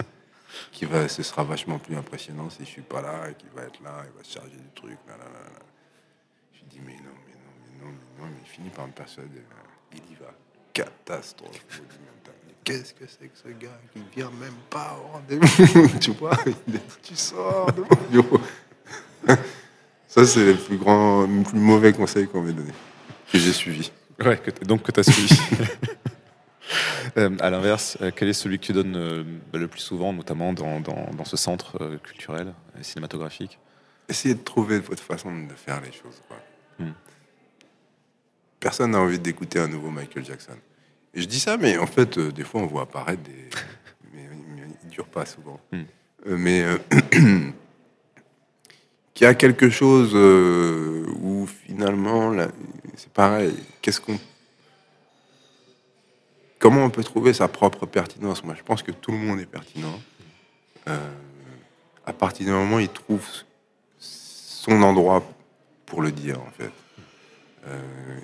Qui 0.73 0.87
va, 0.87 1.09
ce 1.09 1.23
sera 1.23 1.45
vachement 1.45 1.79
plus 1.79 1.97
impressionnant 1.97 2.51
si 2.51 2.65
je 2.65 2.71
suis 2.71 2.83
pas 2.83 3.03
là 3.03 3.31
et 3.31 3.35
qu'il 3.35 3.51
va 3.51 3.63
être 3.63 3.81
là, 3.83 4.03
il 4.05 4.17
va 4.17 4.25
se 4.25 4.33
charger 4.33 4.57
du 4.57 4.71
truc. 4.75 4.99
Là, 5.07 5.17
là. 5.19 5.25
Je 6.55 6.61
dis 6.71 6.81
mais 6.85 6.95
non, 6.95 7.15
mais 7.27 7.35
non, 7.35 7.53
mais 7.63 7.85
non, 7.85 7.93
mais 7.93 8.23
non, 8.23 8.31
mais 8.31 8.41
il 8.43 8.49
finit 8.49 8.71
par 8.71 8.87
me 8.87 8.93
persuader. 8.93 9.43
Il 9.93 9.99
y 10.13 10.15
va. 10.17 10.33
Catastrophe 10.73 11.83
Qu'est-ce 12.65 12.93
que 12.93 13.05
c'est 13.07 13.29
que 13.29 13.39
ce 13.39 13.49
gars 13.49 13.81
qui 13.95 14.01
vient 14.15 14.31
même 14.39 14.53
pas 14.69 14.99
au 15.01 15.13
rendez-vous? 15.13 15.99
Tu 16.01 16.11
vois, 16.13 16.37
tu 17.03 17.17
sors 17.17 17.73
de 17.73 17.81
mon 17.81 18.11
bureau. 18.11 18.41
Ça, 20.07 20.27
c'est 20.27 20.45
le 20.45 20.55
plus 20.55 20.77
grand, 20.77 21.23
le 21.23 21.43
plus 21.45 21.59
mauvais 21.59 21.93
conseil 21.93 22.29
qu'on 22.29 22.43
m'ait 22.43 22.53
donné, 22.53 22.73
que 23.33 23.39
j'ai 23.39 23.53
suivi. 23.53 23.91
Ouais, 24.25 24.37
que 24.37 24.51
donc 24.65 24.83
que 24.83 24.93
tu 24.93 25.01
as 25.01 25.05
suivi. 25.05 25.29
Euh, 27.17 27.31
à 27.41 27.49
l'inverse, 27.49 27.97
euh, 28.03 28.11
quel 28.15 28.29
est 28.29 28.35
celui 28.35 28.59
que 28.59 28.67
tu 28.67 28.73
donnes 28.73 28.95
euh, 28.97 29.25
le 29.55 29.69
plus 29.69 29.81
souvent, 29.81 30.13
notamment 30.13 30.53
dans, 30.53 30.81
dans, 30.81 31.11
dans 31.17 31.25
ce 31.25 31.39
centre 31.39 31.81
euh, 31.81 31.97
culturel, 31.99 32.53
euh, 32.77 32.83
cinématographique? 32.83 33.59
Essayez 34.09 34.35
de 34.35 34.43
trouver 34.43 34.79
votre 34.79 35.03
façon 35.03 35.31
de 35.35 35.55
faire 35.55 35.81
les 35.81 35.93
choses. 35.93 36.23
quoi. 36.29 36.37
Hmm. 36.79 36.93
Personne 38.61 38.91
n'a 38.91 39.01
envie 39.01 39.19
d'écouter 39.19 39.59
un 39.59 39.69
nouveau 39.69 39.91
Michael 39.91 40.25
Jackson. 40.25 40.57
Et 41.15 41.23
je 41.23 41.27
dis 41.27 41.41
ça, 41.41 41.57
mais 41.57 41.79
en 41.79 41.87
fait, 41.87 42.19
des 42.19 42.45
fois, 42.45 42.61
on 42.61 42.67
voit 42.67 42.83
apparaître 42.83 43.23
des. 43.23 43.49
mais, 44.13 44.29
mais 44.55 44.63
ils 44.83 44.87
ne 44.87 44.91
durent 44.91 45.07
pas 45.07 45.25
souvent. 45.25 45.61
Euh, 45.73 45.85
mais. 46.27 46.65
qu'il 49.15 49.25
y 49.25 49.29
a 49.29 49.35
quelque 49.35 49.71
chose 49.71 50.15
où 50.15 51.47
finalement, 51.47 52.31
là, 52.31 52.49
c'est 52.99 53.13
pareil. 53.13 53.55
Qu'est-ce 53.81 54.01
qu'on. 54.01 54.19
Comment 56.59 56.85
on 56.85 56.91
peut 56.91 57.05
trouver 57.05 57.33
sa 57.33 57.49
propre 57.49 57.87
pertinence? 57.87 58.43
Moi, 58.43 58.55
je 58.57 58.63
pense 58.63 58.83
que 58.83 58.91
tout 58.91 59.13
le 59.13 59.19
monde 59.19 59.41
est 59.41 59.47
pertinent. 59.47 60.01
Euh, 60.89 60.99
à 62.05 62.13
partir 62.13 62.47
du 62.47 62.53
moment 62.53 62.77
où 62.77 62.81
il 62.81 62.89
trouve 62.89 63.25
son 63.99 64.83
endroit 64.83 65.23
pour 65.87 66.03
le 66.03 66.11
dire, 66.11 66.41
en 66.41 66.51
fait. 66.51 66.73
Euh, 67.69 68.19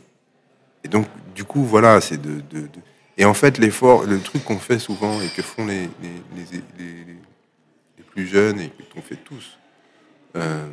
et 0.82 0.88
donc, 0.88 1.06
du 1.34 1.44
coup, 1.44 1.64
voilà, 1.64 2.00
c'est 2.00 2.20
de, 2.20 2.42
Et 3.16 3.24
en 3.24 3.34
fait, 3.34 3.58
l'effort, 3.58 4.04
le 4.04 4.20
truc 4.20 4.44
qu'on 4.44 4.58
fait 4.58 4.80
souvent 4.80 5.20
et 5.20 5.28
que 5.28 5.42
font 5.42 5.66
les 5.66 5.88
plus 8.10 8.26
jeunes 8.26 8.60
et 8.60 8.72
qu'on 8.92 9.02
fait 9.02 9.16
tous, 9.16 9.58
euh, 10.36 10.66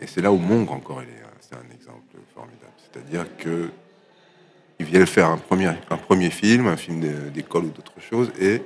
et 0.00 0.06
c'est 0.06 0.20
là 0.20 0.30
où 0.32 0.38
Monk, 0.38 0.70
encore, 0.70 1.02
il 1.02 1.08
est, 1.08 1.22
un- 1.22 1.38
c'est 1.40 1.54
un 1.54 1.74
exemple 1.74 2.16
formidable. 2.34 2.72
C'est-à-dire 2.92 3.24
que 3.36 3.70
ils 4.80 4.86
viennent 4.86 5.06
faire 5.06 5.28
un 5.28 5.38
premier, 5.38 5.66
un 5.90 5.96
premier 5.96 6.30
film, 6.30 6.66
un 6.68 6.76
film 6.76 7.00
d'école 7.32 7.64
ou 7.64 7.70
d'autre 7.70 7.94
chose, 8.00 8.30
et 8.40 8.62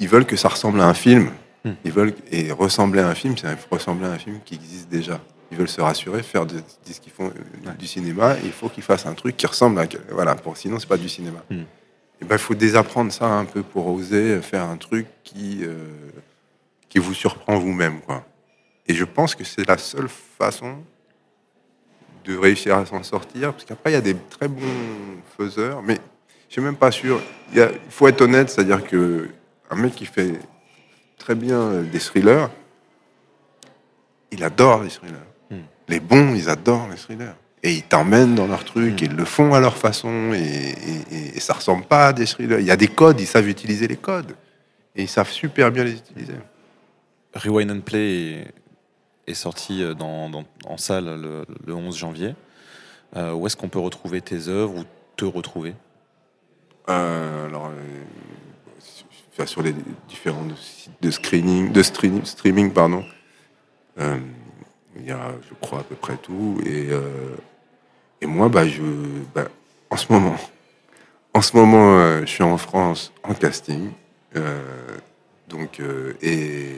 ils 0.00 0.08
veulent 0.08 0.26
que 0.26 0.36
ça 0.36 0.48
ressemble 0.48 0.80
à 0.80 0.86
un 0.88 0.94
film. 0.94 1.30
Hmm. 1.64 1.72
Ils 1.84 1.92
veulent 1.92 2.14
et 2.30 2.52
ressembler 2.52 3.00
à 3.00 3.08
un 3.08 3.14
film, 3.14 3.36
c'est 3.36 3.46
ressembler 3.70 4.06
à 4.06 4.12
un 4.12 4.18
film 4.18 4.40
qui 4.44 4.54
existe 4.54 4.88
déjà. 4.88 5.20
Ils 5.52 5.58
veulent 5.58 5.68
se 5.68 5.80
rassurer, 5.80 6.22
faire 6.22 6.46
de, 6.46 6.54
de 6.56 6.62
ce 6.92 7.00
qu'ils 7.00 7.12
font 7.12 7.26
Ouais. 7.26 7.74
du 7.78 7.86
cinéma. 7.86 8.36
et 8.38 8.40
il 8.44 8.52
faut 8.52 8.68
qu'ils 8.68 8.82
fassent 8.84 9.06
un 9.06 9.14
truc 9.14 9.36
qui 9.36 9.46
ressemble 9.46 9.78
à 9.80 9.84
voilà. 10.10 10.34
Pour 10.36 10.56
sinon, 10.56 10.78
c'est 10.78 10.88
pas 10.88 10.96
du 10.96 11.08
cinéma. 11.08 11.44
Et 11.50 12.24
ben, 12.24 12.36
il 12.36 12.38
faut 12.38 12.54
désapprendre 12.54 13.12
ça 13.12 13.26
un 13.26 13.44
peu 13.44 13.62
pour 13.62 13.86
oser 13.88 14.40
faire 14.42 14.64
un 14.64 14.76
truc 14.76 15.06
qui 15.24 15.60
euh, 15.62 15.86
qui 16.88 16.98
vous 16.98 17.14
surprend 17.14 17.58
vous-même, 17.58 18.00
quoi. 18.00 18.24
Et 18.90 18.94
je 18.94 19.04
pense 19.04 19.36
que 19.36 19.44
c'est 19.44 19.64
la 19.68 19.78
seule 19.78 20.08
façon 20.08 20.78
de 22.24 22.36
réussir 22.36 22.76
à 22.76 22.84
s'en 22.84 23.04
sortir, 23.04 23.52
parce 23.52 23.64
qu'après 23.64 23.92
il 23.92 23.94
y 23.94 23.96
a 23.96 24.00
des 24.00 24.16
très 24.28 24.48
bons 24.48 25.20
faiseurs, 25.38 25.80
mais 25.80 25.94
je 26.48 26.54
suis 26.54 26.60
même 26.60 26.74
pas 26.74 26.90
sûr. 26.90 27.20
Il, 27.52 27.58
y 27.58 27.62
a- 27.62 27.70
il 27.70 27.90
faut 27.92 28.08
être 28.08 28.20
honnête, 28.20 28.50
c'est-à-dire 28.50 28.82
que 28.84 29.28
un 29.70 29.76
mec 29.76 29.94
qui 29.94 30.06
fait 30.06 30.32
très 31.18 31.36
bien 31.36 31.82
des 31.82 32.00
thrillers, 32.00 32.48
il 34.32 34.42
adore 34.42 34.82
les 34.82 34.90
thrillers. 34.90 35.14
Hmm. 35.52 35.60
Les 35.86 36.00
bons, 36.00 36.34
ils 36.34 36.48
adorent 36.50 36.88
les 36.90 36.96
thrillers. 36.96 37.36
Et 37.62 37.74
ils 37.74 37.82
t'emmènent 37.84 38.34
dans 38.34 38.48
leur 38.48 38.64
truc, 38.64 38.94
Hmm. 39.00 39.04
ils 39.04 39.14
le 39.14 39.24
font 39.24 39.54
à 39.54 39.60
leur 39.60 39.76
façon, 39.76 40.32
et, 40.34 40.40
et- 40.40 41.36
et 41.36 41.40
ça 41.40 41.52
ressemble 41.54 41.84
pas 41.84 42.08
à 42.08 42.12
des 42.12 42.26
thrillers. 42.26 42.58
Il 42.58 42.66
y 42.66 42.72
a 42.72 42.76
des 42.76 42.88
codes, 42.88 43.20
ils 43.20 43.26
savent 43.28 43.48
utiliser 43.48 43.86
les 43.86 43.96
codes. 43.96 44.34
Et 44.96 45.02
ils 45.02 45.08
savent 45.08 45.30
super 45.30 45.70
bien 45.70 45.84
les 45.84 45.92
utiliser. 45.92 46.34
Rewind 47.36 47.70
and 47.70 47.80
Play 47.82 48.48
est, 49.30 49.34
sorti 49.34 49.82
euh, 49.82 49.94
dans, 49.94 50.30
en 50.66 50.76
salle 50.76 51.20
le, 51.20 51.44
le 51.66 51.74
11 51.74 51.96
janvier. 51.96 52.34
Euh, 53.16 53.32
où 53.32 53.46
est-ce 53.46 53.56
qu'on 53.56 53.68
peut 53.68 53.78
retrouver 53.80 54.20
tes 54.20 54.48
œuvres 54.48 54.76
ou 54.80 54.84
te 55.16 55.24
retrouver? 55.24 55.74
Euh, 56.88 57.46
alors, 57.46 57.70
sur- 59.46 59.62
les 59.62 59.74
différents 60.08 60.44
sites 60.56 60.92
de 61.00 61.10
screening, 61.10 61.72
de 61.72 61.82
streaming, 61.82 62.24
streaming 62.24 62.72
pardon, 62.72 63.04
il 63.98 65.06
y 65.06 65.10
a, 65.10 65.32
je 65.48 65.54
crois, 65.60 65.80
à 65.80 65.82
peu 65.82 65.94
près 65.94 66.16
tout. 66.16 66.60
Et, 66.66 66.88
et 68.20 68.26
moi, 68.26 68.48
bah, 68.48 68.66
je, 68.68 68.82
bah, 69.34 69.46
en 69.88 69.96
ce 69.96 70.12
moment, 70.12 70.36
en 71.34 71.40
ce 71.42 71.56
moment, 71.56 72.20
je 72.20 72.26
suis 72.26 72.42
en 72.44 72.58
France 72.58 73.12
en 73.22 73.34
casting. 73.34 73.90
donc, 75.48 75.80
et, 76.22 76.76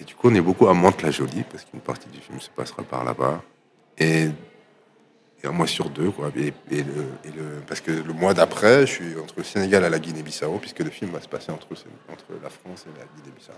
et 0.00 0.04
du 0.04 0.14
coup, 0.14 0.28
on 0.30 0.34
est 0.34 0.40
beaucoup 0.40 0.66
à 0.68 0.74
Mantes-la-Jolie 0.74 1.44
parce 1.50 1.64
qu'une 1.64 1.80
partie 1.80 2.08
du 2.08 2.18
film 2.20 2.40
se 2.40 2.50
passera 2.50 2.82
par 2.82 3.04
là-bas. 3.04 3.42
Et 3.98 4.28
et 5.44 5.48
un 5.48 5.50
mois 5.52 5.66
sur 5.66 5.90
deux. 5.90 6.10
Quoi. 6.12 6.30
Et, 6.36 6.52
et 6.70 6.82
le, 6.84 7.04
et 7.24 7.30
le- 7.36 7.60
parce 7.66 7.80
que 7.80 7.90
le 7.90 8.12
mois 8.12 8.32
d'après, 8.32 8.82
je 8.86 8.92
suis 8.92 9.18
entre 9.20 9.34
le 9.38 9.42
Sénégal 9.42 9.82
et 9.84 9.90
la 9.90 9.98
Guinée-Bissau, 9.98 10.58
puisque 10.60 10.78
le 10.78 10.90
film 10.90 11.10
va 11.10 11.20
se 11.20 11.26
passer 11.28 11.50
entre, 11.50 11.66
entre 12.12 12.24
la 12.40 12.48
France 12.48 12.86
et 12.86 12.98
la 12.98 13.04
Guinée-Bissau. 13.16 13.52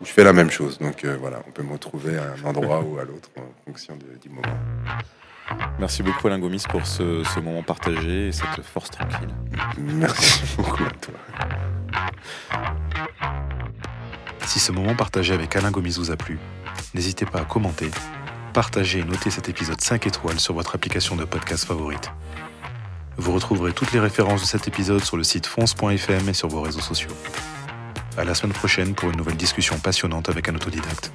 Où 0.00 0.04
je 0.04 0.10
fais 0.12 0.24
la 0.24 0.34
même 0.34 0.50
chose. 0.50 0.78
Donc 0.78 1.04
euh, 1.04 1.16
voilà, 1.18 1.42
on 1.48 1.50
peut 1.52 1.62
me 1.62 1.72
retrouver 1.72 2.18
à 2.18 2.34
un 2.34 2.44
endroit 2.44 2.82
ou 2.82 2.98
à 2.98 3.04
l'autre 3.04 3.30
en 3.38 3.46
fonction 3.64 3.96
de- 3.96 4.18
du 4.20 4.28
moment. 4.28 4.58
Merci 5.78 6.02
beaucoup 6.02 6.26
Alain 6.26 6.38
Gomis 6.38 6.62
pour 6.68 6.86
ce, 6.86 7.24
ce 7.24 7.40
moment 7.40 7.62
partagé 7.62 8.28
et 8.28 8.32
cette 8.32 8.60
force 8.62 8.90
tranquille. 8.90 9.34
Merci 9.78 10.42
beaucoup 10.58 10.84
à 10.84 10.90
toi. 10.90 11.14
Si 14.48 14.60
ce 14.60 14.72
moment 14.72 14.94
partagé 14.94 15.34
avec 15.34 15.54
Alain 15.56 15.70
Gomis 15.70 15.96
vous 15.98 16.10
a 16.10 16.16
plu, 16.16 16.38
n'hésitez 16.94 17.26
pas 17.26 17.40
à 17.40 17.44
commenter, 17.44 17.90
partager 18.54 19.00
et 19.00 19.04
noter 19.04 19.28
cet 19.28 19.50
épisode 19.50 19.78
5 19.78 20.06
étoiles 20.06 20.40
sur 20.40 20.54
votre 20.54 20.74
application 20.74 21.16
de 21.16 21.26
podcast 21.26 21.66
favorite. 21.66 22.10
Vous 23.18 23.32
retrouverez 23.32 23.74
toutes 23.74 23.92
les 23.92 24.00
références 24.00 24.40
de 24.40 24.46
cet 24.46 24.66
épisode 24.66 25.04
sur 25.04 25.18
le 25.18 25.22
site 25.22 25.44
fonce.fm 25.44 26.30
et 26.30 26.32
sur 26.32 26.48
vos 26.48 26.62
réseaux 26.62 26.80
sociaux. 26.80 27.10
À 28.16 28.24
la 28.24 28.34
semaine 28.34 28.54
prochaine 28.54 28.94
pour 28.94 29.10
une 29.10 29.18
nouvelle 29.18 29.36
discussion 29.36 29.78
passionnante 29.78 30.30
avec 30.30 30.48
un 30.48 30.54
autodidacte. 30.54 31.12